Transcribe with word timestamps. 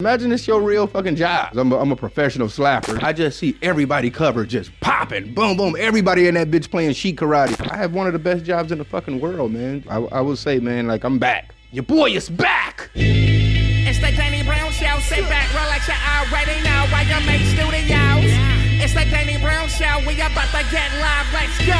Imagine 0.00 0.30
this 0.30 0.48
your 0.48 0.60
real 0.60 0.88
fucking 0.88 1.14
job. 1.14 1.56
I'm 1.56 1.70
a, 1.70 1.78
I'm 1.78 1.92
a 1.92 1.96
professional 1.96 2.48
slapper. 2.48 3.00
I 3.00 3.12
just 3.12 3.38
see 3.38 3.56
everybody 3.62 4.10
covered 4.10 4.48
just 4.48 4.72
popping, 4.80 5.32
boom, 5.34 5.56
boom. 5.56 5.76
Everybody 5.78 6.26
in 6.26 6.34
that 6.34 6.50
bitch 6.50 6.68
playing 6.68 6.94
sheet 6.94 7.14
karate. 7.14 7.70
I 7.70 7.76
have 7.76 7.94
one 7.94 8.08
of 8.08 8.12
the 8.12 8.18
best 8.18 8.44
jobs 8.44 8.72
in 8.72 8.78
the 8.78 8.84
fucking 8.84 9.20
world, 9.20 9.52
man. 9.52 9.84
I, 9.88 9.98
I 9.98 10.20
will 10.20 10.34
say, 10.34 10.58
man, 10.58 10.88
like 10.88 11.04
I'm 11.04 11.20
back. 11.20 11.54
Your 11.70 11.84
boy 11.84 12.10
is 12.10 12.28
back. 12.28 12.90
It's 12.96 14.00
the 14.00 14.10
Danny 14.16 14.42
Brown 14.42 14.72
Show. 14.72 14.98
Sit 14.98 15.28
back, 15.30 15.46
relax, 15.54 15.86
you 15.86 15.94
already 15.94 16.58
know 16.66 16.90
YMH 16.90 17.54
Studios. 17.54 18.34
It's 18.82 18.94
the 18.94 19.08
Danny 19.08 19.40
Brown 19.40 19.68
Show. 19.68 20.00
We 20.08 20.14
about 20.14 20.50
to 20.50 20.66
get 20.74 20.90
live. 20.98 21.32
Let's 21.32 21.56
go. 21.62 21.78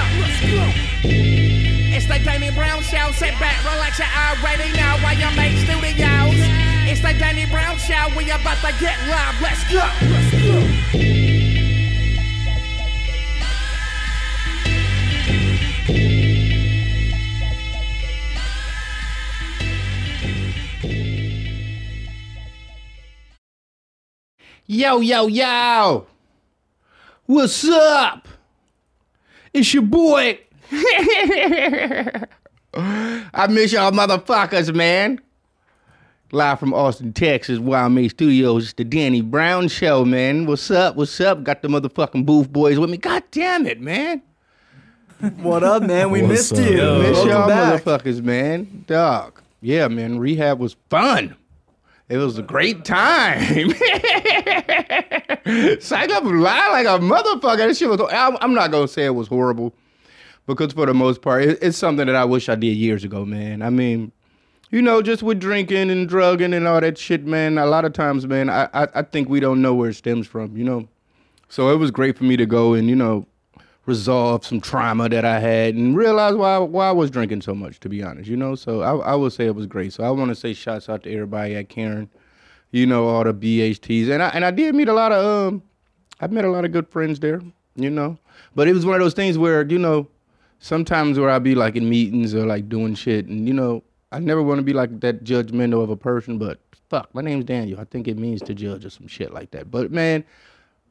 It's 1.02 2.06
the 2.06 2.24
Danny 2.24 2.54
Brown 2.54 2.80
Show. 2.80 3.10
Sit 3.10 3.34
back, 3.40 3.58
relax, 3.64 3.98
you 3.98 4.06
already 4.06 4.70
know 4.70 5.02
YMH 5.02 5.66
Studios. 5.66 6.73
It's 6.94 7.02
the 7.02 7.12
Danny 7.18 7.44
Brown 7.46 7.76
Show. 7.76 8.06
We 8.16 8.30
about 8.30 8.58
to 8.58 8.72
get 8.78 8.96
live. 9.08 9.40
Let's 9.42 9.64
go. 9.68 9.84
Let's 10.00 10.30
go. 10.30 10.62
Yo, 24.66 25.00
yo, 25.00 25.26
yo. 25.26 26.06
What's 27.26 27.68
up? 27.68 28.28
It's 29.52 29.74
your 29.74 29.82
boy. 29.82 30.38
I 30.70 32.26
miss 33.50 33.72
y'all 33.72 33.90
motherfuckers, 33.90 34.72
man. 34.72 35.23
Live 36.32 36.58
from 36.58 36.74
Austin, 36.74 37.12
Texas, 37.12 37.58
YMH 37.60 38.10
Studios. 38.10 38.64
It's 38.64 38.72
the 38.72 38.82
Danny 38.84 39.20
Brown 39.20 39.68
Show, 39.68 40.04
man. 40.04 40.46
What's 40.46 40.68
up? 40.70 40.96
What's 40.96 41.20
up? 41.20 41.44
Got 41.44 41.62
the 41.62 41.68
motherfucking 41.68 42.26
booth 42.26 42.52
boys 42.52 42.78
with 42.78 42.90
me. 42.90 42.96
God 42.96 43.22
damn 43.30 43.66
it, 43.66 43.80
man. 43.80 44.20
What 45.36 45.62
up, 45.62 45.84
man? 45.84 46.10
We 46.10 46.22
What's 46.22 46.50
missed 46.52 46.56
you. 46.70 46.80
up? 46.80 47.02
Miss 47.02 47.12
Welcome 47.12 47.30
y'all 47.30 47.48
back. 47.48 47.82
motherfuckers, 47.84 48.22
man. 48.22 48.84
Dog. 48.88 49.40
Yeah, 49.60 49.86
man. 49.88 50.18
Rehab 50.18 50.58
was 50.58 50.74
fun. 50.90 51.36
It 52.08 52.16
was 52.18 52.36
a 52.36 52.42
great 52.42 52.84
time. 52.84 53.40
Psych 55.80 56.10
up 56.10 56.24
lie 56.24 56.68
like 56.72 56.86
a 56.86 56.98
motherfucker. 57.00 57.58
That 57.58 57.76
shit 57.76 57.88
was. 57.88 58.00
I'm, 58.12 58.36
I'm 58.40 58.54
not 58.54 58.70
gonna 58.72 58.88
say 58.88 59.04
it 59.06 59.14
was 59.14 59.28
horrible, 59.28 59.72
because 60.46 60.72
for 60.74 60.84
the 60.84 60.92
most 60.94 61.22
part, 61.22 61.44
it's 61.44 61.78
something 61.78 62.06
that 62.06 62.16
I 62.16 62.24
wish 62.26 62.48
I 62.50 62.56
did 62.56 62.76
years 62.76 63.04
ago, 63.04 63.24
man. 63.24 63.62
I 63.62 63.70
mean, 63.70 64.12
you 64.74 64.82
know, 64.82 65.00
just 65.00 65.22
with 65.22 65.38
drinking 65.38 65.88
and 65.88 66.08
drugging 66.08 66.52
and 66.52 66.66
all 66.66 66.80
that 66.80 66.98
shit, 66.98 67.24
man. 67.24 67.58
A 67.58 67.66
lot 67.66 67.84
of 67.84 67.92
times, 67.92 68.26
man, 68.26 68.50
I 68.50 68.68
I, 68.74 68.88
I 68.92 69.02
think 69.02 69.28
we 69.28 69.38
don't 69.38 69.62
know 69.62 69.72
where 69.72 69.90
it 69.90 69.94
stems 69.94 70.26
from, 70.26 70.56
you 70.56 70.64
know. 70.64 70.88
So 71.48 71.70
it 71.70 71.76
was 71.76 71.92
great 71.92 72.18
for 72.18 72.24
me 72.24 72.36
to 72.36 72.44
go 72.44 72.74
and 72.74 72.88
you 72.88 72.96
know 72.96 73.24
resolve 73.86 74.44
some 74.44 74.60
trauma 74.60 75.08
that 75.10 75.24
I 75.24 75.38
had 75.38 75.76
and 75.76 75.96
realize 75.96 76.34
why 76.34 76.58
why 76.58 76.88
I 76.88 76.90
was 76.90 77.08
drinking 77.08 77.42
so 77.42 77.54
much. 77.54 77.78
To 77.80 77.88
be 77.88 78.02
honest, 78.02 78.28
you 78.28 78.36
know. 78.36 78.56
So 78.56 78.80
I 78.80 79.12
I 79.12 79.14
would 79.14 79.32
say 79.32 79.46
it 79.46 79.54
was 79.54 79.66
great. 79.66 79.92
So 79.92 80.02
I 80.02 80.10
want 80.10 80.30
to 80.30 80.34
say 80.34 80.52
shouts 80.52 80.88
out 80.88 81.04
to 81.04 81.12
everybody 81.12 81.54
at 81.54 81.68
Karen, 81.68 82.10
you 82.72 82.84
know, 82.84 83.06
all 83.06 83.22
the 83.22 83.32
BHTs, 83.32 84.10
and 84.10 84.20
I 84.24 84.30
and 84.30 84.44
I 84.44 84.50
did 84.50 84.74
meet 84.74 84.88
a 84.88 84.92
lot 84.92 85.12
of 85.12 85.24
um, 85.24 85.62
I 86.20 86.26
met 86.26 86.44
a 86.44 86.50
lot 86.50 86.64
of 86.64 86.72
good 86.72 86.88
friends 86.88 87.20
there, 87.20 87.40
you 87.76 87.90
know. 87.90 88.18
But 88.56 88.66
it 88.66 88.72
was 88.72 88.84
one 88.84 88.96
of 88.96 89.02
those 89.02 89.14
things 89.14 89.38
where 89.38 89.64
you 89.64 89.78
know, 89.78 90.08
sometimes 90.58 91.16
where 91.16 91.30
I'd 91.30 91.44
be 91.44 91.54
like 91.54 91.76
in 91.76 91.88
meetings 91.88 92.34
or 92.34 92.44
like 92.44 92.68
doing 92.68 92.96
shit, 92.96 93.26
and 93.26 93.46
you 93.46 93.54
know, 93.54 93.84
I 94.14 94.20
never 94.20 94.42
want 94.44 94.58
to 94.58 94.62
be 94.62 94.72
like 94.72 95.00
that 95.00 95.24
judgmental 95.24 95.82
of 95.82 95.90
a 95.90 95.96
person, 95.96 96.38
but 96.38 96.60
fuck, 96.88 97.12
my 97.14 97.20
name's 97.20 97.44
Daniel. 97.46 97.80
I 97.80 97.84
think 97.84 98.06
it 98.06 98.16
means 98.16 98.40
to 98.42 98.54
judge 98.54 98.84
or 98.84 98.90
some 98.90 99.08
shit 99.08 99.32
like 99.32 99.50
that. 99.50 99.72
But 99.72 99.90
man, 99.90 100.22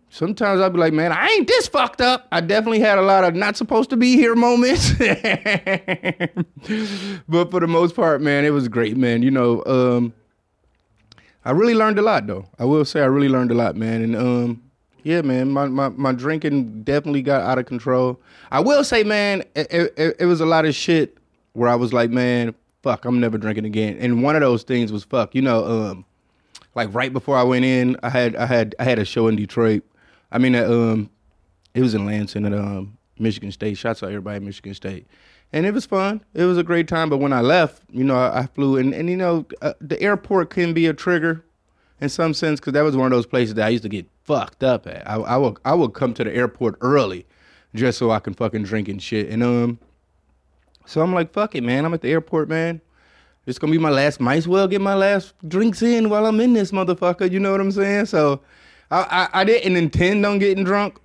sometimes 0.09 0.59
I'd 0.59 0.73
be 0.73 0.79
like, 0.79 0.91
man, 0.91 1.13
I 1.13 1.29
ain't 1.29 1.47
this 1.47 1.69
fucked 1.69 2.01
up. 2.01 2.27
I 2.33 2.41
definitely 2.41 2.81
had 2.81 2.97
a 2.97 3.01
lot 3.01 3.23
of 3.23 3.33
not 3.33 3.55
supposed 3.55 3.89
to 3.91 3.95
be 3.95 4.17
here 4.17 4.35
moments. 4.35 4.91
but 7.29 7.49
for 7.49 7.61
the 7.61 7.67
most 7.67 7.95
part, 7.95 8.21
man, 8.21 8.43
it 8.43 8.49
was 8.49 8.67
great, 8.67 8.97
man. 8.97 9.23
You 9.23 9.31
know, 9.31 9.63
um, 9.63 10.13
I 11.45 11.51
really 11.51 11.75
learned 11.75 11.99
a 11.99 12.01
lot 12.01 12.27
though. 12.27 12.49
I 12.59 12.65
will 12.65 12.83
say 12.83 12.99
I 12.99 13.05
really 13.05 13.29
learned 13.29 13.51
a 13.51 13.55
lot, 13.55 13.77
man. 13.77 14.01
And 14.01 14.17
um, 14.17 14.61
yeah, 15.03 15.21
man, 15.21 15.49
my, 15.49 15.67
my, 15.67 15.87
my 15.87 16.11
drinking 16.11 16.83
definitely 16.83 17.21
got 17.21 17.41
out 17.41 17.57
of 17.57 17.67
control. 17.67 18.19
I 18.51 18.59
will 18.59 18.83
say, 18.83 19.05
man, 19.05 19.45
it, 19.55 19.71
it, 19.97 20.17
it 20.19 20.25
was 20.25 20.41
a 20.41 20.45
lot 20.45 20.65
of 20.65 20.75
shit 20.75 21.17
where 21.53 21.69
I 21.69 21.75
was 21.75 21.93
like, 21.93 22.09
man, 22.09 22.53
fuck, 22.83 23.05
I'm 23.05 23.19
never 23.19 23.37
drinking 23.37 23.65
again. 23.65 23.97
And 23.99 24.21
one 24.21 24.35
of 24.35 24.41
those 24.41 24.63
things 24.63 24.91
was 24.91 25.03
fuck, 25.03 25.33
you 25.33 25.41
know, 25.41 25.65
um, 25.65 26.05
like 26.75 26.93
right 26.93 27.11
before 27.11 27.37
I 27.37 27.43
went 27.43 27.65
in, 27.65 27.97
I 28.03 28.09
had 28.09 28.35
I 28.35 28.45
had 28.45 28.75
I 28.77 28.83
had 28.83 28.99
a 28.99 29.05
show 29.05 29.27
in 29.27 29.35
Detroit. 29.35 29.83
I 30.31 30.37
mean, 30.37 30.55
uh, 30.55 30.65
um, 30.65 31.09
it 31.73 31.81
was 31.81 31.95
in 31.95 32.05
Lansing 32.05 32.45
at 32.45 32.53
um 32.53 32.97
Michigan 33.17 33.51
State. 33.51 33.77
Shouts 33.77 34.03
out 34.03 34.09
everybody 34.09 34.37
at 34.37 34.43
Michigan 34.43 34.73
State, 34.73 35.07
and 35.51 35.65
it 35.65 35.73
was 35.73 35.85
fun. 35.85 36.23
It 36.33 36.45
was 36.45 36.57
a 36.57 36.63
great 36.63 36.87
time. 36.87 37.09
But 37.09 37.17
when 37.17 37.33
I 37.33 37.41
left, 37.41 37.83
you 37.91 38.03
know, 38.03 38.15
I, 38.15 38.41
I 38.41 38.45
flew 38.47 38.77
and 38.77 38.93
and 38.93 39.09
you 39.09 39.17
know, 39.17 39.45
uh, 39.61 39.73
the 39.81 40.01
airport 40.01 40.49
can 40.49 40.73
be 40.73 40.87
a 40.87 40.93
trigger 40.93 41.43
in 42.01 42.09
some 42.09 42.33
sense 42.33 42.59
because 42.59 42.73
that 42.73 42.81
was 42.81 42.97
one 42.97 43.05
of 43.05 43.11
those 43.11 43.27
places 43.27 43.55
that 43.55 43.65
I 43.65 43.69
used 43.69 43.83
to 43.83 43.89
get 43.89 44.07
fucked 44.23 44.63
up 44.63 44.87
at. 44.87 45.07
I, 45.07 45.15
I 45.15 45.37
would 45.37 45.57
I 45.63 45.73
would 45.73 45.93
come 45.93 46.13
to 46.15 46.23
the 46.23 46.35
airport 46.35 46.77
early 46.81 47.25
just 47.75 47.97
so 47.97 48.11
I 48.11 48.19
can 48.19 48.33
fucking 48.33 48.63
drink 48.63 48.87
and 48.87 49.01
shit. 49.01 49.29
And 49.29 49.43
um, 49.43 49.79
so 50.85 51.01
I'm 51.01 51.13
like, 51.13 51.33
fuck 51.33 51.55
it, 51.55 51.63
man. 51.63 51.85
I'm 51.85 51.93
at 51.93 52.01
the 52.01 52.11
airport, 52.11 52.49
man. 52.49 52.81
It's 53.45 53.59
gonna 53.59 53.71
be 53.71 53.77
my 53.77 53.89
last. 53.89 54.19
Might 54.19 54.37
as 54.37 54.47
well 54.47 54.67
get 54.67 54.81
my 54.81 54.93
last 54.93 55.33
drinks 55.47 55.81
in 55.81 56.09
while 56.09 56.25
I'm 56.25 56.39
in 56.39 56.53
this 56.53 56.71
motherfucker. 56.71 57.29
You 57.29 57.39
know 57.39 57.51
what 57.51 57.59
I'm 57.61 57.71
saying? 57.71 58.05
So, 58.05 58.41
I 58.89 59.27
I, 59.33 59.41
I 59.41 59.43
didn't 59.43 59.75
intend 59.75 60.25
on 60.25 60.39
getting 60.39 60.63
drunk, 60.63 60.97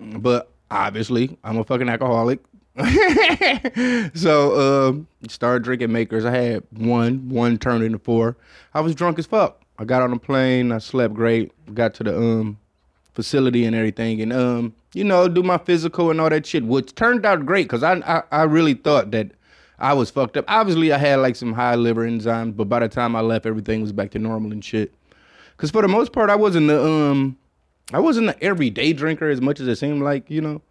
but 0.00 0.50
obviously 0.70 1.36
I'm 1.44 1.58
a 1.58 1.64
fucking 1.64 1.88
alcoholic. 1.88 2.40
so 4.14 4.88
um, 4.88 5.06
started 5.28 5.62
drinking 5.62 5.92
makers. 5.92 6.24
I 6.24 6.30
had 6.30 6.62
one, 6.70 7.28
one 7.28 7.58
turned 7.58 7.84
into 7.84 7.98
four. 7.98 8.36
I 8.72 8.80
was 8.80 8.94
drunk 8.94 9.18
as 9.18 9.26
fuck. 9.26 9.60
I 9.78 9.84
got 9.84 10.02
on 10.02 10.10
the 10.10 10.18
plane. 10.18 10.72
I 10.72 10.78
slept 10.78 11.12
great. 11.12 11.52
Got 11.74 11.94
to 11.94 12.04
the 12.04 12.16
um 12.16 12.58
facility 13.14 13.64
and 13.64 13.76
everything, 13.76 14.22
and 14.22 14.32
um 14.32 14.74
you 14.94 15.04
know 15.04 15.28
do 15.28 15.42
my 15.42 15.58
physical 15.58 16.10
and 16.10 16.20
all 16.20 16.30
that 16.30 16.46
shit, 16.46 16.64
which 16.64 16.94
turned 16.94 17.24
out 17.24 17.46
great 17.46 17.64
because 17.64 17.82
I, 17.82 17.94
I 17.94 18.22
I 18.30 18.42
really 18.44 18.74
thought 18.74 19.10
that 19.12 19.32
I 19.78 19.94
was 19.94 20.10
fucked 20.10 20.36
up. 20.36 20.44
Obviously, 20.48 20.92
I 20.92 20.98
had 20.98 21.16
like 21.16 21.34
some 21.34 21.52
high 21.52 21.74
liver 21.74 22.06
enzymes, 22.06 22.56
but 22.56 22.68
by 22.68 22.78
the 22.80 22.88
time 22.88 23.16
I 23.16 23.20
left, 23.20 23.46
everything 23.46 23.82
was 23.82 23.92
back 23.92 24.10
to 24.12 24.18
normal 24.18 24.52
and 24.52 24.64
shit. 24.64 24.94
Cause 25.56 25.70
for 25.70 25.82
the 25.82 25.88
most 25.88 26.12
part, 26.12 26.30
I 26.30 26.36
wasn't 26.36 26.68
the 26.68 26.84
um, 26.84 27.36
I 27.92 27.98
wasn't 27.98 28.28
an 28.28 28.34
everyday 28.40 28.92
drinker 28.92 29.28
as 29.28 29.40
much 29.40 29.60
as 29.60 29.68
it 29.68 29.76
seemed 29.76 30.02
like, 30.02 30.30
you 30.30 30.40
know. 30.40 30.62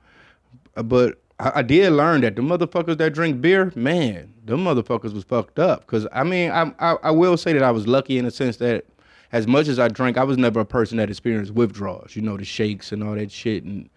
But 0.75 1.19
I, 1.39 1.51
I 1.55 1.61
did 1.61 1.91
learn 1.93 2.21
that 2.21 2.35
the 2.35 2.41
motherfuckers 2.41 2.97
that 2.97 3.13
drink 3.13 3.41
beer, 3.41 3.71
man, 3.75 4.33
the 4.45 4.55
motherfuckers 4.55 5.13
was 5.13 5.23
fucked 5.23 5.59
up. 5.59 5.88
Cause 5.88 6.07
I 6.11 6.23
mean, 6.23 6.51
I, 6.51 6.73
I 6.79 6.97
I 7.03 7.11
will 7.11 7.38
say 7.38 7.53
that 7.53 7.63
I 7.63 7.71
was 7.71 7.88
lucky 7.88 8.17
in 8.17 8.25
the 8.25 8.31
sense 8.31 8.57
that 8.57 8.85
as 9.31 9.47
much 9.47 9.67
as 9.67 9.79
I 9.79 9.88
drank, 9.88 10.17
I 10.17 10.23
was 10.23 10.38
never 10.38 10.59
a 10.59 10.65
person 10.65 10.97
that 10.97 11.09
experienced 11.09 11.53
withdrawals. 11.53 12.15
You 12.15 12.21
know, 12.21 12.38
the 12.38 12.45
shakes 12.45 12.91
and 12.91 13.03
all 13.03 13.15
that 13.15 13.31
shit, 13.31 13.63
and 13.63 13.89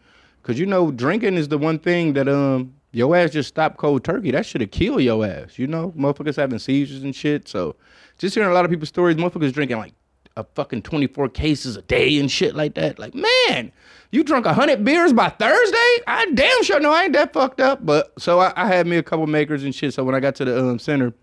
Cause 0.45 0.59
you 0.59 0.67
know, 0.67 0.91
drinking 0.91 1.35
is 1.35 1.49
the 1.49 1.57
one 1.59 1.79
thing 1.79 2.13
that 2.13 2.29
um 2.29 2.75
your 2.93 3.17
ass 3.17 3.31
just 3.31 3.49
stopped 3.49 3.79
cold 3.79 4.05
turkey. 4.05 4.31
That 4.31 4.47
should 4.47 4.61
have 4.61 4.71
killed 4.71 5.03
your 5.03 5.25
ass. 5.27 5.59
You 5.59 5.67
know, 5.67 5.93
motherfuckers 5.97 6.37
having 6.37 6.59
seizures 6.59 7.03
and 7.03 7.17
shit. 7.17 7.49
So 7.49 7.75
just 8.19 8.35
hearing 8.35 8.51
a 8.51 8.55
lot 8.55 8.65
of 8.65 8.71
people's 8.71 8.91
stories, 8.91 9.17
motherfuckers 9.17 9.53
drinking 9.53 9.79
like 9.79 9.95
a 10.37 10.45
fucking 10.55 10.83
twenty 10.83 11.07
four 11.07 11.31
cases 11.31 11.77
a 11.77 11.83
day 11.83 12.19
and 12.19 12.31
shit 12.31 12.55
like 12.55 12.75
that. 12.75 12.99
Like, 12.99 13.15
man, 13.15 13.73
you 14.11 14.23
drunk 14.23 14.47
hundred 14.47 14.85
beers 14.85 15.15
by 15.15 15.31
Thursday? 15.31 15.97
I 16.07 16.31
damn 16.35 16.63
sure 16.63 16.79
know 16.79 16.93
I 16.93 17.05
ain't 17.05 17.15
that 17.15 17.33
fucked 17.33 17.61
up. 17.61 17.85
But 17.85 18.13
so 18.21 18.39
I, 18.41 18.53
I 18.55 18.67
had 18.67 18.87
me 18.87 18.99
a 18.99 19.03
couple 19.03 19.27
makers 19.27 19.65
and 19.65 19.75
shit. 19.75 19.95
So 19.95 20.05
when 20.05 20.15
I 20.15 20.21
got 20.21 20.35
to 20.37 20.45
the 20.45 20.63
um 20.63 20.79
center, 20.79 21.15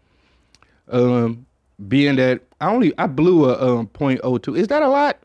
um, 0.90 1.46
being 1.88 2.16
that 2.16 2.42
I 2.60 2.72
only 2.72 2.92
I 2.98 3.06
blew 3.06 3.46
a 3.46 3.78
um 3.78 3.88
.02. 3.88 4.58
Is 4.58 4.68
that 4.70 4.82
a 4.82 4.88
lot? 4.88 5.20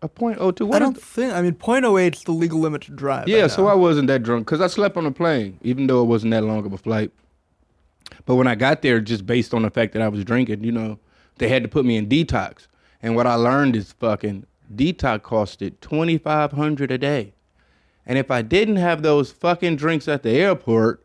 A 0.00 0.08
.02? 0.08 0.74
I 0.74 0.78
don't 0.78 1.00
think. 1.00 1.32
I 1.32 1.42
mean, 1.42 1.54
.08 1.54 2.14
is 2.14 2.22
the 2.22 2.32
legal 2.32 2.60
limit 2.60 2.82
to 2.82 2.92
drive. 2.92 3.26
yeah, 3.28 3.44
I 3.44 3.46
so. 3.48 3.66
I 3.66 3.74
wasn't 3.74 4.06
that 4.08 4.22
drunk 4.22 4.46
because 4.46 4.60
I 4.60 4.68
slept 4.68 4.96
on 4.96 5.04
the 5.04 5.10
plane, 5.10 5.58
even 5.62 5.86
though 5.88 6.02
it 6.02 6.06
wasn't 6.06 6.30
that 6.32 6.44
long 6.44 6.64
of 6.64 6.72
a 6.72 6.78
flight. 6.78 7.10
But 8.24 8.36
when 8.36 8.46
I 8.46 8.54
got 8.54 8.82
there, 8.82 9.00
just 9.00 9.26
based 9.26 9.52
on 9.54 9.62
the 9.62 9.70
fact 9.70 9.92
that 9.94 10.02
I 10.02 10.08
was 10.08 10.24
drinking, 10.24 10.62
you 10.62 10.72
know, 10.72 10.98
they 11.38 11.48
had 11.48 11.62
to 11.62 11.68
put 11.68 11.84
me 11.84 11.96
in 11.96 12.08
detox. 12.08 12.66
And 13.02 13.16
what 13.16 13.26
I 13.26 13.34
learned 13.34 13.74
is 13.76 13.92
fucking 13.92 14.46
detox 14.74 15.20
costed 15.20 15.80
twenty 15.80 16.18
five 16.18 16.52
hundred 16.52 16.90
a 16.92 16.98
day. 16.98 17.34
And 18.06 18.18
if 18.18 18.30
I 18.30 18.42
didn't 18.42 18.76
have 18.76 19.02
those 19.02 19.32
fucking 19.32 19.76
drinks 19.76 20.08
at 20.08 20.22
the 20.22 20.30
airport, 20.30 21.04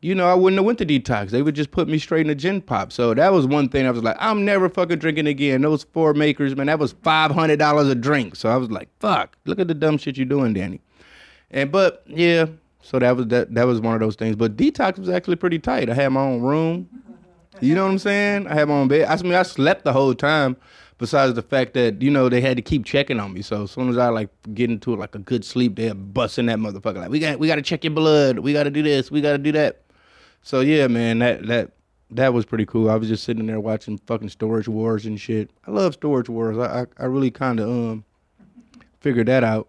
you 0.00 0.14
know, 0.14 0.28
I 0.28 0.34
wouldn't 0.34 0.58
have 0.58 0.66
went 0.66 0.78
to 0.78 0.86
detox. 0.86 1.30
They 1.30 1.42
would 1.42 1.54
just 1.54 1.70
put 1.70 1.88
me 1.88 1.98
straight 1.98 2.22
in 2.22 2.26
the 2.28 2.34
gen 2.34 2.60
pop. 2.60 2.92
So 2.92 3.14
that 3.14 3.32
was 3.32 3.46
one 3.46 3.68
thing 3.68 3.86
I 3.86 3.90
was 3.90 4.02
like, 4.02 4.16
I'm 4.20 4.44
never 4.44 4.68
fucking 4.68 4.98
drinking 4.98 5.26
again. 5.26 5.62
Those 5.62 5.84
four 5.84 6.14
makers, 6.14 6.54
man, 6.54 6.66
that 6.66 6.78
was 6.78 6.92
five 7.02 7.30
hundred 7.30 7.58
dollars 7.58 7.88
a 7.88 7.94
drink. 7.94 8.36
So 8.36 8.48
I 8.48 8.56
was 8.56 8.70
like, 8.70 8.88
fuck, 9.00 9.36
look 9.46 9.58
at 9.58 9.68
the 9.68 9.74
dumb 9.74 9.98
shit 9.98 10.16
you're 10.16 10.26
doing, 10.26 10.52
Danny. 10.52 10.80
And 11.50 11.72
but 11.72 12.02
yeah, 12.06 12.46
so 12.82 12.98
that 12.98 13.16
was 13.16 13.26
that 13.28 13.54
that 13.54 13.64
was 13.64 13.80
one 13.80 13.94
of 13.94 14.00
those 14.00 14.16
things. 14.16 14.36
But 14.36 14.56
detox 14.56 14.98
was 14.98 15.08
actually 15.08 15.36
pretty 15.36 15.58
tight. 15.58 15.88
I 15.88 15.94
had 15.94 16.08
my 16.08 16.20
own 16.20 16.42
room. 16.42 16.88
You 17.60 17.74
know 17.74 17.84
what 17.84 17.92
I'm 17.92 17.98
saying? 17.98 18.48
I 18.48 18.54
had 18.54 18.68
my 18.68 18.74
own 18.74 18.88
bed. 18.88 19.08
I 19.08 19.16
mean, 19.22 19.32
I 19.32 19.42
slept 19.42 19.84
the 19.84 19.92
whole 19.94 20.12
time, 20.14 20.58
Besides 20.98 21.34
the 21.34 21.42
fact 21.42 21.74
that 21.74 22.00
you 22.00 22.10
know 22.10 22.30
they 22.30 22.40
had 22.40 22.56
to 22.56 22.62
keep 22.62 22.86
checking 22.86 23.20
on 23.20 23.34
me, 23.34 23.42
so 23.42 23.64
as 23.64 23.70
soon 23.70 23.90
as 23.90 23.98
I 23.98 24.08
like 24.08 24.30
get 24.54 24.70
into 24.70 24.96
like 24.96 25.14
a 25.14 25.18
good 25.18 25.44
sleep, 25.44 25.76
they're 25.76 25.94
busting 25.94 26.46
that 26.46 26.58
motherfucker. 26.58 26.96
Like 26.96 27.10
we 27.10 27.18
got 27.18 27.38
we 27.38 27.46
got 27.48 27.56
to 27.56 27.62
check 27.62 27.84
your 27.84 27.92
blood, 27.92 28.38
we 28.38 28.54
got 28.54 28.62
to 28.62 28.70
do 28.70 28.82
this, 28.82 29.10
we 29.10 29.20
got 29.20 29.32
to 29.32 29.38
do 29.38 29.52
that. 29.52 29.82
So 30.46 30.60
yeah, 30.60 30.86
man, 30.86 31.18
that 31.18 31.44
that 31.48 31.72
that 32.12 32.32
was 32.32 32.44
pretty 32.44 32.66
cool. 32.66 32.88
I 32.88 32.94
was 32.94 33.08
just 33.08 33.24
sitting 33.24 33.46
there 33.46 33.58
watching 33.58 33.98
fucking 34.06 34.28
Storage 34.28 34.68
Wars 34.68 35.04
and 35.04 35.20
shit. 35.20 35.50
I 35.66 35.72
love 35.72 35.94
Storage 35.94 36.28
Wars. 36.28 36.56
I 36.56 36.82
I, 36.82 36.86
I 37.00 37.06
really 37.06 37.32
kind 37.32 37.58
of 37.58 37.68
um 37.68 38.04
figured 39.00 39.26
that 39.26 39.44
out, 39.44 39.68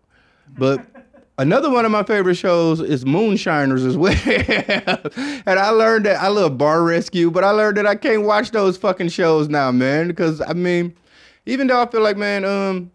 but. 0.57 0.85
Another 1.39 1.69
one 1.69 1.85
of 1.85 1.91
my 1.91 2.01
favorite 2.01 2.33
shows 2.33 2.79
is 2.81 3.05
Moonshiners 3.05 3.85
as 3.85 3.95
well. 3.95 4.17
and 4.25 5.59
I 5.59 5.69
learned 5.69 6.07
that 6.07 6.19
I 6.19 6.29
love 6.29 6.57
Bar 6.57 6.81
Rescue, 6.81 7.29
but 7.29 7.43
I 7.43 7.51
learned 7.51 7.77
that 7.77 7.85
I 7.85 7.93
can't 7.93 8.23
watch 8.23 8.49
those 8.49 8.75
fucking 8.75 9.09
shows 9.09 9.47
now, 9.47 9.71
man. 9.71 10.07
Because 10.07 10.41
I 10.41 10.53
mean, 10.53 10.95
even 11.45 11.67
though 11.67 11.79
I 11.79 11.85
feel 11.85 12.01
like, 12.01 12.17
man, 12.17 12.43
um, 12.43 12.89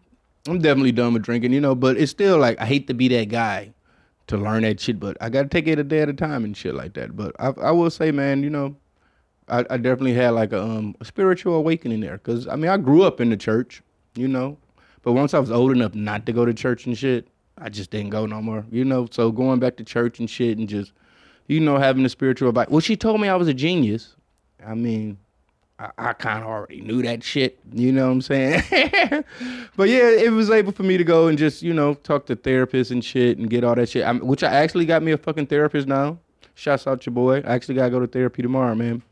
I'm 0.49 0.59
definitely 0.59 0.91
done 0.91 1.13
with 1.13 1.23
drinking, 1.23 1.53
you 1.53 1.61
know, 1.61 1.77
but 1.77 1.97
it's 1.97 2.11
still 2.11 2.37
like 2.37 2.61
I 2.61 2.67
hate 2.67 2.89
to 2.89 2.95
be 2.95 3.07
that 3.07 3.29
guy 3.29 3.73
to 4.29 4.37
learn 4.37 4.63
that 4.63 4.81
shit, 4.81 5.01
but 5.01 5.17
I 5.21 5.29
gotta 5.29 5.49
take 5.49 5.67
it 5.67 5.79
a 5.79 5.85
day 5.85 6.01
at 6.01 6.09
a 6.09 6.15
time 6.15 6.45
and 6.45 6.57
shit 6.57 6.75
like 6.75 6.95
that. 6.95 7.17
But 7.17 7.35
I, 7.39 7.49
I 7.61 7.71
will 7.71 7.91
say, 7.91 8.11
man, 8.11 8.43
you 8.43 8.51
know, 8.51 8.77
I, 9.49 9.61
I 9.71 9.77
definitely 9.77 10.15
had 10.15 10.31
like 10.31 10.53
a, 10.53 10.63
um, 10.63 10.95
a 11.01 11.05
spiritual 11.05 11.55
awakening 11.55 12.01
there, 12.01 12.19
cause 12.19 12.47
I 12.49 12.57
mean 12.57 12.71
I 12.71 12.77
grew 12.77 13.03
up 13.03 13.21
in 13.21 13.31
the 13.31 13.37
church, 13.37 13.83
you 14.15 14.29
know, 14.29 14.57
but 15.03 15.13
once 15.13 15.35
I 15.35 15.39
was 15.39 15.51
old 15.51 15.73
enough 15.73 15.95
not 15.95 16.27
to 16.27 16.33
go 16.33 16.45
to 16.45 16.55
church 16.55 16.87
and 16.87 16.97
shit, 16.97 17.29
I 17.59 17.69
just 17.69 17.91
didn't 17.91 18.11
go 18.11 18.27
no 18.27 18.41
more, 18.41 18.65
you 18.71 18.85
know. 18.85 19.07
So 19.11 19.31
going 19.31 19.61
back 19.61 19.77
to 19.77 19.85
church 19.85 20.19
and 20.19 20.29
shit 20.29 20.59
and 20.59 20.69
just, 20.69 20.93
you 21.49 21.61
know, 21.61 21.79
having 21.79 22.05
a 22.05 22.09
spiritual 22.09 22.49
about. 22.49 22.71
Well, 22.71 22.81
she 22.81 22.97
told 22.97 23.21
me 23.21 23.29
I 23.29 23.37
was 23.37 23.49
a 23.49 23.55
genius. 23.55 24.17
I 24.65 24.75
mean, 24.75 25.19
I, 25.79 25.91
I 25.99 26.13
kind 26.13 26.43
of 26.43 26.49
already 26.49 26.81
knew 26.81 27.03
that 27.03 27.23
shit. 27.23 27.59
You 27.73 27.93
know 27.93 28.07
what 28.07 28.13
I'm 28.13 28.23
saying? 28.23 28.63
but 29.77 29.89
yeah, 29.89 30.09
it 30.11 30.33
was 30.33 30.51
able 30.51 30.73
for 30.73 30.83
me 30.83 30.97
to 30.97 31.05
go 31.05 31.29
and 31.29 31.39
just, 31.39 31.63
you 31.63 31.75
know, 31.75 31.95
talk 31.95 32.27
to 32.27 32.37
therapists 32.37 32.91
and 32.91 33.05
shit 33.05 33.39
and 33.39 33.49
get 33.51 33.65
all 33.65 33.75
that 33.75 33.89
shit. 33.89 34.05
I, 34.05 34.13
which 34.13 34.43
I 34.43 34.53
actually 34.53 34.87
got 34.87 35.03
me 35.03 35.13
a 35.13 35.19
fucking 35.19 35.47
therapist 35.47 35.89
now. 35.89 36.19
Shouts 36.55 36.87
out 36.87 37.07
your 37.07 37.15
boy. 37.15 37.39
I 37.39 37.55
actually 37.55 37.77
gotta 37.77 37.91
go 37.91 38.01
to 38.01 38.07
therapy 38.07 38.43
tomorrow, 38.43 38.75
man. 38.75 39.03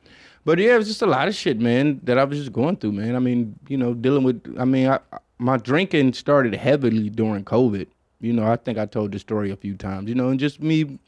But 0.44 0.58
yeah, 0.58 0.74
it 0.74 0.78
was 0.78 0.88
just 0.88 1.02
a 1.02 1.06
lot 1.06 1.28
of 1.28 1.34
shit, 1.34 1.58
man, 1.58 2.00
that 2.04 2.18
I 2.18 2.24
was 2.24 2.38
just 2.38 2.52
going 2.52 2.76
through, 2.76 2.92
man. 2.92 3.14
I 3.14 3.18
mean, 3.18 3.58
you 3.68 3.76
know, 3.76 3.94
dealing 3.94 4.24
with. 4.24 4.56
I 4.58 4.64
mean, 4.64 4.88
I, 4.88 5.00
my 5.38 5.56
drinking 5.56 6.14
started 6.14 6.54
heavily 6.54 7.10
during 7.10 7.44
COVID. 7.44 7.86
You 8.20 8.32
know, 8.32 8.46
I 8.46 8.56
think 8.56 8.78
I 8.78 8.86
told 8.86 9.12
the 9.12 9.18
story 9.18 9.50
a 9.50 9.56
few 9.56 9.76
times. 9.76 10.08
You 10.08 10.14
know, 10.14 10.28
and 10.28 10.40
just 10.40 10.60
me, 10.62 10.98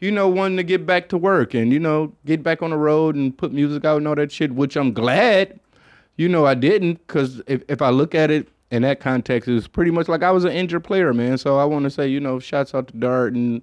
you 0.00 0.12
know, 0.12 0.28
wanting 0.28 0.56
to 0.56 0.62
get 0.62 0.86
back 0.86 1.08
to 1.08 1.18
work 1.18 1.54
and 1.54 1.72
you 1.72 1.78
know 1.80 2.12
get 2.24 2.42
back 2.42 2.62
on 2.62 2.70
the 2.70 2.76
road 2.76 3.14
and 3.14 3.36
put 3.36 3.52
music 3.52 3.84
out 3.84 3.98
and 3.98 4.08
all 4.08 4.14
that 4.14 4.30
shit. 4.32 4.52
Which 4.52 4.76
I'm 4.76 4.92
glad, 4.92 5.58
you 6.16 6.28
know, 6.28 6.46
I 6.46 6.54
didn't 6.54 7.06
because 7.06 7.40
if 7.46 7.62
if 7.68 7.82
I 7.82 7.90
look 7.90 8.14
at 8.14 8.30
it 8.30 8.48
in 8.70 8.82
that 8.82 9.00
context, 9.00 9.48
it's 9.48 9.66
pretty 9.66 9.90
much 9.90 10.08
like 10.08 10.22
I 10.22 10.30
was 10.30 10.44
an 10.44 10.52
injured 10.52 10.84
player, 10.84 11.12
man. 11.12 11.38
So 11.38 11.58
I 11.58 11.64
want 11.64 11.84
to 11.84 11.90
say, 11.90 12.06
you 12.06 12.20
know, 12.20 12.38
shouts 12.38 12.74
out 12.74 12.88
to 12.88 12.96
Dart 12.96 13.34
and 13.34 13.62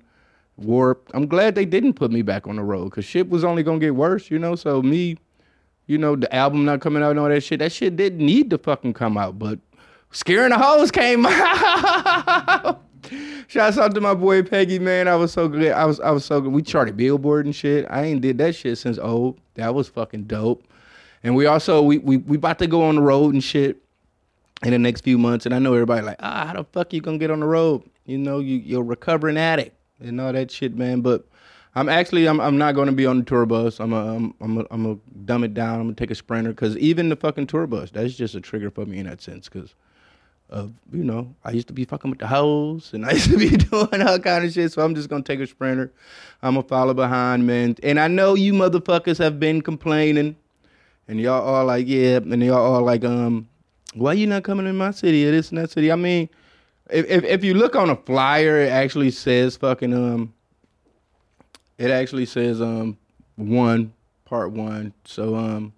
Warp. 0.58 1.10
I'm 1.14 1.28
glad 1.28 1.56
they 1.56 1.66
didn't 1.66 1.94
put 1.94 2.12
me 2.12 2.22
back 2.22 2.48
on 2.48 2.58
the 2.58 2.64
road 2.64 2.86
because 2.86 3.06
shit 3.06 3.30
was 3.30 3.44
only 3.44 3.64
gonna 3.64 3.80
get 3.80 3.96
worse, 3.96 4.30
you 4.30 4.40
know. 4.40 4.56
So 4.56 4.82
me, 4.82 5.18
you 5.88 5.98
know, 5.98 6.16
the 6.16 6.34
album 6.36 6.66
not 6.66 6.82
coming 6.82 7.04
out 7.04 7.12
and 7.12 7.20
all 7.20 7.30
that 7.30 7.42
shit, 7.42 7.60
that 7.60 7.72
shit 7.72 7.96
didn't 7.96 8.26
need 8.26 8.50
to 8.50 8.58
fucking 8.58 8.94
come 8.94 9.18
out, 9.18 9.40
but 9.40 9.60
scaring 10.12 10.50
the 10.50 10.58
hoes 10.58 10.92
came 10.92 11.26
out. 11.30 12.82
Shouts 13.48 13.78
out 13.78 13.94
to 13.96 14.02
my 14.02 14.14
boy 14.14 14.44
Peggy, 14.44 14.80
man. 14.80 15.08
I 15.08 15.16
was 15.16 15.32
so 15.32 15.48
good. 15.48 15.72
I 15.72 15.86
was 15.86 16.00
I 16.00 16.12
was 16.12 16.26
so 16.26 16.42
good. 16.42 16.52
We 16.52 16.62
charted 16.62 16.98
Billboard 16.98 17.46
and 17.46 17.56
shit. 17.56 17.86
I 17.90 18.04
ain't 18.04 18.22
did 18.22 18.38
that 18.40 18.56
shit 18.56 18.78
since 18.78 18.98
old. 18.98 19.40
That 19.56 19.74
was 19.74 19.88
fucking 19.88 20.24
dope. 20.24 20.64
And 21.24 21.36
we 21.36 21.46
also 21.46 21.82
we 21.82 21.98
we 22.00 22.18
we 22.18 22.38
about 22.38 22.60
to 22.60 22.68
go 22.68 22.84
on 22.84 22.96
the 22.96 23.02
road 23.02 23.34
and 23.34 23.44
shit 23.44 23.78
in 24.64 24.72
the 24.72 24.80
next 24.80 25.02
few 25.02 25.18
months. 25.18 25.46
And 25.46 25.54
I 25.54 25.60
know 25.60 25.74
everybody 25.74 26.06
like, 26.06 26.18
ah, 26.20 26.48
how 26.48 26.54
the 26.54 26.64
fuck 26.64 26.94
you 26.94 27.02
gonna 27.02 27.18
get 27.18 27.32
on 27.32 27.40
the 27.40 27.46
road? 27.46 27.84
You 28.06 28.18
know, 28.18 28.40
you 28.40 28.58
you're 28.58 28.82
a 28.82 28.86
recovering 28.86 29.38
addict 29.38 29.76
and 30.00 30.20
all 30.20 30.34
that 30.34 30.52
shit, 30.52 30.76
man. 30.76 31.02
But 31.02 31.26
I'm 31.76 31.90
actually 31.90 32.28
I'm 32.28 32.40
I'm 32.40 32.58
not 32.58 32.74
gonna 32.74 32.92
be 32.92 33.06
on 33.06 33.20
the 33.20 33.26
tour 33.26 33.46
bus. 33.46 33.80
I'm 33.80 33.94
a, 33.94 34.16
I'm 34.16 34.34
I'm 34.40 34.58
a, 34.58 34.66
I'm 34.72 34.84
gonna 34.84 35.00
dumb 35.26 35.44
it 35.44 35.54
down. 35.54 35.80
I'm 35.80 35.86
gonna 35.88 35.96
take 35.96 36.12
a 36.12 36.16
sprinter 36.16 36.52
because 36.52 36.78
even 36.78 37.10
the 37.10 37.16
fucking 37.16 37.48
tour 37.48 37.68
bus, 37.68 37.92
that's 37.92 38.16
just 38.16 38.36
a 38.36 38.42
trigger 38.42 38.72
for 38.72 38.86
me 38.86 39.00
in 39.00 39.08
that 39.08 39.22
sense. 39.22 39.50
Because 39.50 39.76
of 40.50 40.72
you 40.92 41.04
know, 41.04 41.34
I 41.44 41.52
used 41.52 41.68
to 41.68 41.74
be 41.74 41.86
fucking 41.86 42.10
with 42.10 42.20
the 42.20 42.28
hoes 42.28 42.92
and 42.94 43.06
I 43.06 43.12
used 43.14 43.32
to 43.32 43.38
be 43.38 43.50
doing 43.50 44.02
all 44.02 44.20
kind 44.20 44.46
of 44.46 44.54
shit. 44.54 44.72
So 44.72 44.84
I'm 44.84 44.96
just 44.96 45.10
gonna 45.10 45.24
take 45.24 45.40
a 45.40 45.48
sprinter. 45.48 45.92
I'm 46.42 46.56
gonna 46.56 46.68
follow 46.68 46.94
behind, 46.94 47.46
man. 47.48 47.76
And 47.84 48.00
I 48.00 48.08
know 48.08 48.36
you 48.36 48.54
motherfuckers 48.54 49.18
have 49.20 49.40
been 49.40 49.62
complaining, 49.62 50.36
and 51.08 51.20
y'all 51.20 51.42
all 51.42 51.66
like, 51.66 51.88
yeah, 51.88 52.18
and 52.18 52.44
y'all 52.44 52.74
all 52.74 52.82
like, 52.82 53.04
um, 53.04 53.48
why 53.94 54.14
you 54.14 54.28
not 54.28 54.44
coming 54.44 54.68
in 54.68 54.78
my 54.78 54.92
city 54.92 55.28
or 55.28 55.32
this 55.32 55.50
and 55.50 55.58
that 55.58 55.72
city? 55.72 55.92
I 55.92 55.96
mean, 55.96 56.30
if 56.90 57.06
if, 57.10 57.24
if 57.24 57.44
you 57.44 57.54
look 57.54 57.76
on 57.76 57.90
a 57.90 57.96
flyer, 57.96 58.60
it 58.60 58.70
actually 58.70 59.12
says 59.12 59.58
fucking 59.58 59.94
um, 59.94 60.34
it 61.78 61.92
actually 61.92 62.26
says 62.26 62.62
um 62.62 62.98
one 63.36 63.94
part 64.26 64.52
one. 64.52 64.94
So 65.06 65.36
um, 65.36 65.74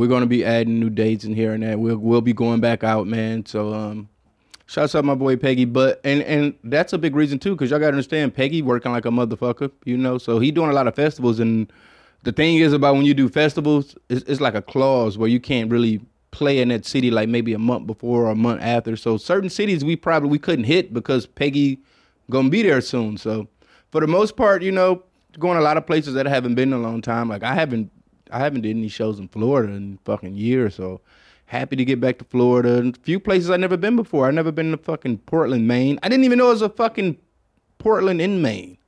we're 0.00 0.06
gonna 0.06 0.24
be 0.24 0.46
adding 0.46 0.80
new 0.80 0.88
dates 0.88 1.24
in 1.24 1.34
here 1.34 1.52
and 1.52 1.62
that. 1.62 1.78
We'll 1.78 1.98
we'll 1.98 2.22
be 2.22 2.32
going 2.32 2.60
back 2.60 2.82
out, 2.82 3.06
man. 3.06 3.44
So 3.44 3.74
um, 3.74 4.08
shouts 4.64 4.94
out 4.94 5.04
my 5.04 5.14
boy 5.14 5.36
Peggy. 5.36 5.66
But 5.66 6.00
and 6.04 6.22
and 6.22 6.54
that's 6.64 6.94
a 6.94 6.98
big 6.98 7.14
reason 7.14 7.38
too, 7.38 7.54
cause 7.54 7.70
y'all 7.70 7.78
gotta 7.78 7.92
understand 7.92 8.34
Peggy 8.34 8.62
working 8.62 8.92
like 8.92 9.04
a 9.04 9.10
motherfucker, 9.10 9.70
you 9.84 9.98
know. 9.98 10.16
So 10.16 10.38
he 10.38 10.52
doing 10.52 10.70
a 10.70 10.72
lot 10.72 10.86
of 10.86 10.94
festivals, 10.94 11.38
and 11.38 11.70
the 12.22 12.32
thing 12.32 12.56
is 12.56 12.72
about 12.72 12.94
when 12.94 13.04
you 13.04 13.12
do 13.12 13.28
festivals, 13.28 13.94
it's, 14.08 14.22
it's 14.22 14.40
like 14.40 14.54
a 14.54 14.62
clause 14.62 15.18
where 15.18 15.28
you 15.28 15.38
can't 15.38 15.70
really 15.70 16.00
play 16.30 16.60
in 16.60 16.68
that 16.68 16.86
city 16.86 17.10
like 17.10 17.28
maybe 17.28 17.52
a 17.52 17.58
month 17.58 17.86
before 17.86 18.22
or 18.24 18.30
a 18.30 18.34
month 18.34 18.62
after. 18.62 18.96
So 18.96 19.18
certain 19.18 19.50
cities 19.50 19.84
we 19.84 19.96
probably 19.96 20.30
we 20.30 20.38
couldn't 20.38 20.64
hit 20.64 20.94
because 20.94 21.26
Peggy 21.26 21.78
gonna 22.30 22.48
be 22.48 22.62
there 22.62 22.80
soon. 22.80 23.18
So 23.18 23.48
for 23.90 24.00
the 24.00 24.06
most 24.06 24.34
part, 24.34 24.62
you 24.62 24.72
know, 24.72 25.02
going 25.38 25.58
a 25.58 25.60
lot 25.60 25.76
of 25.76 25.86
places 25.86 26.14
that 26.14 26.26
I 26.26 26.30
haven't 26.30 26.54
been 26.54 26.72
in 26.72 26.78
a 26.78 26.82
long 26.82 27.02
time. 27.02 27.28
Like 27.28 27.42
I 27.42 27.54
haven't 27.54 27.90
I 28.32 28.38
haven't 28.38 28.62
did 28.62 28.76
any 28.76 28.88
shows 28.88 29.18
in 29.18 29.28
Florida 29.28 29.72
in 29.72 29.98
fucking 30.04 30.34
years, 30.34 30.74
so 30.74 31.00
happy 31.46 31.76
to 31.76 31.84
get 31.84 32.00
back 32.00 32.18
to 32.18 32.24
Florida. 32.24 32.76
And 32.76 32.96
a 32.96 33.00
few 33.00 33.18
places 33.20 33.50
I've 33.50 33.60
never 33.60 33.76
been 33.76 33.96
before. 33.96 34.26
I've 34.26 34.34
never 34.34 34.52
been 34.52 34.70
to 34.70 34.76
fucking 34.76 35.18
Portland, 35.18 35.66
Maine. 35.66 35.98
I 36.02 36.08
didn't 36.08 36.24
even 36.24 36.38
know 36.38 36.48
it 36.48 36.52
was 36.52 36.62
a 36.62 36.68
fucking 36.68 37.18
Portland 37.78 38.20
in 38.20 38.40
Maine. 38.40 38.78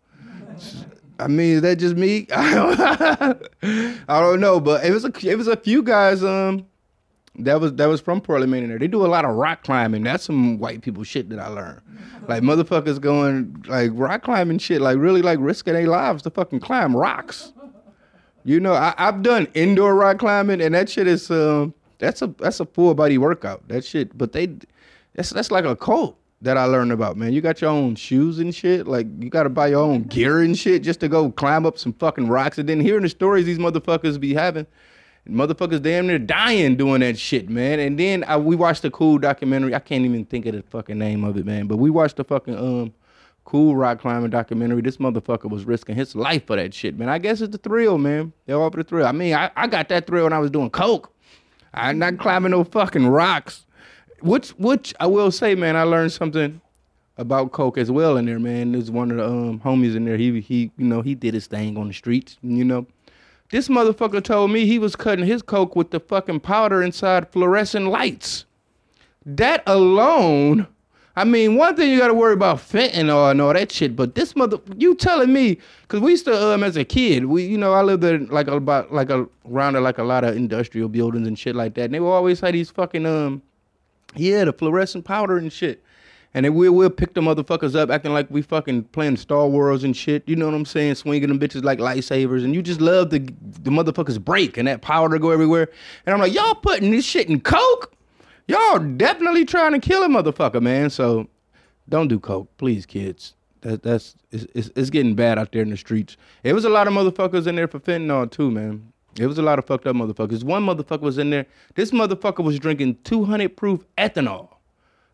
I 1.19 1.29
mean, 1.29 1.57
is 1.57 1.63
that 1.63 1.77
just 1.77 1.97
me? 1.97 2.27
I 2.33 3.37
don't 4.09 4.41
know, 4.41 4.61
but 4.61 4.85
it 4.85 4.93
was 4.93 5.05
a 5.05 5.13
it 5.25 5.37
was 5.37 5.49
a 5.49 5.57
few 5.57 5.83
guys 5.83 6.25
um 6.25 6.67
that 7.39 7.61
was 7.61 7.73
that 7.75 7.87
was 7.87 8.01
from 8.01 8.21
Portland, 8.21 8.53
Maine. 8.53 8.65
In 8.65 8.69
there, 8.71 8.79
they 8.79 8.89
do 8.89 9.05
a 9.05 9.09
lot 9.09 9.25
of 9.25 9.35
rock 9.37 9.63
climbing. 9.65 10.03
That's 10.03 10.25
some 10.25 10.59
white 10.59 10.83
people 10.83 11.03
shit 11.03 11.29
that 11.31 11.39
I 11.39 11.49
learned. 11.49 11.81
Like 12.29 12.43
motherfuckers 12.43 13.01
going 13.01 13.65
like 13.67 13.91
rock 13.95 14.23
climbing 14.23 14.59
shit, 14.59 14.81
like 14.81 14.99
really 14.99 15.23
like 15.23 15.39
risking 15.41 15.75
their 15.75 15.87
lives 15.87 16.23
to 16.25 16.31
fucking 16.31 16.61
climb 16.61 16.95
rocks. 16.97 17.53
You 18.45 18.61
know, 18.61 18.75
I, 18.75 18.95
I've 18.99 19.23
done 19.23 19.49
indoor 19.55 19.95
rock 19.95 20.19
climbing, 20.19 20.61
and 20.61 20.75
that 20.75 20.89
shit 20.89 21.07
is 21.07 21.31
um 21.31 21.75
that's 21.99 22.23
a 22.23 22.29
that's 22.39 22.61
a 22.61 22.67
full 22.67 22.95
body 22.95 23.19
workout. 23.19 23.69
That 23.69 23.85
shit, 23.85 24.17
but 24.17 24.33
they 24.33 24.57
that's 25.15 25.31
that's 25.31 25.51
like 25.51 25.65
a 25.65 25.77
cult 25.77 26.19
that 26.43 26.57
I 26.57 26.65
learned 26.65 26.91
about, 26.91 27.17
man. 27.17 27.33
You 27.33 27.41
got 27.41 27.61
your 27.61 27.71
own 27.71 27.95
shoes 27.95 28.41
and 28.41 28.55
shit. 28.55 28.87
Like 28.89 29.07
you 29.21 29.31
got 29.31 29.45
to 29.45 29.49
buy 29.49 29.69
your 29.69 29.81
own 29.83 30.03
gear 30.03 30.41
and 30.41 30.59
shit 30.59 30.83
just 30.83 31.01
to 31.01 31.09
go 31.09 31.31
climb 31.31 31.65
up 31.65 31.79
some 31.79 31.93
fucking 31.93 32.29
rocks. 32.29 32.59
And 32.59 32.69
then 32.69 32.81
hearing 32.81 33.03
the 33.03 33.09
stories 33.09 33.47
these 33.47 33.59
motherfuckers 33.59 34.19
be 34.19 34.35
having, 34.35 34.67
motherfuckers 35.29 35.81
damn 35.81 36.09
near 36.09 36.19
dying 36.19 36.77
doing 36.77 37.01
that 37.01 37.17
shit, 37.17 37.49
man. 37.49 37.79
And 37.79 37.99
then 37.99 38.25
I, 38.25 38.37
we 38.37 38.57
watched 38.57 38.85
a 38.85 38.91
cool 38.91 39.19
documentary. 39.19 39.73
I 39.75 39.79
can't 39.79 40.05
even 40.05 40.25
think 40.25 40.47
of 40.47 40.55
the 40.55 40.63
fucking 40.63 40.99
name 40.99 41.23
of 41.23 41.37
it, 41.37 41.47
man. 41.47 41.69
But 41.69 41.77
we 41.77 41.91
watched 41.91 42.17
the 42.17 42.25
fucking 42.25 42.57
um 42.57 42.93
cool 43.45 43.77
rock 43.77 44.01
climbing 44.01 44.31
documentary. 44.31 44.83
This 44.83 44.99
motherfucker 44.99 45.51
was 45.51 45.65
risking 45.65 45.95
his 45.95 46.15
life 46.15 46.47
for 46.47 46.57
that 46.57 46.73
shit, 46.75 46.99
man. 46.99 47.09
I 47.09 47.19
guess 47.19 47.41
it's 47.41 47.53
the 47.53 47.59
thrill, 47.59 47.99
man. 47.99 48.33
They're 48.47 48.61
all 48.61 48.71
for 48.71 48.79
the 48.79 48.85
thrill. 48.85 49.07
I 49.07 49.13
mean, 49.13 49.35
I, 49.35 49.51
I 49.57 49.67
got 49.67 49.89
that 49.89 50.07
thrill 50.07 50.25
when 50.25 50.33
I 50.33 50.39
was 50.39 50.51
doing 50.51 50.71
coke. 50.71 51.13
I'm 51.75 51.99
not 51.99 52.19
climbing 52.19 52.51
no 52.51 52.65
fucking 52.65 53.07
rocks. 53.07 53.67
Which 54.21 54.51
which 54.51 54.95
I 55.01 55.07
will 55.07 55.31
say, 55.31 55.55
man, 55.55 55.77
I 55.77 55.83
learned 55.83 56.13
something 56.13 56.61
about 57.17 57.53
coke 57.53 57.79
as 57.79 57.91
well 57.91 58.17
in 58.17 58.27
there, 58.27 58.39
man. 58.39 58.73
There's 58.73 58.91
one 58.91 59.11
of 59.11 59.17
the 59.17 59.27
um, 59.27 59.61
homies 59.61 59.97
in 59.97 60.05
there. 60.05 60.17
He 60.17 60.41
he 60.41 60.71
you 60.77 60.87
know 60.87 61.03
he 61.03 61.15
did 61.15 61.35
his 61.35 61.47
thing 61.47 61.77
on 61.77 61.89
the 61.89 61.95
streets, 61.95 62.39
you 62.43 62.65
know. 62.65 62.87
This 63.51 63.69
motherfucker 63.69 64.23
told 64.23 64.51
me 64.51 64.65
he 64.65 64.79
was 64.79 64.97
cutting 64.97 65.27
his 65.27 65.43
coke 65.43 65.77
with 65.77 65.91
the 65.91 66.01
fucking 66.01 66.41
powder 66.41 66.83
inside 66.83 67.31
fluorescent 67.33 67.87
lights. 67.87 68.47
That 69.27 69.63
alone 69.67 70.69
I 71.15 71.25
mean, 71.25 71.57
one 71.57 71.77
thing 71.77 71.91
you 71.91 71.99
got 71.99 72.09
to 72.09 72.15
worry 72.15 72.33
about 72.33 72.59
fentanyl 72.59 73.31
and 73.31 73.41
all 73.41 73.53
that 73.53 73.71
shit, 73.71 73.95
but 73.95 74.15
this 74.15 74.35
mother, 74.35 74.59
you 74.77 74.95
telling 74.95 75.33
me? 75.33 75.59
Because 75.83 76.01
we 76.01 76.13
used 76.13 76.25
to, 76.25 76.53
um, 76.53 76.63
as 76.65 76.77
a 76.77 76.85
kid, 76.85 77.27
we, 77.27 77.45
you 77.45 77.59
know, 77.59 77.75
I 77.75 77.83
lived 77.83 78.03
in 78.05 78.29
like 78.29 78.49
about 78.49 78.93
like 78.93 79.11
a 79.11 79.29
around 79.51 79.75
like 79.83 79.99
a 79.99 80.05
lot 80.05 80.25
of 80.25 80.37
industrial 80.37 80.89
buildings 80.89 81.29
and 81.29 81.39
shit 81.39 81.55
like 81.55 81.75
that. 81.75 81.85
And 81.85 81.95
they 81.95 82.01
would 82.01 82.11
always 82.11 82.41
have 82.41 82.53
these 82.53 82.71
fucking 82.71 83.05
um, 83.05 83.43
yeah, 84.17 84.45
the 84.45 84.53
fluorescent 84.53 85.05
powder 85.05 85.37
and 85.37 85.53
shit. 85.53 85.83
And 86.35 86.47
then 86.47 86.55
we'll, 86.55 86.73
we'll 86.73 86.89
pick 86.89 87.13
the 87.13 87.21
motherfuckers 87.21 87.75
up 87.77 87.91
acting 87.91 88.15
like 88.15 88.31
we 88.31 88.41
fucking 88.41 88.85
playing 88.85 89.19
Star 89.19 89.47
Wars 89.47 89.85
and 89.85 89.95
shit. 89.95 90.23
You 90.27 90.35
know 90.35 90.47
what 90.47 90.55
I'm 90.55 90.65
saying? 90.65 90.95
Swinging 90.95 91.29
them 91.29 91.39
bitches 91.39 91.63
like 91.63 91.79
lightsabers. 91.79 92.43
And 92.43 92.55
you 92.55 92.63
just 92.63 92.81
love 92.81 93.11
the 93.11 93.19
the 93.19 93.71
motherfuckers 93.71 94.23
break 94.23 94.57
and 94.57 94.67
that 94.67 94.81
powder 94.81 95.19
go 95.19 95.31
everywhere. 95.31 95.69
And 96.07 96.15
I'm 96.15 96.21
like, 96.21 96.33
y'all 96.33 96.55
putting 96.55 96.91
this 96.91 97.05
shit 97.05 97.29
in 97.29 97.41
Coke? 97.41 97.95
Y'all 98.49 98.79
definitely 98.79 99.45
trying 99.45 99.73
to 99.73 99.79
kill 99.79 100.03
a 100.03 100.09
motherfucker, 100.09 100.61
man. 100.61 100.91
So 100.91 101.29
don't 101.89 102.09
do 102.09 102.19
coke, 102.19 102.49
please, 102.59 102.87
kids. 102.87 103.35
That 103.63 103.83
that's 103.83 104.17
it's, 104.31 104.47
it's, 104.55 104.71
it's 104.75 104.91
getting 104.91 105.15
bad 105.15 105.39
out 105.39 105.53
there 105.53 105.63
in 105.63 105.71
the 105.71 105.77
streets. 105.77 106.17
It 106.43 106.53
was 106.53 106.65
a 106.65 106.69
lot 106.71 106.89
of 106.89 106.95
motherfuckers 106.95 107.47
in 107.47 107.55
there 107.55 107.69
for 107.69 107.79
fentanyl 107.79 108.31
too, 108.31 108.51
man. 108.51 108.93
It 109.19 109.27
was 109.27 109.39
a 109.39 109.43
lot 109.43 109.59
of 109.59 109.67
fucked 109.67 109.87
up 109.87 109.95
motherfuckers. 109.95 110.43
One 110.43 110.65
motherfucker 110.65 111.03
was 111.03 111.19
in 111.19 111.31
there. 111.31 111.47
This 111.75 111.91
motherfucker 111.91 112.43
was 112.43 112.59
drinking 112.59 112.99
200 113.05 113.57
proof 113.57 113.85
ethanol. 113.99 114.49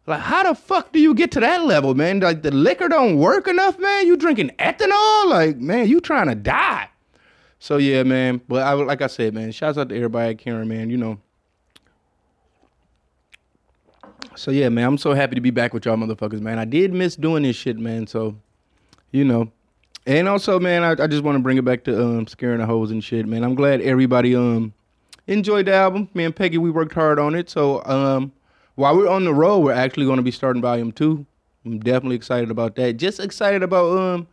Like, 0.07 0.21
how 0.21 0.45
the 0.45 0.55
fuck 0.55 0.93
do 0.93 1.01
you 1.01 1.13
get 1.15 1.33
to 1.33 1.41
that 1.41 1.65
level, 1.65 1.95
man? 1.95 2.21
Like, 2.21 2.43
the 2.43 2.51
liquor 2.51 2.89
don't 2.89 3.19
work 3.19 3.47
enough, 3.47 3.79
man. 3.79 4.07
You 4.07 4.17
drinking 4.17 4.53
ethanol? 4.59 5.27
Like, 5.27 5.59
man, 5.59 5.87
you 5.89 6.01
trying 6.01 6.29
to 6.29 6.35
die. 6.35 6.89
So 7.59 7.77
yeah, 7.77 8.03
man. 8.05 8.41
But 8.49 8.63
I 8.63 8.73
like 8.73 9.03
I 9.03 9.09
said, 9.09 9.35
man. 9.35 9.53
Shouts 9.53 9.79
out 9.79 9.89
to 9.89 9.97
everybody 9.97 10.31
at 10.31 10.39
Karen, 10.39 10.69
man. 10.69 10.91
You 10.91 10.97
know. 10.97 11.19
So 14.39 14.51
yeah, 14.51 14.69
man. 14.69 14.87
I'm 14.87 14.99
so 14.99 15.15
happy 15.15 15.35
to 15.35 15.41
be 15.41 15.51
back 15.51 15.75
with 15.75 15.85
y'all, 15.85 15.97
motherfuckers, 15.97 16.41
man. 16.41 16.59
I 16.59 16.65
did 16.65 16.93
miss 16.93 17.17
doing 17.17 17.43
this 17.43 17.57
shit, 17.57 17.79
man. 17.79 18.07
So, 18.07 18.37
you 19.11 19.25
know. 19.25 19.51
And 20.07 20.27
also, 20.27 20.59
man, 20.59 20.85
I, 20.85 21.03
I 21.03 21.07
just 21.07 21.23
want 21.23 21.37
to 21.37 21.43
bring 21.43 21.59
it 21.59 21.65
back 21.65 21.85
to 21.85 22.03
um 22.03 22.27
scaring 22.27 22.61
the 22.61 22.67
hoes 22.67 22.91
and 22.91 23.03
shit, 23.03 23.27
man. 23.27 23.45
I'm 23.45 23.55
glad 23.55 23.81
everybody 23.81 24.35
um 24.35 24.73
enjoyed 25.27 25.67
the 25.67 25.75
album. 25.75 26.09
Me 26.15 26.25
and 26.25 26.35
Peggy, 26.35 26.57
we 26.59 26.71
worked 26.71 26.95
hard 26.95 27.19
on 27.19 27.35
it. 27.35 27.51
So 27.51 27.85
um 27.85 28.33
while 28.77 28.97
we're 28.97 29.09
on 29.09 29.25
the 29.25 29.35
road, 29.35 29.59
we're 29.59 29.73
actually 29.73 30.07
to 30.07 30.23
be 30.23 30.31
starting 30.31 30.63
volume 30.63 30.93
two. 30.93 31.27
I'm 31.65 31.81
definitely 31.81 32.17
excited 32.17 32.51
about 32.51 32.77
that. 32.77 32.97
Just 32.97 33.21
excited 33.21 33.63
about 33.63 33.99
um 33.99 34.29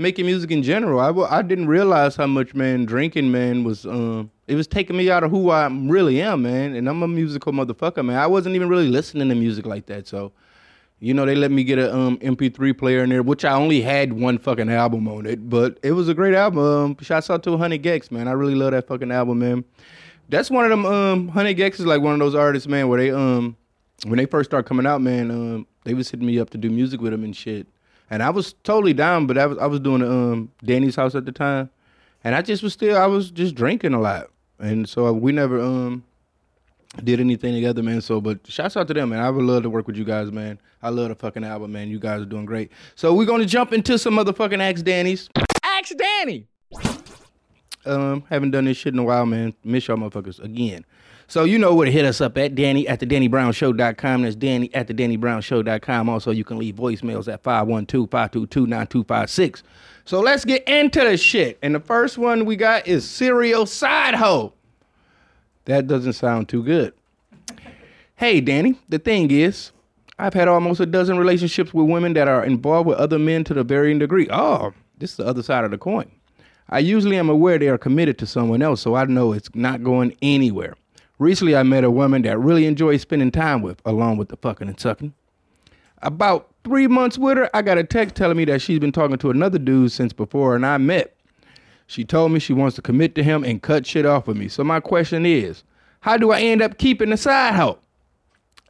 making 0.00 0.26
music 0.26 0.50
in 0.50 0.62
general. 0.62 0.98
I, 0.98 1.42
didn't 1.42 1.68
realize 1.68 2.16
how 2.16 2.26
much 2.26 2.54
man 2.54 2.84
drinking 2.84 3.30
man 3.30 3.64
was 3.64 3.86
um 3.86 4.30
it 4.46 4.54
was 4.54 4.66
taking 4.66 4.96
me 4.96 5.10
out 5.10 5.22
of 5.22 5.30
who 5.30 5.50
I 5.50 5.66
really 5.66 6.20
am, 6.20 6.42
man. 6.42 6.74
And 6.74 6.88
I'm 6.88 7.02
a 7.02 7.08
musical 7.08 7.52
motherfucker, 7.52 8.04
man. 8.04 8.16
I 8.16 8.26
wasn't 8.26 8.56
even 8.56 8.68
really 8.68 8.88
listening 8.88 9.28
to 9.28 9.34
music 9.34 9.66
like 9.66 9.86
that, 9.86 10.06
so. 10.06 10.32
You 11.02 11.14
know, 11.14 11.24
they 11.24 11.34
let 11.34 11.50
me 11.50 11.64
get 11.64 11.78
a 11.78 11.96
um, 11.96 12.18
MP3 12.18 12.76
player 12.76 13.02
in 13.02 13.08
there, 13.08 13.22
which 13.22 13.42
I 13.42 13.54
only 13.54 13.80
had 13.80 14.12
one 14.12 14.36
fucking 14.36 14.70
album 14.70 15.08
on 15.08 15.24
it, 15.24 15.48
but 15.48 15.78
it 15.82 15.92
was 15.92 16.10
a 16.10 16.14
great 16.14 16.34
album. 16.34 16.58
Um, 16.62 16.96
shouts 17.00 17.30
out 17.30 17.42
to 17.44 17.56
Honey 17.56 17.78
Gex, 17.78 18.10
man. 18.10 18.28
I 18.28 18.32
really 18.32 18.54
love 18.54 18.72
that 18.72 18.86
fucking 18.86 19.10
album, 19.10 19.38
man. 19.38 19.64
That's 20.28 20.50
one 20.50 20.64
of 20.64 20.70
them. 20.70 20.84
Um, 20.84 21.28
Honey 21.28 21.54
Gex 21.54 21.80
is 21.80 21.86
like 21.86 22.02
one 22.02 22.12
of 22.12 22.18
those 22.18 22.34
artists, 22.34 22.68
man, 22.68 22.88
where 22.88 23.00
they 23.00 23.10
um, 23.10 23.56
when 24.04 24.18
they 24.18 24.26
first 24.26 24.50
start 24.50 24.66
coming 24.66 24.86
out, 24.86 25.00
man, 25.00 25.30
um, 25.30 25.66
they 25.84 25.94
was 25.94 26.10
hitting 26.10 26.26
me 26.26 26.38
up 26.38 26.50
to 26.50 26.58
do 26.58 26.68
music 26.68 27.00
with 27.00 27.12
them 27.12 27.24
and 27.24 27.34
shit, 27.34 27.66
and 28.10 28.22
I 28.22 28.30
was 28.30 28.52
totally 28.64 28.92
down. 28.92 29.26
But 29.26 29.38
I 29.38 29.46
was 29.46 29.58
I 29.58 29.66
was 29.66 29.80
doing 29.80 30.02
um 30.02 30.50
Danny's 30.64 30.96
house 30.96 31.14
at 31.14 31.24
the 31.24 31.32
time, 31.32 31.70
and 32.24 32.34
I 32.34 32.42
just 32.42 32.62
was 32.62 32.72
still 32.72 32.96
I 32.96 33.06
was 33.06 33.30
just 33.30 33.54
drinking 33.54 33.94
a 33.94 34.00
lot, 34.00 34.30
and 34.58 34.88
so 34.88 35.12
we 35.12 35.32
never 35.32 35.60
um 35.60 36.04
did 37.04 37.20
anything 37.20 37.54
together, 37.54 37.82
man. 37.82 38.00
So, 38.00 38.20
but 38.20 38.44
shouts 38.48 38.76
out 38.76 38.88
to 38.88 38.94
them, 38.94 39.10
man. 39.10 39.20
I 39.20 39.30
would 39.30 39.44
love 39.44 39.62
to 39.62 39.70
work 39.70 39.86
with 39.86 39.96
you 39.96 40.04
guys, 40.04 40.32
man. 40.32 40.58
I 40.82 40.88
love 40.88 41.08
the 41.08 41.14
fucking 41.14 41.44
album, 41.44 41.72
man. 41.72 41.88
You 41.88 42.00
guys 42.00 42.22
are 42.22 42.26
doing 42.26 42.46
great. 42.46 42.72
So 42.96 43.14
we're 43.14 43.26
gonna 43.26 43.46
jump 43.46 43.72
into 43.72 43.98
some 43.98 44.16
motherfucking 44.16 44.60
Axe 44.60 44.82
Danny's. 44.82 45.28
Axe 45.62 45.94
Danny. 45.96 46.46
Um, 47.86 48.24
haven't 48.28 48.50
done 48.50 48.66
this 48.66 48.76
shit 48.76 48.92
in 48.92 48.98
a 48.98 49.04
while, 49.04 49.24
man. 49.24 49.54
Miss 49.64 49.88
y'all 49.88 49.96
motherfuckers 49.96 50.42
again. 50.42 50.84
So 51.30 51.44
you 51.44 51.58
know 51.60 51.76
where 51.76 51.86
to 51.86 51.92
hit 51.92 52.04
us 52.04 52.20
up 52.20 52.36
at 52.38 52.56
Danny 52.56 52.88
at 52.88 52.98
the 52.98 53.06
Danny 53.06 53.28
Brown 53.28 53.52
DannyBrownShow.com. 53.52 54.22
That's 54.22 54.34
Danny 54.34 54.74
at 54.74 54.88
the 54.88 54.94
Danny 54.94 55.16
Brown 55.16 55.42
DannyBrownShow.com. 55.42 56.08
Also, 56.08 56.32
you 56.32 56.42
can 56.42 56.58
leave 56.58 56.74
voicemails 56.74 57.32
at 57.32 57.44
512-522-9256. 57.44 59.62
So 60.04 60.18
let's 60.18 60.44
get 60.44 60.68
into 60.68 61.04
the 61.04 61.16
shit. 61.16 61.56
And 61.62 61.72
the 61.72 61.78
first 61.78 62.18
one 62.18 62.46
we 62.46 62.56
got 62.56 62.88
is 62.88 63.08
Serial 63.08 63.64
Side 63.64 64.16
Hoe. 64.16 64.54
That 65.66 65.86
doesn't 65.86 66.14
sound 66.14 66.48
too 66.48 66.64
good. 66.64 66.94
Hey, 68.16 68.40
Danny, 68.40 68.76
the 68.88 68.98
thing 68.98 69.30
is, 69.30 69.70
I've 70.18 70.34
had 70.34 70.48
almost 70.48 70.80
a 70.80 70.86
dozen 70.86 71.16
relationships 71.16 71.72
with 71.72 71.86
women 71.86 72.14
that 72.14 72.26
are 72.26 72.44
involved 72.44 72.88
with 72.88 72.98
other 72.98 73.20
men 73.20 73.44
to 73.44 73.54
the 73.54 73.62
varying 73.62 74.00
degree. 74.00 74.26
Oh, 74.32 74.72
this 74.98 75.12
is 75.12 75.18
the 75.18 75.26
other 75.26 75.44
side 75.44 75.64
of 75.64 75.70
the 75.70 75.78
coin. 75.78 76.10
I 76.70 76.80
usually 76.80 77.18
am 77.18 77.30
aware 77.30 77.56
they 77.56 77.68
are 77.68 77.78
committed 77.78 78.18
to 78.18 78.26
someone 78.26 78.62
else, 78.62 78.80
so 78.80 78.96
I 78.96 79.04
know 79.04 79.32
it's 79.32 79.54
not 79.54 79.84
going 79.84 80.16
anywhere. 80.22 80.74
Recently, 81.20 81.54
I 81.54 81.64
met 81.64 81.84
a 81.84 81.90
woman 81.90 82.22
that 82.22 82.38
really 82.38 82.64
enjoys 82.64 83.02
spending 83.02 83.30
time 83.30 83.60
with, 83.60 83.82
along 83.84 84.16
with 84.16 84.30
the 84.30 84.38
fucking 84.38 84.68
and 84.68 84.80
sucking. 84.80 85.12
About 86.00 86.48
three 86.64 86.86
months 86.86 87.18
with 87.18 87.36
her, 87.36 87.54
I 87.54 87.60
got 87.60 87.76
a 87.76 87.84
text 87.84 88.14
telling 88.14 88.38
me 88.38 88.46
that 88.46 88.62
she's 88.62 88.78
been 88.78 88.90
talking 88.90 89.18
to 89.18 89.28
another 89.28 89.58
dude 89.58 89.92
since 89.92 90.14
before 90.14 90.56
and 90.56 90.64
I 90.64 90.78
met. 90.78 91.14
She 91.86 92.06
told 92.06 92.32
me 92.32 92.38
she 92.38 92.54
wants 92.54 92.74
to 92.76 92.82
commit 92.82 93.14
to 93.16 93.22
him 93.22 93.44
and 93.44 93.60
cut 93.60 93.84
shit 93.84 94.06
off 94.06 94.28
with 94.28 94.38
me. 94.38 94.48
So 94.48 94.64
my 94.64 94.80
question 94.80 95.26
is, 95.26 95.62
how 96.00 96.16
do 96.16 96.30
I 96.30 96.40
end 96.40 96.62
up 96.62 96.78
keeping 96.78 97.10
the 97.10 97.18
side 97.18 97.54
hoe? 97.54 97.78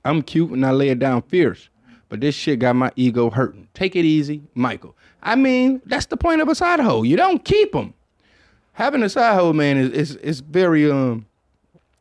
I'm 0.04 0.20
cute 0.20 0.50
and 0.50 0.66
I 0.66 0.72
lay 0.72 0.88
it 0.88 0.98
down 0.98 1.22
fierce, 1.22 1.68
but 2.08 2.20
this 2.20 2.34
shit 2.34 2.58
got 2.58 2.74
my 2.74 2.90
ego 2.96 3.30
hurting. 3.30 3.68
Take 3.74 3.94
it 3.94 4.04
easy, 4.04 4.42
Michael. 4.54 4.96
I 5.22 5.36
mean, 5.36 5.82
that's 5.86 6.06
the 6.06 6.16
point 6.16 6.40
of 6.40 6.48
a 6.48 6.56
side 6.56 6.80
hoe. 6.80 7.04
You 7.04 7.16
don't 7.16 7.44
keep 7.44 7.70
them. 7.70 7.94
Having 8.72 9.04
a 9.04 9.08
side 9.08 9.36
hoe, 9.36 9.52
man, 9.52 9.76
is 9.76 9.90
is 9.92 10.16
is 10.16 10.40
very 10.40 10.90
um, 10.90 11.26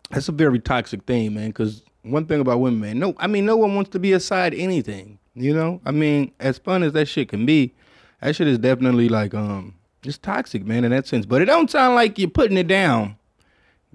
that's 0.09 0.29
a 0.29 0.31
very 0.31 0.59
toxic 0.59 1.03
thing, 1.05 1.33
man. 1.33 1.49
Because 1.49 1.83
one 2.03 2.25
thing 2.25 2.41
about 2.41 2.59
women, 2.59 2.79
man, 2.79 2.99
no, 2.99 3.15
I 3.17 3.27
mean, 3.27 3.45
no 3.45 3.57
one 3.57 3.75
wants 3.75 3.89
to 3.91 3.99
be 3.99 4.13
aside 4.13 4.53
anything. 4.53 5.19
You 5.35 5.53
know, 5.53 5.79
I 5.85 5.91
mean, 5.91 6.31
as 6.39 6.57
fun 6.57 6.83
as 6.83 6.93
that 6.93 7.07
shit 7.07 7.29
can 7.29 7.45
be, 7.45 7.73
that 8.21 8.35
shit 8.35 8.47
is 8.47 8.57
definitely 8.57 9.07
like 9.07 9.33
um, 9.33 9.75
it's 10.03 10.17
toxic, 10.17 10.65
man, 10.65 10.83
in 10.83 10.91
that 10.91 11.07
sense. 11.07 11.25
But 11.25 11.41
it 11.41 11.45
don't 11.45 11.71
sound 11.71 11.95
like 11.95 12.19
you're 12.19 12.29
putting 12.29 12.57
it 12.57 12.67
down 12.67 13.15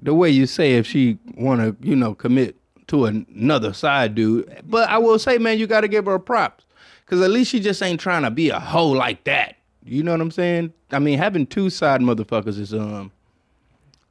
the 0.01 0.15
way 0.15 0.31
you 0.31 0.47
say 0.47 0.75
if 0.75 0.87
she 0.87 1.19
want 1.37 1.61
to, 1.61 1.77
you 1.87 1.97
know, 1.97 2.15
commit 2.15 2.57
to 2.89 3.07
another 3.07 3.73
side 3.73 4.15
dude. 4.15 4.63
But 4.65 4.89
I 4.89 4.99
will 4.99 5.19
say, 5.19 5.39
man, 5.39 5.59
you 5.59 5.67
got 5.67 5.83
to 5.83 5.89
give 5.89 6.07
her 6.07 6.19
props 6.19 6.65
because 7.05 7.21
at 7.23 7.31
least 7.31 7.51
she 7.51 7.61
just 7.61 7.83
ain't 7.83 8.01
trying 8.01 8.23
to 8.23 8.31
be 8.31 8.51
a 8.51 8.61
hoe 8.61 8.89
like 8.89 9.25
that. 9.25 9.57
You 9.85 10.03
know 10.03 10.13
what 10.13 10.21
I'm 10.21 10.31
saying? 10.31 10.73
I 10.91 10.99
mean, 10.99 11.19
having 11.19 11.47
two 11.47 11.69
side 11.69 12.01
motherfuckers 12.01 12.59
is 12.59 12.73
um, 12.73 13.13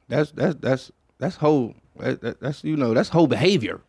that's 0.08 0.30
that's 0.32 0.54
that's 0.60 0.92
that's 1.18 1.36
whole. 1.36 1.74
That, 1.98 2.20
that, 2.20 2.40
that's 2.40 2.64
you 2.64 2.76
know 2.76 2.94
that's 2.94 3.08
whole 3.08 3.26
behavior. 3.26 3.80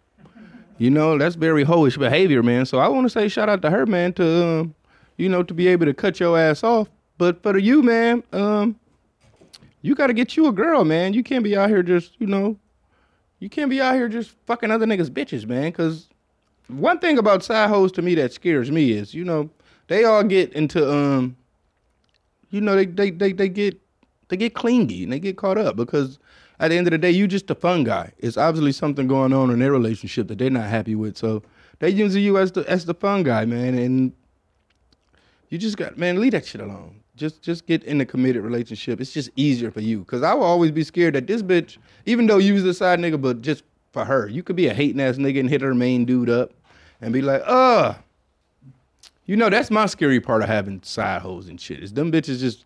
You 0.77 0.89
know 0.89 1.17
that's 1.17 1.35
very 1.35 1.63
hoish 1.63 1.97
behavior, 1.97 2.43
man. 2.43 2.65
So 2.65 2.79
I 2.79 2.87
want 2.87 3.05
to 3.05 3.09
say 3.09 3.27
shout 3.27 3.49
out 3.49 3.61
to 3.61 3.69
her, 3.69 3.85
man, 3.85 4.13
to 4.13 4.45
um, 4.45 4.75
you 5.17 5.29
know 5.29 5.43
to 5.43 5.53
be 5.53 5.67
able 5.67 5.85
to 5.85 5.93
cut 5.93 6.19
your 6.19 6.37
ass 6.37 6.63
off. 6.63 6.89
But 7.17 7.41
for 7.41 7.57
you, 7.57 7.81
man, 7.81 8.23
um, 8.33 8.77
you 9.81 9.95
got 9.95 10.07
to 10.07 10.13
get 10.13 10.35
you 10.35 10.47
a 10.47 10.51
girl, 10.51 10.83
man. 10.83 11.13
You 11.13 11.23
can't 11.23 11.43
be 11.43 11.55
out 11.55 11.69
here 11.69 11.83
just, 11.83 12.19
you 12.19 12.27
know, 12.27 12.57
you 13.39 13.49
can't 13.49 13.69
be 13.69 13.79
out 13.79 13.95
here 13.95 14.09
just 14.09 14.31
fucking 14.47 14.71
other 14.71 14.85
niggas' 14.85 15.09
bitches, 15.09 15.45
man. 15.45 15.71
Cause 15.71 16.09
one 16.67 16.97
thing 16.99 17.19
about 17.19 17.43
side 17.43 17.69
hoes 17.69 17.91
to 17.93 18.01
me 18.01 18.15
that 18.15 18.33
scares 18.33 18.71
me 18.71 18.91
is, 18.91 19.13
you 19.13 19.23
know, 19.23 19.49
they 19.87 20.03
all 20.03 20.23
get 20.23 20.51
into 20.53 20.91
um, 20.91 21.37
you 22.49 22.61
know, 22.61 22.75
they 22.75 22.85
they 22.85 23.11
they 23.11 23.31
they 23.31 23.49
get 23.49 23.79
they 24.29 24.37
get 24.37 24.55
clingy 24.55 25.03
and 25.03 25.13
they 25.13 25.19
get 25.19 25.37
caught 25.37 25.57
up 25.57 25.75
because 25.75 26.17
at 26.59 26.69
the 26.69 26.77
end 26.77 26.87
of 26.87 26.91
the 26.91 26.97
day, 26.97 27.11
you 27.11 27.27
just 27.27 27.49
a 27.49 27.55
fun 27.55 27.83
guy. 27.83 28.13
It's 28.17 28.37
obviously 28.37 28.71
something 28.71 29.07
going 29.07 29.33
on 29.33 29.49
in 29.49 29.59
their 29.59 29.71
relationship 29.71 30.27
that 30.29 30.37
they're 30.37 30.49
not 30.49 30.69
happy 30.69 30.95
with. 30.95 31.17
So 31.17 31.43
they 31.79 31.89
use 31.89 32.15
you 32.15 32.37
as 32.37 32.51
the 32.53 32.61
as 32.69 32.85
the 32.85 32.93
fun 32.93 33.23
guy, 33.23 33.45
man, 33.45 33.77
and 33.77 34.13
you 35.49 35.57
just 35.57 35.77
got 35.77 35.97
man, 35.97 36.19
leave 36.19 36.31
that 36.31 36.45
shit 36.45 36.61
alone. 36.61 37.01
Just 37.15 37.41
just 37.41 37.65
get 37.65 37.83
in 37.83 37.99
a 38.01 38.05
committed 38.05 38.43
relationship. 38.43 39.01
It's 39.01 39.11
just 39.11 39.29
easier 39.35 39.71
for 39.71 39.81
you. 39.81 40.03
Cause 40.05 40.23
I 40.23 40.33
will 40.33 40.43
always 40.43 40.71
be 40.71 40.83
scared 40.83 41.15
that 41.15 41.27
this 41.27 41.41
bitch, 41.41 41.77
even 42.05 42.27
though 42.27 42.37
you 42.37 42.53
was 42.53 42.65
a 42.65 42.73
side 42.73 42.99
nigga, 42.99 43.21
but 43.21 43.41
just 43.41 43.63
for 43.91 44.05
her, 44.05 44.27
you 44.27 44.43
could 44.43 44.55
be 44.55 44.67
a 44.67 44.73
hating 44.73 45.01
ass 45.01 45.15
nigga 45.15 45.39
and 45.39 45.49
hit 45.49 45.61
her 45.61 45.73
main 45.73 46.05
dude 46.05 46.29
up 46.29 46.51
and 47.01 47.13
be 47.13 47.21
like, 47.21 47.41
uh. 47.45 47.95
You 49.27 49.35
know, 49.35 49.49
that's 49.49 49.71
my 49.71 49.87
scary 49.87 50.19
part 50.19 50.43
of 50.43 50.49
having 50.49 50.83
side 50.83 51.23
hoes 51.23 51.47
and 51.47 51.59
shit. 51.59 51.81
Is 51.81 51.93
them 51.93 52.11
bitches 52.11 52.39
just 52.39 52.63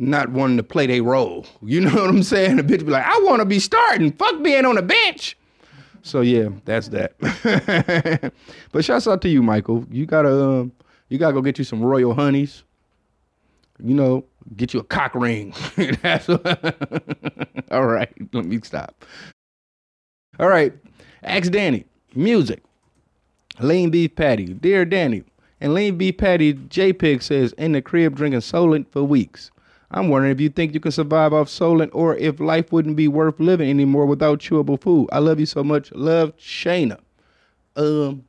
not 0.00 0.30
wanting 0.30 0.56
to 0.56 0.62
play 0.62 0.86
their 0.86 1.02
role. 1.02 1.46
You 1.62 1.82
know 1.82 1.94
what 1.94 2.08
I'm 2.08 2.22
saying? 2.22 2.56
The 2.56 2.62
bitch 2.62 2.84
be 2.84 2.90
like, 2.90 3.04
I 3.04 3.20
want 3.20 3.40
to 3.40 3.44
be 3.44 3.58
starting. 3.58 4.12
Fuck 4.12 4.42
being 4.42 4.64
on 4.64 4.76
the 4.76 4.82
bench. 4.82 5.36
So 6.02 6.22
yeah, 6.22 6.48
that's 6.64 6.88
that. 6.88 7.12
but 8.72 8.84
shouts 8.84 9.06
out 9.06 9.20
to 9.22 9.28
you, 9.28 9.42
Michael. 9.42 9.84
You 9.90 10.06
gotta 10.06 10.32
um, 10.32 10.72
you 11.10 11.18
gotta 11.18 11.34
go 11.34 11.42
get 11.42 11.58
you 11.58 11.64
some 11.64 11.82
royal 11.82 12.14
honeys. 12.14 12.62
You 13.82 13.94
know, 13.94 14.24
get 14.56 14.72
you 14.72 14.80
a 14.80 14.84
cock 14.84 15.14
ring. 15.14 15.52
all 17.70 17.86
right. 17.86 18.10
Let 18.32 18.44
me 18.46 18.60
stop. 18.62 19.04
All 20.38 20.48
right. 20.48 20.72
Ask 21.22 21.52
Danny. 21.52 21.84
Music. 22.14 22.62
Lean 23.58 23.90
beef 23.90 24.14
patty. 24.16 24.46
Dear 24.54 24.86
Danny. 24.86 25.24
And 25.60 25.74
lean 25.74 25.98
beef 25.98 26.16
patty, 26.16 26.54
JPEG 26.54 27.22
says, 27.22 27.52
in 27.58 27.72
the 27.72 27.82
crib 27.82 28.16
drinking 28.16 28.40
Soylent 28.40 28.86
for 28.90 29.02
weeks. 29.02 29.50
I'm 29.90 30.08
wondering 30.08 30.32
if 30.32 30.40
you 30.40 30.48
think 30.50 30.72
you 30.72 30.80
can 30.80 30.92
survive 30.92 31.32
off 31.32 31.48
Soylent 31.48 31.90
or 31.92 32.16
if 32.16 32.38
life 32.38 32.70
wouldn't 32.72 32.94
be 32.96 33.08
worth 33.08 33.40
living 33.40 33.68
anymore 33.68 34.06
without 34.06 34.38
chewable 34.38 34.80
food. 34.80 35.08
I 35.12 35.18
love 35.18 35.40
you 35.40 35.46
so 35.46 35.64
much. 35.64 35.90
Love, 35.92 36.36
Shayna. 36.36 36.98
Um, 37.74 38.24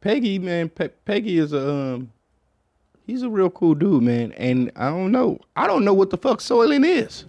Peggy, 0.00 0.38
man, 0.38 0.68
Pe- 0.68 0.90
Peggy 1.04 1.38
is 1.38 1.52
a 1.52 1.68
um, 1.70 2.12
he's 3.06 3.22
a 3.22 3.28
real 3.30 3.50
cool 3.50 3.74
dude, 3.74 4.02
man. 4.04 4.32
And 4.32 4.70
I 4.76 4.90
don't 4.90 5.10
know, 5.10 5.40
I 5.56 5.66
don't 5.66 5.84
know 5.84 5.94
what 5.94 6.10
the 6.10 6.16
fuck 6.16 6.38
Soylent 6.38 6.86
is. 6.86 7.24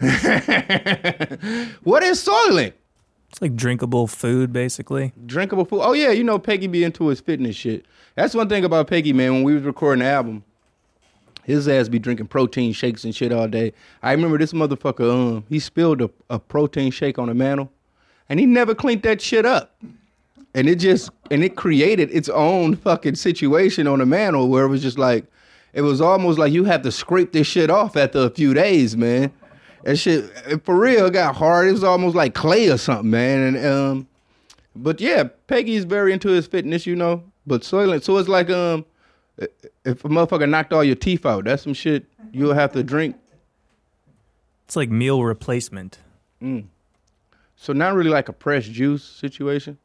what 1.82 2.02
is 2.02 2.24
Soylent? 2.24 2.72
It's 3.30 3.40
like 3.40 3.56
drinkable 3.56 4.06
food, 4.06 4.52
basically. 4.52 5.12
drinkable 5.26 5.64
food. 5.64 5.80
Oh 5.82 5.92
yeah, 5.92 6.10
you 6.10 6.24
know 6.24 6.38
Peggy 6.38 6.66
be 6.66 6.84
into 6.84 7.08
his 7.08 7.20
fitness 7.20 7.56
shit. 7.56 7.84
That's 8.14 8.34
one 8.34 8.48
thing 8.48 8.64
about 8.64 8.88
Peggy, 8.88 9.12
man. 9.12 9.32
When 9.34 9.42
we 9.42 9.54
was 9.54 9.62
recording 9.64 10.04
the 10.04 10.10
album, 10.10 10.44
his 11.42 11.68
ass 11.68 11.88
be 11.88 11.98
drinking 11.98 12.28
protein 12.28 12.72
shakes 12.72 13.04
and 13.04 13.14
shit 13.14 13.32
all 13.32 13.48
day. 13.48 13.72
I 14.02 14.12
remember 14.12 14.38
this 14.38 14.52
motherfucker. 14.52 15.10
Um, 15.10 15.44
he 15.48 15.58
spilled 15.58 16.02
a, 16.02 16.10
a 16.30 16.38
protein 16.38 16.90
shake 16.90 17.18
on 17.18 17.28
the 17.28 17.34
mantle, 17.34 17.70
and 18.28 18.38
he 18.38 18.46
never 18.46 18.74
cleaned 18.74 19.02
that 19.02 19.20
shit 19.20 19.44
up. 19.44 19.74
And 20.54 20.68
it 20.68 20.76
just 20.76 21.10
and 21.30 21.42
it 21.42 21.56
created 21.56 22.10
its 22.12 22.28
own 22.28 22.76
fucking 22.76 23.14
situation 23.14 23.86
on 23.86 23.98
the 23.98 24.06
mantle 24.06 24.48
where 24.48 24.64
it 24.64 24.68
was 24.68 24.82
just 24.82 24.98
like, 24.98 25.24
it 25.72 25.82
was 25.82 26.00
almost 26.00 26.38
like 26.38 26.52
you 26.52 26.64
have 26.64 26.82
to 26.82 26.92
scrape 26.92 27.32
this 27.32 27.46
shit 27.46 27.70
off 27.70 27.96
after 27.96 28.20
a 28.20 28.30
few 28.30 28.52
days, 28.52 28.96
man. 28.96 29.32
And 29.84 29.98
shit, 29.98 30.30
for 30.64 30.78
real, 30.78 31.10
got 31.10 31.34
hard. 31.34 31.68
It 31.68 31.72
was 31.72 31.82
almost 31.82 32.14
like 32.14 32.34
clay 32.34 32.68
or 32.68 32.78
something, 32.78 33.10
man. 33.10 33.56
And 33.56 33.66
um, 33.66 34.08
but 34.76 35.00
yeah, 35.00 35.24
Peggy's 35.48 35.84
very 35.84 36.12
into 36.12 36.28
his 36.28 36.46
fitness, 36.46 36.86
you 36.86 36.94
know. 36.94 37.24
But 37.46 37.62
Soylent, 37.62 38.04
so 38.04 38.16
it's 38.18 38.28
like 38.28 38.50
um, 38.50 38.84
if 39.38 40.04
a 40.04 40.08
motherfucker 40.08 40.48
knocked 40.48 40.72
all 40.72 40.84
your 40.84 40.96
teeth 40.96 41.24
out, 41.26 41.44
that's 41.44 41.62
some 41.62 41.74
shit 41.74 42.04
you'll 42.32 42.54
have 42.54 42.72
to 42.72 42.82
drink. 42.82 43.16
It's 44.66 44.76
like 44.76 44.90
meal 44.90 45.22
replacement. 45.22 45.98
So 47.56 47.72
not 47.72 47.94
really 47.94 48.10
like 48.10 48.28
a 48.28 48.32
fresh 48.32 48.68
juice 48.68 49.04
situation. 49.04 49.78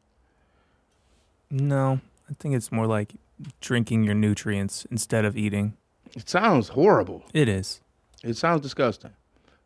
No, 1.50 2.00
I 2.28 2.34
think 2.38 2.54
it's 2.54 2.72
more 2.72 2.86
like 2.86 3.12
drinking 3.60 4.04
your 4.04 4.14
nutrients 4.14 4.86
instead 4.90 5.24
of 5.24 5.36
eating. 5.36 5.74
It 6.14 6.28
sounds 6.28 6.68
horrible. 6.68 7.22
It 7.32 7.48
is. 7.48 7.80
It 8.24 8.36
sounds 8.36 8.62
disgusting. 8.62 9.12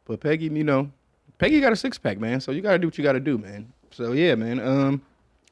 But 0.05 0.21
Peggy, 0.21 0.47
you 0.47 0.65
know, 0.65 0.91
Peggy 1.39 1.61
got 1.61 1.73
a 1.73 1.77
six 1.77 1.99
pack, 1.99 2.19
man. 2.19 2.41
So 2.41 2.53
you 2.53 2.61
gotta 2.61 2.79
do 2.79 2.87
what 2.89 2.99
you 2.99 3.05
gotta 3.05 3.21
do, 3.21 3.39
man. 3.39 3.73
So 3.91 4.13
yeah, 4.13 4.35
man. 4.35 4.61
Um, 4.61 5.03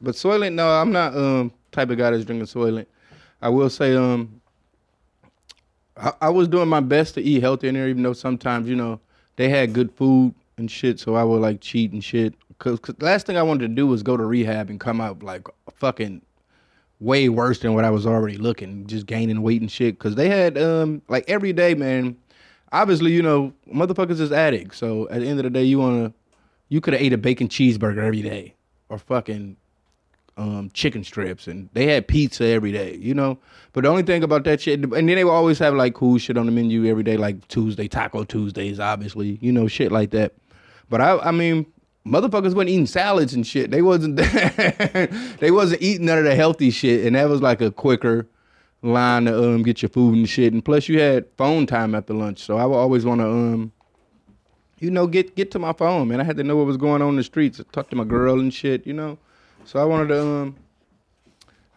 but 0.02 0.14
Soylent, 0.14 0.54
no, 0.54 0.68
I'm 0.68 0.92
not 0.92 1.16
um 1.16 1.52
type 1.72 1.90
of 1.90 1.98
guy 1.98 2.10
that's 2.10 2.24
drinking 2.24 2.46
Soylent. 2.46 2.86
I 3.42 3.48
will 3.48 3.70
say, 3.70 3.96
um, 3.96 4.40
I, 5.96 6.12
I 6.22 6.28
was 6.30 6.48
doing 6.48 6.68
my 6.68 6.80
best 6.80 7.14
to 7.14 7.22
eat 7.22 7.40
healthy 7.40 7.68
in 7.68 7.74
there, 7.74 7.88
even 7.88 8.02
though 8.02 8.12
sometimes 8.12 8.68
you 8.68 8.76
know 8.76 9.00
they 9.36 9.48
had 9.48 9.72
good 9.72 9.92
food 9.92 10.34
and 10.58 10.70
shit. 10.70 11.00
So 11.00 11.14
I 11.14 11.24
would 11.24 11.40
like 11.40 11.60
cheat 11.60 11.92
and 11.92 12.02
shit. 12.02 12.34
Cause, 12.58 12.78
'cause 12.80 12.94
last 13.00 13.26
thing 13.26 13.36
I 13.36 13.42
wanted 13.42 13.68
to 13.68 13.74
do 13.74 13.86
was 13.86 14.02
go 14.02 14.16
to 14.16 14.24
rehab 14.24 14.68
and 14.68 14.78
come 14.78 15.00
out 15.00 15.22
like 15.22 15.46
fucking 15.74 16.20
way 17.00 17.30
worse 17.30 17.60
than 17.60 17.74
what 17.74 17.84
I 17.86 17.90
was 17.90 18.06
already 18.06 18.36
looking, 18.36 18.86
just 18.86 19.06
gaining 19.06 19.40
weight 19.42 19.62
and 19.62 19.70
shit. 19.70 19.98
Cause 19.98 20.14
they 20.14 20.28
had 20.28 20.58
um 20.58 21.02
like 21.08 21.24
every 21.28 21.52
day, 21.52 21.74
man. 21.74 22.16
Obviously, 22.72 23.12
you 23.12 23.22
know, 23.22 23.52
motherfuckers 23.72 24.20
is 24.20 24.30
addicts. 24.30 24.78
So 24.78 25.08
at 25.08 25.20
the 25.20 25.26
end 25.26 25.38
of 25.40 25.44
the 25.44 25.50
day, 25.50 25.64
you 25.64 25.78
wanna 25.78 26.12
you 26.68 26.80
could 26.80 26.92
have 26.94 27.02
ate 27.02 27.12
a 27.14 27.18
bacon 27.18 27.48
cheeseburger 27.48 28.04
every 28.04 28.22
day. 28.22 28.54
Or 28.90 28.98
fucking 28.98 29.56
um 30.36 30.70
chicken 30.72 31.04
strips 31.04 31.46
and 31.46 31.68
they 31.72 31.86
had 31.86 32.08
pizza 32.08 32.44
every 32.44 32.72
day, 32.72 32.96
you 32.96 33.14
know. 33.14 33.38
But 33.72 33.84
the 33.84 33.90
only 33.90 34.02
thing 34.02 34.22
about 34.22 34.44
that 34.44 34.60
shit 34.60 34.80
and 34.80 34.92
then 34.92 35.06
they 35.06 35.24
would 35.24 35.30
always 35.30 35.58
have 35.58 35.74
like 35.74 35.94
cool 35.94 36.18
shit 36.18 36.36
on 36.36 36.46
the 36.46 36.52
menu 36.52 36.86
every 36.86 37.02
day, 37.02 37.16
like 37.16 37.46
Tuesday, 37.48 37.88
Taco 37.88 38.24
Tuesdays, 38.24 38.80
obviously, 38.80 39.38
you 39.40 39.52
know, 39.52 39.66
shit 39.68 39.92
like 39.92 40.10
that. 40.10 40.34
But 40.88 41.00
I 41.00 41.18
I 41.18 41.30
mean 41.30 41.66
Motherfuckers 42.06 42.54
wasn't 42.54 42.70
eating 42.70 42.86
salads 42.86 43.34
and 43.34 43.46
shit. 43.46 43.70
They 43.70 43.82
wasn't 43.82 44.16
they 45.40 45.50
wasn't 45.50 45.82
eating 45.82 46.06
none 46.06 46.18
of 46.18 46.24
the 46.24 46.34
healthy 46.34 46.70
shit. 46.70 47.06
And 47.06 47.14
that 47.14 47.28
was 47.28 47.42
like 47.42 47.60
a 47.60 47.70
quicker 47.70 48.26
line 48.82 49.26
to 49.26 49.38
um 49.38 49.62
get 49.62 49.82
your 49.82 49.90
food 49.90 50.16
and 50.16 50.28
shit. 50.28 50.52
And 50.52 50.64
plus 50.64 50.88
you 50.88 50.98
had 50.98 51.26
phone 51.36 51.66
time 51.66 51.94
after 51.94 52.14
lunch. 52.14 52.38
So 52.38 52.56
I 52.56 52.64
would 52.64 52.76
always 52.76 53.04
wanna 53.04 53.28
um 53.28 53.72
you 54.78 54.90
know, 54.90 55.06
get 55.06 55.36
get 55.36 55.50
to 55.50 55.58
my 55.58 55.74
phone, 55.74 56.08
man. 56.08 56.20
I 56.20 56.24
had 56.24 56.38
to 56.38 56.44
know 56.44 56.56
what 56.56 56.66
was 56.66 56.78
going 56.78 57.02
on 57.02 57.10
in 57.10 57.16
the 57.16 57.22
streets. 57.22 57.60
Talk 57.70 57.90
to 57.90 57.96
my 57.96 58.04
girl 58.04 58.40
and 58.40 58.52
shit, 58.52 58.86
you 58.86 58.94
know. 58.94 59.18
So 59.70 59.78
I 59.78 59.84
wanted 59.84 60.08
to 60.08 60.20
um 60.20 60.56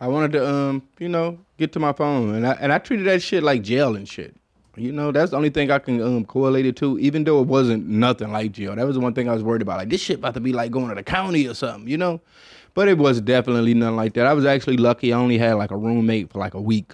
I 0.02 0.08
wanted 0.08 0.32
to 0.32 0.50
um, 0.50 0.82
you 0.98 1.08
know, 1.08 1.38
get 1.60 1.72
to 1.74 1.80
my 1.80 1.94
phone. 1.94 2.34
And 2.34 2.48
I 2.48 2.54
and 2.54 2.74
I 2.74 2.80
treated 2.80 3.06
that 3.06 3.22
shit 3.22 3.44
like 3.44 3.62
jail 3.62 3.96
and 3.96 4.10
shit. 4.10 4.36
You 4.76 4.92
know, 4.92 5.12
that's 5.12 5.30
the 5.30 5.38
only 5.38 5.52
thing 5.52 5.70
I 5.70 5.78
can 5.78 6.02
um 6.02 6.26
correlate 6.26 6.66
it 6.66 6.76
to, 6.78 6.98
even 6.98 7.24
though 7.24 7.40
it 7.40 7.48
wasn't 7.48 7.86
nothing 7.86 8.32
like 8.32 8.52
jail. 8.52 8.76
That 8.76 8.88
was 8.88 8.96
the 8.96 9.00
one 9.00 9.14
thing 9.14 9.30
I 9.30 9.34
was 9.34 9.44
worried 9.44 9.62
about. 9.62 9.78
Like 9.78 9.90
this 9.90 10.02
shit 10.02 10.18
about 10.18 10.34
to 10.34 10.40
be 10.40 10.54
like 10.54 10.72
going 10.72 10.90
to 10.90 10.96
the 10.96 11.04
county 11.04 11.48
or 11.48 11.54
something, 11.54 11.88
you 11.88 11.98
know? 11.98 12.20
But 12.74 12.88
it 12.88 12.98
was 12.98 13.22
definitely 13.22 13.76
nothing 13.76 13.96
like 13.96 14.14
that. 14.14 14.26
I 14.26 14.34
was 14.34 14.44
actually 14.44 14.78
lucky. 14.78 15.14
I 15.14 15.20
only 15.20 15.38
had 15.38 15.54
like 15.54 15.70
a 15.70 15.78
roommate 15.78 16.32
for 16.32 16.40
like 16.40 16.56
a 16.56 16.62
week. 16.62 16.94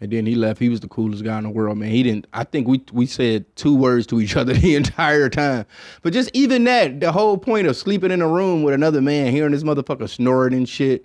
And 0.00 0.12
then 0.12 0.26
he 0.26 0.34
left. 0.34 0.60
He 0.60 0.68
was 0.68 0.80
the 0.80 0.88
coolest 0.88 1.24
guy 1.24 1.38
in 1.38 1.44
the 1.44 1.50
world, 1.50 1.78
man. 1.78 1.90
He 1.90 2.02
didn't. 2.02 2.26
I 2.32 2.44
think 2.44 2.68
we 2.68 2.82
we 2.92 3.06
said 3.06 3.44
two 3.56 3.74
words 3.74 4.06
to 4.08 4.20
each 4.20 4.36
other 4.36 4.52
the 4.52 4.74
entire 4.74 5.28
time. 5.28 5.66
But 6.02 6.12
just 6.12 6.30
even 6.34 6.64
that, 6.64 7.00
the 7.00 7.12
whole 7.12 7.38
point 7.38 7.66
of 7.66 7.76
sleeping 7.76 8.10
in 8.10 8.20
a 8.20 8.28
room 8.28 8.62
with 8.62 8.74
another 8.74 9.00
man, 9.00 9.32
hearing 9.32 9.52
this 9.52 9.62
motherfucker 9.62 10.08
snoring 10.08 10.54
and 10.54 10.68
shit. 10.68 11.04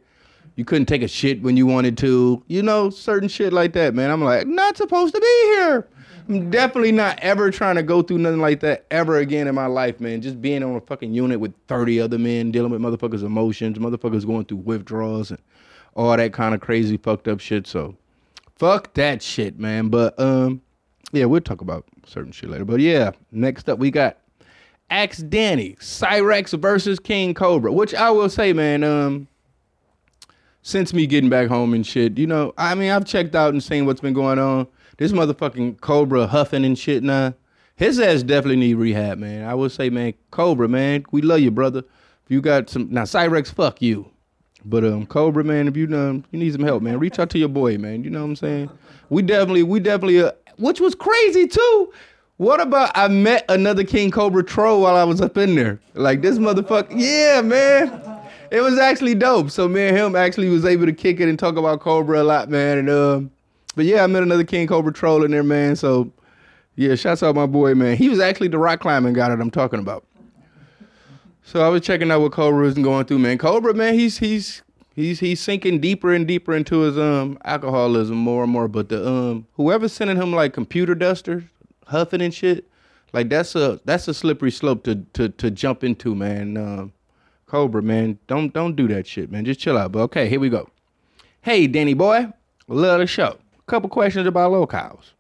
You 0.56 0.66
couldn't 0.66 0.88
take 0.88 1.02
a 1.02 1.08
shit 1.08 1.42
when 1.42 1.56
you 1.56 1.66
wanted 1.66 1.98
to. 2.00 2.44
You 2.48 2.62
know, 2.62 2.90
certain 2.90 3.30
shit 3.30 3.54
like 3.54 3.72
that, 3.74 3.96
man. 3.96 4.12
I'm 4.12 4.22
like, 4.22 4.46
not 4.48 4.76
supposed 4.76 5.16
to 5.16 5.22
be 5.22 5.56
here. 5.56 5.88
I'm 6.28 6.50
definitely 6.50 6.92
not 6.92 7.20
ever 7.20 7.52
trying 7.52 7.76
to 7.76 7.84
go 7.84 8.02
through 8.02 8.20
nothing 8.20 8.42
like 8.42 8.60
that 8.60 8.86
ever 8.92 9.18
again 9.18 9.48
in 9.48 9.56
my 9.56 9.66
life, 9.66 10.00
man. 10.00 10.22
Just 10.22 10.42
being 10.42 10.64
on 10.64 10.76
a 10.76 10.82
fucking 10.82 11.14
unit 11.14 11.40
with 11.40 11.54
30 11.68 12.02
other 12.02 12.18
men, 12.18 12.52
dealing 12.52 12.72
with 12.72 12.82
motherfuckers' 12.82 13.24
emotions, 13.24 13.78
motherfuckers 13.78 14.26
going 14.26 14.46
through 14.46 14.58
withdrawals 14.58 15.32
and 15.32 15.40
all 15.96 16.16
that 16.16 16.34
kind 16.34 16.54
of 16.54 16.62
crazy 16.62 16.98
fucked 16.98 17.28
up 17.28 17.40
shit. 17.40 17.66
So 17.66 17.96
fuck 18.62 18.94
that 18.94 19.24
shit, 19.24 19.58
man. 19.58 19.90
But 19.90 20.18
um, 20.20 20.62
yeah, 21.12 21.26
we'll 21.26 21.42
talk 21.42 21.62
about 21.62 21.84
certain 22.06 22.32
shit 22.32 22.48
later. 22.48 22.64
But 22.64 22.80
yeah, 22.80 23.12
next 23.32 23.68
up 23.68 23.80
we 23.80 23.90
got 23.90 24.18
Axe 24.92 25.18
Danny, 25.18 25.78
Cyraxx 25.80 26.60
versus 26.60 27.00
King 27.00 27.34
Cobra, 27.34 27.72
which 27.72 27.96
I 27.96 28.12
will 28.12 28.30
say, 28.30 28.54
man, 28.54 28.84
um, 28.84 29.28
since 30.62 30.94
me 30.94 31.08
getting 31.08 31.30
back 31.30 31.48
home 31.48 31.74
and 31.74 31.86
shit, 31.86 32.20
you 32.20 32.28
know, 32.28 32.54
I 32.56 32.76
mean, 32.76 32.92
I've 32.92 33.06
checked 33.06 33.34
out 33.34 33.52
and 33.52 33.64
seen 33.64 33.88
what's 33.88 34.02
been 34.02 34.14
going 34.14 34.38
on. 34.38 34.68
This 34.98 35.12
motherfucking 35.12 35.82
Cobra 35.82 36.28
huffing 36.28 36.64
and 36.64 36.78
shit 36.78 37.02
now. 37.02 37.34
His 37.76 38.00
ass 38.00 38.22
definitely 38.22 38.58
need 38.58 38.76
rehab, 38.76 39.18
man. 39.18 39.44
I 39.50 39.56
would 39.56 39.72
say, 39.72 39.90
man, 39.90 40.14
Cobra, 40.30 40.68
man, 40.68 41.04
we 41.12 41.24
love 41.24 41.40
you, 41.40 41.50
brother. 41.50 41.80
If 41.80 42.30
you 42.30 42.42
got 42.42 42.70
some 42.70 42.90
now, 42.92 43.04
Cyraxx, 43.06 43.52
fuck 43.52 43.82
you. 43.82 44.12
But 44.66 44.86
um, 44.86 45.06
Cobra, 45.06 45.44
man, 45.44 45.68
if 45.68 45.76
you 45.76 45.86
um, 45.98 46.24
you 46.32 46.40
need 46.40 46.54
some 46.54 46.64
help, 46.64 46.84
man, 46.84 47.00
reach 47.00 47.20
out 47.20 47.30
to 47.32 47.40
your 47.40 47.50
boy, 47.50 47.78
man. 47.78 48.04
You 48.04 48.10
know 48.10 48.20
what 48.20 48.30
I'm 48.30 48.36
saying? 48.36 48.70
We 49.10 49.22
definitely, 49.22 49.64
we 49.64 49.80
definitely, 49.80 50.22
uh, 50.22 50.32
which 50.58 50.80
was 50.80 50.96
crazy 50.96 51.48
too. 51.48 51.94
What 52.38 52.60
about 52.60 52.92
I 52.96 53.08
met 53.08 53.46
another 53.50 53.84
King 53.84 54.10
Cobra 54.10 54.44
troll 54.44 54.82
while 54.82 54.96
I 54.96 55.04
was 55.04 55.22
up 55.22 55.38
in 55.38 55.56
there? 55.56 55.80
Like 55.94 56.22
this 56.22 56.38
motherfucker, 56.38 56.94
yeah, 56.96 57.42
man. 57.42 58.20
It 58.52 58.62
was 58.62 58.78
actually 58.78 59.16
dope. 59.16 59.50
So 59.50 59.68
me 59.68 59.88
and 59.88 59.98
him 59.98 60.16
actually 60.16 60.50
was 60.50 60.66
able 60.66 60.86
to 60.86 60.94
kick 60.94 61.20
it 61.20 61.30
and 61.30 61.40
talk 61.40 61.56
about 61.56 61.80
Cobra 61.80 62.22
a 62.22 62.24
lot, 62.24 62.50
man. 62.50 62.80
And 62.80 62.90
um, 62.90 63.32
but 63.76 63.86
yeah, 63.86 64.04
I 64.04 64.08
met 64.08 64.24
another 64.24 64.44
King 64.44 64.68
Cobra 64.68 64.92
troll 64.92 65.24
in 65.24 65.32
there, 65.32 65.44
man. 65.44 65.76
So 65.76 66.12
yeah, 66.76 66.96
shouts 66.96 67.24
out 67.24 67.36
my 67.36 67.46
boy, 67.46 67.76
man. 67.76 67.96
He 67.96 68.10
was 68.10 68.20
actually 68.20 68.48
the 68.48 68.58
rock 68.58 68.80
climbing 68.80 69.14
guy 69.14 69.30
that 69.30 69.40
I'm 69.40 69.52
talking 69.52 69.80
about. 69.80 70.06
So 71.52 71.60
I 71.62 71.68
was 71.68 71.82
checking 71.82 72.10
out 72.12 72.22
what 72.22 72.32
Cobra 72.32 72.64
was 72.64 72.76
going 72.76 73.04
through, 73.08 73.20
man. 73.20 73.38
Cobra, 73.38 73.74
man, 73.74 73.94
he's 73.94 74.20
he's 74.20 74.62
he's 74.96 75.20
he's 75.20 75.42
sinking 75.42 75.82
deeper 75.82 76.14
and 76.14 76.26
deeper 76.26 76.56
into 76.56 76.80
his 76.80 76.98
um 76.98 77.38
alcoholism 77.44 78.16
more 78.16 78.44
and 78.44 78.52
more. 78.54 78.70
But 78.70 78.88
the 78.88 79.06
um 79.06 79.48
whoever's 79.56 79.92
sending 79.92 80.16
him 80.16 80.32
like 80.32 80.54
computer 80.54 80.96
dusters, 80.96 81.44
huffing 81.88 82.22
and 82.22 82.34
shit, 82.34 82.70
like 83.12 83.28
that's 83.28 83.54
a 83.54 83.82
that's 83.84 84.08
a 84.08 84.14
slippery 84.14 84.50
slope 84.50 84.86
to 84.86 85.04
to 85.12 85.28
to 85.28 85.52
jump 85.52 85.84
into, 85.84 86.16
man. 86.16 86.56
Um, 86.56 86.94
Cobra, 87.48 87.84
man, 87.84 88.18
don't 88.28 88.54
don't 88.54 88.78
do 88.78 88.88
that 88.88 89.06
shit, 89.06 89.30
man. 89.30 89.44
Just 89.44 89.60
chill 89.60 89.78
out. 89.78 89.92
But 89.92 90.04
okay, 90.04 90.30
here 90.30 90.40
we 90.40 90.48
go. 90.48 90.70
Hey, 91.42 91.68
Danny 91.68 91.94
boy, 91.96 92.32
love 92.70 93.00
the 93.00 93.08
show. 93.08 93.38
Couple 93.68 93.90
questions 93.90 94.26
about 94.26 94.54
lolcows. 94.54 95.12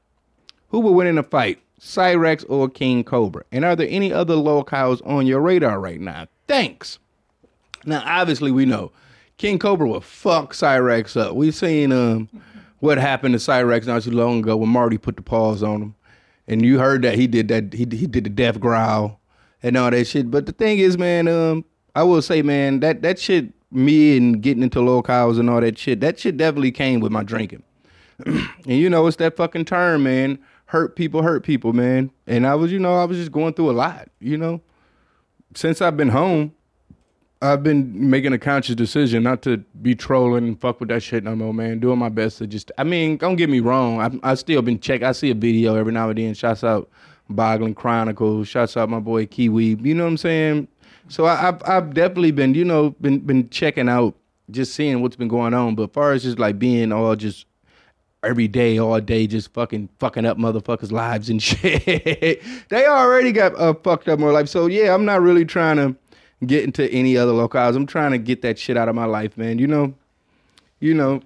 Who 0.70 0.80
would 0.80 0.92
win 0.92 1.08
in 1.08 1.18
a 1.18 1.24
fight, 1.24 1.62
Cyraxx 1.82 2.46
or 2.48 2.70
King 2.70 3.04
Cobra? 3.04 3.44
And 3.52 3.66
are 3.66 3.76
there 3.76 3.88
any 3.90 4.14
other 4.14 4.36
lolcows 4.36 5.06
on 5.06 5.26
your 5.26 5.42
radar 5.42 5.80
right 5.80 6.00
now? 6.00 6.28
Thanks. 6.48 7.00
Now, 7.86 8.04
obviously, 8.06 8.52
we 8.52 8.66
know 8.66 8.92
King 9.38 9.58
Cobra 9.58 9.88
will 9.88 10.02
fuck 10.02 10.54
Cyraxx 10.54 11.20
up. 11.20 11.36
We've 11.36 11.56
seen 11.56 11.92
um 11.92 12.30
what 12.80 12.98
happened 12.98 13.34
to 13.34 13.40
Cyraxx 13.40 13.88
not 13.88 14.04
too 14.04 14.12
long 14.12 14.40
ago 14.40 14.58
when 14.58 14.70
Marty 14.70 14.98
put 14.98 15.16
the 15.16 15.22
paws 15.22 15.64
on 15.64 15.82
him, 15.82 15.96
and 16.48 16.64
you 16.64 16.78
heard 16.78 17.02
that 17.02 17.16
he 17.16 17.26
did 17.28 17.48
that. 17.48 17.74
He 17.74 17.88
he 17.92 18.06
did 18.06 18.24
the 18.24 18.30
death 18.30 18.60
growl 18.60 19.20
and 19.64 19.76
all 19.78 19.90
that 19.90 20.06
shit. 20.06 20.30
But 20.30 20.46
the 20.46 20.52
thing 20.52 20.78
is, 20.78 20.98
man, 20.98 21.28
um, 21.28 21.66
I 21.96 22.04
will 22.04 22.22
say, 22.22 22.44
man, 22.44 22.80
that 22.82 23.02
that 23.02 23.18
shit, 23.18 23.52
me 23.72 24.18
and 24.18 24.42
getting 24.42 24.62
into 24.62 24.80
lolcows 24.80 25.40
and 25.40 25.50
all 25.50 25.62
that 25.62 25.80
shit, 25.80 26.00
that 26.02 26.20
shit 26.20 26.38
definitely 26.38 26.72
came 26.72 27.00
with 27.00 27.12
my 27.12 27.24
drinking. 27.24 27.64
and 28.26 28.50
you 28.66 28.90
know, 28.90 29.08
it's 29.08 29.18
that 29.18 29.36
fucking 29.36 29.66
term, 29.66 30.04
man. 30.04 30.38
Hurt 30.72 30.96
people, 30.96 31.22
hurt 31.22 31.44
people, 31.44 31.74
man. 31.74 32.12
And 32.28 32.48
I 32.48 32.56
was, 32.56 32.72
you 32.72 32.80
know, 32.80 32.96
I 32.96 33.04
was 33.04 33.18
just 33.18 33.34
going 33.34 33.54
through 33.54 33.72
a 33.72 33.74
lot, 33.74 34.08
you 34.22 34.38
know. 34.38 34.62
Since 35.54 35.82
I've 35.82 35.98
been 35.98 36.08
home, 36.08 36.54
I've 37.42 37.62
been 37.62 38.10
making 38.10 38.32
a 38.32 38.38
conscious 38.38 38.76
decision 38.76 39.22
not 39.22 39.42
to 39.42 39.58
be 39.82 39.96
trolling 39.96 40.48
and 40.48 40.62
fuck 40.62 40.80
with 40.80 40.88
that 40.88 41.04
shit 41.04 41.26
no 41.26 41.36
more, 41.36 41.54
man. 41.54 41.80
Doing 41.80 42.00
my 42.00 42.08
best 42.08 42.38
to 42.38 42.48
just, 42.48 42.72
I 42.78 42.86
mean, 42.86 43.18
don't 43.18 43.36
get 43.36 43.50
me 43.50 43.60
wrong. 43.60 44.00
I 44.00 44.32
I 44.32 44.36
still 44.36 44.62
been 44.62 44.80
check. 44.80 45.04
I 45.04 45.12
see 45.12 45.30
a 45.30 45.34
video 45.36 45.76
every 45.76 45.92
now 45.92 46.08
and 46.08 46.18
then. 46.18 46.34
Shouts 46.34 46.64
out 46.64 46.90
Boggling 47.30 47.76
Chronicles. 47.76 48.48
Shouts 48.48 48.78
out 48.78 48.88
my 48.88 49.02
boy 49.02 49.26
Kiwi. 49.26 49.76
You 49.82 49.94
know 49.94 50.06
what 50.06 50.12
I'm 50.12 50.18
saying? 50.18 50.70
So 51.10 51.26
I, 51.26 51.50
I've 51.50 51.62
I've 51.68 51.94
definitely 51.94 52.32
been 52.32 52.54
you 52.54 52.64
know 52.64 52.92
been 53.02 53.20
been 53.20 53.50
checking 53.50 53.90
out, 53.90 54.16
just 54.50 54.74
seeing 54.74 55.02
what's 55.02 55.18
been 55.18 55.28
going 55.28 55.54
on. 55.54 55.76
But 55.76 55.92
far 55.92 56.14
as 56.14 56.24
just 56.24 56.40
like 56.40 56.60
being 56.60 56.94
all 56.94 57.18
just 57.18 57.46
every 58.24 58.48
day, 58.48 58.78
all 58.78 59.00
day, 59.00 59.28
just 59.28 59.54
fucking 59.54 59.90
fucking 60.00 60.26
up 60.26 60.38
motherfuckers' 60.38 60.92
lives 60.92 61.30
and 61.30 61.42
shit. 61.44 62.42
they 62.70 62.86
already 62.86 63.32
got 63.32 63.54
a 63.58 63.74
fucked 63.74 64.08
up 64.08 64.20
more 64.20 64.32
life. 64.32 64.50
So 64.50 64.68
yeah, 64.68 64.94
I'm 64.94 65.06
not 65.06 65.22
really 65.22 65.46
trying 65.46 65.78
to 65.78 65.96
get 66.46 66.64
into 66.64 66.90
any 66.92 67.18
other 67.18 67.32
lolcows. 67.32 67.76
I'm 67.76 67.86
trying 67.86 68.12
to 68.12 68.18
get 68.18 68.42
that 68.42 68.60
shit 68.60 68.78
out 68.78 68.90
of 68.90 68.96
my 68.96 69.06
life, 69.06 69.38
man. 69.38 69.60
You 69.60 69.68
know, 69.68 69.94
you 70.80 70.94
know. 70.94 71.22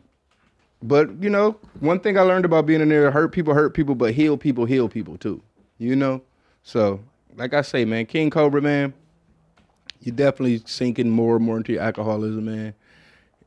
But 0.83 1.21
you 1.21 1.29
know, 1.29 1.57
one 1.79 1.99
thing 1.99 2.17
I 2.17 2.21
learned 2.21 2.45
about 2.45 2.65
being 2.65 2.81
in 2.81 2.89
there: 2.89 3.09
hurt 3.11 3.31
people, 3.31 3.53
hurt 3.53 3.73
people, 3.73 3.95
but 3.95 4.13
heal 4.13 4.37
people, 4.37 4.65
heal 4.65 4.89
people 4.89 5.17
too. 5.17 5.41
You 5.77 5.95
know. 5.95 6.21
So, 6.63 6.99
like 7.35 7.53
I 7.53 7.61
say, 7.61 7.85
man, 7.85 8.05
King 8.05 8.29
Cobra, 8.29 8.61
man, 8.61 8.93
you're 10.01 10.15
definitely 10.15 10.61
sinking 10.65 11.09
more 11.09 11.35
and 11.35 11.45
more 11.45 11.57
into 11.57 11.73
your 11.73 11.81
alcoholism, 11.81 12.45
man. 12.45 12.73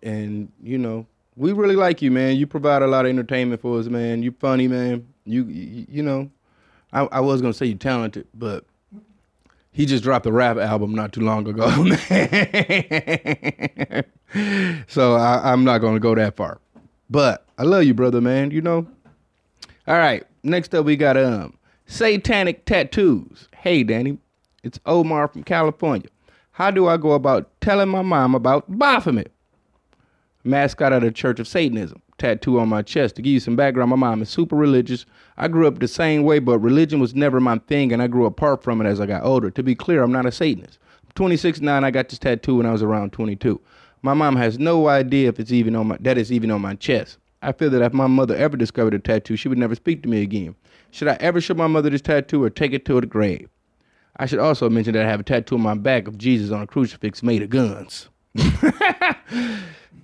And 0.02 0.50
you 0.62 0.78
know, 0.78 1.06
we 1.38 1.52
really 1.52 1.76
like 1.76 2.02
you, 2.02 2.10
man. 2.10 2.36
You 2.36 2.46
provide 2.46 2.82
a 2.82 2.86
lot 2.86 3.06
of 3.06 3.10
entertainment 3.10 3.62
for 3.62 3.78
us, 3.78 3.86
man. 3.86 4.22
You 4.22 4.32
funny, 4.32 4.66
man. 4.66 5.06
You 5.24 5.44
you, 5.44 5.86
you 5.88 6.02
know, 6.02 6.30
I, 6.92 7.02
I 7.04 7.20
was 7.20 7.40
gonna 7.40 7.54
say 7.54 7.66
you 7.66 7.76
talented, 7.76 8.26
but 8.34 8.64
he 9.70 9.86
just 9.86 10.02
dropped 10.02 10.26
a 10.26 10.32
rap 10.32 10.56
album 10.56 10.94
not 10.94 11.12
too 11.12 11.20
long 11.20 11.46
ago, 11.46 11.68
man. 12.10 14.04
so 14.88 15.14
I, 15.14 15.52
I'm 15.52 15.62
not 15.64 15.78
gonna 15.78 16.00
go 16.00 16.14
that 16.16 16.36
far. 16.36 16.58
But 17.08 17.46
I 17.56 17.62
love 17.62 17.84
you, 17.84 17.94
brother, 17.94 18.20
man. 18.20 18.50
You 18.50 18.60
know. 18.60 18.86
All 19.86 19.96
right. 19.96 20.24
Next 20.42 20.74
up, 20.74 20.84
we 20.84 20.96
got 20.96 21.16
um 21.16 21.56
satanic 21.86 22.64
tattoos. 22.64 23.48
Hey, 23.56 23.84
Danny, 23.84 24.18
it's 24.64 24.80
Omar 24.86 25.28
from 25.28 25.44
California. 25.44 26.08
How 26.50 26.72
do 26.72 26.88
I 26.88 26.96
go 26.96 27.12
about 27.12 27.48
telling 27.60 27.88
my 27.88 28.02
mom 28.02 28.34
about 28.34 28.64
Baphomet? 28.68 29.30
Mascot 30.48 30.92
of 30.92 31.02
the 31.02 31.12
Church 31.12 31.38
of 31.38 31.46
Satanism. 31.46 32.00
Tattoo 32.16 32.58
on 32.58 32.68
my 32.68 32.82
chest. 32.82 33.16
To 33.16 33.22
give 33.22 33.32
you 33.32 33.40
some 33.40 33.54
background, 33.54 33.90
my 33.90 33.96
mom 33.96 34.22
is 34.22 34.28
super 34.28 34.56
religious. 34.56 35.06
I 35.36 35.46
grew 35.46 35.68
up 35.68 35.78
the 35.78 35.86
same 35.86 36.24
way, 36.24 36.38
but 36.38 36.58
religion 36.58 36.98
was 36.98 37.14
never 37.14 37.38
my 37.38 37.58
thing, 37.58 37.92
and 37.92 38.02
I 38.02 38.08
grew 38.08 38.24
apart 38.24 38.62
from 38.62 38.80
it 38.80 38.86
as 38.86 39.00
I 39.00 39.06
got 39.06 39.24
older. 39.24 39.50
To 39.50 39.62
be 39.62 39.74
clear, 39.74 40.02
I'm 40.02 40.10
not 40.10 40.26
a 40.26 40.32
Satanist. 40.32 40.78
I'm 41.04 41.12
26 41.14 41.60
9. 41.60 41.84
I 41.84 41.90
got 41.90 42.08
this 42.08 42.18
tattoo 42.18 42.56
when 42.56 42.66
I 42.66 42.72
was 42.72 42.82
around 42.82 43.12
22. 43.12 43.60
My 44.02 44.14
mom 44.14 44.36
has 44.36 44.58
no 44.58 44.88
idea 44.88 45.28
if 45.28 45.38
it's 45.38 45.52
even 45.52 45.76
on 45.76 45.88
my 45.88 45.96
that 46.00 46.18
it's 46.18 46.30
even 46.30 46.50
on 46.50 46.62
my 46.62 46.74
chest. 46.74 47.18
I 47.42 47.52
feel 47.52 47.70
that 47.70 47.82
if 47.82 47.92
my 47.92 48.06
mother 48.06 48.34
ever 48.34 48.56
discovered 48.56 48.94
a 48.94 48.98
tattoo, 48.98 49.36
she 49.36 49.48
would 49.48 49.58
never 49.58 49.74
speak 49.74 50.02
to 50.02 50.08
me 50.08 50.22
again. 50.22 50.56
Should 50.90 51.08
I 51.08 51.16
ever 51.20 51.40
show 51.40 51.54
my 51.54 51.66
mother 51.66 51.90
this 51.90 52.00
tattoo 52.00 52.42
or 52.42 52.50
take 52.50 52.72
it 52.72 52.84
to 52.86 53.00
the 53.00 53.06
grave? 53.06 53.48
I 54.16 54.26
should 54.26 54.40
also 54.40 54.68
mention 54.68 54.94
that 54.94 55.04
I 55.04 55.08
have 55.08 55.20
a 55.20 55.24
tattoo 55.24 55.54
on 55.54 55.60
my 55.60 55.74
back 55.74 56.08
of 56.08 56.18
Jesus 56.18 56.50
on 56.50 56.62
a 56.62 56.66
crucifix 56.66 57.22
made 57.22 57.42
of 57.42 57.50
guns. 57.50 58.08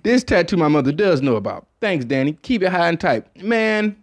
this 0.05 0.23
tattoo 0.23 0.55
my 0.55 0.67
mother 0.67 0.91
does 0.91 1.21
know 1.21 1.35
about. 1.35 1.65
Thanks, 1.81 2.05
Danny. 2.05 2.33
Keep 2.43 2.61
it 2.63 2.69
high 2.69 2.87
and 2.87 2.99
tight. 2.99 3.43
Man, 3.43 3.95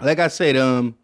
like 0.00 0.18
I 0.18 0.28
said, 0.28 0.56
um, 0.56 0.96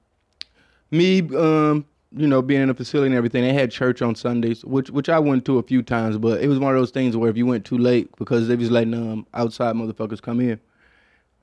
me, 0.91 1.21
um, 1.37 1.85
you 2.17 2.27
know, 2.27 2.41
being 2.43 2.63
in 2.63 2.71
a 2.71 2.75
facility 2.75 3.09
and 3.09 3.15
everything, 3.15 3.43
they 3.43 3.53
had 3.53 3.71
church 3.71 4.01
on 4.03 4.15
Sundays, 4.15 4.65
which 4.65 4.91
which 4.91 5.09
I 5.11 5.19
went 5.19 5.45
to 5.45 5.59
a 5.59 5.63
few 5.63 5.83
times, 5.83 6.17
but 6.17 6.41
it 6.43 6.49
was 6.49 6.59
one 6.59 6.75
of 6.75 6.81
those 6.81 6.91
things 6.91 7.15
where 7.17 7.31
if 7.31 7.37
you 7.37 7.45
went 7.47 7.65
too 7.67 7.77
late 7.79 8.11
because 8.17 8.49
they 8.49 8.57
was 8.57 8.71
letting 8.71 8.95
um 8.95 9.27
outside 9.35 9.77
motherfuckers 9.77 10.21
come 10.21 10.41
in. 10.41 10.59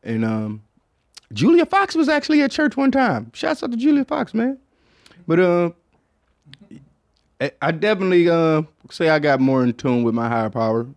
And 0.03 0.25
um 0.25 0.63
Julia 1.33 1.65
Fox 1.65 1.93
was 1.95 2.09
actually 2.09 2.41
at 2.41 2.51
church 2.51 2.75
one 2.75 2.89
time. 2.91 3.31
Shouts 3.33 3.61
out 3.61 3.71
to 3.71 3.77
Julia 3.77 4.03
Fox, 4.03 4.33
man. 4.33 4.57
But 5.27 5.39
uh 5.39 5.69
I- 7.39 7.51
I 7.61 7.71
definitely 7.71 8.27
uh 8.29 8.63
say 8.89 9.09
I 9.09 9.19
got 9.19 9.39
more 9.39 9.63
in 9.63 9.73
tune 9.73 10.03
with 10.03 10.15
my 10.15 10.27
higher 10.27 10.49
power 10.49 10.87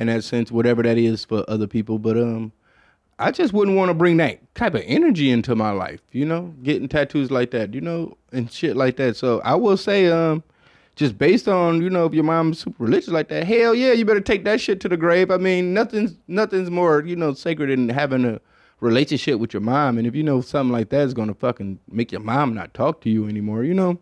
in 0.00 0.08
that 0.08 0.24
sense, 0.24 0.50
whatever 0.50 0.82
that 0.82 0.98
is 0.98 1.24
for 1.24 1.44
other 1.48 1.66
people. 1.66 1.98
But 1.98 2.16
um 2.16 2.52
I 3.20 3.30
just 3.30 3.52
wouldn't 3.52 3.76
want 3.76 3.90
to 3.90 3.94
bring 3.94 4.16
that 4.16 4.54
type 4.54 4.74
of 4.74 4.82
energy 4.86 5.30
into 5.30 5.54
my 5.54 5.72
life, 5.72 6.00
you 6.10 6.24
know, 6.24 6.54
getting 6.62 6.88
tattoos 6.88 7.30
like 7.30 7.50
that, 7.50 7.74
you 7.74 7.82
know, 7.82 8.16
and 8.32 8.50
shit 8.50 8.78
like 8.78 8.96
that. 8.96 9.14
So 9.14 9.42
I 9.44 9.56
will 9.56 9.76
say, 9.76 10.06
um, 10.06 10.42
just 10.96 11.18
based 11.18 11.46
on, 11.46 11.82
you 11.82 11.90
know, 11.90 12.06
if 12.06 12.14
your 12.14 12.24
mom's 12.24 12.60
super 12.60 12.84
religious 12.84 13.10
like 13.10 13.28
that, 13.28 13.46
hell 13.46 13.74
yeah, 13.74 13.92
you 13.92 14.06
better 14.06 14.22
take 14.22 14.44
that 14.44 14.58
shit 14.58 14.80
to 14.80 14.88
the 14.88 14.96
grave. 14.96 15.30
I 15.30 15.36
mean, 15.36 15.74
nothing's 15.74 16.14
nothing's 16.28 16.70
more, 16.70 17.02
you 17.04 17.14
know, 17.14 17.34
sacred 17.34 17.68
than 17.68 17.90
having 17.90 18.24
a 18.24 18.40
relationship 18.80 19.38
with 19.38 19.52
your 19.52 19.60
mom. 19.60 19.98
And 19.98 20.06
if 20.06 20.14
you 20.14 20.22
know 20.22 20.40
something 20.40 20.72
like 20.72 20.88
that 20.88 21.02
is 21.02 21.12
gonna 21.12 21.34
fucking 21.34 21.78
make 21.90 22.12
your 22.12 22.22
mom 22.22 22.54
not 22.54 22.72
talk 22.72 23.02
to 23.02 23.10
you 23.10 23.28
anymore, 23.28 23.64
you 23.64 23.74
know, 23.74 23.98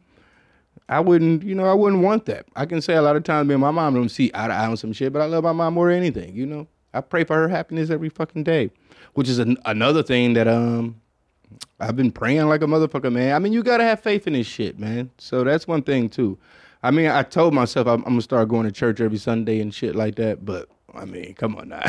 I 0.89 1.01
wouldn't, 1.01 1.43
you 1.43 1.55
know, 1.55 1.67
I 1.67 1.75
wouldn't 1.75 2.03
want 2.03 2.27
that. 2.27 2.47
I 2.57 2.65
can 2.65 2.81
say 2.81 2.95
a 2.95 3.03
lot 3.03 3.17
of 3.17 3.25
times, 3.25 3.49
man, 3.49 3.61
my 3.61 3.71
mom 3.71 3.95
don't 3.95 4.09
see 4.09 4.31
eye 4.33 4.49
to 4.49 4.55
eye 4.55 4.67
on 4.67 4.77
some 4.77 4.93
shit, 4.93 5.13
but 5.13 5.21
I 5.21 5.27
love 5.27 5.45
my 5.45 5.53
mom 5.53 5.75
more 5.75 5.89
than 5.89 5.99
anything, 5.99 6.35
you 6.35 6.47
know. 6.47 6.67
I 6.95 7.03
pray 7.03 7.25
for 7.25 7.35
her 7.37 7.49
happiness 7.49 7.91
every 7.91 8.09
fucking 8.09 8.45
day, 8.45 8.71
which 9.15 9.29
is 9.29 9.39
an, 9.39 9.59
another 9.67 10.03
thing 10.03 10.33
that 10.35 10.49
um 10.49 11.01
I've 11.81 11.97
been 11.97 12.11
praying 12.11 12.49
like 12.49 12.63
a 12.63 12.67
motherfucker, 12.67 13.13
man. 13.13 13.35
I 13.35 13.39
mean, 13.39 13.53
you 13.53 13.63
gotta 13.63 13.85
have 13.85 14.01
faith 14.01 14.27
in 14.27 14.33
this 14.33 14.47
shit, 14.47 14.79
man. 14.79 15.11
So 15.19 15.45
that's 15.45 15.69
one 15.69 15.83
thing 15.83 16.09
too. 16.09 16.39
I 16.83 16.91
mean, 16.91 17.09
I 17.09 17.23
told 17.23 17.55
myself 17.55 17.87
I'm, 17.87 18.01
I'm 18.01 18.13
gonna 18.13 18.23
start 18.23 18.49
going 18.49 18.65
to 18.65 18.73
church 18.73 19.01
every 19.01 19.19
Sunday 19.19 19.61
and 19.61 19.75
shit 19.75 19.95
like 19.95 20.15
that, 20.17 20.45
but 20.45 20.69
I 20.99 21.05
mean, 21.05 21.35
come 21.35 21.57
on 21.57 21.69
now. 21.69 21.81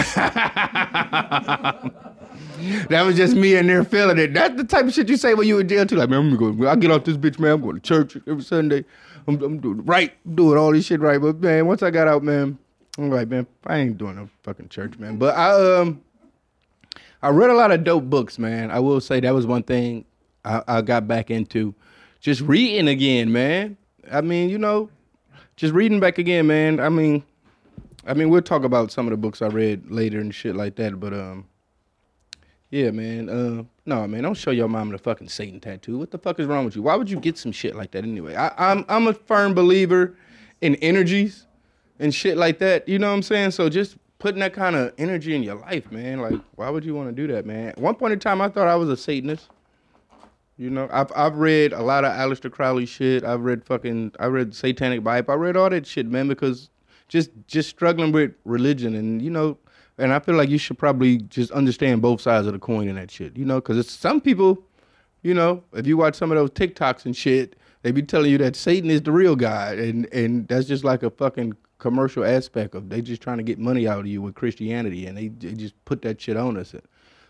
that 2.89 3.01
was 3.03 3.15
just 3.15 3.35
me 3.35 3.55
in 3.55 3.67
there 3.67 3.83
feeling 3.83 4.17
it. 4.17 4.33
That's 4.33 4.55
the 4.55 4.63
type 4.63 4.85
of 4.85 4.93
shit 4.93 5.09
you 5.09 5.17
say 5.17 5.33
when 5.33 5.47
you 5.47 5.59
in 5.59 5.67
jail 5.67 5.85
too. 5.85 5.95
Like, 5.95 6.09
man, 6.09 6.19
I'm 6.19 6.37
gonna 6.37 6.53
go. 6.53 6.67
I 6.67 6.75
get 6.75 6.91
off 6.91 7.03
this 7.03 7.17
bitch, 7.17 7.39
man. 7.39 7.53
I'm 7.53 7.61
going 7.61 7.75
to 7.75 7.81
church 7.81 8.15
every 8.27 8.43
Sunday. 8.43 8.85
I'm, 9.27 9.41
I'm 9.41 9.59
doing 9.59 9.85
right, 9.85 10.13
doing 10.35 10.57
all 10.57 10.71
this 10.71 10.85
shit 10.85 10.99
right. 10.99 11.19
But 11.19 11.39
man, 11.39 11.65
once 11.67 11.83
I 11.83 11.91
got 11.91 12.07
out, 12.07 12.23
man, 12.23 12.57
I'm 12.97 13.09
like, 13.09 13.27
man, 13.27 13.47
I 13.65 13.77
ain't 13.77 13.97
doing 13.97 14.15
no 14.15 14.29
fucking 14.43 14.69
church, 14.69 14.97
man. 14.97 15.17
But 15.17 15.35
I 15.35 15.79
um, 15.79 16.01
I 17.21 17.29
read 17.29 17.49
a 17.49 17.55
lot 17.55 17.71
of 17.71 17.83
dope 17.83 18.05
books, 18.05 18.39
man. 18.39 18.71
I 18.71 18.79
will 18.79 19.01
say 19.01 19.19
that 19.19 19.33
was 19.33 19.45
one 19.45 19.63
thing 19.63 20.05
I, 20.45 20.63
I 20.67 20.81
got 20.81 21.07
back 21.07 21.29
into, 21.29 21.75
just 22.19 22.41
reading 22.41 22.87
again, 22.87 23.31
man. 23.31 23.77
I 24.11 24.21
mean, 24.21 24.49
you 24.49 24.57
know, 24.57 24.89
just 25.55 25.73
reading 25.73 25.99
back 25.99 26.17
again, 26.17 26.47
man. 26.47 26.79
I 26.79 26.89
mean, 26.89 27.23
I 28.05 28.13
mean, 28.13 28.29
we'll 28.29 28.41
talk 28.41 28.63
about 28.63 28.91
some 28.91 29.07
of 29.07 29.12
the 29.12 29.17
books 29.17 29.41
I 29.41 29.47
read 29.47 29.89
later 29.91 30.19
and 30.19 30.33
shit 30.33 30.55
like 30.55 30.75
that. 30.75 30.99
But 30.99 31.13
um, 31.13 31.45
yeah, 32.69 32.91
man. 32.91 33.29
Uh, 33.29 33.63
no, 33.85 34.07
man, 34.07 34.23
don't 34.23 34.35
show 34.35 34.51
your 34.51 34.67
mom 34.67 34.91
the 34.91 34.97
fucking 34.97 35.29
Satan 35.29 35.59
tattoo. 35.59 35.97
What 35.97 36.12
the 36.12 36.17
fuck 36.17 36.39
is 36.39 36.47
wrong 36.47 36.65
with 36.65 36.75
you? 36.75 36.83
Why 36.83 36.95
would 36.95 37.09
you 37.09 37.19
get 37.19 37.38
some 37.38 37.51
shit 37.51 37.75
like 37.75 37.91
that 37.91 38.03
anyway? 38.03 38.35
I, 38.35 38.71
I'm 38.71 38.85
I'm 38.88 39.07
a 39.07 39.13
firm 39.13 39.53
believer 39.53 40.15
in 40.62 40.75
energies 40.75 41.47
and 41.99 42.13
shit 42.13 42.38
like 42.38 42.59
that. 42.59 42.88
You 42.88 42.99
know 42.99 43.09
what 43.09 43.15
I'm 43.15 43.23
saying? 43.23 43.51
So 43.51 43.69
just 43.69 43.97
putting 44.19 44.39
that 44.41 44.53
kind 44.53 44.75
of 44.75 44.93
energy 44.97 45.33
in 45.33 45.43
your 45.43 45.55
life, 45.55 45.91
man. 45.91 46.19
Like, 46.19 46.39
why 46.55 46.69
would 46.69 46.85
you 46.85 46.93
want 46.93 47.09
to 47.09 47.13
do 47.13 47.31
that, 47.33 47.45
man? 47.45 47.69
At 47.69 47.79
one 47.79 47.95
point 47.95 48.13
in 48.13 48.19
time, 48.19 48.41
I 48.41 48.49
thought 48.49 48.67
I 48.67 48.75
was 48.75 48.89
a 48.89 48.97
Satanist. 48.97 49.49
You 50.57 50.69
know, 50.69 50.89
I've 50.91 51.12
I've 51.15 51.38
read 51.38 51.73
a 51.73 51.81
lot 51.81 52.03
of 52.05 52.12
Aleister 52.12 52.51
Crowley 52.51 52.85
shit. 52.85 53.23
I've 53.23 53.41
read 53.41 53.65
fucking 53.65 54.13
I 54.19 54.27
read 54.27 54.53
Satanic 54.53 55.03
Bible. 55.03 55.31
I 55.31 55.38
read 55.38 55.57
all 55.57 55.69
that 55.69 55.88
shit, 55.88 56.05
man, 56.05 56.27
because 56.27 56.69
just 57.09 57.31
just 57.47 57.69
struggling 57.69 58.13
with 58.13 58.31
religion 58.45 58.95
and 58.95 59.21
you 59.21 59.29
know, 59.29 59.57
and 59.97 60.13
I 60.13 60.19
feel 60.19 60.35
like 60.35 60.49
you 60.49 60.57
should 60.57 60.77
probably 60.77 61.17
just 61.17 61.51
understand 61.51 62.01
both 62.01 62.21
sides 62.21 62.47
of 62.47 62.53
the 62.53 62.59
coin 62.59 62.87
in 62.87 62.95
that 62.95 63.11
shit. 63.11 63.35
You 63.35 63.43
know, 63.43 63.55
because 63.55 63.77
it's 63.77 63.91
some 63.91 64.21
people, 64.21 64.63
you 65.23 65.33
know, 65.33 65.63
if 65.73 65.85
you 65.85 65.97
watch 65.97 66.15
some 66.15 66.31
of 66.31 66.37
those 66.37 66.51
TikToks 66.51 67.05
and 67.05 67.15
shit, 67.15 67.57
they 67.81 67.91
be 67.91 68.03
telling 68.03 68.31
you 68.31 68.37
that 68.37 68.55
Satan 68.55 68.89
is 68.89 69.01
the 69.01 69.11
real 69.11 69.35
guy, 69.35 69.73
and 69.73 70.11
and 70.13 70.47
that's 70.47 70.67
just 70.67 70.85
like 70.85 71.03
a 71.03 71.09
fucking 71.09 71.53
commercial 71.79 72.23
aspect 72.23 72.75
of 72.75 72.89
they 72.89 73.01
just 73.01 73.21
trying 73.21 73.37
to 73.37 73.43
get 73.43 73.57
money 73.57 73.87
out 73.87 73.99
of 73.99 74.07
you 74.07 74.21
with 74.21 74.35
Christianity, 74.35 75.05
and 75.05 75.17
they, 75.17 75.29
they 75.29 75.53
just 75.53 75.73
put 75.85 76.01
that 76.03 76.21
shit 76.21 76.37
on 76.37 76.57
us. 76.57 76.75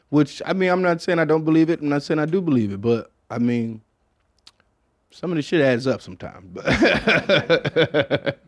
Which 0.10 0.42
I 0.46 0.54
mean, 0.54 0.70
I'm 0.70 0.82
not 0.82 1.02
saying 1.02 1.20
I 1.20 1.26
don't 1.26 1.46
believe 1.46 1.70
it. 1.70 1.82
I'm 1.82 1.90
not 1.90 2.04
saying 2.04 2.20
I 2.20 2.26
do 2.26 2.42
believe 2.42 2.74
it, 2.74 2.82
but 2.82 3.12
I 3.30 3.38
mean, 3.38 3.82
some 5.12 5.32
of 5.32 5.36
the 5.36 5.42
shit 5.42 5.62
adds 5.62 5.88
up 5.88 6.02
sometimes. 6.02 6.46
But 6.54 6.66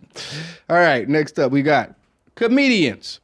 All 0.69 0.77
right, 0.77 1.07
next 1.07 1.39
up 1.39 1.51
we 1.51 1.61
got 1.61 1.95
comedians. 2.35 3.19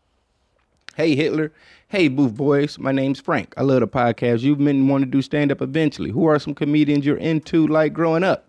Hey 0.95 1.15
Hitler. 1.15 1.51
Hey 1.89 2.07
Booth 2.07 2.35
Boys. 2.35 2.77
My 2.77 2.91
name's 2.91 3.19
Frank. 3.19 3.53
I 3.57 3.63
love 3.63 3.79
the 3.79 3.87
podcast. 3.87 4.41
You've 4.41 4.57
been 4.57 4.87
wanting 4.87 5.07
to 5.07 5.11
do 5.11 5.21
stand 5.21 5.51
up 5.51 5.61
eventually. 5.61 6.11
Who 6.11 6.25
are 6.25 6.39
some 6.39 6.55
comedians 6.55 7.05
you're 7.05 7.17
into 7.17 7.67
like 7.67 7.93
growing 7.93 8.23
up? 8.23 8.45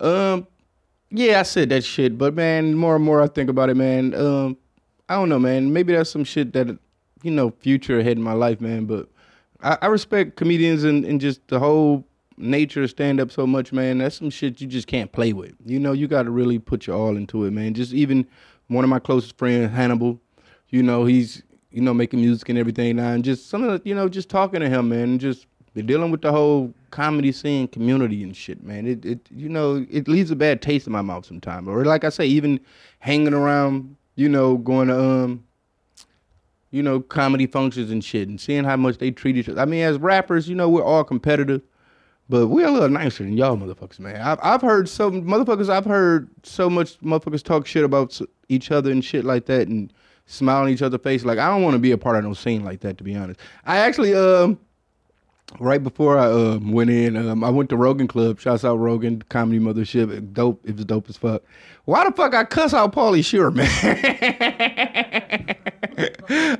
Um, 0.00 0.46
yeah, 1.10 1.40
I 1.40 1.42
said 1.42 1.68
that 1.70 1.84
shit, 1.84 2.18
but 2.18 2.34
man, 2.34 2.74
more 2.74 2.96
and 2.96 3.04
more 3.04 3.22
I 3.22 3.26
think 3.26 3.50
about 3.50 3.70
it, 3.70 3.76
man. 3.76 4.14
Um, 4.14 4.56
I 5.08 5.14
don't 5.14 5.28
know, 5.28 5.38
man. 5.38 5.72
Maybe 5.72 5.94
that's 5.94 6.10
some 6.10 6.24
shit 6.24 6.52
that 6.54 6.78
you 7.22 7.30
know, 7.30 7.50
future 7.58 7.98
ahead 7.98 8.16
in 8.16 8.22
my 8.22 8.32
life, 8.32 8.60
man. 8.60 8.84
But 8.84 9.08
I, 9.60 9.78
I 9.82 9.86
respect 9.86 10.36
comedians 10.36 10.84
and, 10.84 11.04
and 11.04 11.20
just 11.20 11.46
the 11.48 11.58
whole 11.58 12.04
nature 12.36 12.86
stand 12.88 13.20
up 13.20 13.30
so 13.30 13.46
much, 13.46 13.72
man. 13.72 13.98
That's 13.98 14.16
some 14.16 14.30
shit 14.30 14.60
you 14.60 14.66
just 14.66 14.86
can't 14.86 15.10
play 15.12 15.32
with. 15.32 15.54
You 15.64 15.78
know, 15.78 15.92
you 15.92 16.06
got 16.06 16.24
to 16.24 16.30
really 16.30 16.58
put 16.58 16.86
your 16.86 16.96
all 16.96 17.16
into 17.16 17.44
it, 17.44 17.52
man. 17.52 17.74
Just 17.74 17.92
even 17.92 18.26
one 18.68 18.84
of 18.84 18.90
my 18.90 18.98
closest 18.98 19.38
friends, 19.38 19.72
Hannibal. 19.72 20.20
You 20.68 20.82
know, 20.82 21.04
he's 21.04 21.42
you 21.70 21.80
know 21.80 21.94
making 21.94 22.20
music 22.20 22.48
and 22.48 22.58
everything 22.58 22.96
now, 22.96 23.12
and 23.12 23.24
just 23.24 23.48
some 23.48 23.62
of 23.62 23.82
the, 23.82 23.88
you 23.88 23.94
know 23.94 24.08
just 24.08 24.28
talking 24.28 24.60
to 24.60 24.68
him, 24.68 24.88
man, 24.88 25.02
and 25.02 25.20
just 25.20 25.46
dealing 25.74 26.10
with 26.10 26.22
the 26.22 26.32
whole 26.32 26.72
comedy 26.90 27.30
scene 27.30 27.68
community 27.68 28.22
and 28.22 28.36
shit, 28.36 28.62
man. 28.62 28.86
It 28.86 29.04
it 29.04 29.20
you 29.30 29.48
know 29.48 29.86
it 29.90 30.08
leaves 30.08 30.30
a 30.30 30.36
bad 30.36 30.62
taste 30.62 30.86
in 30.86 30.92
my 30.92 31.02
mouth 31.02 31.26
sometimes. 31.26 31.68
Or 31.68 31.84
like 31.84 32.04
I 32.04 32.08
say, 32.08 32.26
even 32.26 32.60
hanging 32.98 33.34
around, 33.34 33.96
you 34.16 34.28
know, 34.28 34.56
going 34.56 34.88
to 34.88 34.98
um, 34.98 35.44
you 36.70 36.82
know, 36.82 37.00
comedy 37.00 37.46
functions 37.46 37.90
and 37.90 38.04
shit, 38.04 38.28
and 38.28 38.40
seeing 38.40 38.64
how 38.64 38.76
much 38.76 38.98
they 38.98 39.10
treat 39.10 39.36
each 39.36 39.48
other. 39.48 39.60
I 39.60 39.64
mean, 39.64 39.82
as 39.82 39.98
rappers, 39.98 40.48
you 40.48 40.54
know, 40.54 40.68
we're 40.68 40.84
all 40.84 41.04
competitive. 41.04 41.62
But 42.28 42.48
we're 42.48 42.66
a 42.66 42.70
little 42.70 42.88
nicer 42.88 43.22
than 43.22 43.36
y'all 43.36 43.56
motherfuckers, 43.56 44.00
man. 44.00 44.20
I've, 44.20 44.40
I've 44.42 44.62
heard 44.62 44.88
so 44.88 45.10
motherfuckers. 45.10 45.68
I've 45.68 45.84
heard 45.84 46.28
so 46.42 46.68
much 46.68 46.98
motherfuckers 47.00 47.42
talk 47.42 47.66
shit 47.66 47.84
about 47.84 48.20
each 48.48 48.72
other 48.72 48.90
and 48.90 49.04
shit 49.04 49.24
like 49.24 49.46
that, 49.46 49.68
and 49.68 49.92
smile 50.26 50.66
in 50.66 50.72
each 50.72 50.82
other's 50.82 51.00
face. 51.02 51.24
Like 51.24 51.38
I 51.38 51.48
don't 51.48 51.62
want 51.62 51.74
to 51.74 51.78
be 51.78 51.92
a 51.92 51.98
part 51.98 52.16
of 52.16 52.24
no 52.24 52.34
scene 52.34 52.64
like 52.64 52.80
that, 52.80 52.98
to 52.98 53.04
be 53.04 53.14
honest. 53.14 53.38
I 53.64 53.76
actually, 53.76 54.12
um, 54.14 54.58
right 55.60 55.80
before 55.80 56.18
I 56.18 56.26
um, 56.26 56.72
went 56.72 56.90
in, 56.90 57.16
um, 57.16 57.44
I 57.44 57.50
went 57.50 57.70
to 57.70 57.76
Rogan 57.76 58.08
Club. 58.08 58.40
Shouts 58.40 58.64
out 58.64 58.76
Rogan 58.76 59.22
Comedy 59.28 59.60
Mothership. 59.60 60.10
It 60.10 60.34
dope. 60.34 60.60
It 60.64 60.74
was 60.76 60.84
dope 60.84 61.08
as 61.08 61.16
fuck. 61.16 61.42
Why 61.84 62.04
the 62.04 62.12
fuck 62.14 62.34
I 62.34 62.42
cuss 62.42 62.74
out 62.74 62.92
Pauly 62.92 63.24
Shore, 63.24 63.50
man? 63.52 63.68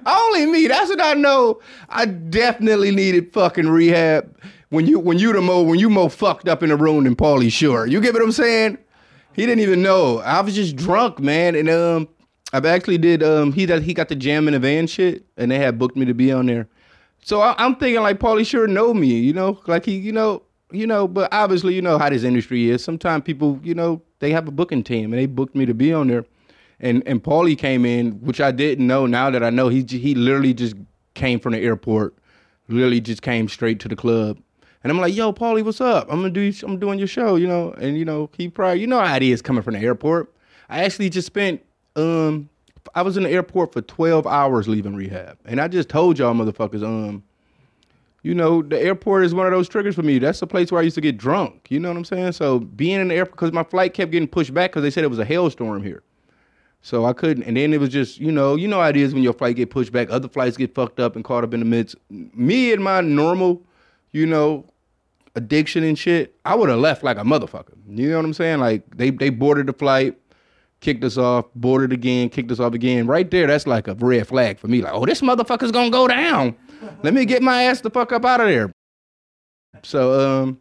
Only 0.07 0.47
me. 0.47 0.69
That's 0.69 0.91
what 0.91 1.03
I 1.03 1.15
know. 1.15 1.61
I 1.89 2.07
definitely 2.07 2.93
needed 2.93 3.33
fucking 3.33 3.69
rehab. 3.69 4.33
When 4.71 4.87
you 4.87 4.99
when 4.99 5.19
you 5.19 5.33
the 5.33 5.41
mo 5.41 5.63
when 5.63 5.79
you 5.79 5.89
more 5.89 6.11
fucked 6.11 6.49
up 6.49 6.63
in 6.63 6.71
the 6.71 6.77
room 6.77 7.05
than 7.05 7.15
Pauly 7.15 7.53
Shore. 7.53 7.87
You 7.87 8.01
get 8.01 8.15
what 8.15 8.23
I'm 8.23 8.33
saying? 8.33 8.79
He 9.35 9.47
didn't 9.47 9.61
even 9.61 9.83
know. 9.83 10.19
I 10.21 10.41
was 10.41 10.55
just 10.55 10.77
drunk, 10.77 11.21
man. 11.21 11.55
And 11.55 11.69
um, 11.69 12.09
I've 12.53 12.67
actually 12.67 12.99
did 12.99 13.23
um 13.23 13.53
he 13.53 13.67
does 13.67 13.85
he 13.85 13.95
got 13.95 14.09
the 14.09 14.17
jam 14.17 14.49
in 14.49 14.55
the 14.55 14.59
van 14.59 14.87
shit, 14.87 15.25
and 15.37 15.51
they 15.51 15.59
had 15.59 15.79
booked 15.79 15.97
me 15.97 16.05
to 16.07 16.15
be 16.15 16.33
on 16.33 16.47
there. 16.47 16.69
So 17.23 17.41
I, 17.41 17.55
I'm 17.59 17.77
thinking 17.77 18.03
like 18.03 18.19
Pauly 18.19 18.47
Shore 18.47 18.67
know 18.67 18.95
me, 18.95 19.09
you 19.09 19.33
know, 19.33 19.61
like 19.67 19.85
he, 19.85 19.97
you 19.97 20.13
know, 20.13 20.43
you 20.71 20.87
know. 20.87 21.09
But 21.09 21.33
obviously, 21.33 21.75
you 21.75 21.83
know 21.83 21.99
how 21.99 22.09
this 22.09 22.23
industry 22.23 22.71
is. 22.71 22.83
Sometimes 22.85 23.25
people, 23.25 23.61
you 23.63 23.75
know, 23.75 24.01
they 24.21 24.31
have 24.31 24.49
a 24.49 24.53
booking 24.53 24.85
team, 24.85 25.13
and 25.13 25.21
they 25.21 25.27
booked 25.27 25.55
me 25.55 25.67
to 25.67 25.75
be 25.75 25.93
on 25.93 26.09
there. 26.09 26.25
And 26.81 27.03
and 27.07 27.23
Pauly 27.23 27.59
came 27.59 27.85
in, 27.85 28.13
which 28.21 28.41
I 28.41 28.53
didn't 28.53 28.87
know. 28.87 29.07
Now 29.07 29.31
that 29.31 29.43
I 29.43 29.51
know, 29.51 29.69
he 29.69 29.83
he 29.83 30.15
literally 30.15 30.55
just 30.55 30.77
came 31.15 31.41
from 31.41 31.53
the 31.53 31.59
airport, 31.59 32.15
literally 32.69 33.01
just 33.01 33.23
came 33.23 33.49
straight 33.49 33.81
to 33.81 33.89
the 33.89 33.97
club. 33.97 34.39
And 34.87 34.93
I'm 34.93 35.01
like, 35.01 35.17
yo, 35.17 35.33
Pauly, 35.33 35.65
what's 35.65 35.81
up? 35.81 36.07
I'm 36.09 36.21
gonna 36.23 36.31
do 36.31 36.53
I'm 36.63 36.79
doing 36.79 37.01
your 37.01 37.09
show, 37.09 37.35
you 37.35 37.49
know. 37.49 37.73
And 37.73 37.99
you 37.99 38.05
know, 38.05 38.31
he 38.37 38.49
probably 38.49 38.81
you 38.81 38.87
know 38.87 39.01
how 39.01 39.17
it 39.17 39.23
is 39.25 39.43
coming 39.43 39.65
from 39.65 39.75
the 39.75 39.81
airport. 39.81 40.33
I 40.69 40.85
actually 40.85 41.11
just 41.11 41.27
spent 41.27 41.61
um 41.97 42.49
I 42.95 43.03
was 43.03 43.17
in 43.17 43.25
the 43.25 43.31
airport 43.31 43.73
for 43.73 43.83
12 43.83 44.29
hours 44.29 44.69
leaving 44.69 44.95
rehab. 44.95 45.39
And 45.45 45.61
I 45.61 45.67
just 45.67 45.89
told 45.89 46.21
y'all 46.21 46.33
motherfuckers, 46.35 46.85
um, 46.85 47.25
you 48.23 48.33
know, 48.33 48.63
the 48.63 48.81
airport 48.81 49.25
is 49.25 49.35
one 49.35 49.47
of 49.49 49.53
those 49.53 49.69
triggers 49.69 49.97
for 49.97 50.05
me. 50.05 50.21
That's 50.21 50.39
the 50.39 50.47
place 50.47 50.71
where 50.71 50.81
I 50.81 50.85
used 50.85 50.95
to 50.95 51.01
get 51.01 51.19
drunk. 51.19 51.67
You 51.69 51.81
know 51.81 51.89
what 51.89 51.97
I'm 51.97 52.05
saying? 52.05 52.31
So 52.31 52.61
being 52.61 53.01
in 53.01 53.09
the 53.09 53.17
airport, 53.17 53.33
because 53.33 53.53
my 53.53 53.65
flight 53.65 53.93
kept 53.93 54.13
getting 54.13 54.29
pushed 54.29 54.55
back 54.55 54.71
because 54.71 54.85
they 54.85 54.91
said 54.91 55.03
it 55.03 55.11
was 55.11 55.19
a 55.19 55.25
hailstorm 55.25 55.83
here. 55.83 56.05
So 56.81 57.07
I 57.07 57.13
couldn't, 57.13 57.43
and 57.43 57.57
then 57.57 57.73
it 57.73 57.81
was 57.81 57.89
just, 57.89 58.21
you 58.21 58.31
know, 58.31 58.55
you 58.55 58.69
know 58.69 58.81
how 58.81 58.89
it 58.89 58.97
is 58.97 59.13
when 59.13 59.25
your 59.25 59.33
flight 59.33 59.57
get 59.57 59.71
pushed 59.71 59.91
back, 59.91 60.11
other 60.11 60.29
flights 60.29 60.57
get 60.57 60.77
fucked 60.77 61.01
up 61.01 61.17
and 61.17 61.25
caught 61.25 61.43
up 61.43 61.53
in 61.55 61.59
the 61.59 61.67
midst. 61.67 61.97
Me 62.09 62.73
and 62.73 62.85
my 62.85 63.01
normal, 63.01 63.61
you 64.13 64.25
know, 64.25 64.65
addiction 65.37 65.85
and 65.85 65.99
shit, 65.99 66.35
I 66.45 66.55
would 66.55 66.69
have 66.69 66.79
left 66.79 67.05
like 67.05 67.19
a 67.19 67.23
motherfucker. 67.23 67.75
You 67.89 68.11
know 68.11 68.17
what 68.17 68.25
I'm 68.25 68.35
saying? 68.35 68.59
Like 68.59 68.85
they 68.97 69.11
they 69.11 69.29
boarded 69.31 69.67
the 69.69 69.73
flight, 69.73 70.19
kicked 70.81 71.05
us 71.05 71.17
off, 71.17 71.47
boarded 71.55 71.93
again, 71.93 72.31
kicked 72.31 72.51
us 72.51 72.59
off 72.59 72.73
again. 72.73 73.07
Right 73.07 73.31
there, 73.31 73.47
that's 73.47 73.67
like 73.67 73.87
a 73.87 73.95
red 73.95 74.27
flag 74.27 74.59
for 74.59 74.67
me. 74.67 74.83
Like, 74.83 74.95
oh, 74.95 75.07
this 75.07 75.21
motherfucker's 75.21 75.71
gonna 75.71 75.91
go 75.91 76.09
down. 76.09 76.57
Let 77.03 77.15
me 77.15 77.25
get 77.25 77.43
my 77.43 77.65
ass 77.65 77.83
the 77.83 77.91
fuck 77.91 78.11
up 78.13 78.25
out 78.25 78.41
of 78.41 78.49
there. 78.49 78.73
So 79.83 80.43
um, 80.43 80.61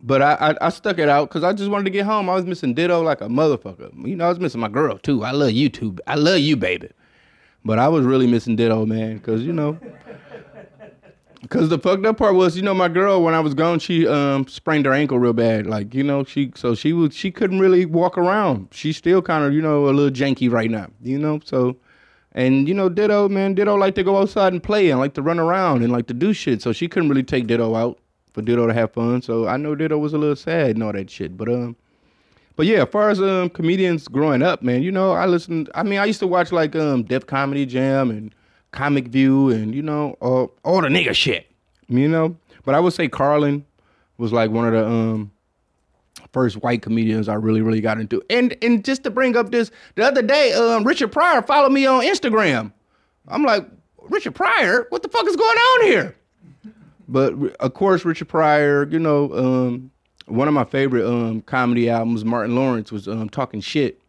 but 0.00 0.22
I 0.22 0.34
I, 0.34 0.66
I 0.66 0.68
stuck 0.68 0.98
it 0.98 1.08
out 1.08 1.28
because 1.28 1.42
I 1.42 1.52
just 1.52 1.70
wanted 1.70 1.84
to 1.84 1.90
get 1.90 2.04
home. 2.04 2.28
I 2.28 2.34
was 2.34 2.44
missing 2.44 2.74
Ditto 2.74 3.02
like 3.02 3.22
a 3.22 3.28
motherfucker. 3.28 3.90
You 4.06 4.16
know, 4.16 4.26
I 4.26 4.28
was 4.28 4.38
missing 4.38 4.60
my 4.60 4.68
girl 4.68 4.98
too. 4.98 5.24
I 5.24 5.32
love 5.32 5.52
you 5.52 5.70
too. 5.70 5.96
I 6.06 6.14
love 6.14 6.38
you, 6.40 6.56
baby. 6.56 6.90
But 7.64 7.80
I 7.80 7.88
was 7.88 8.04
really 8.04 8.28
missing 8.28 8.54
Ditto, 8.54 8.86
man, 8.86 9.16
because 9.16 9.42
you 9.42 9.52
know. 9.52 9.78
Cause 11.48 11.68
the 11.68 11.78
fucked 11.78 12.04
up 12.06 12.16
part 12.16 12.34
was, 12.34 12.56
you 12.56 12.62
know, 12.62 12.74
my 12.74 12.88
girl 12.88 13.22
when 13.22 13.34
I 13.34 13.40
was 13.40 13.54
gone, 13.54 13.78
she 13.78 14.06
um 14.06 14.46
sprained 14.48 14.86
her 14.86 14.92
ankle 14.92 15.18
real 15.18 15.32
bad. 15.32 15.66
Like, 15.66 15.94
you 15.94 16.02
know, 16.02 16.24
she 16.24 16.52
so 16.54 16.74
she 16.74 16.92
was 16.92 17.14
she 17.14 17.30
couldn't 17.30 17.60
really 17.60 17.86
walk 17.86 18.18
around. 18.18 18.68
She's 18.72 18.96
still 18.96 19.22
kind 19.22 19.44
of, 19.44 19.52
you 19.52 19.62
know, 19.62 19.86
a 19.86 19.92
little 19.92 20.10
janky 20.10 20.50
right 20.50 20.70
now. 20.70 20.88
You 21.02 21.18
know, 21.18 21.40
so 21.44 21.76
and 22.32 22.68
you 22.68 22.74
know, 22.74 22.88
Ditto, 22.88 23.28
man, 23.28 23.54
Ditto 23.54 23.74
like 23.74 23.94
to 23.96 24.04
go 24.04 24.18
outside 24.18 24.52
and 24.52 24.62
play 24.62 24.90
and 24.90 25.00
like 25.00 25.14
to 25.14 25.22
run 25.22 25.38
around 25.38 25.82
and 25.82 25.92
like 25.92 26.06
to 26.08 26.14
do 26.14 26.32
shit. 26.32 26.62
So 26.62 26.72
she 26.72 26.88
couldn't 26.88 27.08
really 27.08 27.22
take 27.22 27.46
Ditto 27.46 27.74
out 27.74 27.98
for 28.32 28.42
Ditto 28.42 28.66
to 28.66 28.74
have 28.74 28.92
fun. 28.92 29.22
So 29.22 29.46
I 29.46 29.56
know 29.56 29.74
Ditto 29.74 29.98
was 29.98 30.12
a 30.12 30.18
little 30.18 30.36
sad 30.36 30.70
and 30.70 30.82
all 30.82 30.92
that 30.92 31.10
shit. 31.10 31.36
But 31.36 31.48
um 31.48 31.76
but 32.56 32.66
yeah, 32.66 32.82
as 32.82 32.88
far 32.88 33.10
as 33.10 33.20
um 33.20 33.50
comedians 33.50 34.08
growing 34.08 34.42
up, 34.42 34.62
man, 34.62 34.82
you 34.82 34.92
know, 34.92 35.12
I 35.12 35.26
listened 35.26 35.70
I 35.74 35.82
mean, 35.82 35.98
I 35.98 36.04
used 36.04 36.20
to 36.20 36.26
watch 36.26 36.52
like 36.52 36.76
um 36.76 37.04
Def 37.04 37.26
Comedy 37.26 37.66
Jam 37.66 38.10
and 38.10 38.34
Comic 38.76 39.08
View 39.08 39.50
and 39.50 39.74
you 39.74 39.82
know, 39.82 40.16
all, 40.20 40.52
all 40.64 40.80
the 40.80 40.88
nigga 40.88 41.14
shit. 41.14 41.50
You 41.88 42.08
know? 42.08 42.36
But 42.64 42.74
I 42.74 42.80
would 42.80 42.92
say 42.92 43.08
Carlin 43.08 43.64
was 44.18 44.32
like 44.32 44.50
one 44.50 44.66
of 44.66 44.72
the 44.72 44.86
um 44.86 45.32
first 46.32 46.62
white 46.62 46.82
comedians 46.82 47.28
I 47.28 47.34
really, 47.34 47.62
really 47.62 47.80
got 47.80 47.98
into. 47.98 48.22
And 48.30 48.56
and 48.62 48.84
just 48.84 49.02
to 49.04 49.10
bring 49.10 49.36
up 49.36 49.50
this, 49.50 49.70
the 49.94 50.04
other 50.04 50.22
day, 50.22 50.52
um, 50.52 50.84
Richard 50.84 51.10
Pryor 51.10 51.42
followed 51.42 51.72
me 51.72 51.86
on 51.86 52.02
Instagram. 52.02 52.72
I'm 53.28 53.42
like, 53.42 53.66
Richard 54.02 54.34
Pryor, 54.34 54.86
what 54.90 55.02
the 55.02 55.08
fuck 55.08 55.26
is 55.26 55.36
going 55.36 55.58
on 55.58 55.86
here? 55.86 56.16
But 57.08 57.34
of 57.56 57.74
course, 57.74 58.04
Richard 58.04 58.28
Pryor, 58.28 58.86
you 58.88 58.98
know, 58.98 59.32
um, 59.32 59.90
one 60.26 60.48
of 60.48 60.54
my 60.54 60.64
favorite 60.64 61.06
um, 61.06 61.40
comedy 61.42 61.88
albums, 61.88 62.24
Martin 62.24 62.54
Lawrence, 62.54 62.92
was 62.92 63.08
um, 63.08 63.28
Talking 63.28 63.60
Shit. 63.60 64.00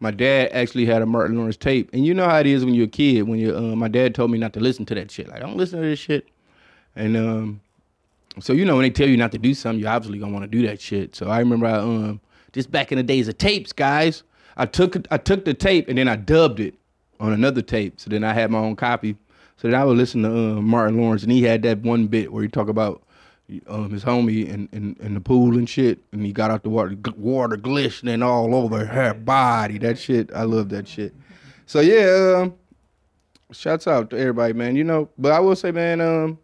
My 0.00 0.10
dad 0.10 0.50
actually 0.52 0.86
had 0.86 1.02
a 1.02 1.06
Martin 1.06 1.36
Lawrence 1.36 1.58
tape, 1.58 1.90
and 1.92 2.04
you 2.04 2.14
know 2.14 2.24
how 2.26 2.38
it 2.38 2.46
is 2.46 2.64
when 2.64 2.74
you're 2.74 2.86
a 2.86 2.88
kid. 2.88 3.22
When 3.22 3.38
you, 3.38 3.54
uh, 3.54 3.76
my 3.76 3.88
dad 3.88 4.14
told 4.14 4.30
me 4.30 4.38
not 4.38 4.54
to 4.54 4.60
listen 4.60 4.86
to 4.86 4.94
that 4.94 5.10
shit. 5.10 5.28
Like, 5.28 5.40
don't 5.40 5.58
listen 5.58 5.80
to 5.80 5.86
this 5.86 5.98
shit. 5.98 6.26
And 6.96 7.16
um, 7.16 7.60
so 8.40 8.54
you 8.54 8.64
know 8.64 8.76
when 8.76 8.84
they 8.84 8.90
tell 8.90 9.08
you 9.08 9.18
not 9.18 9.32
to 9.32 9.38
do 9.38 9.52
something, 9.52 9.78
you're 9.78 9.90
obviously 9.90 10.18
gonna 10.18 10.32
want 10.32 10.44
to 10.44 10.48
do 10.58 10.66
that 10.66 10.80
shit. 10.80 11.14
So 11.14 11.28
I 11.28 11.38
remember, 11.38 11.66
I, 11.66 11.74
um, 11.74 12.20
just 12.52 12.70
back 12.70 12.92
in 12.92 12.96
the 12.96 13.04
days 13.04 13.28
of 13.28 13.36
tapes, 13.38 13.72
guys, 13.72 14.22
I 14.56 14.66
took 14.66 14.96
I 15.10 15.18
took 15.18 15.44
the 15.44 15.54
tape 15.54 15.88
and 15.88 15.98
then 15.98 16.08
I 16.08 16.16
dubbed 16.16 16.60
it 16.60 16.74
on 17.20 17.32
another 17.32 17.62
tape. 17.62 18.00
So 18.00 18.08
then 18.08 18.24
I 18.24 18.32
had 18.32 18.50
my 18.50 18.58
own 18.58 18.76
copy. 18.76 19.16
So 19.58 19.68
then 19.68 19.78
I 19.78 19.84
would 19.84 19.98
listen 19.98 20.22
to 20.22 20.30
uh, 20.30 20.60
Martin 20.62 20.98
Lawrence, 20.98 21.22
and 21.22 21.30
he 21.30 21.42
had 21.42 21.62
that 21.62 21.80
one 21.80 22.06
bit 22.06 22.32
where 22.32 22.42
he 22.42 22.48
talk 22.48 22.68
about 22.68 23.02
um, 23.68 23.90
his 23.90 24.04
homie 24.04 24.46
in, 24.48 24.68
in, 24.72 24.96
in 25.00 25.14
the 25.14 25.20
pool 25.20 25.56
and 25.56 25.68
shit, 25.68 25.98
and 26.12 26.24
he 26.24 26.32
got 26.32 26.50
out 26.50 26.62
the 26.62 26.70
water, 26.70 26.96
water 27.16 27.56
glistening 27.56 28.22
all 28.22 28.54
over 28.54 28.84
her 28.84 29.14
body. 29.14 29.78
That 29.78 29.98
shit, 29.98 30.30
I 30.34 30.42
love 30.42 30.68
that 30.70 30.86
shit. 30.86 31.14
So 31.66 31.80
yeah, 31.80 32.42
um, 32.42 32.54
shouts 33.52 33.86
out 33.86 34.10
to 34.10 34.18
everybody, 34.18 34.52
man. 34.52 34.76
You 34.76 34.84
know, 34.84 35.08
but 35.18 35.32
I 35.32 35.40
will 35.40 35.56
say, 35.56 35.70
man, 35.70 36.00
um, 36.00 36.38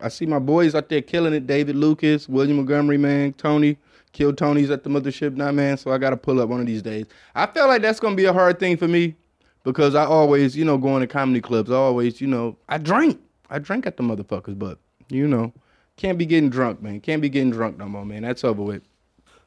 I 0.00 0.08
see 0.08 0.26
my 0.26 0.38
boys 0.38 0.74
out 0.74 0.88
there 0.88 1.02
killing 1.02 1.34
it. 1.34 1.46
David 1.46 1.76
Lucas, 1.76 2.28
William 2.28 2.56
Montgomery, 2.56 2.98
man, 2.98 3.32
Tony. 3.34 3.76
Kill 4.12 4.32
Tony's 4.32 4.70
at 4.70 4.82
the 4.82 4.90
mothership 4.90 5.36
now, 5.36 5.52
man. 5.52 5.76
So 5.76 5.92
I 5.92 5.98
got 5.98 6.10
to 6.10 6.16
pull 6.16 6.40
up 6.40 6.48
one 6.48 6.60
of 6.60 6.66
these 6.66 6.82
days. 6.82 7.06
I 7.36 7.46
feel 7.46 7.68
like 7.68 7.80
that's 7.80 8.00
gonna 8.00 8.16
be 8.16 8.24
a 8.24 8.32
hard 8.32 8.58
thing 8.58 8.76
for 8.76 8.88
me 8.88 9.14
because 9.62 9.94
I 9.94 10.04
always, 10.04 10.56
you 10.56 10.64
know, 10.64 10.78
going 10.78 11.00
to 11.00 11.06
comedy 11.06 11.40
clubs. 11.40 11.70
I 11.70 11.76
always, 11.76 12.20
you 12.20 12.26
know, 12.26 12.56
I 12.68 12.78
drink. 12.78 13.20
I 13.50 13.58
drink 13.58 13.86
at 13.86 13.96
the 13.96 14.02
motherfuckers, 14.02 14.58
but 14.58 14.78
you 15.08 15.26
know, 15.28 15.52
can't 16.00 16.16
be 16.16 16.24
getting 16.24 16.48
drunk, 16.48 16.80
man. 16.80 17.00
Can't 17.00 17.20
be 17.20 17.28
getting 17.28 17.50
drunk 17.50 17.76
no 17.76 17.86
more, 17.86 18.06
man. 18.06 18.22
That's 18.22 18.42
over 18.42 18.62
with. 18.62 18.82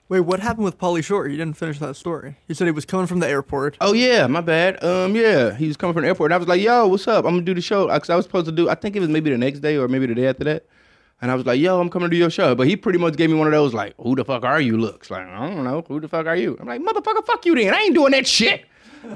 Wait, 0.08 0.20
what 0.20 0.40
happened 0.40 0.66
with 0.66 0.78
Pauly 0.78 1.04
Shore? 1.04 1.28
You 1.28 1.36
didn't 1.36 1.58
finish 1.58 1.80
that 1.80 1.96
story. 1.96 2.38
You 2.48 2.54
said 2.54 2.68
he 2.68 2.72
was 2.72 2.86
coming 2.86 3.08
from 3.08 3.20
the 3.20 3.28
airport. 3.28 3.78
Oh 3.82 3.94
yeah, 3.94 4.28
my 4.28 4.42
bad. 4.42 4.84
Um, 4.84 5.16
yeah, 5.16 5.56
he 5.56 5.68
was 5.68 5.78
coming 5.78 5.94
from 5.94 6.04
the 6.04 6.10
airport, 6.10 6.28
and 6.28 6.36
I 6.36 6.38
was 6.38 6.48
like, 6.48 6.62
"Yo, 6.62 6.88
what's 6.88 7.08
up? 7.08 7.26
I'm 7.26 7.34
gonna 7.34 7.42
do 7.42 7.56
the 7.56 7.62
show." 7.62 7.88
Cause 7.88 8.12
I 8.12 8.16
was 8.16 8.26
supposed 8.26 8.46
to 8.46 8.52
do. 8.52 8.70
I 8.70 8.76
think 8.76 8.96
it 8.96 9.00
was 9.00 9.10
maybe 9.10 9.32
the 9.32 9.38
next 9.38 9.62
day 9.62 9.78
or 9.78 9.88
maybe 9.88 10.06
the 10.06 10.14
day 10.14 10.28
after 10.28 10.44
that. 10.44 10.68
And 11.22 11.32
I 11.32 11.36
was 11.36 11.46
like, 11.48 11.60
"Yo, 11.60 11.80
I'm 11.80 11.90
coming 11.90 12.10
to 12.10 12.16
do 12.16 12.18
your 12.18 12.30
show." 12.30 12.54
But 12.54 12.68
he 12.68 12.76
pretty 12.76 13.00
much 13.00 13.16
gave 13.16 13.32
me 13.32 13.36
one 13.36 13.48
of 13.48 13.54
those 13.54 13.74
like, 13.74 13.96
"Who 14.00 14.16
the 14.16 14.24
fuck 14.24 14.44
are 14.44 14.62
you?" 14.62 14.78
looks 14.78 15.10
like 15.10 15.26
I 15.26 15.50
don't 15.50 15.64
know. 15.64 15.84
Who 15.88 16.00
the 16.00 16.08
fuck 16.08 16.28
are 16.28 16.36
you? 16.36 16.56
I'm 16.60 16.68
like, 16.68 16.82
"Motherfucker, 16.82 17.26
fuck 17.26 17.44
you 17.48 17.56
then. 17.56 17.74
I 17.74 17.80
ain't 17.80 17.96
doing 17.96 18.12
that 18.12 18.28
shit." 18.28 18.66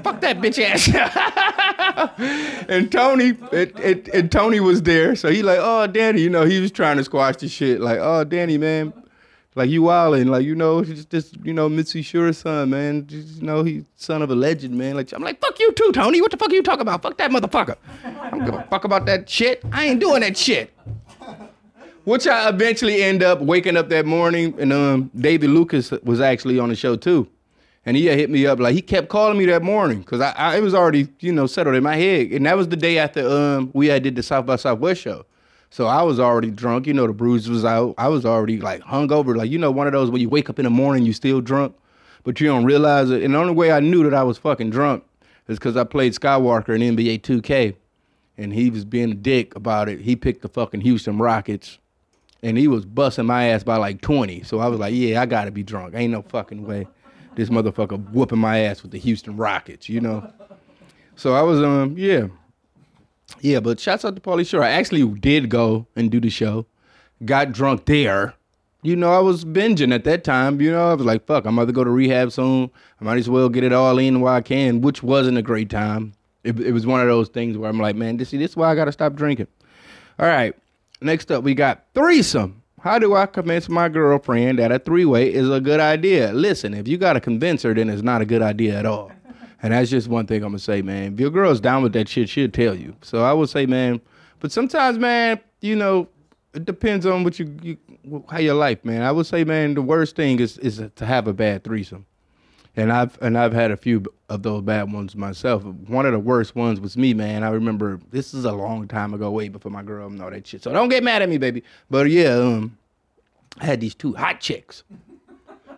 Fuck 0.02 0.20
that 0.20 0.38
bitch 0.38 0.58
ass. 0.62 0.88
and 2.68 2.92
Tony, 2.92 3.34
it, 3.52 3.78
it, 3.80 4.08
and 4.08 4.30
Tony 4.30 4.60
was 4.60 4.82
there, 4.82 5.16
so 5.16 5.30
he 5.30 5.42
like, 5.42 5.58
oh 5.60 5.86
Danny, 5.86 6.20
you 6.20 6.30
know, 6.30 6.44
he 6.44 6.60
was 6.60 6.70
trying 6.70 6.98
to 6.98 7.04
squash 7.04 7.36
the 7.36 7.48
shit. 7.48 7.80
Like, 7.80 7.98
oh 7.98 8.24
Danny, 8.24 8.58
man, 8.58 8.92
like 9.54 9.70
you 9.70 9.82
wildin', 9.82 10.28
like 10.28 10.44
you 10.44 10.54
know, 10.54 10.84
just 10.84 11.10
this, 11.10 11.32
you 11.42 11.52
know, 11.52 11.68
Mitzi 11.68 12.02
Shore's 12.02 12.38
son, 12.38 12.70
man. 12.70 13.06
Just, 13.06 13.36
you 13.36 13.42
know, 13.42 13.64
he's 13.64 13.84
son 13.96 14.22
of 14.22 14.30
a 14.30 14.34
legend, 14.34 14.76
man. 14.76 14.94
Like 14.94 15.12
I'm 15.12 15.22
like, 15.22 15.40
fuck 15.40 15.58
you 15.58 15.72
too, 15.72 15.90
Tony. 15.92 16.20
What 16.20 16.30
the 16.30 16.36
fuck 16.36 16.50
are 16.50 16.54
you 16.54 16.62
talking 16.62 16.82
about? 16.82 17.02
Fuck 17.02 17.16
that 17.18 17.30
motherfucker. 17.30 17.76
I 18.04 18.30
don't 18.30 18.44
give 18.44 18.54
a 18.54 18.62
fuck 18.70 18.84
about 18.84 19.06
that 19.06 19.28
shit. 19.28 19.64
I 19.72 19.86
ain't 19.86 20.00
doing 20.00 20.20
that 20.20 20.36
shit. 20.36 20.72
Which 22.04 22.26
I 22.26 22.48
eventually 22.48 23.02
end 23.02 23.22
up 23.22 23.40
waking 23.40 23.76
up 23.76 23.88
that 23.88 24.06
morning, 24.06 24.54
and 24.58 24.72
um, 24.72 25.10
David 25.14 25.50
Lucas 25.50 25.90
was 26.04 26.20
actually 26.20 26.58
on 26.58 26.68
the 26.68 26.76
show 26.76 26.96
too, 26.96 27.28
and 27.88 27.96
he 27.96 28.06
hit 28.06 28.28
me 28.28 28.44
up 28.44 28.60
like 28.60 28.74
he 28.74 28.82
kept 28.82 29.08
calling 29.08 29.38
me 29.38 29.46
that 29.46 29.62
morning 29.62 30.00
because 30.00 30.20
I, 30.20 30.32
I 30.32 30.56
it 30.58 30.62
was 30.62 30.74
already 30.74 31.08
you 31.20 31.32
know 31.32 31.46
settled 31.46 31.74
in 31.74 31.82
my 31.82 31.96
head, 31.96 32.32
and 32.32 32.44
that 32.44 32.54
was 32.54 32.68
the 32.68 32.76
day 32.76 32.98
after 32.98 33.26
um 33.26 33.70
we 33.72 33.86
had 33.86 34.02
did 34.02 34.14
the 34.14 34.22
South 34.22 34.44
by 34.44 34.56
Southwest 34.56 35.00
show, 35.00 35.24
So 35.70 35.86
I 35.86 36.02
was 36.02 36.20
already 36.20 36.50
drunk. 36.50 36.86
You 36.86 36.92
know, 36.92 37.06
the 37.06 37.14
bruise 37.14 37.48
was 37.48 37.64
out. 37.64 37.94
I 37.96 38.08
was 38.08 38.26
already 38.26 38.60
like 38.60 38.82
hungover. 38.82 39.34
Like 39.34 39.50
you 39.50 39.56
know, 39.56 39.70
one 39.70 39.86
of 39.86 39.94
those 39.94 40.10
when 40.10 40.20
you 40.20 40.28
wake 40.28 40.50
up 40.50 40.58
in 40.58 40.64
the 40.64 40.70
morning, 40.70 41.06
you 41.06 41.14
still 41.14 41.40
drunk, 41.40 41.74
but 42.24 42.42
you 42.42 42.46
don't 42.46 42.66
realize 42.66 43.08
it. 43.10 43.22
And 43.22 43.32
the 43.32 43.38
only 43.38 43.54
way 43.54 43.72
I 43.72 43.80
knew 43.80 44.02
that 44.02 44.12
I 44.12 44.22
was 44.22 44.36
fucking 44.36 44.68
drunk 44.68 45.02
is 45.48 45.58
because 45.58 45.78
I 45.78 45.84
played 45.84 46.12
Skywalker 46.12 46.78
in 46.78 46.94
NBA 46.94 47.22
2K, 47.22 47.74
and 48.36 48.52
he 48.52 48.68
was 48.68 48.84
being 48.84 49.12
a 49.12 49.14
dick 49.14 49.56
about 49.56 49.88
it. 49.88 50.02
He 50.02 50.14
picked 50.14 50.42
the 50.42 50.50
fucking 50.50 50.82
Houston 50.82 51.16
Rockets, 51.16 51.78
and 52.42 52.58
he 52.58 52.68
was 52.68 52.84
busting 52.84 53.24
my 53.24 53.44
ass 53.44 53.64
by 53.64 53.78
like 53.78 54.02
20. 54.02 54.42
So 54.42 54.58
I 54.58 54.68
was 54.68 54.78
like, 54.78 54.92
yeah, 54.92 55.22
I 55.22 55.24
gotta 55.24 55.50
be 55.50 55.62
drunk. 55.62 55.94
Ain't 55.94 56.12
no 56.12 56.20
fucking 56.20 56.66
way. 56.66 56.86
This 57.38 57.50
motherfucker 57.50 58.10
whooping 58.10 58.40
my 58.40 58.58
ass 58.58 58.82
with 58.82 58.90
the 58.90 58.98
Houston 58.98 59.36
Rockets, 59.36 59.88
you 59.88 60.00
know. 60.00 60.28
So 61.14 61.34
I 61.34 61.42
was 61.42 61.62
um 61.62 61.94
yeah. 61.96 62.26
Yeah, 63.40 63.60
but 63.60 63.78
shouts 63.78 64.04
out 64.04 64.16
to 64.16 64.20
Pauly 64.20 64.44
Shore. 64.44 64.64
I 64.64 64.70
actually 64.70 65.06
did 65.20 65.48
go 65.48 65.86
and 65.94 66.10
do 66.10 66.18
the 66.18 66.30
show. 66.30 66.66
Got 67.24 67.52
drunk 67.52 67.84
there. 67.84 68.34
You 68.82 68.96
know, 68.96 69.12
I 69.12 69.20
was 69.20 69.44
binging 69.44 69.94
at 69.94 70.02
that 70.02 70.24
time. 70.24 70.60
You 70.60 70.72
know, 70.72 70.90
I 70.90 70.94
was 70.94 71.06
like, 71.06 71.26
fuck, 71.26 71.44
I'm 71.44 71.56
about 71.56 71.66
to 71.66 71.72
go 71.72 71.84
to 71.84 71.90
rehab 71.90 72.32
soon. 72.32 72.72
I 73.00 73.04
might 73.04 73.18
as 73.18 73.30
well 73.30 73.48
get 73.48 73.62
it 73.62 73.72
all 73.72 74.00
in 74.00 74.20
while 74.20 74.34
I 74.34 74.40
can, 74.40 74.80
which 74.80 75.04
wasn't 75.04 75.38
a 75.38 75.42
great 75.42 75.70
time. 75.70 76.14
It, 76.42 76.58
it 76.58 76.72
was 76.72 76.86
one 76.88 77.00
of 77.00 77.06
those 77.06 77.28
things 77.28 77.56
where 77.56 77.70
I'm 77.70 77.78
like, 77.78 77.94
man, 77.94 78.16
this, 78.16 78.32
this 78.32 78.50
is 78.50 78.56
why 78.56 78.68
I 78.68 78.74
got 78.74 78.86
to 78.86 78.92
stop 78.92 79.14
drinking. 79.14 79.46
All 80.18 80.26
right. 80.26 80.56
Next 81.00 81.30
up, 81.30 81.44
we 81.44 81.54
got 81.54 81.84
threesome. 81.94 82.64
How 82.80 82.98
do 82.98 83.14
I 83.14 83.26
convince 83.26 83.68
my 83.68 83.88
girlfriend 83.88 84.58
that 84.58 84.70
a 84.70 84.78
three 84.78 85.04
way 85.04 85.32
is 85.32 85.50
a 85.50 85.60
good 85.60 85.80
idea? 85.80 86.32
Listen, 86.32 86.74
if 86.74 86.86
you 86.86 86.96
got 86.96 87.14
to 87.14 87.20
convince 87.20 87.62
her, 87.62 87.74
then 87.74 87.90
it's 87.90 88.02
not 88.02 88.22
a 88.22 88.24
good 88.24 88.42
idea 88.42 88.78
at 88.78 88.86
all. 88.86 89.10
And 89.62 89.72
that's 89.72 89.90
just 89.90 90.06
one 90.06 90.26
thing 90.26 90.44
I'm 90.44 90.50
gonna 90.50 90.60
say, 90.60 90.82
man. 90.82 91.14
If 91.14 91.20
your 91.20 91.30
girl's 91.30 91.60
down 91.60 91.82
with 91.82 91.92
that 91.94 92.08
shit, 92.08 92.28
she'll 92.28 92.48
tell 92.48 92.76
you. 92.76 92.94
So 93.02 93.24
I 93.24 93.32
would 93.32 93.48
say, 93.48 93.66
man. 93.66 94.00
But 94.38 94.52
sometimes, 94.52 94.98
man, 94.98 95.40
you 95.60 95.74
know, 95.74 96.08
it 96.54 96.64
depends 96.64 97.06
on 97.06 97.24
what 97.24 97.40
you, 97.40 97.56
you 97.62 98.24
how 98.30 98.38
your 98.38 98.54
life, 98.54 98.84
man. 98.84 99.02
I 99.02 99.10
would 99.10 99.26
say, 99.26 99.42
man, 99.42 99.74
the 99.74 99.82
worst 99.82 100.14
thing 100.14 100.38
is 100.38 100.58
is 100.58 100.80
to 100.94 101.04
have 101.04 101.26
a 101.26 101.32
bad 101.32 101.64
threesome. 101.64 102.06
And 102.76 102.92
I've 102.92 103.20
and 103.20 103.36
I've 103.36 103.52
had 103.52 103.70
a 103.70 103.76
few 103.76 104.04
of 104.28 104.42
those 104.42 104.62
bad 104.62 104.92
ones 104.92 105.16
myself. 105.16 105.64
One 105.64 106.06
of 106.06 106.12
the 106.12 106.18
worst 106.18 106.54
ones 106.54 106.80
was 106.80 106.96
me, 106.96 107.14
man. 107.14 107.42
I 107.42 107.50
remember 107.50 107.98
this 108.10 108.34
is 108.34 108.44
a 108.44 108.52
long 108.52 108.86
time 108.86 109.14
ago, 109.14 109.30
way 109.30 109.48
before 109.48 109.72
my 109.72 109.82
girl 109.82 110.06
and 110.06 110.22
all 110.22 110.30
that 110.30 110.46
shit. 110.46 110.62
So 110.62 110.72
don't 110.72 110.88
get 110.88 111.02
mad 111.02 111.22
at 111.22 111.28
me, 111.28 111.38
baby. 111.38 111.64
But 111.90 112.10
yeah, 112.10 112.34
um, 112.34 112.78
I 113.60 113.66
had 113.66 113.80
these 113.80 113.94
two 113.94 114.14
hot 114.14 114.40
chicks. 114.40 114.84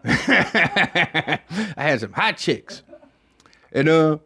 I 0.04 1.38
had 1.76 2.00
some 2.00 2.12
hot 2.12 2.36
chicks. 2.36 2.82
And 3.72 3.88
uh 3.88 4.18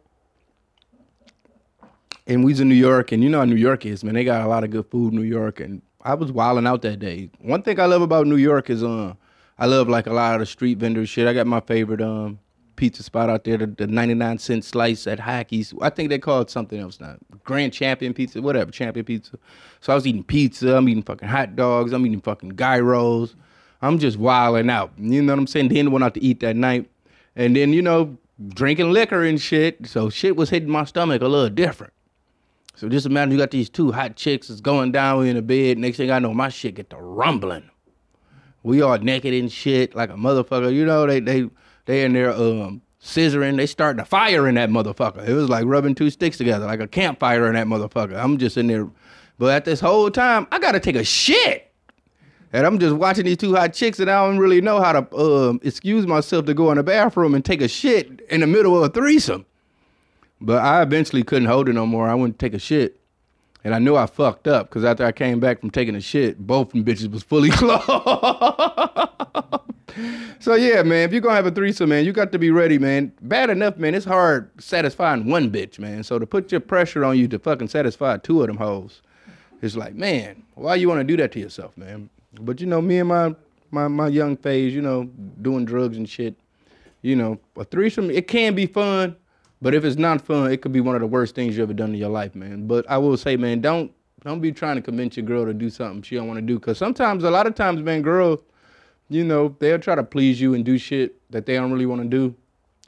and 2.27 2.43
we 2.43 2.53
was 2.53 2.59
in 2.59 2.69
New 2.69 2.75
York 2.75 3.11
and 3.11 3.23
you 3.23 3.29
know 3.29 3.39
how 3.39 3.45
New 3.45 3.55
York 3.55 3.85
is, 3.85 4.03
man. 4.03 4.15
They 4.15 4.23
got 4.23 4.41
a 4.41 4.47
lot 4.47 4.63
of 4.63 4.71
good 4.71 4.89
food 4.89 5.13
in 5.13 5.19
New 5.19 5.25
York 5.25 5.59
and 5.59 5.81
I 6.01 6.13
was 6.13 6.31
wilding 6.31 6.67
out 6.67 6.81
that 6.83 6.99
day. 6.99 7.29
One 7.39 7.61
thing 7.61 7.79
I 7.79 7.85
love 7.85 8.01
about 8.01 8.27
New 8.27 8.37
York 8.37 8.69
is 8.69 8.83
uh 8.83 9.13
I 9.57 9.65
love 9.67 9.87
like 9.87 10.07
a 10.07 10.13
lot 10.13 10.35
of 10.35 10.39
the 10.39 10.45
street 10.45 10.77
vendor 10.77 11.05
shit. 11.05 11.27
I 11.27 11.33
got 11.33 11.47
my 11.47 11.59
favorite 11.61 12.01
um 12.01 12.39
pizza 12.75 13.03
spot 13.03 13.29
out 13.29 13.43
there, 13.43 13.57
the, 13.57 13.67
the 13.67 13.87
99 13.87 14.37
cent 14.37 14.65
slice 14.65 15.07
at 15.07 15.19
Hackey's. 15.19 15.73
I 15.81 15.89
think 15.89 16.09
they 16.09 16.19
call 16.19 16.41
it 16.41 16.49
something 16.49 16.79
else 16.79 16.99
now. 16.99 17.17
Grand 17.43 17.73
Champion 17.73 18.13
Pizza, 18.13 18.41
whatever, 18.41 18.71
Champion 18.71 19.05
Pizza. 19.05 19.37
So 19.81 19.93
I 19.93 19.95
was 19.95 20.07
eating 20.07 20.23
pizza, 20.23 20.77
I'm 20.77 20.89
eating 20.89 21.03
fucking 21.03 21.27
hot 21.27 21.55
dogs, 21.55 21.93
I'm 21.93 22.05
eating 22.05 22.21
fucking 22.21 22.55
gyros. 22.55 23.35
I'm 23.81 23.99
just 23.99 24.17
wilding 24.17 24.69
out. 24.69 24.93
You 24.97 25.21
know 25.21 25.33
what 25.33 25.39
I'm 25.39 25.47
saying? 25.47 25.67
Then 25.67 25.91
went 25.91 26.03
out 26.03 26.13
to 26.15 26.23
eat 26.23 26.39
that 26.39 26.55
night. 26.55 26.89
And 27.35 27.55
then, 27.55 27.73
you 27.73 27.81
know, 27.81 28.17
drinking 28.47 28.91
liquor 28.91 29.23
and 29.23 29.39
shit. 29.39 29.85
So 29.87 30.09
shit 30.09 30.35
was 30.35 30.49
hitting 30.49 30.69
my 30.69 30.85
stomach 30.85 31.21
a 31.21 31.27
little 31.27 31.49
different. 31.49 31.93
So 32.75 32.89
just 32.89 33.05
imagine 33.05 33.31
you 33.31 33.37
got 33.37 33.51
these 33.51 33.69
two 33.69 33.91
hot 33.91 34.15
chicks 34.15 34.47
that's 34.47 34.61
going 34.61 34.91
down 34.91 35.25
in 35.27 35.35
the 35.35 35.41
bed. 35.41 35.77
Next 35.77 35.97
thing 35.97 36.11
I 36.11 36.19
know, 36.19 36.33
my 36.33 36.49
shit 36.49 36.75
get 36.75 36.89
to 36.89 36.97
rumbling. 36.97 37.69
We 38.63 38.81
all 38.81 38.97
naked 38.97 39.33
and 39.33 39.51
shit 39.51 39.95
like 39.95 40.09
a 40.09 40.15
motherfucker. 40.15 40.73
You 40.73 40.85
know, 40.85 41.05
they 41.05 41.19
they 41.19 41.49
they 41.85 42.03
in 42.03 42.13
there 42.13 42.31
um 42.31 42.81
scissoring. 43.01 43.57
They 43.57 43.65
starting 43.67 43.99
a 44.01 44.05
fire 44.05 44.47
in 44.47 44.55
that 44.55 44.69
motherfucker. 44.69 45.27
It 45.27 45.33
was 45.33 45.49
like 45.49 45.65
rubbing 45.65 45.95
two 45.95 46.09
sticks 46.09 46.37
together, 46.37 46.65
like 46.65 46.79
a 46.79 46.87
campfire 46.87 47.47
in 47.47 47.53
that 47.53 47.67
motherfucker. 47.67 48.21
I'm 48.21 48.37
just 48.37 48.57
in 48.57 48.67
there. 48.67 48.89
But 49.37 49.53
at 49.53 49.65
this 49.65 49.79
whole 49.79 50.09
time, 50.09 50.47
I 50.51 50.59
gotta 50.59 50.79
take 50.79 50.95
a 50.95 51.03
shit. 51.03 51.71
And 52.53 52.65
I'm 52.65 52.79
just 52.79 52.95
watching 52.95 53.25
these 53.25 53.37
two 53.37 53.53
hot 53.53 53.73
chicks, 53.73 53.99
and 53.99 54.09
I 54.09 54.25
don't 54.25 54.37
really 54.37 54.61
know 54.61 54.81
how 54.81 54.93
to 54.93 55.17
um, 55.17 55.59
excuse 55.61 56.07
myself 56.07 56.45
to 56.45 56.53
go 56.53 56.71
in 56.71 56.77
the 56.77 56.83
bathroom 56.83 57.35
and 57.35 57.43
take 57.43 57.61
a 57.61 57.67
shit 57.67 58.21
in 58.29 58.39
the 58.39 58.47
middle 58.47 58.77
of 58.77 58.83
a 58.83 58.89
threesome. 58.89 59.45
But 60.39 60.63
I 60.63 60.81
eventually 60.81 61.23
couldn't 61.23 61.49
hold 61.49 61.67
it 61.67 61.73
no 61.73 61.85
more. 61.85 62.07
I 62.07 62.15
went 62.15 62.39
to 62.39 62.45
take 62.45 62.53
a 62.53 62.59
shit. 62.59 62.99
And 63.65 63.73
I 63.73 63.79
knew 63.79 63.95
I 63.95 64.05
fucked 64.05 64.47
up 64.47 64.69
because 64.69 64.85
after 64.85 65.03
I 65.03 65.11
came 65.11 65.39
back 65.39 65.59
from 65.59 65.71
taking 65.71 65.95
a 65.95 66.01
shit, 66.01 66.37
both 66.37 66.69
them 66.69 66.85
bitches 66.85 67.11
was 67.11 67.23
fully 67.23 67.49
clothed. 67.53 69.09
So 70.45 70.53
yeah, 70.53 70.83
man, 70.83 71.09
if 71.09 71.11
you're 71.11 71.21
gonna 71.21 71.33
have 71.33 71.47
a 71.47 71.51
threesome, 71.51 71.89
man, 71.89 72.05
you 72.05 72.13
got 72.13 72.31
to 72.31 72.37
be 72.37 72.51
ready, 72.51 72.77
man. 72.77 73.11
Bad 73.23 73.49
enough, 73.49 73.77
man. 73.77 73.95
It's 73.95 74.05
hard 74.05 74.51
satisfying 74.61 75.25
one 75.25 75.49
bitch, 75.49 75.79
man. 75.79 76.03
So 76.03 76.19
to 76.19 76.27
put 76.27 76.51
your 76.51 76.61
pressure 76.61 77.03
on 77.03 77.17
you 77.17 77.27
to 77.29 77.39
fucking 77.39 77.67
satisfy 77.69 78.17
two 78.17 78.41
of 78.41 78.47
them 78.47 78.57
hoes, 78.57 79.01
it's 79.63 79.75
like, 79.75 79.95
man, 79.95 80.43
why 80.53 80.75
you 80.75 80.87
want 80.87 80.99
to 80.99 81.03
do 81.03 81.17
that 81.17 81.31
to 81.31 81.39
yourself, 81.39 81.75
man? 81.75 82.11
But 82.39 82.61
you 82.61 82.67
know, 82.67 82.79
me 82.79 82.99
and 82.99 83.09
my 83.09 83.33
my 83.71 83.87
my 83.87 84.07
young 84.07 84.37
phase, 84.37 84.71
you 84.71 84.83
know, 84.83 85.05
doing 85.41 85.65
drugs 85.65 85.97
and 85.97 86.07
shit. 86.07 86.35
You 87.01 87.15
know, 87.15 87.39
a 87.57 87.65
threesome 87.65 88.11
it 88.11 88.27
can 88.27 88.53
be 88.53 88.67
fun, 88.67 89.15
but 89.63 89.73
if 89.73 89.83
it's 89.83 89.97
not 89.97 90.21
fun, 90.21 90.51
it 90.51 90.61
could 90.61 90.73
be 90.73 90.79
one 90.79 90.93
of 90.93 91.01
the 91.01 91.07
worst 91.07 91.33
things 91.33 91.57
you 91.57 91.63
ever 91.63 91.73
done 91.73 91.89
in 91.89 91.95
your 91.95 92.09
life, 92.09 92.35
man. 92.35 92.67
But 92.67 92.87
I 92.87 92.99
will 92.99 93.17
say, 93.17 93.35
man, 93.35 93.61
don't 93.61 93.91
don't 94.23 94.41
be 94.41 94.51
trying 94.51 94.75
to 94.75 94.83
convince 94.83 95.17
your 95.17 95.25
girl 95.25 95.43
to 95.43 95.55
do 95.55 95.71
something 95.71 96.03
she 96.03 96.13
don't 96.13 96.27
want 96.27 96.37
to 96.37 96.45
do, 96.45 96.59
cause 96.59 96.77
sometimes, 96.77 97.23
a 97.23 97.31
lot 97.31 97.47
of 97.47 97.55
times, 97.55 97.81
man, 97.81 98.03
girls, 98.03 98.43
you 99.09 99.23
know, 99.23 99.55
they'll 99.59 99.79
try 99.79 99.95
to 99.95 100.03
please 100.03 100.41
you 100.41 100.53
and 100.53 100.65
do 100.65 100.77
shit 100.77 101.15
that 101.31 101.45
they 101.45 101.55
don't 101.55 101.71
really 101.71 101.85
want 101.85 102.01
to 102.01 102.07
do. 102.07 102.35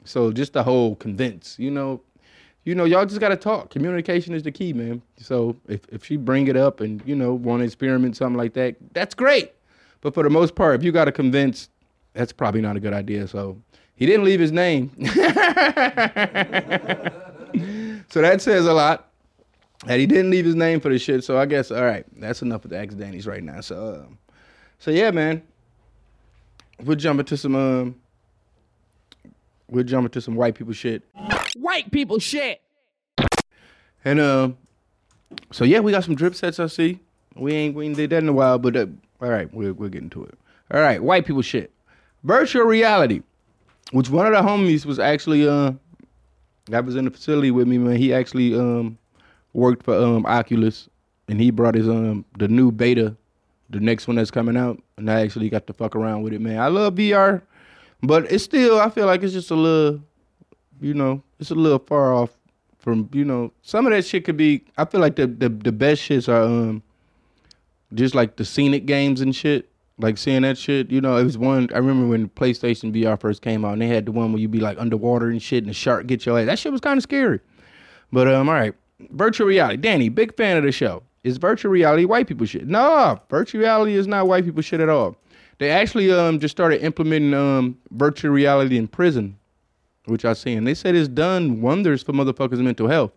So 0.04 0.32
just 0.32 0.52
the 0.52 0.62
whole 0.62 0.96
convince, 0.96 1.58
you 1.58 1.70
know, 1.70 2.02
you 2.64 2.74
know, 2.74 2.84
y'all 2.84 3.06
just 3.06 3.20
gotta 3.20 3.36
talk. 3.36 3.70
Communication 3.70 4.34
is 4.34 4.42
the 4.42 4.52
key, 4.52 4.74
man. 4.74 5.00
So 5.16 5.56
if 5.68 5.80
if 5.90 6.04
she 6.04 6.16
bring 6.16 6.48
it 6.48 6.56
up 6.56 6.80
and 6.80 7.02
you 7.06 7.16
know 7.16 7.32
want 7.32 7.60
to 7.60 7.64
experiment 7.64 8.16
something 8.16 8.36
like 8.36 8.52
that, 8.54 8.76
that's 8.92 9.14
great. 9.14 9.52
But 10.02 10.12
for 10.12 10.22
the 10.22 10.28
most 10.28 10.54
part, 10.54 10.74
if 10.74 10.82
you 10.82 10.92
gotta 10.92 11.12
convince, 11.12 11.70
that's 12.12 12.30
probably 12.30 12.60
not 12.60 12.76
a 12.76 12.80
good 12.80 12.92
idea. 12.92 13.26
So 13.26 13.56
he 13.94 14.04
didn't 14.04 14.24
leave 14.24 14.38
his 14.38 14.52
name, 14.52 14.90
so 15.06 15.14
that 18.20 18.40
says 18.40 18.66
a 18.66 18.74
lot. 18.74 19.06
That 19.86 19.98
he 19.98 20.06
didn't 20.06 20.30
leave 20.30 20.44
his 20.44 20.56
name 20.56 20.80
for 20.80 20.90
the 20.90 20.98
shit. 20.98 21.24
So 21.24 21.38
I 21.38 21.46
guess 21.46 21.70
all 21.70 21.84
right, 21.84 22.04
that's 22.20 22.42
enough 22.42 22.64
with 22.64 22.72
the 22.72 22.78
ex 22.78 22.94
Danny's 22.94 23.26
right 23.26 23.42
now. 23.42 23.62
So 23.62 24.04
um, 24.06 24.18
so 24.78 24.90
yeah, 24.90 25.10
man. 25.10 25.42
We'll 26.84 26.96
jump 26.96 27.20
into 27.20 27.36
some 27.36 27.54
um. 27.54 27.96
We'll 29.70 29.84
jump 29.84 30.06
into 30.06 30.20
some 30.20 30.34
white 30.34 30.54
people 30.54 30.72
shit. 30.72 31.02
White 31.56 31.90
people 31.90 32.18
shit. 32.18 32.62
And 34.04 34.20
uh, 34.20 34.50
so 35.52 35.64
yeah, 35.64 35.80
we 35.80 35.92
got 35.92 36.04
some 36.04 36.14
drip 36.14 36.34
sets. 36.34 36.58
I 36.60 36.66
see. 36.66 37.00
We 37.34 37.52
ain't 37.54 37.74
we 37.74 37.86
ain't 37.86 37.96
did 37.96 38.10
that 38.10 38.22
in 38.22 38.28
a 38.28 38.32
while, 38.32 38.58
but 38.58 38.76
uh, 38.76 38.86
all 39.20 39.28
right, 39.28 39.52
we'll 39.52 39.72
we'll 39.72 39.90
get 39.90 40.02
into 40.02 40.24
it. 40.24 40.34
All 40.72 40.80
right, 40.80 41.02
white 41.02 41.26
people 41.26 41.42
shit. 41.42 41.70
Virtual 42.24 42.64
reality, 42.64 43.22
which 43.92 44.10
one 44.10 44.26
of 44.26 44.32
the 44.32 44.48
homies 44.48 44.84
was 44.86 44.98
actually 44.98 45.48
uh, 45.48 45.72
that 46.66 46.84
was 46.84 46.96
in 46.96 47.04
the 47.04 47.10
facility 47.10 47.50
with 47.50 47.68
me, 47.68 47.78
man. 47.78 47.96
He 47.96 48.12
actually 48.12 48.54
um 48.54 48.98
worked 49.52 49.82
for 49.84 49.94
um 49.94 50.26
Oculus, 50.26 50.88
and 51.28 51.40
he 51.40 51.50
brought 51.50 51.74
his 51.74 51.88
um 51.88 52.24
the 52.38 52.48
new 52.48 52.70
beta, 52.72 53.16
the 53.70 53.80
next 53.80 54.06
one 54.08 54.16
that's 54.16 54.30
coming 54.30 54.56
out, 54.56 54.82
and 54.96 55.10
I 55.10 55.20
actually 55.20 55.48
got 55.48 55.66
to 55.66 55.72
fuck 55.72 55.94
around 55.94 56.22
with 56.22 56.32
it, 56.32 56.40
man. 56.40 56.58
I 56.58 56.68
love 56.68 56.94
VR, 56.94 57.42
but 58.02 58.30
it's 58.30 58.44
still 58.44 58.80
I 58.80 58.90
feel 58.90 59.06
like 59.06 59.22
it's 59.22 59.32
just 59.32 59.50
a 59.50 59.54
little 59.54 60.00
you 60.80 60.94
know, 60.94 61.22
it's 61.40 61.50
a 61.50 61.54
little 61.54 61.78
far 61.78 62.14
off 62.14 62.30
from, 62.78 63.08
you 63.12 63.24
know, 63.24 63.52
some 63.62 63.86
of 63.86 63.92
that 63.92 64.04
shit 64.04 64.24
could 64.24 64.36
be 64.36 64.64
I 64.76 64.84
feel 64.84 65.00
like 65.00 65.16
the 65.16 65.26
the, 65.26 65.48
the 65.48 65.72
best 65.72 66.02
shits 66.02 66.28
are 66.28 66.42
um 66.42 66.82
just 67.94 68.14
like 68.14 68.36
the 68.36 68.44
scenic 68.44 68.86
games 68.86 69.20
and 69.20 69.34
shit. 69.34 69.68
Like 70.00 70.16
seeing 70.16 70.42
that 70.42 70.56
shit, 70.56 70.92
you 70.92 71.00
know, 71.00 71.16
it 71.16 71.24
was 71.24 71.36
one 71.36 71.68
I 71.74 71.78
remember 71.78 72.06
when 72.06 72.28
PlayStation 72.28 72.94
VR 72.94 73.18
first 73.18 73.42
came 73.42 73.64
out 73.64 73.72
and 73.72 73.82
they 73.82 73.88
had 73.88 74.06
the 74.06 74.12
one 74.12 74.32
where 74.32 74.40
you 74.40 74.48
be 74.48 74.60
like 74.60 74.78
underwater 74.78 75.28
and 75.28 75.42
shit 75.42 75.64
and 75.64 75.70
the 75.70 75.74
shark 75.74 76.06
get 76.06 76.24
your 76.24 76.38
ass. 76.38 76.46
That 76.46 76.58
shit 76.58 76.72
was 76.72 76.80
kind 76.80 76.96
of 76.96 77.02
scary. 77.02 77.40
But 78.12 78.28
um, 78.28 78.48
all 78.48 78.54
right. 78.54 78.74
Virtual 79.10 79.46
reality. 79.46 79.76
Danny, 79.76 80.08
big 80.08 80.36
fan 80.36 80.56
of 80.56 80.64
the 80.64 80.72
show. 80.72 81.02
Is 81.28 81.36
virtual 81.38 81.70
reality 81.70 82.04
white 82.04 82.26
people 82.26 82.46
shit? 82.46 82.66
No, 82.66 83.20
virtual 83.30 83.60
reality 83.60 83.94
is 83.94 84.06
not 84.06 84.26
white 84.26 84.44
people 84.44 84.62
shit 84.62 84.80
at 84.80 84.88
all. 84.88 85.16
They 85.58 85.70
actually 85.70 86.12
um 86.12 86.38
just 86.40 86.52
started 86.52 86.82
implementing 86.82 87.34
um 87.34 87.78
virtual 87.90 88.32
reality 88.32 88.76
in 88.76 88.88
prison 88.88 89.38
which 90.08 90.24
I 90.24 90.32
seen. 90.32 90.64
They 90.64 90.74
said 90.74 90.94
it's 90.94 91.08
done 91.08 91.60
wonders 91.60 92.02
for 92.02 92.12
motherfuckers' 92.12 92.58
mental 92.58 92.88
health. 92.88 93.12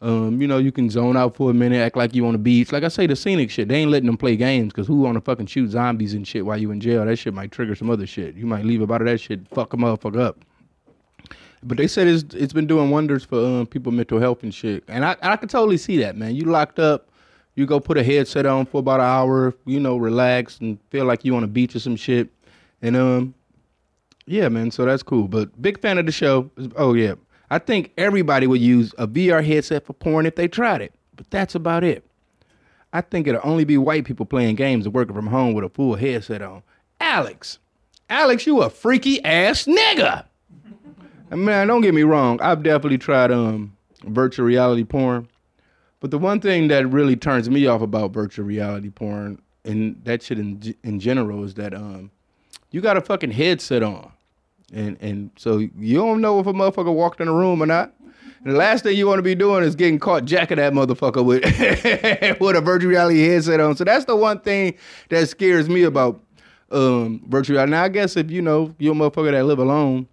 Um, 0.00 0.40
you 0.40 0.46
know, 0.46 0.58
you 0.58 0.72
can 0.72 0.90
zone 0.90 1.16
out 1.16 1.34
for 1.34 1.50
a 1.50 1.54
minute, 1.54 1.78
act 1.78 1.96
like 1.96 2.14
you 2.14 2.26
on 2.26 2.32
the 2.32 2.38
beach. 2.38 2.72
Like 2.72 2.84
I 2.84 2.88
say, 2.88 3.06
the 3.06 3.16
scenic 3.16 3.50
shit, 3.50 3.68
they 3.68 3.76
ain't 3.76 3.90
letting 3.90 4.06
them 4.06 4.16
play 4.16 4.36
games 4.36 4.72
because 4.72 4.86
who 4.86 5.00
wanna 5.00 5.20
fucking 5.20 5.46
shoot 5.46 5.70
zombies 5.70 6.14
and 6.14 6.26
shit 6.26 6.44
while 6.44 6.58
you 6.58 6.70
in 6.72 6.80
jail? 6.80 7.04
That 7.04 7.16
shit 7.16 7.32
might 7.32 7.52
trigger 7.52 7.74
some 7.74 7.90
other 7.90 8.06
shit. 8.06 8.34
You 8.34 8.46
might 8.46 8.64
leave 8.64 8.82
about 8.82 9.04
that 9.04 9.18
shit, 9.20 9.48
fuck 9.48 9.72
a 9.72 9.76
motherfucker 9.76 10.20
up. 10.20 10.44
But 11.62 11.78
they 11.78 11.86
said 11.86 12.06
it's 12.06 12.34
it's 12.34 12.52
been 12.52 12.66
doing 12.66 12.90
wonders 12.90 13.24
for 13.24 13.38
um, 13.38 13.66
people 13.66 13.92
mental 13.92 14.20
health 14.20 14.42
and 14.42 14.52
shit. 14.52 14.84
And 14.88 15.04
I 15.04 15.16
I 15.22 15.36
can 15.36 15.48
totally 15.48 15.78
see 15.78 15.96
that, 15.98 16.16
man. 16.16 16.34
You 16.34 16.44
locked 16.44 16.78
up, 16.78 17.08
You 17.56 17.66
go 17.66 17.78
put 17.78 17.96
a 17.96 18.02
headset 18.02 18.46
on 18.46 18.66
for 18.66 18.78
about 18.78 19.00
an 19.00 19.06
hour, 19.06 19.54
you 19.64 19.78
know, 19.78 19.96
relax 19.96 20.58
and 20.58 20.78
feel 20.90 21.04
like 21.04 21.24
you 21.24 21.36
on 21.36 21.44
a 21.44 21.48
beach 21.48 21.76
or 21.76 21.78
some 21.78 21.96
shit. 21.96 22.28
And 22.82 22.96
um, 22.96 23.34
yeah, 24.26 24.48
man. 24.48 24.70
So 24.70 24.84
that's 24.84 25.02
cool. 25.02 25.28
But 25.28 25.60
big 25.60 25.80
fan 25.80 25.98
of 25.98 26.06
the 26.06 26.12
show. 26.12 26.50
Oh 26.76 26.94
yeah, 26.94 27.14
I 27.50 27.58
think 27.58 27.92
everybody 27.96 28.46
would 28.46 28.60
use 28.60 28.94
a 28.98 29.06
VR 29.06 29.44
headset 29.44 29.86
for 29.86 29.92
porn 29.92 30.26
if 30.26 30.34
they 30.34 30.48
tried 30.48 30.82
it. 30.82 30.92
But 31.16 31.30
that's 31.30 31.54
about 31.54 31.84
it. 31.84 32.04
I 32.92 33.00
think 33.00 33.26
it'll 33.26 33.40
only 33.44 33.64
be 33.64 33.76
white 33.78 34.04
people 34.04 34.26
playing 34.26 34.56
games 34.56 34.86
and 34.86 34.94
working 34.94 35.14
from 35.14 35.26
home 35.26 35.54
with 35.54 35.64
a 35.64 35.68
full 35.68 35.96
headset 35.96 36.42
on. 36.42 36.62
Alex, 37.00 37.58
Alex, 38.08 38.46
you 38.46 38.62
a 38.62 38.70
freaky 38.70 39.24
ass 39.24 39.64
nigga. 39.64 40.24
And 41.30 41.44
man, 41.44 41.68
don't 41.68 41.80
get 41.80 41.94
me 41.94 42.02
wrong. 42.02 42.40
I've 42.40 42.62
definitely 42.62 42.98
tried 42.98 43.30
um 43.30 43.76
virtual 44.04 44.46
reality 44.46 44.84
porn. 44.84 45.28
But 46.04 46.10
the 46.10 46.18
one 46.18 46.38
thing 46.38 46.68
that 46.68 46.86
really 46.90 47.16
turns 47.16 47.48
me 47.48 47.66
off 47.66 47.80
about 47.80 48.12
virtual 48.12 48.44
reality 48.44 48.90
porn 48.90 49.40
and 49.64 49.98
that 50.04 50.22
shit 50.22 50.38
in 50.38 50.74
in 50.82 51.00
general 51.00 51.42
is 51.44 51.54
that 51.54 51.72
um 51.72 52.10
you 52.70 52.82
got 52.82 52.98
a 52.98 53.00
fucking 53.00 53.30
headset 53.30 53.82
on. 53.82 54.12
And 54.70 54.98
and 55.00 55.30
so 55.36 55.56
you 55.56 55.96
don't 55.96 56.20
know 56.20 56.40
if 56.40 56.46
a 56.46 56.52
motherfucker 56.52 56.92
walked 56.92 57.22
in 57.22 57.26
the 57.28 57.32
room 57.32 57.62
or 57.62 57.66
not. 57.66 57.94
And 58.44 58.52
the 58.52 58.58
last 58.58 58.84
thing 58.84 58.98
you 58.98 59.06
want 59.06 59.16
to 59.20 59.22
be 59.22 59.34
doing 59.34 59.64
is 59.64 59.74
getting 59.74 59.98
caught 59.98 60.26
jacking 60.26 60.58
that 60.58 60.74
motherfucker 60.74 61.24
with 61.24 61.42
with 62.38 62.54
a 62.54 62.60
virtual 62.60 62.90
reality 62.90 63.26
headset 63.26 63.60
on. 63.60 63.74
So 63.74 63.84
that's 63.84 64.04
the 64.04 64.14
one 64.14 64.40
thing 64.40 64.74
that 65.08 65.26
scares 65.30 65.70
me 65.70 65.84
about 65.84 66.22
um 66.70 67.24
virtual 67.28 67.54
reality. 67.54 67.70
Now 67.70 67.82
I 67.82 67.88
guess 67.88 68.18
if 68.18 68.30
you 68.30 68.42
know 68.42 68.74
you're 68.78 68.92
a 68.92 68.94
motherfucker 68.94 69.30
that 69.30 69.46
live 69.46 69.58
alone, 69.58 70.06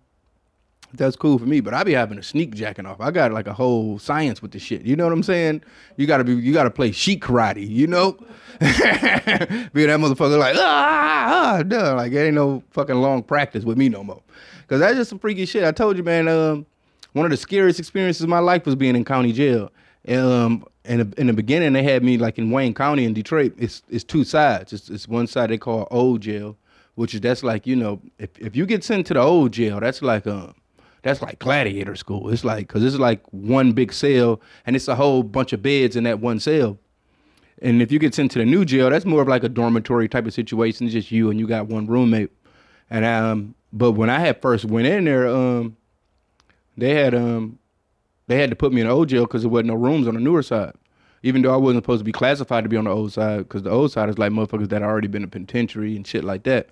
that's 0.94 1.16
cool 1.16 1.38
for 1.40 1.46
me. 1.46 1.60
But 1.60 1.74
I 1.74 1.84
be 1.84 1.94
having 1.94 2.18
a 2.18 2.24
sneak 2.24 2.54
jacking 2.56 2.86
off. 2.86 3.00
I 3.00 3.12
got 3.12 3.32
like 3.32 3.48
a 3.48 3.54
whole 3.54 4.00
science 4.00 4.42
with 4.42 4.52
the 4.52 4.60
shit. 4.60 4.84
You 4.84 4.96
know 4.96 5.06
what 5.06 5.14
I'm 5.14 5.24
saying? 5.24 5.62
You 5.98 6.08
gotta 6.08 6.24
be 6.24 6.36
you 6.36 6.54
gotta 6.54 6.72
play 6.72 6.92
sheet 6.92 7.22
karate, 7.22 7.68
you 7.68 7.88
know? 7.88 8.12
be 8.60 8.68
that 8.68 10.00
motherfucker 10.00 10.38
like 10.38 10.56
ah, 10.58 11.58
ah 11.58 11.64
duh. 11.64 11.96
like 11.96 12.12
it 12.12 12.20
ain't 12.20 12.36
no 12.36 12.64
fucking 12.72 12.96
long 12.96 13.24
practice 13.24 13.64
with 13.64 13.78
me 13.78 13.90
no 13.90 14.04
more. 14.04 14.22
Cause 14.68 14.80
that's 14.80 14.96
just 14.96 15.10
some 15.10 15.20
freaky 15.20 15.46
shit. 15.46 15.64
I 15.64 15.72
told 15.72 15.98
you, 15.98 16.04
man, 16.04 16.28
um, 16.28 16.66
one 17.14 17.26
of 17.26 17.32
the 17.32 17.38
scariest 17.38 17.80
experiences 17.80 18.24
of 18.24 18.30
my 18.30 18.40
life 18.40 18.66
was 18.66 18.76
being 18.76 18.96
in 18.96 19.04
county 19.04 19.34
jail. 19.34 19.72
Um, 20.08 20.66
in 20.86 20.98
the, 21.00 21.20
in 21.20 21.28
the 21.28 21.34
beginning, 21.34 21.74
they 21.74 21.84
had 21.84 22.04
me 22.04 22.18
like 22.18 22.38
in 22.38 22.52
Wayne 22.52 22.74
County 22.74 23.06
in 23.06 23.14
Detroit. 23.14 23.54
It's 23.58 23.84
it's 23.90 24.04
two 24.04 24.24
sides. 24.24 24.74
It's, 24.74 24.90
it's 24.90 25.08
one 25.08 25.28
side 25.28 25.50
they 25.50 25.58
call 25.58 25.88
old 25.92 26.22
jail, 26.22 26.58
which 26.96 27.14
is 27.14 27.22
that's 27.22 27.44
like 27.44 27.68
you 27.68 27.76
know 27.76 28.02
if 28.18 28.30
if 28.40 28.56
you 28.56 28.66
get 28.66 28.84
sent 28.84 29.06
to 29.08 29.14
the 29.14 29.20
old 29.20 29.52
jail, 29.52 29.80
that's 29.80 30.02
like 30.02 30.26
um 30.26 30.56
that's 31.04 31.22
like 31.22 31.40
gladiator 31.40 31.96
school. 31.96 32.30
It's 32.30 32.44
like 32.44 32.68
because 32.68 32.84
it's 32.84 32.98
like 32.98 33.22
one 33.32 33.72
big 33.74 33.92
cell 33.94 34.42
and 34.66 34.76
it's 34.76 34.88
a 34.88 34.96
whole 34.96 35.24
bunch 35.24 35.54
of 35.54 35.62
beds 35.62 35.96
in 35.96 36.04
that 36.04 36.20
one 36.20 36.40
cell. 36.40 36.78
And 37.62 37.82
if 37.82 37.92
you 37.92 38.00
get 38.00 38.16
sent 38.16 38.32
to 38.32 38.40
the 38.40 38.46
new 38.46 38.66
jail, 38.66 38.90
that's 38.90 39.06
more 39.06 39.22
of 39.22 39.28
like 39.28 39.44
a 39.44 39.50
dormitory 39.50 40.10
type 40.10 40.26
of 40.26 40.34
situation. 40.34 40.86
It's 40.86 40.94
just 40.94 41.12
you 41.12 41.30
and 41.30 41.40
you 41.40 41.48
got 41.48 41.68
one 41.68 41.88
roommate. 41.88 42.32
And 42.90 43.06
um, 43.06 43.56
but 43.72 43.94
when 43.94 44.10
I 44.10 44.20
had 44.20 44.42
first 44.42 44.66
went 44.66 44.88
in 44.88 45.06
there, 45.06 45.28
um, 45.28 45.78
they 46.78 46.96
had 46.96 47.14
um, 47.14 47.60
they 48.28 48.40
had 48.40 48.50
to 48.50 48.56
put 48.56 48.74
me 48.74 48.82
in 48.82 48.88
the 48.88 48.94
old 48.94 49.10
jail 49.10 49.26
because 49.26 49.44
there 49.44 49.50
wasn't 49.50 49.70
no 49.70 49.76
rooms 49.76 50.08
on 50.08 50.16
the 50.16 50.20
newer 50.20 50.44
side. 50.44 50.74
Even 51.24 51.44
though 51.44 51.54
I 51.54 51.58
wasn't 51.58 51.84
supposed 51.84 52.00
to 52.00 52.06
be 52.06 52.12
classified 52.12 52.64
to 52.64 52.70
be 52.70 52.78
on 52.78 52.86
the 52.86 52.92
old 52.92 53.14
side, 53.14 53.40
because 53.40 53.62
the 53.62 53.70
old 53.70 53.92
side 53.92 54.10
is 54.10 54.18
like 54.18 54.32
motherfuckers 54.32 54.70
that 54.70 54.82
already 54.82 55.08
been 55.08 55.22
in 55.22 55.30
penitentiary 55.30 55.96
and 55.96 56.06
shit 56.06 56.24
like 56.24 56.44
that. 56.44 56.70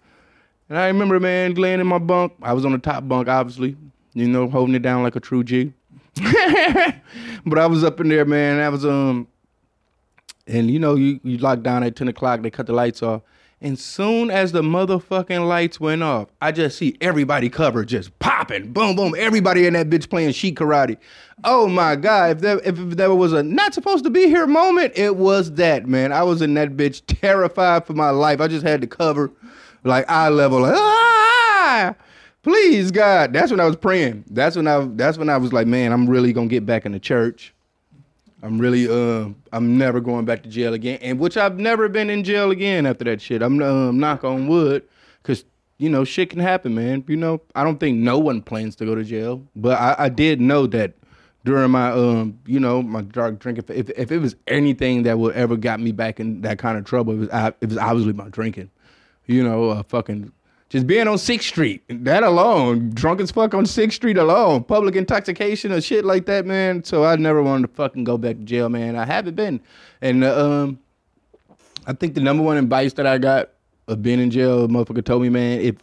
And 0.69 0.77
I 0.77 0.87
remember, 0.87 1.19
man, 1.19 1.53
laying 1.53 1.79
in 1.79 1.87
my 1.87 1.99
bunk. 1.99 2.33
I 2.41 2.53
was 2.53 2.65
on 2.65 2.71
the 2.71 2.79
top 2.79 3.07
bunk, 3.07 3.27
obviously, 3.27 3.75
you 4.13 4.27
know, 4.27 4.49
holding 4.49 4.75
it 4.75 4.81
down 4.81 5.03
like 5.03 5.15
a 5.15 5.19
true 5.19 5.43
G. 5.43 5.73
but 7.45 7.59
I 7.59 7.65
was 7.65 7.83
up 7.83 7.99
in 7.99 8.09
there, 8.09 8.25
man. 8.25 8.59
I 8.59 8.69
was 8.69 8.85
um, 8.85 9.27
and 10.47 10.69
you 10.69 10.79
know, 10.79 10.95
you 10.95 11.19
you 11.23 11.37
lock 11.37 11.61
down 11.61 11.83
at 11.83 11.95
ten 11.95 12.07
o'clock. 12.07 12.41
They 12.41 12.49
cut 12.49 12.67
the 12.67 12.73
lights 12.73 13.01
off, 13.03 13.21
and 13.61 13.77
soon 13.77 14.31
as 14.31 14.51
the 14.51 14.61
motherfucking 14.61 15.47
lights 15.47 15.79
went 15.79 16.03
off, 16.03 16.29
I 16.41 16.51
just 16.51 16.77
see 16.77 16.97
everybody 16.99 17.49
covered 17.49 17.87
just 17.87 18.17
popping, 18.19 18.73
boom, 18.73 18.95
boom. 18.95 19.15
Everybody 19.17 19.67
in 19.67 19.73
that 19.73 19.89
bitch 19.89 20.09
playing 20.09 20.31
sheet 20.33 20.55
karate. 20.55 20.97
Oh 21.43 21.67
my 21.67 21.95
god! 21.95 22.37
If 22.37 22.41
there 22.41 22.59
if 22.59 22.75
there 22.75 23.13
was 23.13 23.31
a 23.33 23.43
not 23.43 23.73
supposed 23.73 24.03
to 24.03 24.09
be 24.09 24.27
here 24.27 24.47
moment, 24.47 24.93
it 24.95 25.15
was 25.15 25.53
that 25.53 25.87
man. 25.87 26.11
I 26.11 26.23
was 26.23 26.41
in 26.41 26.53
that 26.55 26.75
bitch 26.75 27.01
terrified 27.07 27.85
for 27.85 27.93
my 27.93 28.09
life. 28.09 28.41
I 28.41 28.47
just 28.47 28.65
had 28.65 28.81
to 28.81 28.87
cover, 28.87 29.31
like 29.83 30.09
eye 30.09 30.29
level, 30.29 30.61
like 30.61 30.75
ah. 30.75 31.95
Please, 32.43 32.91
God. 32.91 33.33
That's 33.33 33.51
when 33.51 33.59
I 33.59 33.65
was 33.65 33.75
praying. 33.75 34.23
That's 34.29 34.55
when 34.55 34.67
I. 34.67 34.85
That's 34.93 35.17
when 35.17 35.29
I 35.29 35.37
was 35.37 35.51
like, 35.51 35.67
man, 35.67 35.91
I'm 35.91 36.09
really 36.09 36.31
gonna 36.33 36.47
get 36.47 36.65
back 36.65 36.85
in 36.85 36.91
the 36.93 36.99
church. 36.99 37.53
I'm 38.41 38.57
really. 38.59 38.87
Uh, 38.87 39.29
I'm 39.51 39.77
never 39.77 39.99
going 39.99 40.25
back 40.25 40.43
to 40.43 40.49
jail 40.49 40.73
again. 40.73 40.99
And 41.01 41.19
which 41.19 41.35
I've 41.35 41.59
never 41.59 41.89
been 41.89 42.09
in 42.09 42.23
jail 42.23 42.51
again 42.51 42.85
after 42.85 43.03
that 43.05 43.21
shit. 43.21 43.41
I'm 43.41 43.61
um, 43.61 43.99
knock 43.99 44.23
on 44.23 44.47
wood, 44.47 44.83
cause 45.23 45.43
you 45.77 45.89
know 45.89 46.05
shit 46.05 46.29
can 46.29 46.39
happen, 46.39 46.73
man. 46.73 47.03
You 47.07 47.17
know, 47.17 47.41
I 47.55 47.63
don't 47.65 47.77
think 47.79 47.97
no 47.97 48.17
one 48.17 48.41
plans 48.41 48.75
to 48.77 48.85
go 48.85 48.95
to 48.95 49.03
jail, 49.03 49.43
but 49.57 49.77
I, 49.77 49.95
I 50.05 50.09
did 50.09 50.39
know 50.39 50.65
that 50.67 50.93
during 51.43 51.71
my 51.71 51.91
um, 51.91 52.39
you 52.45 52.61
know, 52.61 52.81
my 52.81 53.01
dark 53.01 53.39
drinking. 53.39 53.65
If 53.67 53.89
if 53.89 54.13
it 54.13 54.19
was 54.19 54.37
anything 54.47 55.03
that 55.03 55.19
would 55.19 55.35
ever 55.35 55.57
got 55.57 55.81
me 55.81 55.91
back 55.91 56.21
in 56.21 56.39
that 56.41 56.57
kind 56.57 56.77
of 56.77 56.85
trouble, 56.85 57.13
it 57.13 57.17
was 57.17 57.29
I- 57.31 57.53
it 57.59 57.67
was 57.67 57.77
obviously 57.77 58.13
my 58.13 58.29
drinking. 58.29 58.69
You 59.25 59.43
know, 59.43 59.69
uh, 59.69 59.83
fucking 59.83 60.31
just 60.69 60.85
being 60.85 61.07
on 61.07 61.17
Sixth 61.17 61.47
Street, 61.47 61.83
that 61.89 62.21
alone, 62.23 62.91
drunk 62.91 63.19
as 63.21 63.31
fuck 63.31 63.55
on 63.55 63.65
Sixth 63.65 63.95
Street 63.95 64.17
alone, 64.17 64.63
public 64.63 64.95
intoxication 64.95 65.71
or 65.71 65.81
shit 65.81 66.05
like 66.05 66.27
that, 66.27 66.45
man. 66.45 66.83
So 66.83 67.03
I 67.03 67.15
never 67.15 67.41
wanted 67.41 67.67
to 67.67 67.73
fucking 67.73 68.03
go 68.03 68.17
back 68.17 68.37
to 68.37 68.43
jail, 68.43 68.69
man. 68.69 68.95
I 68.95 69.05
haven't 69.05 69.35
been, 69.35 69.59
and 70.01 70.23
uh, 70.23 70.45
um, 70.45 70.79
I 71.87 71.93
think 71.93 72.13
the 72.13 72.21
number 72.21 72.43
one 72.43 72.57
advice 72.57 72.93
that 72.93 73.07
I 73.07 73.17
got 73.17 73.49
of 73.87 74.03
being 74.03 74.19
in 74.19 74.29
jail, 74.29 74.67
motherfucker 74.67 75.03
told 75.03 75.23
me, 75.23 75.29
man, 75.29 75.59
if 75.61 75.75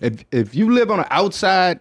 if 0.00 0.24
if 0.30 0.54
you 0.54 0.70
live 0.70 0.90
on 0.90 0.98
the 0.98 1.12
outside, 1.12 1.80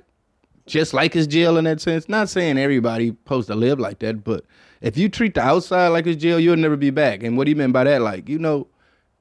just 0.66 0.94
like 0.94 1.18
it's 1.18 1.28
jail 1.28 1.58
in 1.58 1.66
that 1.66 1.82
sense. 1.82 2.08
Not 2.08 2.30
saying 2.30 2.58
everybody 2.58 3.10
supposed 3.10 3.48
to 3.48 3.56
live 3.56 3.78
like 3.78 4.00
that, 4.00 4.24
but 4.24 4.46
if 4.80 4.98
you 4.98 5.10
treat 5.10 5.34
the 5.34 5.42
outside 5.42 5.90
like 5.90 6.08
it's 6.08 6.22
jail, 6.22 6.40
you'll 6.40 6.56
never 6.56 6.78
be 6.78 6.92
back. 6.92 7.24
And 7.24 7.38
what 7.38 7.44
do 7.44 7.50
you 7.52 7.58
mean 7.58 7.74
by 7.74 7.84
that, 7.84 8.02
like 8.02 8.30
you 8.30 8.40
know, 8.40 8.68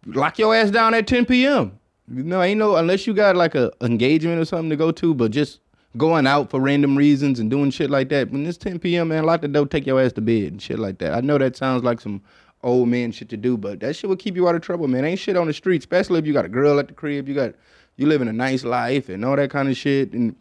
lock 0.07 0.38
your 0.38 0.55
ass 0.55 0.70
down 0.70 0.95
at 0.95 1.09
10 1.09 1.26
p.m. 1.26 1.80
Know, 2.13 2.43
ain't 2.43 2.59
no 2.59 2.77
unless 2.77 3.07
you 3.07 3.15
got 3.15 3.37
like 3.37 3.55
a 3.55 3.73
engagement 3.81 4.39
or 4.39 4.45
something 4.45 4.69
to 4.69 4.77
go 4.77 4.93
to, 4.93 5.15
but 5.15 5.31
just 5.31 5.61
going 5.97 6.27
out 6.27 6.51
for 6.51 6.61
random 6.61 6.97
reasons 6.97 7.41
and 7.41 7.51
doing 7.51 7.71
shit 7.71 7.89
like 7.89 8.11
that. 8.11 8.31
When 8.31 8.47
it's 8.47 8.59
10 8.59 8.79
p.m., 8.81 9.09
man, 9.09 9.25
lock 9.25 9.41
the 9.41 9.49
door, 9.49 9.67
take 9.67 9.87
your 9.87 10.01
ass 10.01 10.13
to 10.13 10.21
bed 10.21 10.53
and 10.53 10.63
shit 10.63 10.79
like 10.79 10.99
that. 10.99 11.15
I 11.15 11.21
know 11.21 11.39
that 11.39 11.57
sounds 11.57 11.83
like 11.85 12.01
some 12.01 12.21
old 12.63 12.89
man 12.89 13.13
shit 13.13 13.31
to 13.31 13.37
do, 13.37 13.57
but 13.57 13.81
that 13.81 13.97
shit 13.97 14.09
will 14.09 14.17
keep 14.17 14.37
you 14.37 14.47
out 14.47 14.55
of 14.55 14.61
trouble, 14.61 14.89
man. 14.89 15.05
Ain't 15.05 15.19
shit 15.19 15.37
on 15.37 15.47
the 15.47 15.55
street, 15.55 15.81
especially 15.81 16.19
if 16.19 16.27
you 16.27 16.35
got 16.35 16.45
a 16.45 16.51
girl 16.51 16.79
at 16.79 16.89
the 16.89 16.95
crib, 16.95 17.29
you 17.29 17.35
got 17.35 17.55
you 17.97 18.07
living 18.07 18.29
a 18.29 18.33
nice 18.33 18.63
life 18.63 19.09
and 19.09 19.25
all 19.25 19.37
that 19.37 19.51
kind 19.51 19.69
of 19.69 19.77
shit. 19.77 20.13
And 20.13 20.37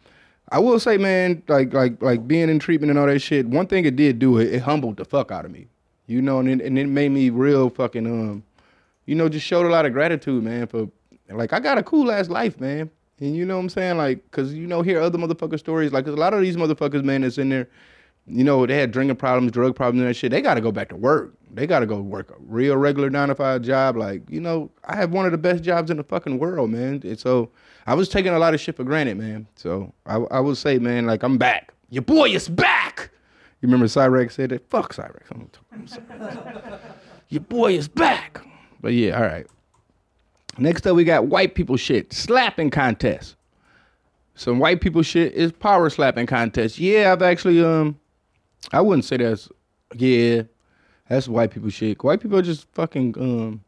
I 0.49 0.59
will 0.59 0.80
say, 0.80 0.97
man, 0.97 1.41
like 1.47 1.74
like 1.74 2.01
like 2.01 2.28
being 2.28 2.49
in 2.49 2.59
treatment 2.59 2.89
and 2.89 2.99
all 2.99 3.07
that 3.07 3.19
shit. 3.19 3.47
One 3.47 3.67
thing 3.67 3.86
it 3.86 3.95
did 3.95 4.19
do, 4.19 4.39
it, 4.39 4.53
it 4.53 4.59
humbled 4.59 4.97
the 4.97 5.05
fuck 5.05 5.32
out 5.32 5.45
of 5.45 5.51
me, 5.51 5.67
you 6.07 6.22
know, 6.22 6.39
and 6.39 6.49
it, 6.49 6.65
and 6.65 6.78
it 6.78 6.88
made 6.88 7.09
me 7.09 7.30
real 7.30 7.69
fucking 7.69 8.05
um, 8.05 8.43
you 9.05 9.15
know, 9.15 9.30
just 9.30 9.45
showed 9.45 9.65
a 9.65 9.69
lot 9.69 9.86
of 9.86 9.93
gratitude, 9.93 10.43
man, 10.43 10.67
for 10.67 10.89
like 11.36 11.53
I 11.53 11.59
got 11.59 11.77
a 11.77 11.84
cool 11.84 12.11
ass 12.11 12.29
life, 12.29 12.59
man. 12.59 12.89
And 13.19 13.36
you 13.36 13.45
know 13.45 13.55
what 13.57 13.63
I'm 13.63 13.69
saying? 13.69 13.97
Like, 13.97 14.29
cause 14.32 14.53
you 14.53 14.65
know, 14.67 14.82
hear 14.82 14.99
other 14.99 15.17
motherfucker 15.19 15.59
stories. 15.59 15.91
Like, 15.91 16.05
'cause 16.05 16.13
a 16.13 16.17
lot 16.17 16.34
of 16.34 16.41
these 16.41 16.57
motherfuckers, 16.57 17.03
man, 17.03 17.21
that's 17.21 17.38
in 17.38 17.49
there, 17.49 17.67
you 18.25 18.43
know, 18.43 18.65
they 18.65 18.77
had 18.77 18.91
drinking 18.91 19.17
problems, 19.17 19.51
drug 19.51 19.75
problems, 19.75 20.01
and 20.01 20.09
that 20.09 20.15
shit. 20.15 20.32
They 20.32 20.41
got 20.41 20.55
to 20.55 20.61
go 20.61 20.71
back 20.71 20.89
to 20.89 20.95
work. 20.95 21.34
They 21.53 21.67
got 21.67 21.79
to 21.82 21.86
go 21.86 21.99
work 22.01 22.32
a 22.32 22.36
real 22.39 22.77
regular 22.77 23.09
nine 23.09 23.27
to 23.27 23.36
five 23.36 23.61
job. 23.61 23.95
Like, 23.97 24.23
you 24.29 24.39
know, 24.39 24.71
I 24.86 24.95
have 24.95 25.11
one 25.11 25.25
of 25.25 25.32
the 25.32 25.38
best 25.38 25.63
jobs 25.63 25.91
in 25.91 25.97
the 25.97 26.03
fucking 26.03 26.39
world, 26.39 26.69
man. 26.71 27.01
And 27.03 27.19
so 27.19 27.51
I 27.86 27.93
was 27.93 28.09
taking 28.09 28.34
a 28.34 28.39
lot 28.39 28.53
of 28.53 28.59
shit 28.61 28.75
for 28.75 28.84
granted, 28.84 29.17
man. 29.17 29.47
So 29.55 29.93
I, 30.05 30.15
I 30.15 30.39
would 30.39 30.57
say, 30.57 30.79
man, 30.79 31.05
like 31.05 31.23
I'm 31.23 31.38
back. 31.38 31.73
Your 31.89 32.03
boy 32.03 32.29
is 32.29 32.47
back. 32.47 33.09
You 33.61 33.67
remember 33.67 33.86
Cyraxx 33.86 34.32
said 34.32 34.49
that? 34.49 34.67
Fuck 34.71 34.95
Cyraxx. 34.95 35.23
I'm 35.32 35.47
talking 35.49 35.86
Cyraxx. 35.86 36.79
Your 37.29 37.41
boy 37.41 37.73
is 37.75 37.88
back. 37.88 38.41
But 38.82 38.93
yeah, 38.93 39.15
all 39.17 39.23
right. 39.23 39.45
Next 40.57 40.85
up, 40.85 40.95
we 40.95 41.03
got 41.03 41.27
white 41.27 41.55
people 41.55 41.77
shit 41.77 42.11
slapping 42.13 42.69
contest. 42.69 43.35
Some 44.35 44.59
white 44.59 44.81
people 44.81 45.01
shit 45.01 45.33
is 45.33 45.51
power 45.51 45.89
slapping 45.89 46.25
contest. 46.25 46.79
Yeah, 46.79 47.11
I've 47.11 47.21
actually 47.21 47.63
um, 47.63 47.99
I 48.71 48.81
wouldn't 48.81 49.05
say 49.05 49.17
that's 49.17 49.49
yeah, 49.95 50.43
that's 51.07 51.27
white 51.27 51.51
people 51.51 51.69
shit. 51.69 52.03
White 52.03 52.21
people 52.21 52.41
just 52.41 52.67
fucking 52.73 53.15
um, 53.19 53.63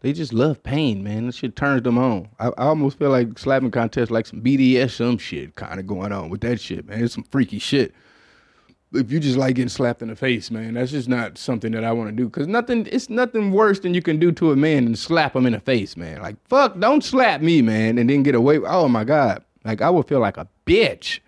they 0.00 0.12
just 0.12 0.34
love 0.34 0.62
pain, 0.62 1.02
man. 1.02 1.26
That 1.26 1.34
shit 1.34 1.56
turns 1.56 1.82
them 1.82 1.98
on. 1.98 2.28
I, 2.38 2.48
I 2.48 2.64
almost 2.66 2.98
feel 2.98 3.10
like 3.10 3.38
slapping 3.38 3.70
contest 3.70 4.10
like 4.10 4.26
some 4.26 4.42
BDS 4.42 4.90
some 4.90 5.18
shit 5.18 5.54
kind 5.54 5.80
of 5.80 5.86
going 5.86 6.12
on 6.12 6.28
with 6.30 6.42
that 6.42 6.60
shit, 6.60 6.86
man. 6.86 7.02
It's 7.02 7.14
some 7.14 7.24
freaky 7.24 7.58
shit 7.58 7.94
if 8.94 9.10
you 9.10 9.20
just 9.20 9.36
like 9.36 9.56
getting 9.56 9.68
slapped 9.68 10.02
in 10.02 10.08
the 10.08 10.16
face, 10.16 10.50
man, 10.50 10.74
that's 10.74 10.90
just 10.90 11.08
not 11.08 11.36
something 11.38 11.72
that 11.72 11.84
I 11.84 11.92
want 11.92 12.10
to 12.10 12.16
do. 12.16 12.28
Cause 12.30 12.46
nothing, 12.46 12.86
it's 12.90 13.10
nothing 13.10 13.52
worse 13.52 13.80
than 13.80 13.94
you 13.94 14.02
can 14.02 14.18
do 14.18 14.32
to 14.32 14.52
a 14.52 14.56
man 14.56 14.86
and 14.86 14.98
slap 14.98 15.34
him 15.34 15.46
in 15.46 15.52
the 15.52 15.60
face, 15.60 15.96
man. 15.96 16.20
Like 16.22 16.36
fuck, 16.48 16.78
don't 16.78 17.02
slap 17.02 17.40
me, 17.40 17.62
man, 17.62 17.98
and 17.98 18.08
then 18.08 18.22
get 18.22 18.34
away. 18.34 18.58
Oh 18.58 18.88
my 18.88 19.04
god, 19.04 19.44
like 19.64 19.82
I 19.82 19.90
would 19.90 20.06
feel 20.06 20.20
like 20.20 20.36
a 20.36 20.48
bitch. 20.66 21.20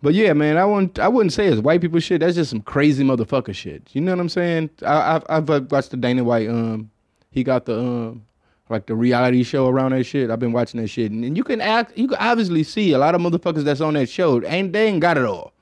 But 0.00 0.14
yeah, 0.14 0.32
man, 0.32 0.56
I 0.56 0.64
wouldn't 0.64 0.98
I 0.98 1.08
wouldn't 1.08 1.32
say 1.32 1.46
it's 1.46 1.60
white 1.60 1.80
people 1.80 1.98
shit. 2.00 2.20
That's 2.20 2.36
just 2.36 2.50
some 2.50 2.60
crazy 2.60 3.04
motherfucker 3.04 3.54
shit. 3.54 3.88
You 3.92 4.00
know 4.00 4.12
what 4.12 4.20
I'm 4.20 4.28
saying? 4.28 4.70
I, 4.84 5.16
I've 5.28 5.50
I've 5.50 5.70
watched 5.72 5.90
the 5.90 5.96
Dana 5.96 6.22
White. 6.22 6.48
Um, 6.48 6.90
he 7.30 7.42
got 7.42 7.66
the 7.66 7.78
um 7.78 8.24
like 8.70 8.86
the 8.86 8.94
reality 8.94 9.42
show 9.42 9.66
around 9.66 9.92
that 9.92 10.04
shit. 10.04 10.30
I've 10.30 10.38
been 10.38 10.52
watching 10.52 10.80
that 10.80 10.88
shit, 10.88 11.10
and, 11.10 11.24
and 11.24 11.36
you 11.36 11.42
can 11.44 11.60
act. 11.60 11.96
You 11.96 12.08
can 12.08 12.18
obviously 12.18 12.62
see 12.62 12.92
a 12.92 12.98
lot 12.98 13.14
of 13.14 13.20
motherfuckers 13.20 13.64
that's 13.64 13.80
on 13.80 13.94
that 13.94 14.08
show. 14.08 14.44
Ain't 14.44 14.72
they 14.72 14.86
ain't 14.86 15.00
got 15.00 15.16
it 15.16 15.24
all. 15.24 15.52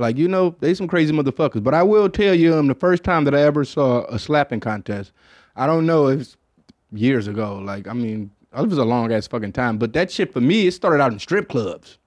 Like 0.00 0.16
you 0.16 0.28
know, 0.28 0.56
they 0.60 0.74
some 0.74 0.88
crazy 0.88 1.12
motherfuckers. 1.12 1.62
But 1.62 1.74
I 1.74 1.82
will 1.82 2.08
tell 2.08 2.34
you, 2.34 2.54
um, 2.54 2.66
the 2.66 2.74
first 2.74 3.04
time 3.04 3.24
that 3.24 3.34
I 3.34 3.42
ever 3.42 3.64
saw 3.64 4.04
a 4.06 4.18
slapping 4.18 4.60
contest, 4.60 5.12
I 5.56 5.66
don't 5.66 5.86
know 5.86 6.08
if 6.08 6.36
years 6.92 7.26
ago. 7.28 7.58
Like 7.58 7.86
I 7.86 7.92
mean, 7.92 8.30
it 8.56 8.68
was 8.68 8.78
a 8.78 8.84
long 8.84 9.12
ass 9.12 9.26
fucking 9.26 9.52
time. 9.52 9.78
But 9.78 9.92
that 9.92 10.10
shit 10.10 10.32
for 10.32 10.40
me, 10.40 10.66
it 10.66 10.72
started 10.72 11.00
out 11.00 11.12
in 11.12 11.18
strip 11.18 11.48
clubs 11.48 11.98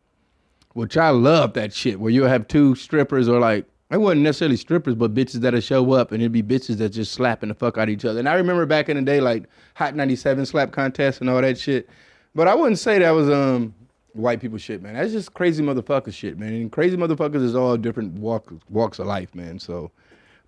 which 0.73 0.97
I 0.97 1.09
love 1.09 1.53
that 1.53 1.73
shit 1.73 1.99
where 1.99 2.11
you'll 2.11 2.27
have 2.27 2.47
two 2.47 2.75
strippers 2.75 3.29
or 3.29 3.39
like 3.39 3.65
it 3.91 3.97
wasn't 3.97 4.21
necessarily 4.21 4.57
strippers, 4.57 4.95
but 4.95 5.13
bitches 5.13 5.41
that'll 5.41 5.59
show 5.61 5.93
up 5.93 6.11
and 6.11 6.21
it'd 6.21 6.31
be 6.31 6.41
bitches 6.41 6.77
that 6.77 6.89
just 6.89 7.11
slapping 7.11 7.49
the 7.49 7.55
fuck 7.55 7.77
out 7.77 7.83
of 7.83 7.89
each 7.89 8.05
other. 8.05 8.17
And 8.17 8.27
I 8.27 8.33
remember 8.33 8.65
back 8.65 8.89
in 8.89 8.97
the 8.97 9.03
day 9.03 9.21
like 9.21 9.43
Hot 9.75 9.95
97 9.95 10.47
slap 10.47 10.71
contest 10.71 11.21
and 11.21 11.29
all 11.29 11.39
that 11.41 11.59
shit. 11.59 11.87
But 12.33 12.47
I 12.47 12.55
wouldn't 12.55 12.79
say 12.79 12.97
that 12.99 13.11
was 13.11 13.29
um 13.29 13.73
white 14.13 14.39
people 14.39 14.57
shit, 14.57 14.81
man. 14.81 14.93
That's 14.93 15.11
just 15.11 15.33
crazy 15.33 15.63
motherfucker 15.63 16.13
shit, 16.13 16.37
man. 16.37 16.53
And 16.53 16.71
crazy 16.71 16.97
motherfuckers 16.97 17.43
is 17.43 17.55
all 17.55 17.77
different 17.77 18.13
walk, 18.13 18.51
walks 18.69 18.99
of 18.99 19.07
life, 19.07 19.33
man. 19.35 19.59
So 19.59 19.91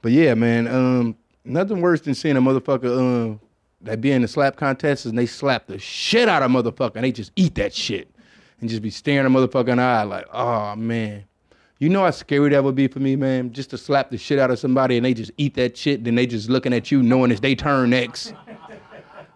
but 0.01 0.11
yeah, 0.11 0.33
man, 0.35 0.67
um 0.67 1.15
nothing 1.43 1.81
worse 1.81 2.01
than 2.01 2.15
seeing 2.15 2.37
a 2.37 2.41
motherfucker 2.41 2.97
um 2.97 3.39
that 3.81 4.01
be 4.01 4.11
in 4.11 4.21
the 4.21 4.27
slap 4.27 4.55
contest 4.55 5.05
and 5.05 5.17
they 5.17 5.25
slap 5.25 5.67
the 5.67 5.77
shit 5.77 6.27
out 6.29 6.43
of 6.43 6.51
motherfucker 6.51 6.95
and 6.95 7.03
they 7.03 7.11
just 7.11 7.31
eat 7.35 7.55
that 7.55 7.73
shit 7.73 8.09
and 8.61 8.69
just 8.69 8.81
be 8.81 8.89
staring 8.89 9.25
a 9.25 9.29
motherfucker 9.29 9.69
in 9.69 9.77
the 9.77 9.83
eye 9.83 10.03
like, 10.03 10.25
oh 10.33 10.75
man. 10.75 11.25
You 11.77 11.89
know 11.89 12.03
how 12.05 12.11
scary 12.11 12.51
that 12.51 12.63
would 12.63 12.75
be 12.75 12.87
for 12.87 12.99
me, 12.99 13.17
man? 13.17 13.51
Just 13.51 13.69
to 13.71 13.77
slap 13.77 14.09
the 14.09 14.17
shit 14.17 14.39
out 14.39 14.49
of 14.49 14.57
somebody 14.59 14.95
and 14.95 15.05
they 15.05 15.13
just 15.13 15.31
eat 15.35 15.55
that 15.55 15.75
shit, 15.75 16.05
then 16.05 16.15
they 16.15 16.25
just 16.25 16.49
looking 16.49 16.71
at 16.71 16.89
you 16.89 17.03
knowing 17.03 17.31
it's 17.31 17.41
they 17.41 17.53
turn 17.53 17.89
next. 17.89 18.33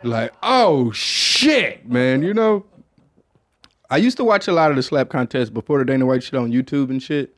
like, 0.04 0.34
oh 0.42 0.90
shit, 0.92 1.88
man, 1.90 2.24
you 2.24 2.34
know? 2.34 2.66
I 3.90 3.98
used 3.98 4.18
to 4.18 4.24
watch 4.24 4.48
a 4.48 4.54
lot 4.54 4.70
of 4.70 4.78
the 4.78 4.84
slap 4.84 5.10
contests 5.10 5.50
before 5.50 5.80
the 5.80 5.86
Dana 5.86 6.06
White 6.06 6.24
shit 6.24 6.36
on 6.36 6.52
YouTube 6.52 6.90
and 6.90 7.02
shit. 7.02 7.36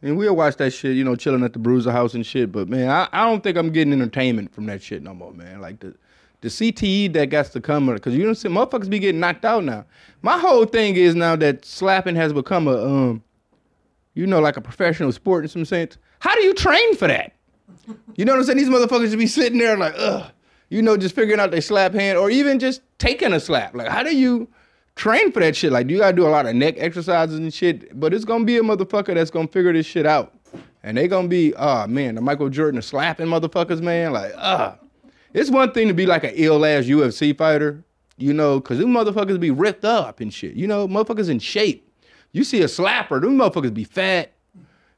And 0.00 0.16
we'll 0.16 0.36
watch 0.36 0.56
that 0.58 0.72
shit, 0.72 0.96
you 0.96 1.02
know, 1.02 1.16
chilling 1.16 1.42
at 1.42 1.52
the 1.52 1.58
Bruiser 1.58 1.90
House 1.90 2.14
and 2.14 2.24
shit. 2.24 2.52
But 2.52 2.68
man, 2.68 2.88
I, 2.88 3.08
I 3.12 3.28
don't 3.28 3.42
think 3.42 3.56
I'm 3.56 3.70
getting 3.70 3.92
entertainment 3.92 4.54
from 4.54 4.66
that 4.66 4.80
shit 4.80 5.02
no 5.02 5.12
more, 5.12 5.32
man. 5.32 5.60
Like 5.60 5.80
the 5.80 5.94
the 6.40 6.48
CTE 6.48 7.12
that 7.14 7.30
got 7.30 7.46
to 7.46 7.60
come 7.60 7.92
because 7.92 8.14
you 8.14 8.24
don't 8.24 8.36
see 8.36 8.48
motherfuckers 8.48 8.88
be 8.88 9.00
getting 9.00 9.20
knocked 9.20 9.44
out 9.44 9.64
now. 9.64 9.84
My 10.22 10.38
whole 10.38 10.66
thing 10.66 10.94
is 10.94 11.16
now 11.16 11.34
that 11.34 11.64
slapping 11.64 12.14
has 12.14 12.32
become 12.32 12.68
a 12.68 12.84
um, 12.84 13.24
you 14.14 14.26
know, 14.26 14.40
like 14.40 14.56
a 14.56 14.60
professional 14.60 15.12
sport 15.12 15.44
in 15.44 15.48
some 15.48 15.64
sense. 15.64 15.98
How 16.20 16.34
do 16.34 16.42
you 16.42 16.54
train 16.54 16.96
for 16.96 17.08
that? 17.08 17.32
You 18.16 18.24
know 18.24 18.32
what 18.32 18.40
I'm 18.40 18.44
saying? 18.44 18.58
These 18.58 18.68
motherfuckers 18.68 19.06
just 19.06 19.18
be 19.18 19.26
sitting 19.26 19.58
there 19.58 19.76
like, 19.76 19.94
ugh, 19.96 20.30
you 20.70 20.82
know, 20.82 20.96
just 20.96 21.14
figuring 21.14 21.40
out 21.40 21.50
their 21.50 21.60
slap 21.60 21.92
hand 21.94 22.18
or 22.18 22.30
even 22.30 22.58
just 22.58 22.82
taking 22.98 23.32
a 23.32 23.40
slap. 23.40 23.74
Like, 23.74 23.88
how 23.88 24.02
do 24.02 24.16
you 24.16 24.48
train 24.98 25.32
for 25.32 25.40
that 25.40 25.56
shit? 25.56 25.72
Like, 25.72 25.88
you 25.88 25.98
gotta 25.98 26.14
do 26.14 26.26
a 26.26 26.28
lot 26.28 26.46
of 26.46 26.54
neck 26.54 26.74
exercises 26.76 27.38
and 27.38 27.54
shit. 27.54 27.98
But 27.98 28.12
it's 28.12 28.24
gonna 28.24 28.44
be 28.44 28.58
a 28.58 28.62
motherfucker 28.62 29.14
that's 29.14 29.30
gonna 29.30 29.48
figure 29.48 29.72
this 29.72 29.86
shit 29.86 30.04
out. 30.04 30.34
And 30.82 30.96
they 30.96 31.08
gonna 31.08 31.28
be, 31.28 31.54
oh 31.54 31.86
man, 31.86 32.16
the 32.16 32.20
Michael 32.20 32.50
Jordan 32.50 32.82
slapping 32.82 33.26
motherfuckers, 33.26 33.80
man. 33.80 34.12
Like, 34.12 34.32
ah. 34.36 34.76
It's 35.34 35.50
one 35.50 35.72
thing 35.72 35.88
to 35.88 35.94
be 35.94 36.06
like 36.06 36.24
an 36.24 36.32
ill 36.34 36.64
ass 36.64 36.86
UFC 36.86 37.36
fighter, 37.36 37.84
you 38.16 38.32
know, 38.32 38.60
because 38.60 38.78
them 38.78 38.92
motherfuckers 38.92 39.38
be 39.38 39.50
ripped 39.50 39.84
up 39.84 40.20
and 40.20 40.32
shit. 40.32 40.54
You 40.54 40.66
know, 40.66 40.88
motherfuckers 40.88 41.28
in 41.28 41.38
shape. 41.38 41.84
You 42.32 42.44
see 42.44 42.62
a 42.62 42.66
slapper, 42.66 43.20
them 43.20 43.38
motherfuckers 43.38 43.72
be 43.72 43.84
fat. 43.84 44.32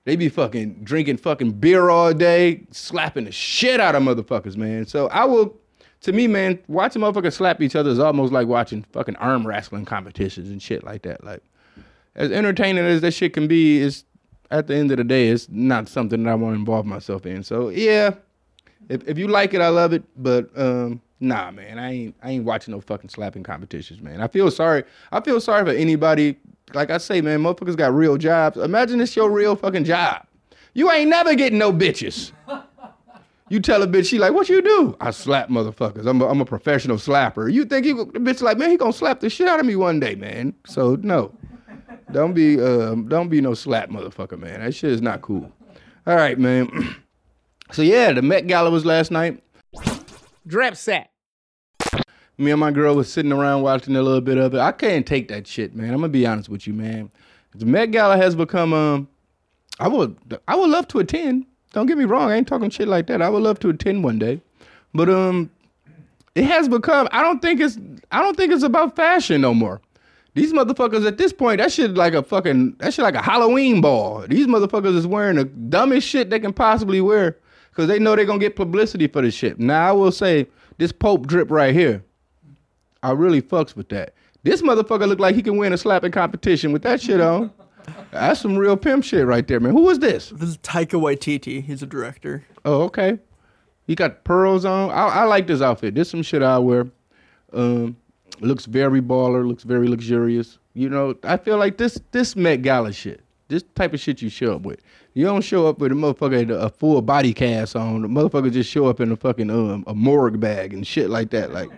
They 0.04 0.16
be 0.16 0.28
fucking 0.28 0.82
drinking 0.82 1.18
fucking 1.18 1.52
beer 1.52 1.90
all 1.90 2.14
day, 2.14 2.66
slapping 2.70 3.24
the 3.26 3.32
shit 3.32 3.80
out 3.80 3.94
of 3.94 4.02
motherfuckers, 4.02 4.56
man. 4.56 4.86
So 4.86 5.08
I 5.08 5.24
will, 5.24 5.59
to 6.02 6.12
me, 6.12 6.26
man, 6.26 6.58
watching 6.68 7.02
motherfuckers 7.02 7.34
slap 7.34 7.60
each 7.60 7.76
other 7.76 7.90
is 7.90 7.98
almost 7.98 8.32
like 8.32 8.46
watching 8.46 8.84
fucking 8.92 9.16
arm 9.16 9.46
wrestling 9.46 9.84
competitions 9.84 10.48
and 10.48 10.62
shit 10.62 10.82
like 10.82 11.02
that. 11.02 11.22
Like, 11.22 11.42
as 12.14 12.32
entertaining 12.32 12.84
as 12.84 13.00
that 13.02 13.12
shit 13.12 13.34
can 13.34 13.46
be, 13.46 13.82
it's 13.82 14.04
at 14.50 14.66
the 14.66 14.74
end 14.74 14.90
of 14.90 14.96
the 14.96 15.04
day, 15.04 15.28
it's 15.28 15.48
not 15.48 15.88
something 15.88 16.22
that 16.22 16.30
I 16.30 16.34
want 16.34 16.54
to 16.54 16.58
involve 16.58 16.86
myself 16.86 17.26
in. 17.26 17.42
So 17.42 17.68
yeah, 17.68 18.14
if 18.88 19.06
if 19.06 19.18
you 19.18 19.28
like 19.28 19.54
it, 19.54 19.60
I 19.60 19.68
love 19.68 19.92
it. 19.92 20.02
But 20.16 20.50
um, 20.58 21.00
nah, 21.20 21.50
man, 21.50 21.78
I 21.78 21.92
ain't 21.92 22.16
I 22.22 22.30
ain't 22.30 22.44
watching 22.44 22.72
no 22.72 22.80
fucking 22.80 23.10
slapping 23.10 23.42
competitions, 23.42 24.00
man. 24.00 24.20
I 24.20 24.28
feel 24.28 24.50
sorry. 24.50 24.84
I 25.12 25.20
feel 25.20 25.40
sorry 25.40 25.64
for 25.64 25.72
anybody. 25.78 26.36
Like 26.72 26.90
I 26.90 26.98
say, 26.98 27.20
man, 27.20 27.40
motherfuckers 27.40 27.76
got 27.76 27.94
real 27.94 28.16
jobs. 28.16 28.56
Imagine 28.56 28.98
this 28.98 29.16
your 29.16 29.30
real 29.30 29.56
fucking 29.56 29.84
job. 29.84 30.26
You 30.72 30.90
ain't 30.90 31.10
never 31.10 31.34
getting 31.34 31.58
no 31.58 31.72
bitches. 31.72 32.32
You 33.50 33.58
tell 33.58 33.82
a 33.82 33.86
bitch, 33.88 34.06
she 34.06 34.20
like, 34.20 34.32
what 34.32 34.48
you 34.48 34.62
do? 34.62 34.96
I 35.00 35.10
slap 35.10 35.48
motherfuckers. 35.48 36.06
I'm 36.06 36.22
a, 36.22 36.28
I'm 36.28 36.40
a 36.40 36.44
professional 36.44 36.98
slapper. 36.98 37.52
You 37.52 37.64
think 37.64 37.84
he, 37.84 37.92
the 37.92 38.04
bitch 38.04 38.42
like, 38.42 38.56
man, 38.56 38.70
he 38.70 38.76
gonna 38.76 38.92
slap 38.92 39.18
the 39.18 39.28
shit 39.28 39.48
out 39.48 39.58
of 39.58 39.66
me 39.66 39.74
one 39.74 39.98
day, 39.98 40.14
man. 40.14 40.54
So 40.66 40.94
no, 41.02 41.36
don't 42.12 42.32
be, 42.32 42.62
um, 42.62 43.08
don't 43.08 43.28
be 43.28 43.40
no 43.40 43.54
slap 43.54 43.90
motherfucker, 43.90 44.38
man. 44.38 44.60
That 44.60 44.72
shit 44.72 44.92
is 44.92 45.02
not 45.02 45.20
cool. 45.20 45.52
All 46.06 46.14
right, 46.16 46.38
man. 46.38 46.96
So 47.72 47.82
yeah, 47.82 48.10
the 48.10 48.20
Met 48.20 48.48
Gala 48.48 48.68
was 48.68 48.84
last 48.84 49.12
night. 49.12 49.44
Drip 50.44 50.74
set. 50.74 51.12
Me 52.36 52.50
and 52.50 52.58
my 52.58 52.72
girl 52.72 52.96
was 52.96 53.12
sitting 53.12 53.30
around 53.30 53.62
watching 53.62 53.94
a 53.94 54.02
little 54.02 54.20
bit 54.20 54.38
of 54.38 54.54
it. 54.54 54.58
I 54.58 54.72
can't 54.72 55.06
take 55.06 55.28
that 55.28 55.46
shit, 55.46 55.76
man. 55.76 55.90
I'm 55.90 56.00
gonna 56.00 56.08
be 56.08 56.26
honest 56.26 56.48
with 56.48 56.66
you, 56.66 56.72
man. 56.72 57.12
The 57.54 57.66
Met 57.66 57.92
Gala 57.92 58.16
has 58.16 58.34
become 58.34 58.72
um 58.72 59.08
I 59.78 59.86
would 59.86 60.16
I 60.48 60.56
would 60.56 60.68
love 60.68 60.88
to 60.88 60.98
attend. 60.98 61.46
Don't 61.72 61.86
get 61.86 61.98
me 61.98 62.04
wrong, 62.04 62.30
I 62.30 62.36
ain't 62.36 62.48
talking 62.48 62.70
shit 62.70 62.88
like 62.88 63.06
that. 63.06 63.22
I 63.22 63.28
would 63.28 63.42
love 63.42 63.60
to 63.60 63.68
attend 63.68 64.04
one 64.04 64.18
day. 64.18 64.40
But 64.94 65.08
um 65.08 65.50
it 66.34 66.44
has 66.44 66.68
become 66.68 67.08
I 67.12 67.22
don't 67.22 67.40
think 67.40 67.60
it's 67.60 67.78
I 68.10 68.22
don't 68.22 68.36
think 68.36 68.52
it's 68.52 68.62
about 68.62 68.96
fashion 68.96 69.40
no 69.40 69.54
more. 69.54 69.80
These 70.34 70.52
motherfuckers 70.52 71.06
at 71.06 71.18
this 71.18 71.32
point, 71.32 71.58
that 71.58 71.72
shit 71.72 71.94
like 71.94 72.14
a 72.14 72.22
fucking 72.22 72.76
that 72.78 72.94
shit 72.94 73.02
like 73.02 73.14
a 73.14 73.22
Halloween 73.22 73.80
ball. 73.80 74.24
These 74.28 74.46
motherfuckers 74.46 74.96
is 74.96 75.06
wearing 75.06 75.36
the 75.36 75.44
dumbest 75.44 76.06
shit 76.06 76.30
they 76.30 76.38
can 76.38 76.52
possibly 76.52 77.00
wear 77.00 77.36
because 77.70 77.88
they 77.88 77.98
know 77.98 78.14
they're 78.14 78.24
gonna 78.24 78.38
get 78.38 78.56
publicity 78.56 79.06
for 79.06 79.22
this 79.22 79.34
shit. 79.34 79.58
Now 79.58 79.88
I 79.88 79.92
will 79.92 80.12
say 80.12 80.46
this 80.78 80.92
Pope 80.92 81.26
drip 81.26 81.50
right 81.50 81.74
here, 81.74 82.02
I 83.02 83.12
really 83.12 83.42
fucks 83.42 83.76
with 83.76 83.88
that. 83.90 84.14
This 84.42 84.62
motherfucker 84.62 85.06
look 85.06 85.18
like 85.20 85.34
he 85.34 85.42
can 85.42 85.56
win 85.56 85.72
a 85.72 85.78
slapping 85.78 86.12
competition 86.12 86.72
with 86.72 86.82
that 86.82 87.00
shit 87.02 87.20
on. 87.20 87.52
That's 88.10 88.40
some 88.40 88.56
real 88.56 88.76
pimp 88.76 89.04
shit 89.04 89.26
right 89.26 89.46
there, 89.46 89.60
man. 89.60 89.72
Who 89.72 89.88
is 89.90 89.98
this? 89.98 90.30
This 90.30 90.48
is 90.50 90.58
Taika 90.58 91.00
Waititi. 91.00 91.62
He's 91.62 91.82
a 91.82 91.86
director. 91.86 92.44
Oh, 92.64 92.82
okay. 92.82 93.18
He 93.86 93.94
got 93.94 94.24
pearls 94.24 94.64
on. 94.64 94.90
I, 94.90 95.06
I 95.06 95.24
like 95.24 95.46
this 95.46 95.60
outfit. 95.60 95.94
This 95.94 96.10
some 96.10 96.22
shit 96.22 96.42
I 96.42 96.58
wear. 96.58 96.86
Um, 97.52 97.96
looks 98.40 98.66
very 98.66 99.00
baller. 99.00 99.46
Looks 99.46 99.64
very 99.64 99.88
luxurious. 99.88 100.58
You 100.74 100.88
know, 100.88 101.14
I 101.24 101.36
feel 101.36 101.58
like 101.58 101.76
this 101.78 102.00
this 102.12 102.36
Met 102.36 102.62
Gala 102.62 102.92
shit. 102.92 103.20
This 103.48 103.64
type 103.74 103.92
of 103.92 103.98
shit 103.98 104.22
you 104.22 104.28
show 104.28 104.54
up 104.54 104.62
with. 104.62 104.80
You 105.14 105.24
don't 105.24 105.42
show 105.42 105.66
up 105.66 105.80
with 105.80 105.90
a 105.90 105.94
motherfucker 105.96 106.48
a 106.50 106.68
full 106.68 107.02
body 107.02 107.34
cast 107.34 107.74
on. 107.74 108.02
The 108.02 108.08
motherfucker 108.08 108.52
just 108.52 108.70
show 108.70 108.86
up 108.86 109.00
in 109.00 109.10
a 109.10 109.16
fucking 109.16 109.50
um, 109.50 109.82
a 109.88 109.94
morgue 109.94 110.38
bag 110.38 110.72
and 110.72 110.86
shit 110.86 111.10
like 111.10 111.30
that, 111.30 111.52
like 111.52 111.70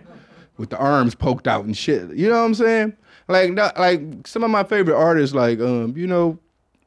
with 0.57 0.69
the 0.69 0.77
arms 0.77 1.15
poked 1.15 1.47
out 1.47 1.65
and 1.65 1.75
shit. 1.75 2.13
You 2.15 2.29
know 2.29 2.39
what 2.39 2.45
I'm 2.45 2.53
saying? 2.53 2.95
Like 3.27 3.51
not, 3.53 3.79
like 3.79 4.27
some 4.27 4.43
of 4.43 4.51
my 4.51 4.63
favorite 4.63 4.97
artists, 4.97 5.35
like 5.35 5.59
um, 5.59 5.95
you 5.95 6.07
know, 6.07 6.39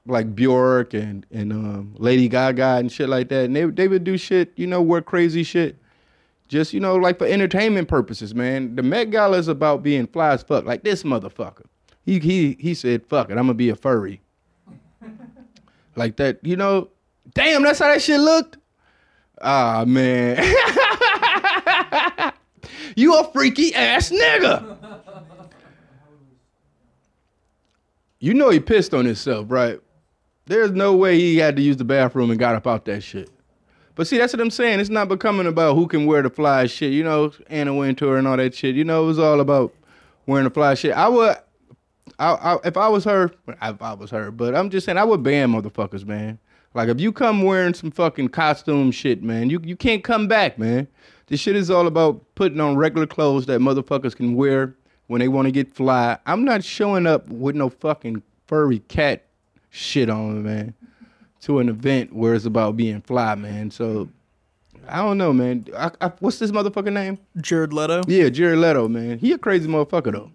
like 0.06 0.34
Bjork 0.34 0.94
and 0.94 1.26
and 1.30 1.52
um, 1.52 1.94
Lady 1.98 2.28
Gaga 2.28 2.76
and 2.76 2.90
shit 2.90 3.08
like 3.08 3.28
that. 3.28 3.44
And 3.46 3.56
they 3.56 3.64
they 3.64 3.88
would 3.88 4.04
do 4.04 4.16
shit, 4.18 4.52
you 4.56 4.66
know, 4.66 4.82
wear 4.82 5.00
crazy 5.00 5.42
shit, 5.42 5.76
just 6.48 6.72
you 6.72 6.80
know, 6.80 6.96
like 6.96 7.18
for 7.18 7.26
entertainment 7.26 7.88
purposes, 7.88 8.34
man. 8.34 8.76
The 8.76 8.82
Met 8.82 9.10
Gala 9.10 9.38
is 9.38 9.48
about 9.48 9.82
being 9.82 10.06
fly 10.06 10.30
as 10.30 10.42
fuck. 10.42 10.64
Like 10.64 10.84
this 10.84 11.02
motherfucker, 11.02 11.64
he 12.04 12.18
he 12.18 12.56
he 12.60 12.74
said, 12.74 13.06
"Fuck 13.06 13.30
it, 13.30 13.32
I'm 13.32 13.44
gonna 13.46 13.54
be 13.54 13.70
a 13.70 13.76
furry." 13.76 14.20
like 15.96 16.16
that, 16.16 16.38
you 16.42 16.56
know. 16.56 16.88
Damn, 17.34 17.62
that's 17.64 17.80
how 17.80 17.88
that 17.88 18.00
shit 18.00 18.20
looked. 18.20 18.56
Ah 19.42 19.84
man, 19.86 20.36
you 22.96 23.18
a 23.18 23.24
freaky 23.32 23.74
ass 23.74 24.10
nigga. 24.10 25.02
You 28.18 28.34
know 28.34 28.50
he 28.50 28.60
pissed 28.60 28.94
on 28.94 29.04
himself, 29.04 29.46
right? 29.48 29.80
There's 30.46 30.70
no 30.70 30.94
way 30.96 31.18
he 31.18 31.36
had 31.36 31.56
to 31.56 31.62
use 31.62 31.76
the 31.76 31.84
bathroom 31.84 32.30
and 32.30 32.38
got 32.38 32.54
up 32.54 32.66
out 32.66 32.84
that 32.86 33.02
shit. 33.02 33.30
But 33.94 34.06
see, 34.06 34.18
that's 34.18 34.32
what 34.32 34.40
I'm 34.40 34.50
saying. 34.50 34.80
It's 34.80 34.90
not 34.90 35.08
becoming 35.08 35.46
about 35.46 35.74
who 35.74 35.86
can 35.86 36.06
wear 36.06 36.22
the 36.22 36.30
fly 36.30 36.66
shit. 36.66 36.92
You 36.92 37.02
know, 37.02 37.32
Anna 37.48 37.74
Wintour 37.74 38.16
and 38.16 38.28
all 38.28 38.36
that 38.36 38.54
shit. 38.54 38.74
You 38.74 38.84
know, 38.84 39.04
it 39.04 39.06
was 39.06 39.18
all 39.18 39.40
about 39.40 39.74
wearing 40.26 40.44
the 40.44 40.50
fly 40.50 40.74
shit. 40.74 40.92
I 40.92 41.08
would, 41.08 41.36
I, 42.18 42.32
I, 42.32 42.58
if 42.64 42.76
I 42.76 42.88
was 42.88 43.04
her, 43.04 43.32
if 43.62 43.82
I 43.82 43.94
was 43.94 44.10
her, 44.10 44.30
but 44.30 44.54
I'm 44.54 44.70
just 44.70 44.86
saying 44.86 44.98
I 44.98 45.04
would 45.04 45.22
ban 45.22 45.52
motherfuckers, 45.52 46.06
man. 46.06 46.38
Like 46.74 46.90
if 46.90 47.00
you 47.00 47.10
come 47.10 47.42
wearing 47.42 47.72
some 47.72 47.90
fucking 47.90 48.28
costume 48.28 48.90
shit, 48.90 49.22
man, 49.22 49.48
you 49.48 49.60
you 49.64 49.76
can't 49.76 50.04
come 50.04 50.28
back, 50.28 50.58
man. 50.58 50.86
This 51.26 51.40
shit 51.40 51.56
is 51.56 51.70
all 51.70 51.86
about 51.86 52.22
putting 52.34 52.60
on 52.60 52.76
regular 52.76 53.06
clothes 53.06 53.46
that 53.46 53.60
motherfuckers 53.60 54.14
can 54.14 54.34
wear 54.34 54.76
when 55.06 55.20
they 55.20 55.28
want 55.28 55.46
to 55.46 55.52
get 55.52 55.74
fly. 55.74 56.18
I'm 56.26 56.44
not 56.44 56.64
showing 56.64 57.06
up 57.06 57.28
with 57.28 57.56
no 57.56 57.68
fucking 57.68 58.22
furry 58.46 58.80
cat 58.80 59.24
shit 59.70 60.10
on, 60.10 60.42
man, 60.42 60.74
to 61.42 61.58
an 61.58 61.68
event 61.68 62.12
where 62.12 62.34
it's 62.34 62.44
about 62.44 62.76
being 62.76 63.00
fly, 63.02 63.34
man. 63.34 63.70
So 63.70 64.08
I 64.88 64.98
don't 64.98 65.18
know, 65.18 65.32
man. 65.32 65.66
I, 65.76 65.90
I, 66.00 66.12
what's 66.20 66.38
this 66.38 66.50
motherfucker 66.50 66.92
name? 66.92 67.18
Jared 67.40 67.72
Leto. 67.72 68.02
Yeah, 68.06 68.28
Jared 68.28 68.58
Leto, 68.58 68.88
man. 68.88 69.18
He 69.18 69.32
a 69.32 69.38
crazy 69.38 69.68
motherfucker 69.68 70.12
though. 70.12 70.30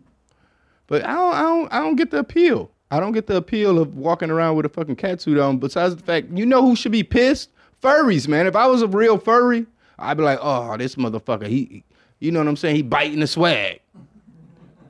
But 0.87 1.05
I 1.05 1.13
don't, 1.13 1.33
I 1.33 1.41
don't, 1.41 1.73
I 1.73 1.79
don't 1.79 1.95
get 1.95 2.11
the 2.11 2.19
appeal. 2.19 2.69
I 2.89 2.99
don't 2.99 3.13
get 3.13 3.27
the 3.27 3.37
appeal 3.37 3.79
of 3.79 3.95
walking 3.95 4.29
around 4.29 4.57
with 4.57 4.65
a 4.65 4.69
fucking 4.69 4.97
cat 4.97 5.21
suit 5.21 5.37
on. 5.37 5.57
Besides 5.57 5.95
the 5.95 6.03
fact, 6.03 6.27
you 6.33 6.45
know 6.45 6.61
who 6.61 6.75
should 6.75 6.91
be 6.91 7.03
pissed? 7.03 7.49
Furries, 7.81 8.27
man. 8.27 8.45
If 8.45 8.55
I 8.55 8.67
was 8.67 8.81
a 8.81 8.87
real 8.87 9.17
furry, 9.17 9.65
I'd 9.97 10.17
be 10.17 10.23
like, 10.23 10.39
oh, 10.41 10.75
this 10.75 10.95
motherfucker, 10.95 11.47
he, 11.47 11.85
you 12.19 12.31
know 12.31 12.39
what 12.39 12.49
I'm 12.49 12.57
saying? 12.57 12.75
He 12.75 12.81
biting 12.81 13.21
the 13.21 13.27
swag. 13.27 13.79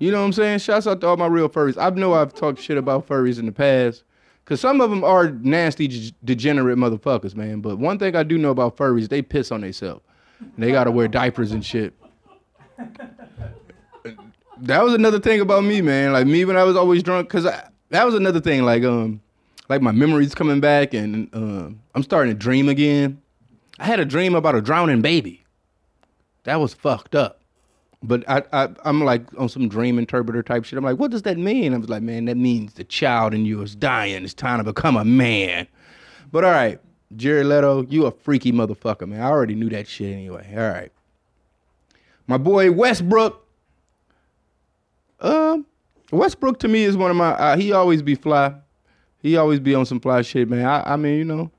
You 0.02 0.10
know 0.10 0.20
what 0.22 0.26
I'm 0.26 0.34
saying? 0.34 0.58
Shouts 0.58 0.88
out 0.88 1.00
to 1.02 1.08
all 1.08 1.18
my 1.18 1.28
real 1.28 1.48
furries. 1.48 1.78
I 1.78 1.92
know 1.92 2.16
I've 2.16 2.34
talked 2.34 2.60
shit 2.60 2.76
about 2.76 3.08
furries 3.08 3.38
in 3.38 3.46
the 3.46 3.52
past. 3.52 4.04
Cause 4.46 4.60
some 4.60 4.82
of 4.82 4.90
them 4.90 5.04
are 5.04 5.30
nasty, 5.30 5.88
g- 5.88 6.12
degenerate 6.26 6.76
motherfuckers, 6.76 7.36
man. 7.36 7.62
But 7.62 7.78
one 7.78 8.00
thing 8.00 8.16
I 8.16 8.24
do 8.24 8.40
know 8.40 8.50
about 8.50 8.76
furries, 8.76 9.10
they 9.10 9.22
piss 9.22 9.52
on 9.52 9.62
themselves. 9.62 10.02
They 10.58 10.72
gotta 10.72 10.90
wear 10.90 11.08
diapers 11.08 11.52
and 11.52 11.64
shit. 11.64 11.94
That 14.58 14.84
was 14.84 14.96
another 14.96 15.20
thing 15.20 15.40
about 15.40 15.64
me, 15.64 15.82
man. 15.82 16.14
Like 16.14 16.26
me 16.26 16.46
when 16.46 16.58
I 16.58 16.64
was 16.64 16.76
always 16.76 17.04
drunk, 17.04 17.30
cause 17.30 17.46
I, 17.46 17.70
that 17.90 18.04
was 18.04 18.16
another 18.16 18.42
thing. 18.42 18.64
Like 18.64 18.84
um, 18.84 19.22
like 19.70 19.84
my 19.84 19.92
memories 19.92 20.34
coming 20.34 20.60
back, 20.60 20.96
and 20.96 21.30
um, 21.34 21.80
I'm 21.94 22.02
starting 22.02 22.34
to 22.34 22.38
dream 22.40 22.70
again. 22.70 23.22
I 23.78 23.86
had 23.86 24.00
a 24.00 24.06
dream 24.06 24.34
about 24.34 24.56
a 24.56 24.62
drowning 24.62 25.04
baby. 25.04 25.44
That 26.46 26.60
was 26.60 26.74
fucked 26.74 27.14
up. 27.14 27.41
But 28.04 28.28
I, 28.28 28.44
I, 28.52 28.70
I'm 28.84 29.04
like 29.04 29.24
on 29.38 29.48
some 29.48 29.70
dream 29.70 30.00
interpreter 30.00 30.42
type 30.42 30.66
shit. 30.66 30.78
I'm 30.78 30.84
like, 30.84 30.98
what 30.98 31.12
does 31.12 31.22
that 31.24 31.38
mean? 31.38 31.74
I 31.74 31.78
was 31.78 31.90
like, 31.90 32.02
man, 32.02 32.26
that 32.26 32.38
means 32.38 32.74
the 32.74 32.84
child 32.84 33.34
in 33.34 33.46
you 33.46 33.62
is 33.62 33.76
dying. 33.76 34.24
It's 34.24 34.34
time 34.34 34.58
to 34.58 34.64
become 34.64 34.98
a 34.98 35.06
man. 35.06 35.68
But 36.32 36.44
all 36.44 36.52
right, 36.52 36.80
Jared 37.16 37.46
Leto, 37.46 37.84
you 37.84 38.06
a 38.06 38.12
freaky 38.12 38.52
motherfucker, 38.52 39.08
man. 39.08 39.22
I 39.22 39.26
already 39.26 39.54
knew 39.54 39.70
that 39.70 39.88
shit 39.88 40.14
anyway. 40.14 40.48
All 40.52 40.70
right. 40.70 40.92
My 42.28 42.38
boy 42.38 42.72
Westbrook. 42.72 43.46
Um, 45.20 45.68
Westbrook 46.12 46.60
to 46.60 46.68
me 46.68 46.84
is 46.84 46.98
one 46.98 47.12
of 47.12 47.18
my. 47.18 47.32
Uh, 47.34 47.58
he 47.58 47.72
always 47.72 48.02
be 48.02 48.16
fly. 48.16 48.56
He 49.22 49.38
always 49.38 49.60
be 49.60 49.76
on 49.76 49.86
some 49.86 50.00
fly 50.00 50.24
shit, 50.24 50.50
man. 50.50 50.66
I, 50.66 50.94
I 50.94 50.96
mean, 50.96 51.20
you 51.20 51.26
know, 51.26 51.52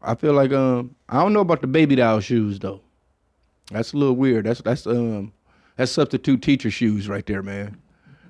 I 0.00 0.14
feel 0.14 0.32
like 0.32 0.52
um, 0.52 0.94
I 1.08 1.20
don't 1.20 1.34
know 1.34 1.40
about 1.40 1.60
the 1.60 1.66
baby 1.66 1.96
doll 1.96 2.20
shoes 2.20 2.58
though. 2.58 2.80
That's 3.70 3.92
a 3.92 3.96
little 3.96 4.16
weird. 4.16 4.46
That's 4.46 4.62
that's 4.62 4.86
um, 4.86 5.32
that's 5.80 5.92
substitute 5.92 6.42
teacher 6.42 6.70
shoes 6.70 7.08
right 7.08 7.24
there, 7.24 7.42
man. 7.42 7.74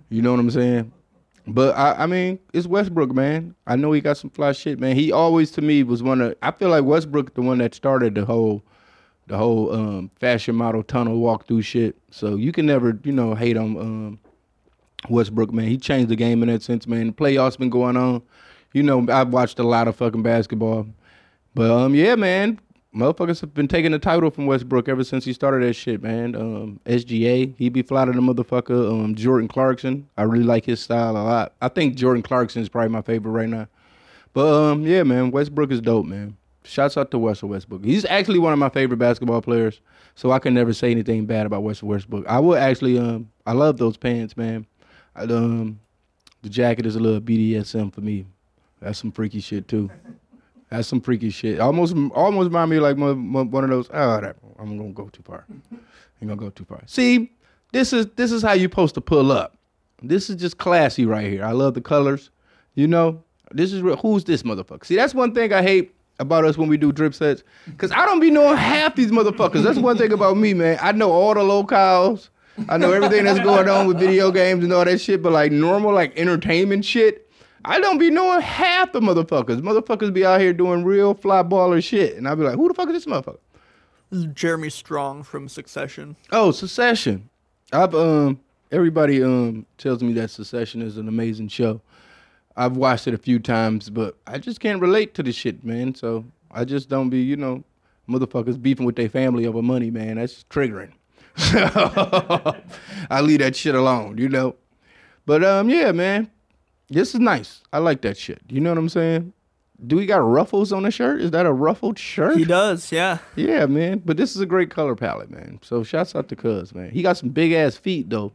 You 0.09 0.23
know 0.23 0.31
what 0.31 0.39
I'm 0.39 0.53
saying? 0.53 0.93
But 1.49 1.77
I, 1.77 2.05
I 2.05 2.07
mean, 2.07 2.39
it's 2.53 2.69
Westbrook, 2.69 3.13
man. 3.13 3.57
I 3.67 3.75
know 3.75 3.91
he 3.91 4.01
got 4.01 4.19
some 4.19 4.31
fly 4.31 4.53
shit, 4.53 4.79
man. 4.79 4.95
He 4.95 5.11
always 5.11 5.51
to 5.53 5.61
me 5.61 5.83
was 5.83 6.01
one 6.01 6.21
of. 6.21 6.37
I 6.43 6.53
feel 6.53 6.69
like 6.69 6.85
Westbrook 6.85 7.35
the 7.35 7.43
one 7.43 7.59
that 7.59 7.75
started 7.75 8.15
the 8.15 8.25
whole, 8.25 8.63
the 9.27 9.37
whole 9.37 9.73
um, 9.73 10.13
fashion 10.21 10.55
model 10.55 10.85
tunnel 10.85 11.19
walk 11.19 11.49
through 11.49 11.63
shit. 11.63 11.97
So 12.13 12.37
you 12.37 12.53
can 12.53 12.67
never, 12.67 12.97
you 13.03 13.11
know, 13.11 13.35
hate 13.35 13.57
on 13.57 13.77
um, 13.79 14.21
Westbrook, 15.09 15.53
man. 15.53 15.67
He 15.67 15.77
changed 15.77 16.09
the 16.09 16.17
game 16.17 16.45
in 16.45 16.49
that 16.51 16.63
sense, 16.63 16.87
man. 16.87 17.09
The 17.09 17.13
playoffs 17.13 17.59
been 17.59 17.69
going 17.69 17.97
on. 17.97 18.23
You 18.75 18.85
know, 18.85 19.05
I've 19.11 19.31
watched 19.31 19.59
a 19.59 19.65
lot 19.65 19.89
of 19.89 19.97
fucking 19.97 20.23
basketball. 20.23 20.87
But 21.57 21.73
um, 21.73 21.97
yeah, 21.97 22.15
man, 22.15 22.61
motherfuckers 22.95 23.41
have 23.41 23.55
been 23.55 23.69
taking 23.69 23.93
the 23.93 23.99
title 23.99 24.31
from 24.31 24.47
Westbrook 24.47 24.89
ever 24.89 25.05
since 25.05 25.25
he 25.25 25.33
started 25.33 25.67
that 25.67 25.75
shit, 25.75 26.03
man. 26.03 26.35
Um, 26.35 26.81
SGA, 26.87 27.55
he 27.57 27.69
be 27.69 27.83
to 27.83 27.89
the 27.89 27.95
motherfucker. 27.95 28.91
Um, 28.91 29.15
Jordan 29.15 29.49
Clarkson, 29.49 30.09
I 30.17 30.23
really 30.23 30.45
like 30.45 30.65
his 30.65 30.81
style 30.81 31.13
a 31.13 31.23
lot. 31.23 31.53
I 31.61 31.69
think 31.69 31.95
Jordan 31.95 32.23
Clarkson 32.23 32.63
is 32.63 32.69
probably 32.69 32.91
my 32.91 33.03
favorite 33.03 33.33
right 33.33 33.49
now. 33.49 33.69
But 34.33 34.53
um, 34.53 34.83
yeah, 34.83 35.03
man, 35.03 35.31
Westbrook 35.31 35.71
is 35.71 35.81
dope, 35.81 36.07
man. 36.07 36.37
Shouts 36.63 36.97
out 36.97 37.11
to 37.11 37.19
Russell 37.19 37.49
Westbrook. 37.49 37.85
He's 37.85 38.05
actually 38.05 38.39
one 38.39 38.53
of 38.53 38.59
my 38.59 38.69
favorite 38.69 38.99
basketball 38.99 39.41
players, 39.41 39.81
so 40.15 40.31
I 40.31 40.39
can 40.39 40.53
never 40.53 40.73
say 40.73 40.91
anything 40.91 41.27
bad 41.27 41.47
about 41.47 41.65
Russell 41.65 41.89
Westbrook. 41.89 42.27
I 42.27 42.39
will 42.39 42.57
actually, 42.57 42.99
um, 42.99 43.31
I 43.47 43.53
love 43.53 43.79
those 43.79 43.97
pants, 43.97 44.37
man. 44.37 44.67
I, 45.17 45.23
um, 45.23 45.81
the 46.43 46.49
jacket 46.49 46.87
is 46.87 46.97
a 46.97 47.01
little 47.01 47.21
BDSM 47.21 47.93
for 47.93 48.03
me. 48.03 48.27
That's 48.81 48.99
some 48.99 49.11
freaky 49.11 49.41
shit 49.41 49.69
too. 49.69 49.91
That's 50.71 50.87
some 50.87 51.01
freaky 51.01 51.31
shit. 51.31 51.59
Almost, 51.59 51.97
almost 52.15 52.47
remind 52.47 52.71
me 52.71 52.79
like 52.79 52.97
one, 52.97 53.11
of 53.11 53.71
those. 53.71 53.89
Oh, 53.93 54.21
that, 54.21 54.37
I'm 54.59 54.79
gonna 54.79 54.93
go 54.93 55.09
too 55.09 55.23
far. 55.23 55.45
I'm 55.51 56.29
gonna 56.29 56.37
go 56.37 56.51
too 56.51 56.65
far. 56.65 56.83
See, 56.87 57.33
this 57.73 57.93
is 57.93 58.07
this 58.17 58.31
is 58.31 58.43
how 58.43 58.53
you're 58.53 58.71
supposed 58.71 58.95
to 58.95 59.01
pull 59.01 59.33
up. 59.33 59.59
This 60.03 60.31
is 60.31 60.37
just 60.37 60.59
classy 60.59 61.05
right 61.05 61.29
here. 61.29 61.45
I 61.45 61.53
love 61.53 61.75
the 61.75 61.81
colors. 61.81 62.31
You 62.75 62.87
know, 62.87 63.25
this 63.51 63.73
is 63.73 63.83
real. 63.83 63.97
Who's 63.97 64.25
this 64.25 64.45
motherfucker? 64.45 64.85
See, 64.85 64.97
that's 64.97 65.15
one 65.15 65.35
thing 65.35 65.53
I 65.53 65.63
hate 65.63 65.95
about 66.21 66.45
us 66.45 66.57
when 66.57 66.69
we 66.69 66.77
do 66.77 66.93
drip 66.93 67.15
sets, 67.15 67.43
cause 67.79 67.91
I 67.91 68.07
don't 68.07 68.21
be 68.21 68.31
knowing 68.31 68.57
half 68.57 68.95
these 68.95 69.11
motherfuckers. 69.11 69.65
That's 69.65 69.79
one 69.79 69.99
thing 69.99 70.13
about 70.13 70.37
me, 70.37 70.55
man. 70.55 70.79
I 70.81 70.93
know 70.93 71.11
all 71.11 71.35
the 71.35 71.41
lolcows. 71.41 72.29
I 72.69 72.77
know 72.77 72.93
everything 72.93 73.25
that's 73.25 73.41
going 73.41 73.69
on 73.69 73.87
with 73.87 73.99
video 73.99 74.31
games 74.31 74.63
and 74.63 74.73
all 74.73 74.85
that 74.85 75.01
shit, 75.01 75.23
but 75.23 75.33
like 75.33 75.51
normal 75.51 75.93
like 75.93 76.17
entertainment 76.17 76.85
shit. 76.85 77.30
I 77.65 77.79
don't 77.81 77.99
be 77.99 78.11
knowing 78.11 78.41
half 78.41 78.93
the 78.93 79.01
motherfuckers. 79.01 79.61
Motherfuckers 79.61 80.13
be 80.13 80.25
out 80.25 80.41
here 80.41 80.53
doing 80.53 80.85
real 80.85 81.15
fly 81.15 81.43
baller 81.43 81.83
shit. 81.83 82.17
And 82.17 82.27
I'll 82.27 82.37
be 82.37 82.45
like, 82.45 82.57
who 82.57 82.69
the 82.69 82.75
fuck 82.75 82.89
is 82.89 82.95
this 82.95 83.07
motherfucker? 83.07 83.39
This 84.11 84.21
is 84.21 84.27
Jeremy 84.35 84.71
Strong 84.71 85.25
from 85.25 85.49
Succession. 85.49 86.17
Oh, 86.33 86.51
Succession. 86.51 87.29
I've 87.73 87.95
um 87.95 88.41
everybody 88.73 89.23
um 89.23 89.67
tells 89.79 90.03
me 90.03 90.13
that 90.15 90.31
Succession 90.31 90.83
is 90.83 90.97
an 90.97 91.07
amazing 91.09 91.49
show. 91.49 91.81
I've 92.57 92.77
watched 92.77 93.07
it 93.07 93.15
a 93.15 93.19
few 93.19 93.39
times, 93.39 93.91
but 93.91 94.17
I 94.27 94.39
just 94.39 94.61
can't 94.61 94.81
relate 94.81 95.15
to 95.15 95.23
the 95.23 95.33
shit, 95.33 95.65
man. 95.65 95.95
So 95.95 96.25
I 96.51 96.65
just 96.65 96.89
don't 96.89 97.11
be, 97.11 97.21
you 97.21 97.37
know, 97.37 97.63
motherfuckers 98.09 98.61
beefing 98.61 98.87
with 98.87 98.97
their 98.97 99.09
family 99.09 99.47
over 99.47 99.63
money, 99.63 99.91
man. 99.91 100.17
That's 100.17 100.45
triggering. 100.51 100.93
I 101.37 103.21
leave 103.21 103.39
that 103.39 103.55
shit 103.55 103.75
alone, 103.75 104.19
you 104.19 104.29
know. 104.29 104.57
But 105.27 105.45
um, 105.45 105.71
yeah, 105.71 105.93
man, 105.93 106.31
this 106.91 107.15
is 107.15 107.21
nice. 107.21 107.63
I 107.73 107.79
like 107.79 108.03
that 108.03 108.19
shit. 108.19 108.43
You 108.49 108.61
know 108.61 108.71
what 108.71 108.79
I'm 108.79 108.89
saying? 108.89 109.33
Do 109.87 109.97
we 109.97 110.05
got 110.05 110.19
ruffles 110.19 110.73
on 110.73 110.83
the 110.83 110.91
shirt? 110.91 111.23
Is 111.23 111.31
that 111.31 111.47
a 111.47 111.53
ruffled 111.53 111.99
shirt? 111.99 112.37
He 112.37 112.45
does, 112.45 112.93
yeah. 112.93 113.19
Yeah, 113.35 113.65
man. 113.65 114.03
But 114.05 114.19
this 114.19 114.37
is 114.37 114.43
a 114.43 114.47
great 114.47 114.71
color 114.71 114.95
palette, 114.95 115.31
man. 115.31 115.59
So 115.63 115.83
shouts 115.83 116.15
out 116.15 116.29
to 116.29 116.37
Cuz, 116.37 116.75
man. 116.75 116.91
He 116.91 117.03
got 117.03 117.17
some 117.17 117.31
big 117.31 117.53
ass 117.53 117.77
feet 117.77 118.11
though. 118.11 118.33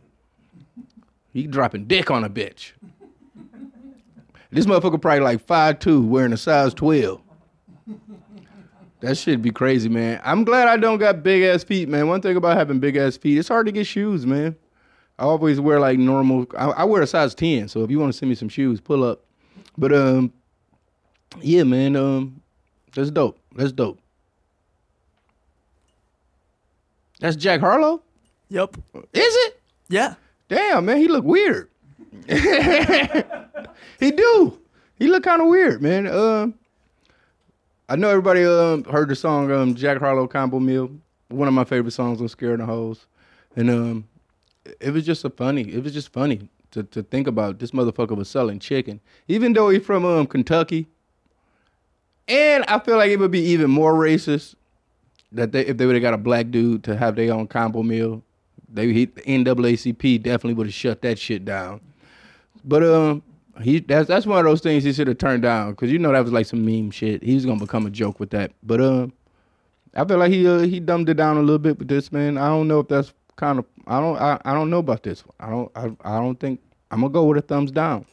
He 1.32 1.46
dropping 1.46 1.86
dick 1.86 2.10
on 2.10 2.24
a 2.24 2.30
bitch. 2.30 2.72
This 4.52 4.66
motherfucker 4.66 5.02
probably 5.02 5.20
like 5.20 5.46
5'2", 5.46 6.08
wearing 6.08 6.32
a 6.32 6.38
size 6.38 6.74
12. 6.74 7.22
That 9.02 9.18
shit 9.18 9.42
be 9.42 9.52
crazy, 9.52 9.90
man. 9.90 10.22
I'm 10.24 10.46
glad 10.46 10.70
I 10.70 10.78
don't 10.78 10.98
got 10.98 11.22
big 11.22 11.44
ass 11.44 11.64
feet, 11.64 11.90
man. 11.90 12.08
One 12.08 12.22
thing 12.22 12.38
about 12.38 12.58
having 12.58 12.80
big 12.80 12.96
ass 12.96 13.18
feet, 13.18 13.38
it's 13.38 13.50
hard 13.50 13.66
to 13.66 13.72
get 13.72 13.86
shoes, 13.86 14.26
man. 14.26 14.56
I 15.18 15.24
always 15.24 15.60
wear 15.62 15.80
like 15.80 15.98
normal. 15.98 16.46
I, 16.58 16.66
I 16.66 16.84
wear 16.84 17.02
a 17.02 17.08
size 17.08 17.34
ten, 17.34 17.68
so 17.68 17.84
if 17.84 17.92
you 17.92 18.00
want 18.00 18.12
to 18.12 18.18
send 18.18 18.30
me 18.30 18.36
some 18.36 18.50
shoes, 18.50 18.82
pull 18.82 19.04
up. 19.04 19.24
But 19.78 19.94
um, 19.94 20.34
yeah, 21.42 21.64
man. 21.64 21.96
Um, 21.96 22.42
that's 22.94 23.12
dope. 23.12 23.40
That's 23.56 23.72
dope. 23.72 24.00
That's 27.20 27.36
Jack 27.36 27.62
Harlow. 27.62 28.02
Yep. 28.50 28.78
Is 29.14 29.36
it? 29.36 29.62
Yeah. 29.90 30.16
Damn, 30.48 30.86
man, 30.86 30.98
he 30.98 31.08
look 31.08 31.26
weird. 31.26 31.70
he 32.28 34.12
do. 34.12 34.60
He 34.98 35.08
look 35.08 35.24
kind 35.24 35.42
of 35.42 35.48
weird, 35.48 35.82
man. 35.82 36.08
Um, 36.08 36.54
I 37.90 37.96
know 37.96 38.10
everybody 38.10 38.46
um 38.46 38.84
heard 38.86 39.10
the 39.10 39.16
song 39.16 39.52
um 39.52 39.76
Jack 39.76 40.00
Harlow 40.00 40.28
Combo 40.28 40.60
Meal. 40.60 40.90
One 41.30 41.48
of 41.48 41.54
my 41.54 41.64
favorite 41.64 41.92
songs 41.92 42.22
on 42.22 42.28
Scared 42.28 42.60
the 42.60 42.66
Hoes. 42.66 43.06
And 43.56 43.70
um 43.70 44.08
it 44.80 44.92
was 44.92 45.06
just 45.06 45.24
a 45.26 45.30
funny. 45.30 45.62
It 45.62 45.84
was 45.84 45.94
just 45.94 46.12
funny 46.12 46.50
to 46.72 46.84
to 46.84 47.04
think 47.04 47.28
about 47.28 47.60
this 47.60 47.72
motherfucker 47.72 48.16
was 48.16 48.30
selling 48.30 48.60
chicken. 48.60 49.00
Even 49.28 49.54
though 49.54 49.70
he's 49.70 49.84
from 49.84 50.06
um 50.06 50.28
Kentucky. 50.28 50.88
And 52.28 52.66
I 52.68 52.80
feel 52.80 52.98
like 52.98 53.12
it 53.12 53.20
would 53.20 53.32
be 53.32 53.42
even 53.42 53.70
more 53.70 53.94
racist 53.94 54.56
that 55.32 55.52
they 55.52 55.66
if 55.66 55.78
they 55.78 55.86
would 55.86 55.96
have 55.96 56.02
got 56.02 56.14
a 56.14 56.18
black 56.18 56.50
dude 56.50 56.84
to 56.86 56.98
have 56.98 57.16
their 57.16 57.34
own 57.34 57.48
combo 57.48 57.84
meal. 57.84 58.24
They 58.72 58.92
he, 58.92 59.06
the 59.06 59.22
NAACP 59.22 60.22
definitely 60.24 60.56
would 60.56 60.68
have 60.68 60.74
shut 60.74 61.02
that 61.04 61.20
shit 61.20 61.46
down. 61.46 61.82
But 62.64 62.84
um 62.84 63.24
he 63.62 63.80
that's 63.80 64.08
that's 64.08 64.26
one 64.26 64.40
of 64.40 64.46
those 64.46 64.62
things 64.62 64.84
he 64.84 64.92
should 64.92 65.08
have 65.08 65.18
turned 65.18 65.44
down 65.44 65.72
because 65.72 65.92
you 65.92 66.00
know 66.00 66.12
that 66.12 66.24
was 66.24 66.34
like 66.34 66.46
some 66.46 66.66
meme 66.66 66.92
shit. 66.92 67.24
He 67.24 67.36
was 67.36 67.46
gonna 67.46 67.60
become 67.60 67.86
a 67.86 67.90
joke 67.90 68.20
with 68.20 68.32
that. 68.32 68.52
But 68.64 68.82
um, 68.82 69.14
I 69.94 70.04
feel 70.06 70.18
like 70.18 70.32
he 70.32 70.48
uh, 70.48 70.60
he 70.60 70.80
dumbed 70.80 71.10
it 71.10 71.16
down 71.16 71.38
a 71.38 71.42
little 71.42 71.60
bit 71.60 71.80
with 71.80 71.88
this 71.88 72.12
man. 72.12 72.38
I 72.38 72.48
don't 72.48 72.68
know 72.68 72.80
if 72.80 72.88
that's 72.88 73.14
kind 73.36 73.60
of 73.60 73.66
I 73.88 74.00
don't 74.00 74.18
I, 74.18 74.40
I 74.46 74.54
don't 74.54 74.70
know 74.70 74.80
about 74.80 75.04
this 75.04 75.26
one. 75.26 75.36
I 75.40 75.50
don't 75.50 75.72
I, 75.76 76.16
I 76.16 76.20
don't 76.20 76.40
think 76.40 76.60
I'm 76.92 77.02
gonna 77.02 77.14
go 77.14 77.26
with 77.26 77.38
a 77.38 77.42
thumbs 77.42 77.72
down. 77.72 78.06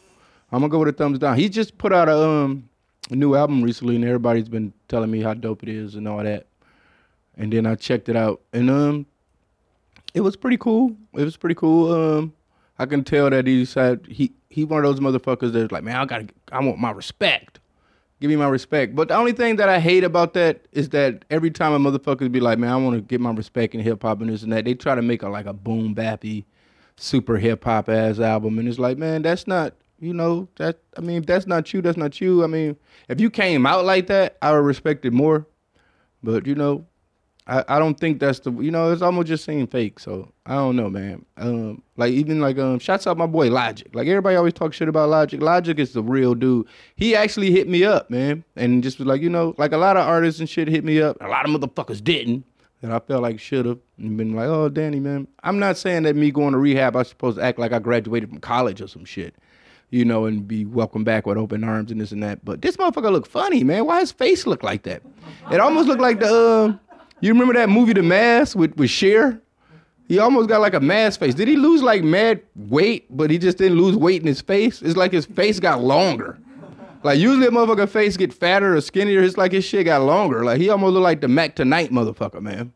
I'm 0.50 0.60
gonna 0.60 0.68
go 0.68 0.80
with 0.80 0.88
a 0.88 0.92
thumbs 0.92 1.18
down. 1.18 1.36
He 1.36 1.48
just 1.48 1.78
put 1.78 1.92
out 1.92 2.08
a 2.08 2.16
um 2.16 2.68
a 3.10 3.16
new 3.16 3.34
album 3.34 3.62
recently 3.62 3.96
and 3.96 4.04
everybody's 4.04 4.48
been 4.48 4.72
telling 4.88 5.10
me 5.10 5.22
how 5.22 5.34
dope 5.34 5.62
it 5.62 5.68
is 5.68 5.94
and 5.94 6.06
all 6.06 6.22
that. 6.22 6.46
And 7.36 7.52
then 7.52 7.66
I 7.66 7.74
checked 7.74 8.08
it 8.08 8.16
out 8.16 8.40
and 8.52 8.70
um 8.70 9.06
it 10.14 10.20
was 10.20 10.36
pretty 10.36 10.58
cool. 10.58 10.96
It 11.14 11.24
was 11.24 11.36
pretty 11.36 11.54
cool. 11.54 11.92
Um 11.92 12.32
I 12.78 12.86
can 12.86 13.04
tell 13.04 13.30
that 13.30 13.46
he 13.46 13.64
said 13.64 14.06
he 14.08 14.32
he 14.48 14.64
one 14.64 14.84
of 14.84 14.96
those 14.96 15.00
motherfuckers 15.00 15.52
that's 15.52 15.72
like, 15.72 15.84
man, 15.84 15.96
I 15.96 16.04
gotta, 16.04 16.28
I 16.50 16.60
want 16.60 16.78
my 16.78 16.90
respect. 16.90 17.58
Give 18.22 18.28
me 18.28 18.36
my 18.36 18.46
respect. 18.46 18.94
But 18.94 19.08
the 19.08 19.16
only 19.16 19.32
thing 19.32 19.56
that 19.56 19.68
I 19.68 19.80
hate 19.80 20.04
about 20.04 20.32
that 20.34 20.64
is 20.70 20.90
that 20.90 21.24
every 21.28 21.50
time 21.50 21.72
a 21.72 21.90
motherfucker 21.90 22.30
be 22.30 22.38
like, 22.38 22.56
man, 22.56 22.70
I 22.70 22.76
want 22.76 22.94
to 22.94 23.00
get 23.00 23.20
my 23.20 23.32
respect 23.32 23.74
in 23.74 23.80
hip 23.80 24.00
hop 24.00 24.20
and 24.20 24.30
this 24.30 24.44
and 24.44 24.52
that, 24.52 24.64
they 24.64 24.74
try 24.74 24.94
to 24.94 25.02
make 25.02 25.24
a 25.24 25.28
like 25.28 25.46
a 25.46 25.52
boom 25.52 25.92
bappy, 25.92 26.44
super 26.94 27.36
hip 27.36 27.64
hop 27.64 27.88
ass 27.88 28.20
album, 28.20 28.60
and 28.60 28.68
it's 28.68 28.78
like, 28.78 28.96
man, 28.96 29.22
that's 29.22 29.48
not, 29.48 29.74
you 29.98 30.14
know, 30.14 30.46
that. 30.54 30.78
I 30.96 31.00
mean, 31.00 31.16
if 31.16 31.26
that's 31.26 31.48
not 31.48 31.74
you, 31.74 31.82
that's 31.82 31.96
not 31.96 32.20
you. 32.20 32.44
I 32.44 32.46
mean, 32.46 32.76
if 33.08 33.20
you 33.20 33.28
came 33.28 33.66
out 33.66 33.84
like 33.84 34.06
that, 34.06 34.36
I 34.40 34.52
would 34.52 34.64
respect 34.64 35.04
it 35.04 35.12
more. 35.12 35.44
But 36.22 36.46
you 36.46 36.54
know, 36.54 36.86
I, 37.46 37.64
I 37.66 37.78
don't 37.80 37.98
think 37.98 38.20
that's 38.20 38.38
the 38.40 38.52
you 38.52 38.70
know 38.70 38.92
it's 38.92 39.02
almost 39.02 39.26
just 39.26 39.44
seem 39.44 39.66
fake. 39.66 39.98
So 39.98 40.32
I 40.46 40.54
don't 40.54 40.76
know, 40.76 40.88
man. 40.88 41.24
Um, 41.36 41.82
like 41.96 42.12
even 42.12 42.40
like 42.40 42.58
um, 42.58 42.78
shouts 42.78 43.06
out 43.06 43.16
my 43.16 43.26
boy 43.26 43.50
Logic. 43.50 43.88
Like 43.94 44.06
everybody 44.06 44.36
always 44.36 44.52
talk 44.52 44.72
shit 44.72 44.88
about 44.88 45.08
Logic. 45.08 45.40
Logic 45.40 45.78
is 45.78 45.92
the 45.92 46.02
real 46.02 46.34
dude. 46.34 46.66
He 46.94 47.16
actually 47.16 47.50
hit 47.50 47.68
me 47.68 47.84
up, 47.84 48.10
man, 48.10 48.44
and 48.54 48.82
just 48.82 48.98
was 48.98 49.06
like 49.08 49.22
you 49.22 49.30
know 49.30 49.54
like 49.58 49.72
a 49.72 49.76
lot 49.76 49.96
of 49.96 50.06
artists 50.06 50.40
and 50.40 50.48
shit 50.48 50.68
hit 50.68 50.84
me 50.84 51.00
up. 51.02 51.16
A 51.20 51.28
lot 51.28 51.48
of 51.48 51.50
motherfuckers 51.50 52.02
didn't. 52.02 52.44
That 52.80 52.90
I 52.90 52.98
felt 52.98 53.22
like 53.22 53.38
should 53.38 53.64
have 53.64 53.78
been 53.96 54.34
like, 54.34 54.48
oh 54.48 54.68
Danny, 54.68 54.98
man. 54.98 55.28
I'm 55.44 55.58
not 55.58 55.76
saying 55.76 56.02
that 56.02 56.16
me 56.16 56.32
going 56.32 56.52
to 56.52 56.58
rehab, 56.58 56.96
I'm 56.96 57.04
supposed 57.04 57.38
to 57.38 57.44
act 57.44 57.58
like 57.58 57.72
I 57.72 57.78
graduated 57.78 58.28
from 58.28 58.38
college 58.38 58.80
or 58.80 58.88
some 58.88 59.04
shit. 59.04 59.34
You 59.90 60.04
know, 60.04 60.24
and 60.24 60.48
be 60.48 60.64
welcomed 60.64 61.04
back 61.04 61.26
with 61.26 61.36
open 61.36 61.64
arms 61.64 61.92
and 61.92 62.00
this 62.00 62.12
and 62.12 62.22
that. 62.22 62.44
But 62.44 62.62
this 62.62 62.78
motherfucker 62.78 63.12
look 63.12 63.26
funny, 63.26 63.62
man. 63.62 63.84
Why 63.84 64.00
his 64.00 64.10
face 64.10 64.46
look 64.46 64.62
like 64.62 64.84
that? 64.84 65.02
It 65.52 65.60
almost 65.60 65.86
looked 65.86 66.00
like 66.00 66.18
the 66.18 66.78
uh, 66.80 66.91
you 67.26 67.32
remember 67.32 67.54
that 67.54 67.68
movie 67.68 67.92
The 67.92 68.02
Mask 68.02 68.56
with, 68.56 68.76
with 68.76 68.90
Cher? 68.90 69.40
He 70.08 70.18
almost 70.18 70.48
got 70.48 70.60
like 70.60 70.74
a 70.74 70.80
mask 70.80 71.20
face. 71.20 71.34
Did 71.34 71.48
he 71.48 71.56
lose 71.56 71.82
like 71.82 72.02
mad 72.04 72.42
weight, 72.54 73.06
but 73.16 73.30
he 73.30 73.38
just 73.38 73.56
didn't 73.56 73.78
lose 73.78 73.96
weight 73.96 74.20
in 74.20 74.26
his 74.26 74.42
face? 74.42 74.82
It's 74.82 74.96
like 74.96 75.10
his 75.12 75.24
face 75.24 75.58
got 75.58 75.82
longer. 75.82 76.38
Like 77.02 77.18
usually 77.18 77.46
a 77.46 77.50
motherfucker 77.50 77.88
face 77.88 78.16
get 78.16 78.32
fatter 78.32 78.76
or 78.76 78.80
skinnier. 78.80 79.22
It's 79.22 79.38
like 79.38 79.52
his 79.52 79.64
shit 79.64 79.86
got 79.86 80.02
longer. 80.02 80.44
Like 80.44 80.60
he 80.60 80.68
almost 80.68 80.92
looked 80.92 81.04
like 81.04 81.20
the 81.20 81.28
Mac 81.28 81.56
Tonight 81.56 81.90
motherfucker, 81.90 82.42
man. 82.42 82.72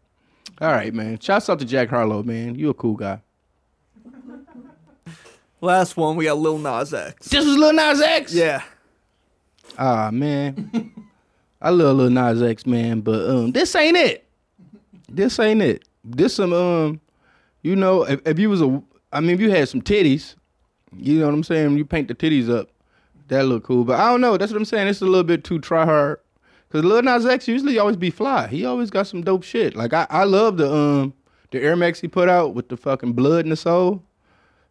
All 0.61 0.70
right, 0.70 0.94
man. 0.94 1.18
Shouts 1.18 1.51
out 1.51 1.59
to 1.59 1.64
Jack 1.64 1.90
Harlow, 1.90 2.22
man. 2.22 2.55
You 2.55 2.70
a 2.70 2.74
cool 2.74 2.94
guy. 2.94 3.20
Last 5.61 5.97
one, 5.97 6.16
we 6.16 6.24
got 6.24 6.38
Lil 6.38 6.59
Nas 6.59 6.94
X. 6.94 7.28
This 7.28 7.44
was 7.44 7.57
Lil 7.57 7.72
Nas 7.72 8.01
X? 8.01 8.32
Yeah. 8.32 8.62
Ah, 9.78 10.11
man. 10.12 10.92
I 11.61 11.70
love 11.70 11.97
Lil 11.97 12.11
Nas 12.11 12.42
X, 12.42 12.66
man, 12.66 13.01
but 13.01 13.28
um, 13.28 13.53
this 13.53 13.74
ain't 13.74 13.97
it. 13.97 14.26
This 15.09 15.38
ain't 15.38 15.62
it. 15.62 15.84
This 16.04 16.34
some 16.34 16.52
um, 16.52 17.00
you 17.62 17.76
know, 17.76 18.04
if, 18.04 18.20
if 18.26 18.38
you 18.38 18.48
was 18.48 18.62
a, 18.62 18.82
I 19.12 19.20
mean, 19.20 19.30
if 19.30 19.40
you 19.40 19.50
had 19.50 19.68
some 19.68 19.82
titties, 19.82 20.36
you 20.96 21.18
know 21.18 21.26
what 21.26 21.34
I'm 21.34 21.42
saying. 21.42 21.76
You 21.76 21.84
paint 21.84 22.09
the 22.09 22.14
titties 22.14 22.48
up, 22.48 22.68
that 23.28 23.44
look 23.44 23.64
cool. 23.64 23.84
But 23.84 23.98
I 23.98 24.11
don't 24.11 24.20
know. 24.20 24.36
That's 24.36 24.52
what 24.52 24.59
I'm 24.59 24.64
saying. 24.64 24.88
It's 24.88 25.00
a 25.00 25.04
little 25.04 25.24
bit 25.24 25.44
too 25.44 25.59
try 25.59 25.84
hard. 25.84 26.20
Cause 26.70 26.84
Lil 26.84 27.02
Nas 27.02 27.24
X 27.24 27.46
usually 27.46 27.78
always 27.78 27.96
be 27.96 28.11
fly. 28.11 28.48
He 28.48 28.64
always 28.64 28.90
got 28.90 29.07
some 29.07 29.22
dope 29.22 29.44
shit. 29.44 29.76
Like 29.76 29.92
I, 29.92 30.07
I 30.11 30.24
love 30.24 30.57
the 30.57 30.72
um, 30.72 31.14
the 31.50 31.62
Air 31.62 31.76
Max 31.76 32.00
he 32.00 32.09
put 32.09 32.28
out 32.28 32.54
with 32.54 32.68
the 32.68 32.76
fucking 32.76 33.12
blood 33.12 33.44
in 33.44 33.50
the 33.50 33.57
sole. 33.57 34.02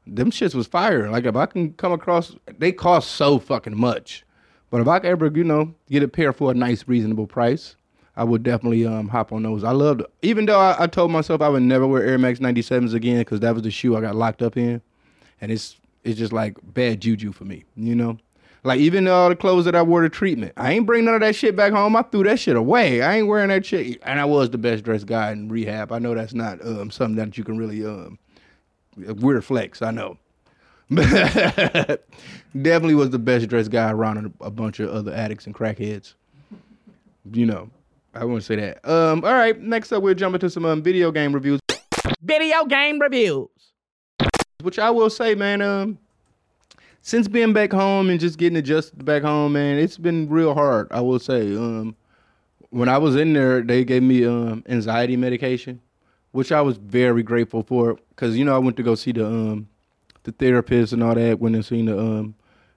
Them 0.05 0.29
shits 0.29 0.53
was 0.53 0.67
fire. 0.67 1.09
Like 1.09 1.25
if 1.25 1.35
I 1.35 1.45
can 1.45 1.73
come 1.73 1.93
across, 1.93 2.35
they 2.59 2.71
cost 2.71 3.11
so 3.11 3.39
fucking 3.39 3.77
much. 3.77 4.25
But 4.69 4.81
if 4.81 4.87
I 4.87 4.99
could 4.99 5.09
ever, 5.09 5.31
you 5.33 5.43
know, 5.43 5.73
get 5.89 6.03
a 6.03 6.07
pair 6.07 6.33
for 6.33 6.51
a 6.51 6.53
nice, 6.53 6.87
reasonable 6.87 7.27
price, 7.27 7.75
I 8.17 8.23
would 8.23 8.43
definitely 8.43 8.85
um, 8.85 9.09
hop 9.09 9.33
on 9.33 9.43
those. 9.43 9.63
I 9.63 9.71
loved, 9.71 10.03
even 10.21 10.45
though 10.45 10.59
I, 10.59 10.83
I 10.83 10.87
told 10.87 11.11
myself 11.11 11.41
I 11.41 11.49
would 11.49 11.63
never 11.63 11.85
wear 11.85 12.03
Air 12.03 12.17
Max 12.17 12.39
97s 12.39 12.93
again 12.93 13.19
because 13.19 13.41
that 13.41 13.53
was 13.53 13.63
the 13.63 13.71
shoe 13.71 13.95
I 13.95 14.01
got 14.01 14.15
locked 14.15 14.41
up 14.41 14.55
in, 14.55 14.81
and 15.41 15.51
it's 15.51 15.77
it's 16.03 16.17
just 16.17 16.31
like 16.31 16.57
bad 16.63 17.01
juju 17.01 17.31
for 17.31 17.45
me, 17.45 17.65
you 17.75 17.95
know. 17.95 18.17
Like 18.63 18.79
even 18.79 19.07
all 19.07 19.29
the 19.29 19.35
clothes 19.35 19.65
that 19.65 19.75
I 19.75 19.83
wore 19.83 20.01
to 20.01 20.09
treatment, 20.09 20.53
I 20.57 20.71
ain't 20.71 20.87
bring 20.87 21.05
none 21.05 21.13
of 21.13 21.21
that 21.21 21.35
shit 21.35 21.55
back 21.55 21.71
home. 21.71 21.95
I 21.95 22.01
threw 22.01 22.23
that 22.23 22.39
shit 22.39 22.55
away. 22.55 23.03
I 23.03 23.17
ain't 23.17 23.27
wearing 23.27 23.49
that 23.49 23.65
shit, 23.65 23.99
and 24.03 24.19
I 24.19 24.25
was 24.25 24.49
the 24.49 24.57
best 24.57 24.83
dressed 24.83 25.05
guy 25.05 25.31
in 25.31 25.49
rehab. 25.49 25.91
I 25.91 25.99
know 25.99 26.15
that's 26.15 26.33
not 26.33 26.65
um, 26.65 26.89
something 26.89 27.15
that 27.15 27.37
you 27.37 27.43
can 27.43 27.57
really 27.57 27.85
um, 27.85 28.17
weird 28.95 29.45
flex. 29.45 29.81
I 29.81 29.91
know. 29.91 30.17
Definitely 30.89 32.95
was 32.95 33.09
the 33.09 33.19
best 33.19 33.49
dressed 33.49 33.71
guy 33.71 33.91
around 33.91 34.33
a, 34.41 34.45
a 34.45 34.51
bunch 34.51 34.79
of 34.79 34.89
other 34.89 35.13
addicts 35.13 35.45
and 35.45 35.53
crackheads. 35.53 36.13
You 37.31 37.45
know, 37.45 37.69
I 38.15 38.23
wouldn't 38.23 38.43
say 38.45 38.55
that. 38.55 38.87
Um, 38.89 39.23
all 39.25 39.33
right, 39.33 39.59
next 39.59 39.91
up 39.91 40.01
we'll 40.01 40.15
jump 40.15 40.35
into 40.35 40.49
some 40.49 40.65
um, 40.65 40.81
video 40.81 41.11
game 41.11 41.33
reviews, 41.33 41.59
Video 42.21 42.63
game 42.65 42.99
reviews. 42.99 43.47
which 44.61 44.79
I 44.79 44.89
will 44.89 45.09
say, 45.09 45.35
man. 45.35 45.61
Um, 45.61 45.99
since 47.01 47.27
being 47.27 47.53
back 47.53 47.71
home 47.71 48.09
and 48.09 48.19
just 48.19 48.39
getting 48.39 48.57
adjusted 48.57 49.05
back 49.05 49.21
home, 49.21 49.53
man, 49.53 49.77
it's 49.77 49.97
been 49.97 50.27
real 50.29 50.53
hard. 50.55 50.87
I 50.91 51.01
will 51.01 51.19
say. 51.19 51.55
Um, 51.55 51.95
when 52.69 52.89
I 52.89 52.97
was 52.97 53.15
in 53.15 53.33
there, 53.33 53.61
they 53.61 53.83
gave 53.83 54.01
me 54.01 54.25
um 54.25 54.63
anxiety 54.67 55.15
medication, 55.17 55.81
which 56.31 56.51
I 56.51 56.61
was 56.61 56.77
very 56.77 57.21
grateful 57.21 57.63
for 57.63 57.97
because 58.09 58.37
you 58.37 58.45
know 58.45 58.55
I 58.55 58.59
went 58.59 58.77
to 58.77 58.83
go 58.83 58.95
see 58.95 59.11
the 59.11 59.25
um 59.25 59.67
the 60.23 60.31
therapist 60.31 60.93
and 60.93 61.03
all 61.03 61.15
that 61.15 61.39
when 61.39 61.55
I 61.55 61.61
seen 61.61 61.85
the 61.85 61.99
um 61.99 62.35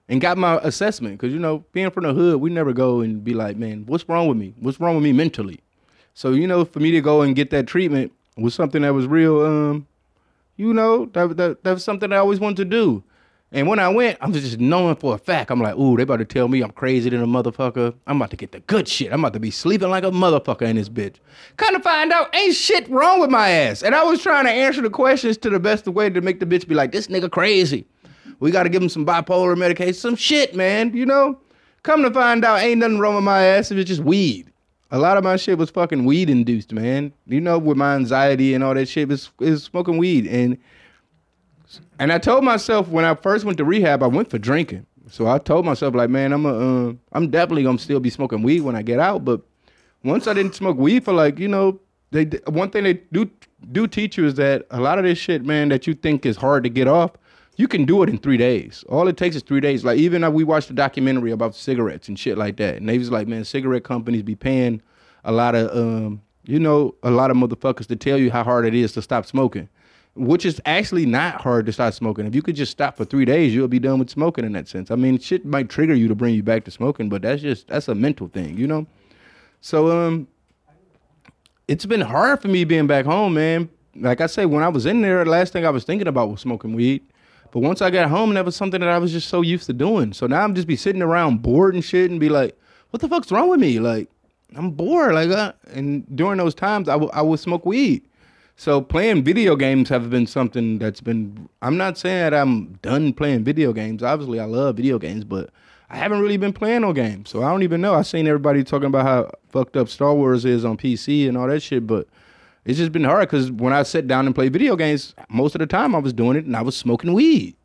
and 0.09 0.19
got 0.19 0.37
my 0.37 0.57
assessment 0.57 1.17
because 1.17 1.31
you 1.31 1.39
know 1.39 1.63
being 1.71 1.89
from 1.91 2.03
the 2.03 2.13
hood 2.13 2.41
we 2.41 2.49
never 2.49 2.73
go 2.73 2.99
and 2.99 3.23
be 3.23 3.33
like 3.33 3.55
man 3.55 3.85
what's 3.85 4.09
wrong 4.09 4.27
with 4.27 4.37
me 4.37 4.53
what's 4.59 4.79
wrong 4.79 4.95
with 4.95 5.03
me 5.03 5.13
mentally 5.13 5.59
so 6.13 6.31
you 6.31 6.47
know 6.47 6.65
for 6.65 6.79
me 6.79 6.91
to 6.91 6.99
go 6.99 7.21
and 7.21 7.35
get 7.35 7.49
that 7.51 7.67
treatment 7.67 8.11
was 8.35 8.53
something 8.53 8.81
that 8.81 8.93
was 8.93 9.07
real 9.07 9.45
um 9.45 9.87
you 10.57 10.73
know 10.73 11.05
that 11.13 11.37
that, 11.37 11.63
that 11.63 11.73
was 11.73 11.83
something 11.83 12.11
I 12.11 12.17
always 12.17 12.39
wanted 12.39 12.57
to 12.57 12.65
do 12.65 13.03
and 13.51 13.67
when 13.67 13.79
I 13.79 13.89
went, 13.89 14.19
I'm 14.21 14.31
just 14.31 14.59
knowing 14.59 14.95
for 14.95 15.15
a 15.15 15.17
fact. 15.17 15.49
I'm 15.49 15.59
like, 15.59 15.75
ooh, 15.75 15.97
they 15.97 16.03
about 16.03 16.17
to 16.17 16.25
tell 16.25 16.47
me 16.47 16.61
I'm 16.61 16.69
crazy 16.69 17.09
than 17.09 17.23
a 17.23 17.27
motherfucker. 17.27 17.95
I'm 18.05 18.17
about 18.17 18.29
to 18.29 18.37
get 18.37 18.51
the 18.51 18.59
good 18.59 18.87
shit. 18.87 19.11
I'm 19.11 19.21
about 19.21 19.33
to 19.33 19.39
be 19.39 19.49
sleeping 19.49 19.89
like 19.89 20.03
a 20.03 20.11
motherfucker 20.11 20.63
in 20.63 20.75
this 20.75 20.87
bitch. 20.87 21.15
Kind 21.57 21.75
of 21.75 21.81
find 21.81 22.11
out, 22.11 22.33
ain't 22.35 22.53
shit 22.53 22.87
wrong 22.89 23.19
with 23.19 23.31
my 23.31 23.49
ass. 23.49 23.81
And 23.81 23.95
I 23.95 24.03
was 24.03 24.21
trying 24.21 24.45
to 24.45 24.51
answer 24.51 24.81
the 24.81 24.91
questions 24.91 25.35
to 25.37 25.49
the 25.49 25.59
best 25.59 25.87
of 25.87 25.95
way 25.95 26.11
to 26.11 26.21
make 26.21 26.39
the 26.39 26.45
bitch 26.45 26.67
be 26.67 26.75
like, 26.75 26.91
this 26.91 27.07
nigga 27.07 27.31
crazy. 27.31 27.87
We 28.39 28.51
got 28.51 28.63
to 28.63 28.69
give 28.69 28.81
him 28.81 28.89
some 28.89 29.05
bipolar 29.05 29.57
medication, 29.57 29.93
some 29.93 30.15
shit, 30.15 30.55
man. 30.55 30.95
You 30.95 31.05
know, 31.05 31.39
come 31.83 32.03
to 32.03 32.11
find 32.11 32.43
out, 32.45 32.61
ain't 32.61 32.79
nothing 32.79 32.99
wrong 32.99 33.15
with 33.15 33.23
my 33.23 33.43
ass. 33.43 33.71
If 33.71 33.77
it's 33.77 33.87
just 33.87 34.01
weed. 34.03 34.51
A 34.91 34.97
lot 34.97 35.17
of 35.17 35.23
my 35.23 35.35
shit 35.35 35.57
was 35.57 35.69
fucking 35.69 36.05
weed 36.05 36.29
induced, 36.29 36.73
man. 36.73 37.13
You 37.27 37.41
know, 37.41 37.59
with 37.59 37.77
my 37.77 37.95
anxiety 37.95 38.55
and 38.55 38.63
all 38.63 38.73
that 38.73 38.87
shit, 38.87 39.11
is 39.11 39.29
is 39.39 39.63
smoking 39.63 39.97
weed 39.97 40.27
and. 40.27 40.57
And 41.99 42.11
I 42.11 42.17
told 42.17 42.43
myself 42.43 42.87
when 42.87 43.05
I 43.05 43.13
first 43.13 43.45
went 43.45 43.59
to 43.59 43.65
rehab, 43.65 44.01
I 44.01 44.07
went 44.07 44.31
for 44.31 44.39
drinking. 44.39 44.87
So 45.11 45.27
I 45.27 45.37
told 45.37 45.65
myself 45.65 45.95
like, 45.95 46.09
man, 46.09 46.31
I'm 46.31 46.45
a, 46.45 46.89
uh, 46.89 46.93
I'm 47.11 47.29
definitely 47.29 47.63
gonna 47.63 47.77
still 47.77 47.99
be 47.99 48.09
smoking 48.09 48.41
weed 48.41 48.61
when 48.61 48.75
I 48.75 48.81
get 48.81 48.99
out. 48.99 49.25
But 49.25 49.41
once 50.03 50.27
I 50.27 50.33
didn't 50.33 50.55
smoke 50.55 50.77
weed 50.77 51.03
for 51.03 51.13
like, 51.13 51.39
you 51.39 51.47
know, 51.47 51.79
they 52.11 52.25
one 52.47 52.69
thing 52.69 52.83
they 52.83 52.93
do 53.11 53.29
do 53.71 53.87
teach 53.87 54.17
you 54.17 54.25
is 54.25 54.35
that 54.35 54.65
a 54.71 54.79
lot 54.79 54.97
of 54.97 55.03
this 55.03 55.17
shit, 55.17 55.43
man, 55.45 55.69
that 55.69 55.87
you 55.87 55.93
think 55.93 56.25
is 56.25 56.37
hard 56.37 56.63
to 56.63 56.69
get 56.69 56.87
off, 56.87 57.11
you 57.59 57.67
can 57.67 57.83
do 57.83 58.01
it 58.03 58.09
in 58.09 58.17
three 58.17 58.37
days. 58.37 58.85
All 58.87 59.09
it 59.09 59.17
takes 59.17 59.35
is 59.35 59.43
three 59.43 59.59
days. 59.59 59.83
Like 59.83 59.97
even 59.97 60.31
we 60.33 60.45
watched 60.45 60.69
a 60.69 60.73
documentary 60.73 61.31
about 61.31 61.53
cigarettes 61.53 62.07
and 62.07 62.17
shit 62.17 62.37
like 62.37 62.55
that, 62.55 62.77
and 62.77 62.87
they 62.87 62.97
was 62.97 63.11
like, 63.11 63.27
man, 63.27 63.43
cigarette 63.43 63.83
companies 63.83 64.23
be 64.23 64.33
paying 64.33 64.81
a 65.25 65.33
lot 65.33 65.55
of, 65.55 65.69
um, 65.77 66.21
you 66.45 66.57
know, 66.57 66.95
a 67.03 67.11
lot 67.11 67.31
of 67.31 67.35
motherfuckers 67.35 67.85
to 67.87 67.97
tell 67.97 68.17
you 68.17 68.31
how 68.31 68.45
hard 68.45 68.65
it 68.65 68.73
is 68.73 68.93
to 68.93 69.01
stop 69.01 69.25
smoking 69.25 69.67
which 70.15 70.45
is 70.45 70.59
actually 70.65 71.05
not 71.05 71.39
hard 71.39 71.65
to 71.65 71.71
stop 71.71 71.93
smoking. 71.93 72.25
If 72.25 72.35
you 72.35 72.41
could 72.41 72.55
just 72.55 72.71
stop 72.71 72.97
for 72.97 73.05
three 73.05 73.25
days, 73.25 73.53
you'll 73.53 73.67
be 73.67 73.79
done 73.79 73.99
with 73.99 74.09
smoking 74.09 74.43
in 74.43 74.51
that 74.53 74.67
sense. 74.67 74.91
I 74.91 74.95
mean, 74.95 75.17
shit 75.19 75.45
might 75.45 75.69
trigger 75.69 75.93
you 75.93 76.07
to 76.07 76.15
bring 76.15 76.35
you 76.35 76.43
back 76.43 76.65
to 76.65 76.71
smoking, 76.71 77.07
but 77.07 77.21
that's 77.21 77.41
just 77.41 77.67
that's 77.67 77.87
a 77.87 77.95
mental 77.95 78.27
thing, 78.27 78.57
you 78.57 78.67
know. 78.67 78.85
So 79.61 79.89
um, 79.91 80.27
it's 81.67 81.85
been 81.85 82.01
hard 82.01 82.41
for 82.41 82.47
me 82.47 82.63
being 82.63 82.87
back 82.87 83.05
home, 83.05 83.35
man. 83.35 83.69
Like 83.95 84.19
I 84.19 84.25
say, 84.25 84.45
when 84.45 84.63
I 84.63 84.67
was 84.67 84.85
in 84.85 85.01
there, 85.01 85.23
the 85.23 85.29
last 85.29 85.53
thing 85.53 85.65
I 85.65 85.69
was 85.69 85.83
thinking 85.83 86.07
about 86.07 86.29
was 86.29 86.41
smoking 86.41 86.73
weed. 86.73 87.01
But 87.51 87.59
once 87.59 87.81
I 87.81 87.89
got 87.89 88.09
home, 88.09 88.33
that 88.35 88.45
was 88.45 88.55
something 88.55 88.79
that 88.81 88.89
I 88.89 88.97
was 88.97 89.11
just 89.11 89.29
so 89.29 89.41
used 89.41 89.65
to 89.67 89.73
doing. 89.73 90.13
So 90.13 90.27
now 90.27 90.43
I'm 90.43 90.55
just 90.55 90.67
be 90.67 90.75
sitting 90.75 91.01
around 91.01 91.41
bored 91.41 91.73
and 91.73 91.83
shit, 91.83 92.11
and 92.11 92.19
be 92.19 92.29
like, 92.29 92.57
"What 92.91 93.01
the 93.01 93.09
fuck's 93.09 93.31
wrong 93.31 93.49
with 93.49 93.59
me?" 93.59 93.79
Like 93.79 94.09
I'm 94.55 94.71
bored. 94.71 95.13
Like, 95.13 95.29
uh, 95.29 95.53
and 95.71 96.05
during 96.15 96.37
those 96.37 96.55
times, 96.55 96.89
I, 96.89 96.93
w- 96.93 97.11
I 97.13 97.21
would 97.21 97.39
smoke 97.39 97.65
weed. 97.65 98.03
So 98.55 98.81
playing 98.81 99.23
video 99.23 99.55
games 99.55 99.89
have 99.89 100.09
been 100.09 100.27
something 100.27 100.79
that's 100.79 101.01
been. 101.01 101.47
I'm 101.61 101.77
not 101.77 101.97
saying 101.97 102.31
that 102.31 102.33
I'm 102.33 102.73
done 102.81 103.13
playing 103.13 103.43
video 103.43 103.73
games. 103.73 104.03
Obviously, 104.03 104.39
I 104.39 104.45
love 104.45 104.75
video 104.75 104.99
games, 104.99 105.23
but 105.23 105.49
I 105.89 105.95
haven't 105.97 106.21
really 106.21 106.37
been 106.37 106.53
playing 106.53 106.81
no 106.81 106.93
games. 106.93 107.29
So 107.29 107.41
I 107.41 107.49
don't 107.51 107.63
even 107.63 107.81
know. 107.81 107.95
I've 107.95 108.07
seen 108.07 108.27
everybody 108.27 108.63
talking 108.63 108.87
about 108.87 109.05
how 109.05 109.31
fucked 109.49 109.77
up 109.77 109.87
Star 109.87 110.13
Wars 110.13 110.45
is 110.45 110.65
on 110.65 110.77
PC 110.77 111.27
and 111.27 111.37
all 111.37 111.47
that 111.47 111.61
shit, 111.61 111.87
but 111.87 112.07
it's 112.65 112.77
just 112.77 112.91
been 112.91 113.03
hard 113.03 113.27
because 113.27 113.51
when 113.51 113.73
I 113.73 113.83
sit 113.83 114.07
down 114.07 114.25
and 114.25 114.35
play 114.35 114.49
video 114.49 114.75
games, 114.75 115.15
most 115.29 115.55
of 115.55 115.59
the 115.59 115.67
time 115.67 115.95
I 115.95 115.99
was 115.99 116.13
doing 116.13 116.37
it 116.37 116.45
and 116.45 116.55
I 116.55 116.61
was 116.61 116.75
smoking 116.75 117.13
weed. 117.13 117.55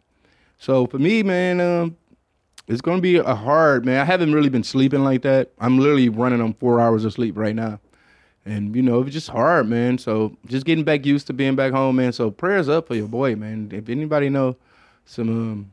So 0.59 0.87
for 0.87 0.99
me, 0.99 1.23
man, 1.23 1.61
um, 1.61 1.97
it's 2.69 2.81
gonna 2.81 3.03
be 3.03 3.17
a 3.17 3.35
hard 3.35 3.85
man. 3.85 4.01
I 4.01 4.05
haven't 4.05 4.33
really 4.33 4.49
been 4.49 4.65
sleeping 4.65 5.05
like 5.05 5.23
that. 5.23 5.53
I'm 5.59 5.79
literally 5.79 6.09
running 6.09 6.41
on 6.41 6.55
four 6.55 6.81
hours 6.81 7.05
of 7.05 7.13
sleep 7.13 7.37
right 7.37 7.55
now. 7.55 7.81
And 8.47 8.75
you 8.77 8.83
know, 8.83 9.03
it's 9.03 9.13
just 9.13 9.29
hard, 9.29 9.69
man. 9.69 9.99
So 9.99 10.37
just 10.47 10.67
getting 10.67 10.85
back 10.85 11.05
used 11.05 11.27
to 11.29 11.33
being 11.33 11.57
back 11.57 11.73
home, 11.73 11.97
man. 11.97 12.13
So 12.13 12.31
prayers 12.31 12.69
up 12.69 12.87
for 12.87 12.95
your 12.95 13.09
boy, 13.09 13.37
man. 13.37 13.71
If 13.73 13.89
anybody 13.89 14.29
know 14.29 14.57
some 15.07 15.29
um, 15.29 15.71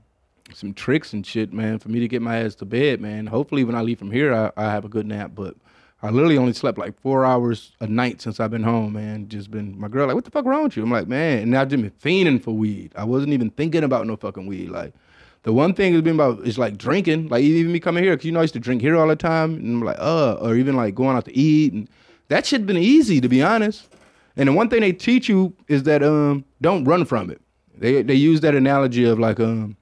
some 0.53 0.73
tricks 0.73 1.13
and 1.13 1.25
shit, 1.25 1.53
man, 1.53 1.79
for 1.79 1.89
me 1.89 1.99
to 1.99 2.07
get 2.07 2.21
my 2.21 2.37
ass 2.37 2.55
to 2.55 2.65
bed, 2.65 3.01
man. 3.01 3.27
Hopefully, 3.27 3.63
when 3.63 3.75
I 3.75 3.81
leave 3.81 3.99
from 3.99 4.11
here, 4.11 4.33
I, 4.33 4.51
I 4.57 4.71
have 4.71 4.85
a 4.85 4.89
good 4.89 5.05
nap. 5.05 5.31
But 5.35 5.55
I 6.03 6.09
literally 6.09 6.37
only 6.37 6.53
slept 6.53 6.79
like 6.79 6.99
four 6.99 7.25
hours 7.25 7.73
a 7.79 7.87
night 7.87 8.21
since 8.21 8.39
I've 8.39 8.49
been 8.49 8.63
home, 8.63 8.93
man. 8.93 9.27
Just 9.27 9.51
been 9.51 9.79
my 9.79 9.87
girl 9.87 10.07
like, 10.07 10.15
what 10.15 10.25
the 10.25 10.31
fuck 10.31 10.45
wrong 10.45 10.63
with 10.63 10.75
you? 10.75 10.83
I'm 10.83 10.91
like, 10.91 11.07
man, 11.07 11.43
and 11.43 11.57
I've 11.57 11.67
just 11.67 11.81
been 11.81 11.91
fiending 11.91 12.41
for 12.41 12.55
weed. 12.55 12.91
I 12.95 13.03
wasn't 13.03 13.33
even 13.33 13.51
thinking 13.51 13.83
about 13.83 14.07
no 14.07 14.15
fucking 14.15 14.47
weed. 14.47 14.69
Like, 14.69 14.93
the 15.43 15.53
one 15.53 15.73
thing 15.73 15.93
has 15.93 16.01
been 16.01 16.15
about 16.15 16.45
is 16.45 16.57
like 16.57 16.77
drinking. 16.77 17.27
Like 17.29 17.43
even 17.43 17.71
me 17.71 17.79
coming 17.79 18.03
here, 18.03 18.15
cause 18.15 18.25
you 18.25 18.31
know 18.31 18.39
I 18.39 18.43
used 18.43 18.53
to 18.55 18.59
drink 18.59 18.81
here 18.81 18.97
all 18.97 19.07
the 19.07 19.15
time, 19.15 19.55
and 19.55 19.65
I'm 19.65 19.81
like, 19.81 19.97
uh, 19.99 20.33
or 20.41 20.55
even 20.55 20.75
like 20.75 20.95
going 20.95 21.15
out 21.15 21.25
to 21.25 21.37
eat, 21.37 21.73
and 21.73 21.87
that 22.29 22.45
shit 22.45 22.65
been 22.65 22.77
easy 22.77 23.21
to 23.21 23.29
be 23.29 23.43
honest. 23.43 23.87
And 24.37 24.47
the 24.47 24.53
one 24.53 24.69
thing 24.69 24.81
they 24.81 24.93
teach 24.93 25.27
you 25.27 25.53
is 25.67 25.83
that 25.83 26.03
um, 26.03 26.45
don't 26.61 26.83
run 26.85 27.05
from 27.05 27.29
it. 27.29 27.41
They 27.77 28.01
they 28.01 28.15
use 28.15 28.41
that 28.41 28.55
analogy 28.55 29.05
of 29.05 29.19
like 29.19 29.39
um, 29.39 29.77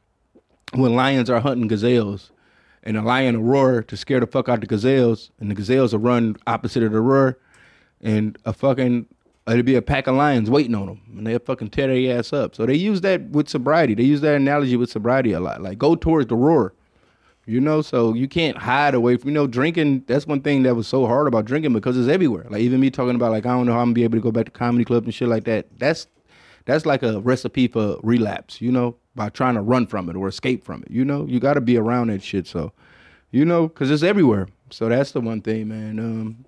when 0.74 0.95
lions 0.95 1.30
are 1.30 1.39
hunting 1.39 1.67
gazelles, 1.67 2.32
and 2.89 2.97
a 2.97 3.03
lion 3.03 3.39
will 3.39 3.51
roar 3.51 3.83
to 3.83 3.95
scare 3.95 4.19
the 4.19 4.25
fuck 4.25 4.49
out 4.49 4.61
the 4.61 4.65
gazelles, 4.65 5.29
and 5.39 5.51
the 5.51 5.55
gazelles 5.55 5.93
will 5.93 5.99
run 5.99 6.35
opposite 6.47 6.81
of 6.81 6.91
the 6.91 6.99
roar, 6.99 7.37
and 8.01 8.35
a 8.45 8.51
fucking 8.51 9.05
it'll 9.47 9.61
be 9.61 9.75
a 9.75 9.81
pack 9.81 10.07
of 10.07 10.15
lions 10.15 10.49
waiting 10.49 10.73
on 10.73 10.87
them, 10.87 11.01
and 11.15 11.27
they'll 11.27 11.37
fucking 11.37 11.69
tear 11.69 11.87
their 11.87 12.17
ass 12.17 12.33
up. 12.33 12.55
So 12.55 12.65
they 12.65 12.73
use 12.73 13.01
that 13.01 13.29
with 13.29 13.47
sobriety. 13.47 13.93
They 13.93 14.03
use 14.03 14.21
that 14.21 14.33
analogy 14.33 14.75
with 14.75 14.89
sobriety 14.89 15.33
a 15.33 15.39
lot. 15.39 15.61
Like 15.61 15.77
go 15.77 15.93
towards 15.93 16.29
the 16.29 16.35
roar, 16.35 16.73
you 17.45 17.61
know. 17.61 17.83
So 17.83 18.15
you 18.15 18.27
can't 18.27 18.57
hide 18.57 18.95
away 18.95 19.17
from 19.17 19.29
you 19.29 19.35
know 19.35 19.45
drinking. 19.45 20.05
That's 20.07 20.25
one 20.25 20.41
thing 20.41 20.63
that 20.63 20.73
was 20.73 20.87
so 20.87 21.05
hard 21.05 21.27
about 21.27 21.45
drinking 21.45 21.73
because 21.73 21.95
it's 21.95 22.09
everywhere. 22.09 22.47
Like 22.49 22.61
even 22.61 22.79
me 22.79 22.89
talking 22.89 23.15
about 23.15 23.29
like 23.29 23.45
I 23.45 23.49
don't 23.49 23.67
know 23.67 23.73
how 23.73 23.81
I'm 23.81 23.89
gonna 23.89 23.93
be 23.93 24.03
able 24.03 24.17
to 24.17 24.23
go 24.23 24.31
back 24.31 24.45
to 24.45 24.51
comedy 24.51 24.83
clubs 24.83 25.05
and 25.05 25.13
shit 25.13 25.27
like 25.27 25.43
that. 25.43 25.67
That's 25.77 26.07
that's 26.65 26.87
like 26.87 27.03
a 27.03 27.19
recipe 27.21 27.67
for 27.67 27.99
relapse, 28.01 28.61
you 28.61 28.71
know, 28.71 28.95
by 29.20 29.28
trying 29.28 29.53
to 29.53 29.61
run 29.61 29.86
from 29.86 30.09
it 30.09 30.15
or 30.15 30.30
escape 30.30 30.63
from 30.63 30.82
it. 30.82 30.89
You 30.89 31.03
know, 31.03 31.26
you 31.26 31.41
got 31.41 31.55
to 31.55 31.61
be 31.61 31.76
around 31.76 32.07
that 32.07 32.24
shit. 32.24 32.47
So, 32.47 32.72
you 33.32 33.43
know, 33.43 33.67
because 33.67 33.91
it's 33.91 34.01
everywhere. 34.01 34.47
So 34.70 34.88
that's 34.88 35.11
the 35.11 35.20
one 35.20 35.41
thing, 35.41 35.67
man. 35.67 35.99
Um, 35.99 36.45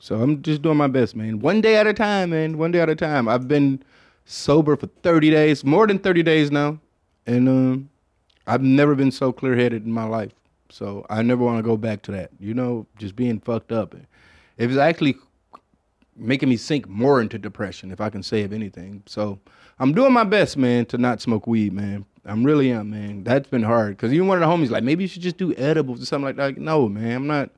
so 0.00 0.20
I'm 0.20 0.42
just 0.42 0.60
doing 0.60 0.76
my 0.76 0.88
best, 0.88 1.14
man. 1.14 1.38
One 1.38 1.60
day 1.60 1.76
at 1.76 1.86
a 1.86 1.94
time, 1.94 2.30
man. 2.30 2.58
One 2.58 2.72
day 2.72 2.80
at 2.80 2.90
a 2.90 2.96
time. 2.96 3.28
I've 3.28 3.46
been 3.46 3.80
sober 4.24 4.74
for 4.74 4.88
30 5.04 5.30
days, 5.30 5.62
more 5.62 5.86
than 5.86 6.00
30 6.00 6.24
days 6.24 6.50
now, 6.50 6.80
and 7.28 7.48
um, 7.48 7.90
I've 8.48 8.62
never 8.62 8.96
been 8.96 9.12
so 9.12 9.32
clear 9.32 9.54
headed 9.54 9.84
in 9.84 9.92
my 9.92 10.04
life. 10.04 10.32
So 10.70 11.06
I 11.08 11.22
never 11.22 11.44
want 11.44 11.58
to 11.58 11.62
go 11.62 11.76
back 11.76 12.02
to 12.02 12.10
that. 12.10 12.30
You 12.40 12.54
know, 12.54 12.88
just 12.98 13.14
being 13.14 13.38
fucked 13.38 13.70
up. 13.70 13.94
It 14.58 14.66
was 14.66 14.78
actually 14.78 15.14
making 16.16 16.48
me 16.48 16.56
sink 16.56 16.88
more 16.88 17.20
into 17.20 17.38
depression, 17.38 17.90
if 17.90 18.00
I 18.00 18.10
can 18.10 18.22
say 18.22 18.42
of 18.42 18.52
anything. 18.52 19.02
So 19.06 19.38
I'm 19.78 19.92
doing 19.92 20.12
my 20.12 20.24
best, 20.24 20.56
man, 20.56 20.86
to 20.86 20.98
not 20.98 21.20
smoke 21.20 21.46
weed, 21.46 21.72
man. 21.72 22.04
I'm 22.24 22.44
really 22.44 22.70
am, 22.70 22.90
man. 22.90 23.24
That's 23.24 23.48
been 23.48 23.62
hard 23.62 23.96
because 23.96 24.12
even 24.12 24.28
one 24.28 24.42
of 24.42 24.48
the 24.48 24.54
homies 24.54 24.70
like 24.70 24.84
maybe 24.84 25.04
you 25.04 25.08
should 25.08 25.22
just 25.22 25.36
do 25.36 25.54
edibles 25.56 26.02
or 26.02 26.06
something 26.06 26.24
like 26.24 26.36
that. 26.36 26.58
No, 26.58 26.88
man, 26.88 27.16
I'm 27.16 27.26
not 27.26 27.50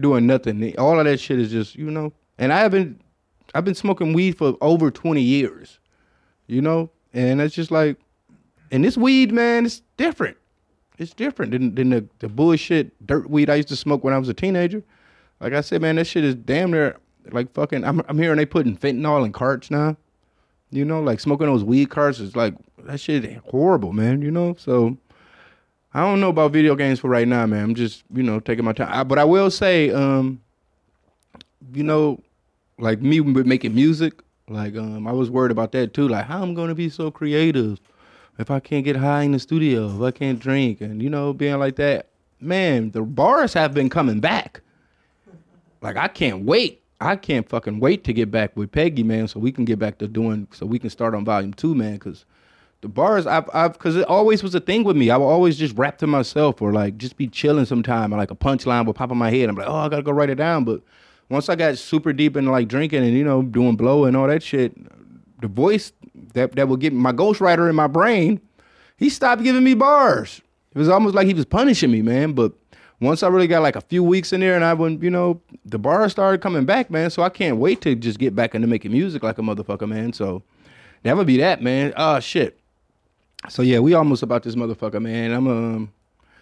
doing 0.00 0.26
nothing. 0.26 0.76
All 0.78 0.98
of 0.98 1.04
that 1.04 1.20
shit 1.20 1.38
is 1.38 1.50
just 1.50 1.76
you 1.76 1.90
know. 1.90 2.12
And 2.38 2.52
I 2.52 2.58
haven't. 2.58 3.00
I've 3.54 3.64
been 3.64 3.74
smoking 3.74 4.12
weed 4.12 4.36
for 4.36 4.56
over 4.60 4.90
20 4.90 5.22
years, 5.22 5.78
you 6.48 6.60
know, 6.60 6.90
and 7.14 7.40
it's 7.40 7.54
just 7.54 7.70
like, 7.70 7.96
and 8.70 8.84
this 8.84 8.96
weed, 8.96 9.32
man, 9.32 9.64
it's 9.64 9.80
different. 9.96 10.36
It's 10.98 11.14
different 11.14 11.52
than, 11.52 11.74
than 11.74 11.90
the, 11.90 12.06
the 12.18 12.28
bullshit 12.28 13.06
dirt 13.06 13.30
weed 13.30 13.48
I 13.48 13.54
used 13.54 13.68
to 13.68 13.76
smoke 13.76 14.04
when 14.04 14.12
I 14.12 14.18
was 14.18 14.28
a 14.28 14.34
teenager. 14.34 14.82
Like 15.40 15.52
I 15.52 15.60
said, 15.62 15.80
man, 15.80 15.96
that 15.96 16.06
shit 16.06 16.24
is 16.24 16.34
damn 16.34 16.72
near 16.72 16.98
like 17.32 17.52
fucking. 17.52 17.84
I'm 17.84 18.02
I'm 18.08 18.18
hearing 18.18 18.38
they 18.38 18.46
putting 18.46 18.76
fentanyl 18.76 19.24
in 19.24 19.32
carts 19.32 19.70
now. 19.70 19.96
You 20.70 20.84
know, 20.84 21.00
like 21.00 21.20
smoking 21.20 21.46
those 21.46 21.64
weed 21.64 21.90
carts 21.90 22.20
is 22.20 22.36
like 22.36 22.54
that 22.84 23.00
shit 23.00 23.36
horrible, 23.38 23.92
man. 23.92 24.22
You 24.22 24.30
know, 24.30 24.54
so 24.58 24.96
I 25.94 26.00
don't 26.00 26.20
know 26.20 26.28
about 26.28 26.52
video 26.52 26.74
games 26.74 27.00
for 27.00 27.08
right 27.08 27.26
now, 27.26 27.46
man. 27.46 27.64
I'm 27.64 27.74
just 27.74 28.04
you 28.12 28.22
know 28.22 28.40
taking 28.40 28.64
my 28.64 28.72
time. 28.72 28.88
I, 28.90 29.04
but 29.04 29.18
I 29.18 29.24
will 29.24 29.50
say, 29.50 29.90
um, 29.90 30.40
you 31.72 31.82
know, 31.82 32.20
like 32.78 33.00
me 33.00 33.20
making 33.20 33.74
music, 33.74 34.20
like 34.48 34.76
um, 34.76 35.06
I 35.06 35.12
was 35.12 35.30
worried 35.30 35.52
about 35.52 35.72
that 35.72 35.94
too. 35.94 36.08
Like 36.08 36.26
how 36.26 36.42
I'm 36.42 36.54
gonna 36.54 36.74
be 36.74 36.88
so 36.88 37.10
creative 37.10 37.80
if 38.38 38.50
I 38.50 38.60
can't 38.60 38.84
get 38.84 38.96
high 38.96 39.22
in 39.22 39.32
the 39.32 39.38
studio, 39.38 39.96
if 39.96 40.00
I 40.00 40.10
can't 40.10 40.38
drink, 40.38 40.80
and 40.80 41.02
you 41.02 41.10
know, 41.10 41.32
being 41.32 41.58
like 41.58 41.76
that. 41.76 42.08
Man, 42.40 42.92
the 42.92 43.02
bars 43.02 43.52
have 43.54 43.74
been 43.74 43.90
coming 43.90 44.20
back. 44.20 44.60
Like 45.80 45.96
I 45.96 46.08
can't 46.08 46.44
wait. 46.44 46.82
I 47.00 47.16
can't 47.16 47.48
fucking 47.48 47.78
wait 47.78 48.04
to 48.04 48.12
get 48.12 48.30
back 48.30 48.56
with 48.56 48.72
Peggy, 48.72 49.04
man, 49.04 49.28
so 49.28 49.38
we 49.38 49.52
can 49.52 49.64
get 49.64 49.78
back 49.78 49.98
to 49.98 50.08
doing, 50.08 50.48
so 50.52 50.66
we 50.66 50.78
can 50.78 50.90
start 50.90 51.14
on 51.14 51.24
volume 51.24 51.52
two, 51.52 51.74
man, 51.74 51.94
because 51.94 52.24
the 52.80 52.88
bars, 52.88 53.26
I've, 53.26 53.48
I've, 53.52 53.72
because 53.72 53.96
it 53.96 54.06
always 54.06 54.42
was 54.42 54.54
a 54.54 54.60
thing 54.60 54.84
with 54.84 54.96
me. 54.96 55.10
I 55.10 55.16
would 55.16 55.26
always 55.26 55.56
just 55.56 55.76
rap 55.76 55.98
to 55.98 56.06
myself 56.06 56.60
or 56.60 56.72
like 56.72 56.96
just 56.96 57.16
be 57.16 57.28
chilling 57.28 57.64
sometime, 57.66 58.12
and 58.12 58.18
like 58.18 58.30
a 58.30 58.36
punchline 58.36 58.86
would 58.86 58.96
pop 58.96 59.10
in 59.10 59.18
my 59.18 59.30
head. 59.30 59.48
I'm 59.48 59.56
like, 59.56 59.68
oh, 59.68 59.74
I 59.74 59.88
gotta 59.88 60.02
go 60.02 60.12
write 60.12 60.30
it 60.30 60.36
down. 60.36 60.64
But 60.64 60.82
once 61.28 61.48
I 61.48 61.56
got 61.56 61.78
super 61.78 62.12
deep 62.12 62.36
into 62.36 62.50
like 62.50 62.68
drinking 62.68 63.04
and 63.04 63.16
you 63.16 63.24
know 63.24 63.42
doing 63.42 63.76
blow 63.76 64.04
and 64.04 64.16
all 64.16 64.26
that 64.26 64.42
shit, 64.42 64.76
the 65.40 65.48
voice 65.48 65.92
that 66.34 66.52
that 66.56 66.68
would 66.68 66.80
get 66.80 66.92
my 66.92 67.12
ghostwriter 67.12 67.68
in 67.68 67.76
my 67.76 67.86
brain, 67.86 68.40
he 68.96 69.08
stopped 69.08 69.42
giving 69.42 69.64
me 69.64 69.74
bars. 69.74 70.40
It 70.74 70.78
was 70.78 70.88
almost 70.88 71.14
like 71.14 71.26
he 71.26 71.34
was 71.34 71.46
punishing 71.46 71.90
me, 71.90 72.02
man. 72.02 72.32
But 72.32 72.52
once 73.00 73.22
I 73.22 73.28
really 73.28 73.46
got 73.46 73.62
like 73.62 73.76
a 73.76 73.80
few 73.80 74.02
weeks 74.02 74.32
in 74.32 74.40
there 74.40 74.54
and 74.54 74.64
I 74.64 74.74
went, 74.74 75.02
you 75.02 75.10
know, 75.10 75.40
the 75.64 75.78
bars 75.78 76.12
started 76.12 76.40
coming 76.40 76.64
back, 76.64 76.90
man. 76.90 77.10
So 77.10 77.22
I 77.22 77.28
can't 77.28 77.58
wait 77.58 77.80
to 77.82 77.94
just 77.94 78.18
get 78.18 78.34
back 78.34 78.54
into 78.54 78.66
making 78.66 78.92
music 78.92 79.22
like 79.22 79.38
a 79.38 79.42
motherfucker, 79.42 79.88
man. 79.88 80.12
So 80.12 80.42
that 81.02 81.16
would 81.16 81.26
be 81.26 81.36
that, 81.38 81.62
man. 81.62 81.92
Oh 81.96 82.20
shit. 82.20 82.58
So 83.48 83.62
yeah, 83.62 83.78
we 83.78 83.94
almost 83.94 84.22
about 84.22 84.42
this 84.42 84.56
motherfucker, 84.56 85.00
man. 85.00 85.32
I'm 85.32 85.46
um 85.46 85.92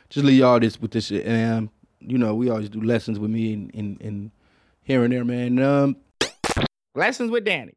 just 0.09 0.25
leave 0.25 0.39
y'all 0.39 0.61
this 0.61 0.81
with 0.81 0.93
this 0.93 1.07
shit. 1.07 1.27
And 1.27 1.59
um, 1.59 1.71
you 2.01 2.17
know, 2.17 2.35
we 2.35 2.49
always 2.49 2.69
do 2.69 2.81
lessons 2.81 3.19
with 3.19 3.31
me 3.31 3.53
and, 3.53 3.75
and, 3.75 4.01
and 4.01 4.31
here 4.83 5.05
and 5.05 5.13
there, 5.13 5.25
man. 5.25 5.59
Um 5.59 5.97
Lessons 6.95 7.31
with 7.31 7.45
Danny. 7.45 7.75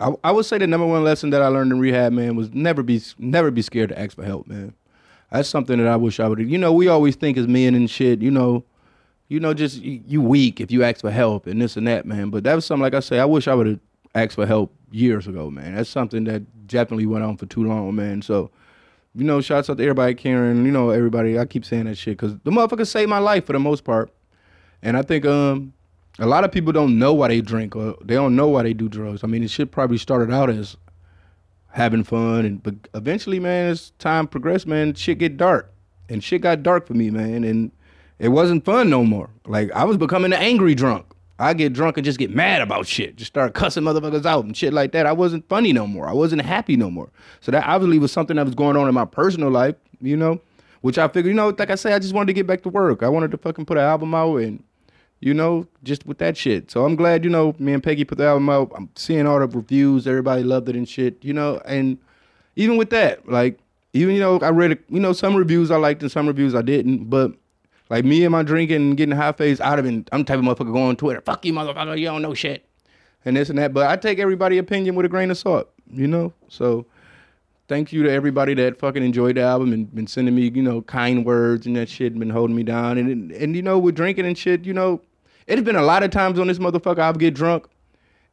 I, 0.00 0.12
I 0.24 0.32
would 0.32 0.46
say 0.46 0.56
the 0.56 0.66
number 0.66 0.86
one 0.86 1.04
lesson 1.04 1.30
that 1.30 1.42
I 1.42 1.48
learned 1.48 1.70
in 1.70 1.78
rehab, 1.78 2.12
man, 2.12 2.34
was 2.34 2.50
never 2.52 2.82
be 2.82 3.02
never 3.18 3.50
be 3.50 3.60
scared 3.60 3.90
to 3.90 3.98
ask 3.98 4.16
for 4.16 4.24
help, 4.24 4.46
man. 4.46 4.74
That's 5.30 5.48
something 5.48 5.78
that 5.78 5.86
I 5.86 5.96
wish 5.96 6.20
I 6.20 6.28
would. 6.28 6.38
You 6.38 6.58
know, 6.58 6.72
we 6.72 6.88
always 6.88 7.16
think 7.16 7.36
as 7.36 7.46
men 7.46 7.74
and 7.74 7.90
shit. 7.90 8.22
You 8.22 8.30
know, 8.30 8.64
you 9.28 9.40
know, 9.40 9.54
just 9.54 9.80
you, 9.82 10.20
weak 10.20 10.60
if 10.60 10.70
you 10.70 10.84
ask 10.84 11.00
for 11.00 11.10
help 11.10 11.46
and 11.46 11.60
this 11.60 11.76
and 11.76 11.86
that, 11.88 12.06
man. 12.06 12.30
But 12.30 12.44
that 12.44 12.54
was 12.54 12.64
something 12.64 12.82
like 12.82 12.94
I 12.94 13.00
say. 13.00 13.18
I 13.18 13.24
wish 13.24 13.48
I 13.48 13.54
would 13.54 13.66
have 13.66 13.80
asked 14.14 14.34
for 14.34 14.46
help 14.46 14.72
years 14.90 15.26
ago, 15.26 15.50
man. 15.50 15.74
That's 15.74 15.90
something 15.90 16.24
that 16.24 16.66
definitely 16.66 17.06
went 17.06 17.24
on 17.24 17.36
for 17.36 17.46
too 17.46 17.64
long, 17.64 17.94
man. 17.96 18.22
So, 18.22 18.50
you 19.14 19.24
know, 19.24 19.40
shouts 19.40 19.68
out 19.68 19.78
to 19.78 19.82
everybody, 19.82 20.14
Karen. 20.14 20.64
You 20.64 20.72
know, 20.72 20.90
everybody. 20.90 21.38
I 21.38 21.46
keep 21.46 21.64
saying 21.64 21.84
that 21.84 21.96
shit 21.96 22.16
because 22.16 22.36
the 22.44 22.50
motherfucker 22.50 22.86
saved 22.86 23.10
my 23.10 23.18
life 23.18 23.46
for 23.46 23.52
the 23.52 23.60
most 23.60 23.84
part. 23.84 24.12
And 24.82 24.96
I 24.96 25.02
think 25.02 25.24
um 25.24 25.72
a 26.18 26.26
lot 26.26 26.44
of 26.44 26.52
people 26.52 26.72
don't 26.72 26.98
know 26.98 27.12
why 27.12 27.28
they 27.28 27.40
drink 27.40 27.74
or 27.74 27.96
they 28.04 28.14
don't 28.14 28.36
know 28.36 28.48
why 28.48 28.62
they 28.62 28.72
do 28.72 28.88
drugs. 28.88 29.24
I 29.24 29.26
mean, 29.26 29.42
it 29.42 29.50
shit 29.50 29.70
probably 29.70 29.98
started 29.98 30.32
out 30.32 30.50
as 30.50 30.76
having 31.74 32.04
fun, 32.04 32.44
and 32.46 32.62
but 32.62 32.74
eventually, 32.94 33.40
man, 33.40 33.70
as 33.70 33.90
time 33.98 34.28
progressed, 34.28 34.66
man, 34.66 34.94
shit 34.94 35.18
get 35.18 35.36
dark, 35.36 35.72
and 36.08 36.22
shit 36.22 36.40
got 36.40 36.62
dark 36.62 36.86
for 36.86 36.94
me, 36.94 37.10
man, 37.10 37.42
and 37.42 37.72
it 38.20 38.28
wasn't 38.28 38.64
fun 38.64 38.88
no 38.88 39.04
more. 39.04 39.28
Like 39.46 39.72
I 39.72 39.84
was 39.84 39.96
becoming 39.96 40.32
an 40.32 40.38
angry 40.38 40.74
drunk. 40.74 41.06
I 41.36 41.52
get 41.52 41.72
drunk 41.72 41.96
and 41.98 42.04
just 42.04 42.20
get 42.20 42.30
mad 42.30 42.62
about 42.62 42.86
shit, 42.86 43.16
just 43.16 43.32
start 43.32 43.54
cussing 43.54 43.82
motherfuckers 43.82 44.24
out 44.24 44.44
and 44.44 44.56
shit 44.56 44.72
like 44.72 44.92
that. 44.92 45.04
I 45.04 45.12
wasn't 45.12 45.48
funny 45.48 45.72
no 45.72 45.84
more. 45.84 46.08
I 46.08 46.12
wasn't 46.12 46.42
happy 46.42 46.76
no 46.76 46.90
more. 46.90 47.10
So 47.40 47.50
that 47.50 47.66
obviously 47.66 47.98
was 47.98 48.12
something 48.12 48.36
that 48.36 48.46
was 48.46 48.54
going 48.54 48.76
on 48.76 48.86
in 48.86 48.94
my 48.94 49.04
personal 49.04 49.50
life, 49.50 49.74
you 50.00 50.16
know, 50.16 50.40
which 50.82 50.96
I 50.96 51.08
figured, 51.08 51.26
you 51.26 51.34
know, 51.34 51.52
like 51.58 51.70
I 51.70 51.74
say, 51.74 51.92
I 51.92 51.98
just 51.98 52.14
wanted 52.14 52.28
to 52.28 52.34
get 52.34 52.46
back 52.46 52.62
to 52.62 52.68
work. 52.68 53.02
I 53.02 53.08
wanted 53.08 53.32
to 53.32 53.38
fucking 53.38 53.66
put 53.66 53.78
an 53.78 53.82
album 53.82 54.14
out 54.14 54.36
and 54.36 54.62
you 55.24 55.32
know, 55.32 55.66
just 55.82 56.04
with 56.04 56.18
that 56.18 56.36
shit. 56.36 56.70
So 56.70 56.84
I'm 56.84 56.96
glad, 56.96 57.24
you 57.24 57.30
know, 57.30 57.54
me 57.58 57.72
and 57.72 57.82
Peggy 57.82 58.04
put 58.04 58.18
the 58.18 58.26
album 58.26 58.50
out. 58.50 58.70
I'm 58.76 58.90
seeing 58.94 59.26
all 59.26 59.40
the 59.40 59.46
reviews, 59.46 60.06
everybody 60.06 60.42
loved 60.42 60.68
it 60.68 60.76
and 60.76 60.86
shit, 60.86 61.24
you 61.24 61.32
know, 61.32 61.62
and 61.64 61.96
even 62.56 62.76
with 62.76 62.90
that, 62.90 63.26
like, 63.26 63.58
even, 63.94 64.14
you 64.14 64.20
know, 64.20 64.38
I 64.40 64.50
read, 64.50 64.78
you 64.90 65.00
know, 65.00 65.14
some 65.14 65.34
reviews 65.34 65.70
I 65.70 65.76
liked 65.76 66.02
and 66.02 66.12
some 66.12 66.26
reviews 66.26 66.54
I 66.54 66.60
didn't, 66.60 67.08
but 67.08 67.32
like 67.88 68.04
me 68.04 68.22
and 68.24 68.32
my 68.32 68.42
drinking 68.42 68.76
and 68.76 68.96
getting 68.98 69.16
high 69.16 69.32
face, 69.32 69.62
I'd 69.62 69.78
have 69.78 69.84
been, 69.84 70.06
I'm 70.12 70.20
the 70.20 70.24
type 70.26 70.38
of 70.38 70.44
motherfucker 70.44 70.74
going 70.74 70.88
on 70.88 70.96
Twitter, 70.96 71.22
fuck 71.22 71.42
you 71.46 71.54
motherfucker, 71.54 71.98
you 71.98 72.04
don't 72.04 72.20
know 72.20 72.34
shit. 72.34 72.66
And 73.24 73.34
this 73.34 73.48
and 73.48 73.58
that. 73.58 73.72
But 73.72 73.86
I 73.86 73.96
take 73.96 74.18
everybody's 74.18 74.60
opinion 74.60 74.94
with 74.94 75.06
a 75.06 75.08
grain 75.08 75.30
of 75.30 75.38
salt, 75.38 75.70
you 75.90 76.06
know? 76.06 76.34
So 76.48 76.84
thank 77.66 77.94
you 77.94 78.02
to 78.02 78.12
everybody 78.12 78.52
that 78.52 78.78
fucking 78.78 79.02
enjoyed 79.02 79.36
the 79.36 79.40
album 79.40 79.72
and 79.72 79.94
been 79.94 80.06
sending 80.06 80.34
me, 80.34 80.50
you 80.50 80.62
know, 80.62 80.82
kind 80.82 81.24
words 81.24 81.64
and 81.66 81.74
that 81.76 81.88
shit, 81.88 82.12
and 82.12 82.20
been 82.20 82.28
holding 82.28 82.54
me 82.54 82.62
down. 82.62 82.98
And, 82.98 83.32
and 83.32 83.56
you 83.56 83.62
know, 83.62 83.78
with 83.78 83.94
drinking 83.94 84.26
and 84.26 84.36
shit, 84.36 84.66
you 84.66 84.74
know, 84.74 85.00
it's 85.46 85.62
been 85.62 85.76
a 85.76 85.82
lot 85.82 86.02
of 86.02 86.10
times 86.10 86.38
on 86.38 86.46
this 86.46 86.58
motherfucker 86.58 87.00
I'll 87.00 87.12
get 87.12 87.34
drunk 87.34 87.66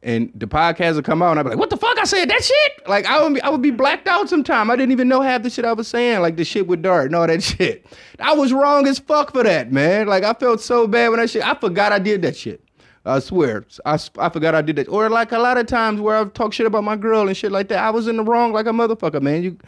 and 0.02 0.32
the 0.34 0.46
podcast 0.46 0.96
will 0.96 1.02
come 1.02 1.22
out 1.22 1.30
and 1.30 1.38
I'll 1.38 1.44
be 1.44 1.50
like, 1.50 1.58
what 1.58 1.70
the 1.70 1.76
fuck? 1.76 1.96
I 1.98 2.04
said 2.04 2.28
that 2.28 2.42
shit? 2.42 2.88
Like 2.88 3.06
I 3.06 3.22
would 3.22 3.34
be, 3.34 3.42
I 3.42 3.48
would 3.48 3.62
be 3.62 3.70
blacked 3.70 4.08
out 4.08 4.28
sometime. 4.28 4.70
I 4.70 4.76
didn't 4.76 4.92
even 4.92 5.08
know 5.08 5.20
half 5.20 5.42
the 5.42 5.50
shit 5.50 5.64
I 5.64 5.72
was 5.72 5.86
saying, 5.86 6.20
like 6.20 6.36
the 6.36 6.44
shit 6.44 6.66
with 6.66 6.82
Dart 6.82 7.06
and 7.06 7.14
all 7.14 7.26
that 7.26 7.42
shit. 7.42 7.86
I 8.18 8.34
was 8.34 8.52
wrong 8.52 8.86
as 8.88 8.98
fuck 8.98 9.32
for 9.32 9.44
that, 9.44 9.70
man. 9.70 10.08
Like 10.08 10.24
I 10.24 10.32
felt 10.34 10.60
so 10.60 10.86
bad 10.86 11.10
when 11.10 11.20
that 11.20 11.30
shit, 11.30 11.46
I 11.46 11.54
forgot 11.54 11.92
I 11.92 11.98
did 11.98 12.22
that 12.22 12.36
shit. 12.36 12.62
I 13.04 13.18
swear, 13.18 13.64
I, 13.84 13.98
I 14.18 14.28
forgot 14.28 14.54
I 14.54 14.62
did 14.62 14.76
that. 14.76 14.88
Or 14.88 15.08
like 15.10 15.32
a 15.32 15.38
lot 15.38 15.58
of 15.58 15.66
times 15.66 16.00
where 16.00 16.16
I've 16.16 16.32
talked 16.34 16.54
shit 16.54 16.66
about 16.66 16.84
my 16.84 16.94
girl 16.94 17.26
and 17.26 17.36
shit 17.36 17.50
like 17.50 17.68
that. 17.68 17.82
I 17.82 17.90
was 17.90 18.06
in 18.06 18.16
the 18.16 18.22
wrong 18.22 18.52
like 18.52 18.66
a 18.66 18.70
motherfucker, 18.70 19.20
man. 19.20 19.42
You 19.42 19.58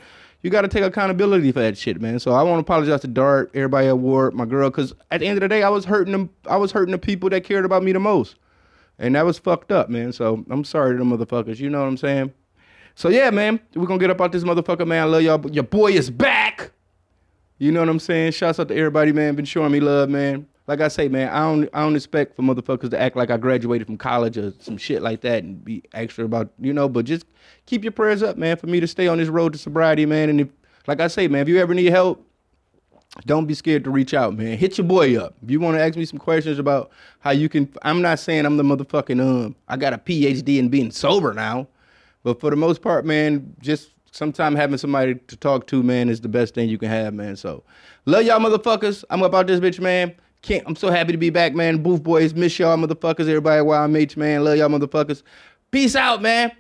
you 0.45 0.51
got 0.51 0.61
to 0.61 0.69
take 0.69 0.85
accountability 0.85 1.51
for 1.53 1.61
that 1.61 1.79
shit, 1.79 2.03
man. 2.03 2.19
So 2.21 2.33
I 2.33 2.43
want 2.43 2.59
to 2.59 2.61
apologize 2.61 3.01
to 3.01 3.07
Dart, 3.07 3.51
everybody 3.55 3.89
at 3.89 3.97
Warp, 3.97 4.35
my 4.35 4.45
girl, 4.45 4.69
because 4.69 4.93
at 5.11 5.21
the 5.21 5.27
end 5.27 5.39
of 5.39 5.41
the 5.41 5.49
day, 5.49 5.63
I 5.63 5.71
was 5.71 5.87
hurting 5.87 6.13
them. 6.13 6.29
I 6.47 6.59
was 6.59 6.71
hurting 6.71 6.93
the 6.93 6.99
people 6.99 7.31
that 7.31 7.45
cared 7.45 7.65
about 7.65 7.83
me 7.83 7.93
the 7.93 7.99
most, 7.99 8.37
and 8.99 9.15
that 9.15 9.25
was 9.25 9.39
fucked 9.39 9.73
up, 9.73 9.89
man. 9.89 10.13
So 10.13 10.45
I'm 10.51 10.63
sorry 10.63 10.93
to 10.93 10.99
them 10.99 11.17
motherfuckers. 11.17 11.61
You 11.61 11.71
know 11.71 11.81
what 11.81 11.89
I'm 11.89 11.97
saying? 11.97 12.31
So 12.95 13.09
yeah, 13.09 13.31
man, 13.31 13.59
we're 13.75 13.87
gonna 13.87 13.99
get 13.99 14.11
up 14.11 14.21
out 14.21 14.33
this 14.33 14.45
motherfucker, 14.45 14.87
man. 14.87 15.05
I 15.05 15.07
love 15.07 15.23
y'all. 15.23 15.51
Your 15.51 15.65
boy 15.65 15.93
is 15.93 16.11
back. 16.11 16.73
You 17.57 17.73
know 17.73 17.81
what 17.81 17.89
I'm 17.89 17.99
saying? 17.99 18.33
Shouts 18.33 18.61
out 18.61 18.69
to 18.69 18.77
everybody, 18.77 19.13
man. 19.13 19.37
Been 19.37 19.47
showing 19.47 19.73
me 19.73 19.81
love, 19.81 20.11
man. 20.11 20.47
Like 20.67 20.81
I 20.81 20.89
say, 20.89 21.09
man, 21.09 21.29
I 21.29 21.41
don't 21.41 21.69
I 21.75 21.81
don't 21.81 21.97
expect 21.97 22.37
for 22.37 22.43
motherfuckers 22.43 22.91
to 22.91 23.01
act 23.01 23.17
like 23.17 23.31
I 23.31 23.37
graduated 23.37 23.87
from 23.87 23.99
college 23.99 24.39
or 24.39 24.53
some 24.61 24.79
shit 24.79 25.03
like 25.03 25.21
that 25.21 25.45
and 25.45 25.63
be 25.63 25.83
extra 25.93 26.25
about, 26.25 26.51
you 26.59 26.73
know, 26.73 26.89
but 26.89 27.05
just 27.05 27.27
keep 27.67 27.85
your 27.85 27.93
prayers 27.93 28.23
up, 28.23 28.39
man, 28.39 28.57
for 28.57 28.67
me 28.67 28.81
to 28.81 28.87
stay 28.87 29.07
on 29.07 29.19
this 29.19 29.29
road 29.29 29.53
to 29.53 29.59
sobriety, 29.59 30.07
man. 30.07 30.31
And 30.31 30.41
if 30.41 30.49
like 30.87 31.01
I 31.01 31.09
say, 31.09 31.29
man, 31.29 31.43
if 31.43 31.49
you 31.49 31.59
ever 31.59 31.75
need 31.75 31.91
help, 31.91 32.27
don't 33.27 33.47
be 33.47 33.55
scared 33.55 33.85
to 33.85 33.91
reach 33.91 34.15
out, 34.15 34.35
man. 34.37 34.57
Hit 34.57 34.79
your 34.79 34.87
boy 34.87 35.17
up. 35.19 35.35
If 35.43 35.51
you 35.51 35.61
want 35.61 35.77
to 35.77 35.83
ask 35.83 35.97
me 35.97 36.05
some 36.07 36.19
questions 36.19 36.59
about 36.59 36.91
how 37.21 37.31
you 37.31 37.51
can 37.51 37.71
I'm 37.83 38.01
not 38.01 38.19
saying 38.19 38.47
I'm 38.47 38.57
the 38.57 38.63
motherfucking 38.63 39.21
um 39.21 39.57
I 39.69 39.77
got 39.77 39.93
a 39.93 39.99
PhD 39.99 40.59
in 40.59 40.71
being 40.71 40.91
sober 40.91 41.35
now. 41.35 41.69
But 42.23 42.41
for 42.41 42.49
the 42.49 42.57
most 42.57 42.81
part, 42.81 43.05
man, 43.05 43.55
just 43.61 43.91
sometime 44.11 44.55
having 44.55 44.79
somebody 44.79 45.17
to 45.17 45.37
talk 45.37 45.67
to, 45.67 45.83
man, 45.83 46.09
is 46.09 46.23
the 46.23 46.29
best 46.29 46.55
thing 46.55 46.71
you 46.71 46.79
can 46.79 46.89
have, 46.89 47.13
man. 47.13 47.37
So 47.37 47.63
love 48.07 48.25
y'all 48.25 48.41
motherfuckers. 48.41 49.05
I'm 49.11 49.23
about 49.23 49.47
this 49.47 49.61
bitch, 49.61 49.79
man. 49.79 50.15
I'm 50.67 50.77
so 50.77 50.91
happy 50.91 51.13
to 51.13 51.19
be 51.19 51.31
back, 51.31 51.55
man. 51.55 51.83
Booth 51.83 52.03
boys, 52.03 52.35
miss 52.35 52.59
y'all 52.59 52.77
motherfuckers, 52.77 53.29
everybody 53.29 53.63
mates, 53.89 54.17
man. 54.17 54.45
Love 54.45 54.59
y'all 54.59 54.69
motherfuckers. 54.69 55.23
Peace 55.71 55.97
out, 55.97 56.23
man. 56.23 56.53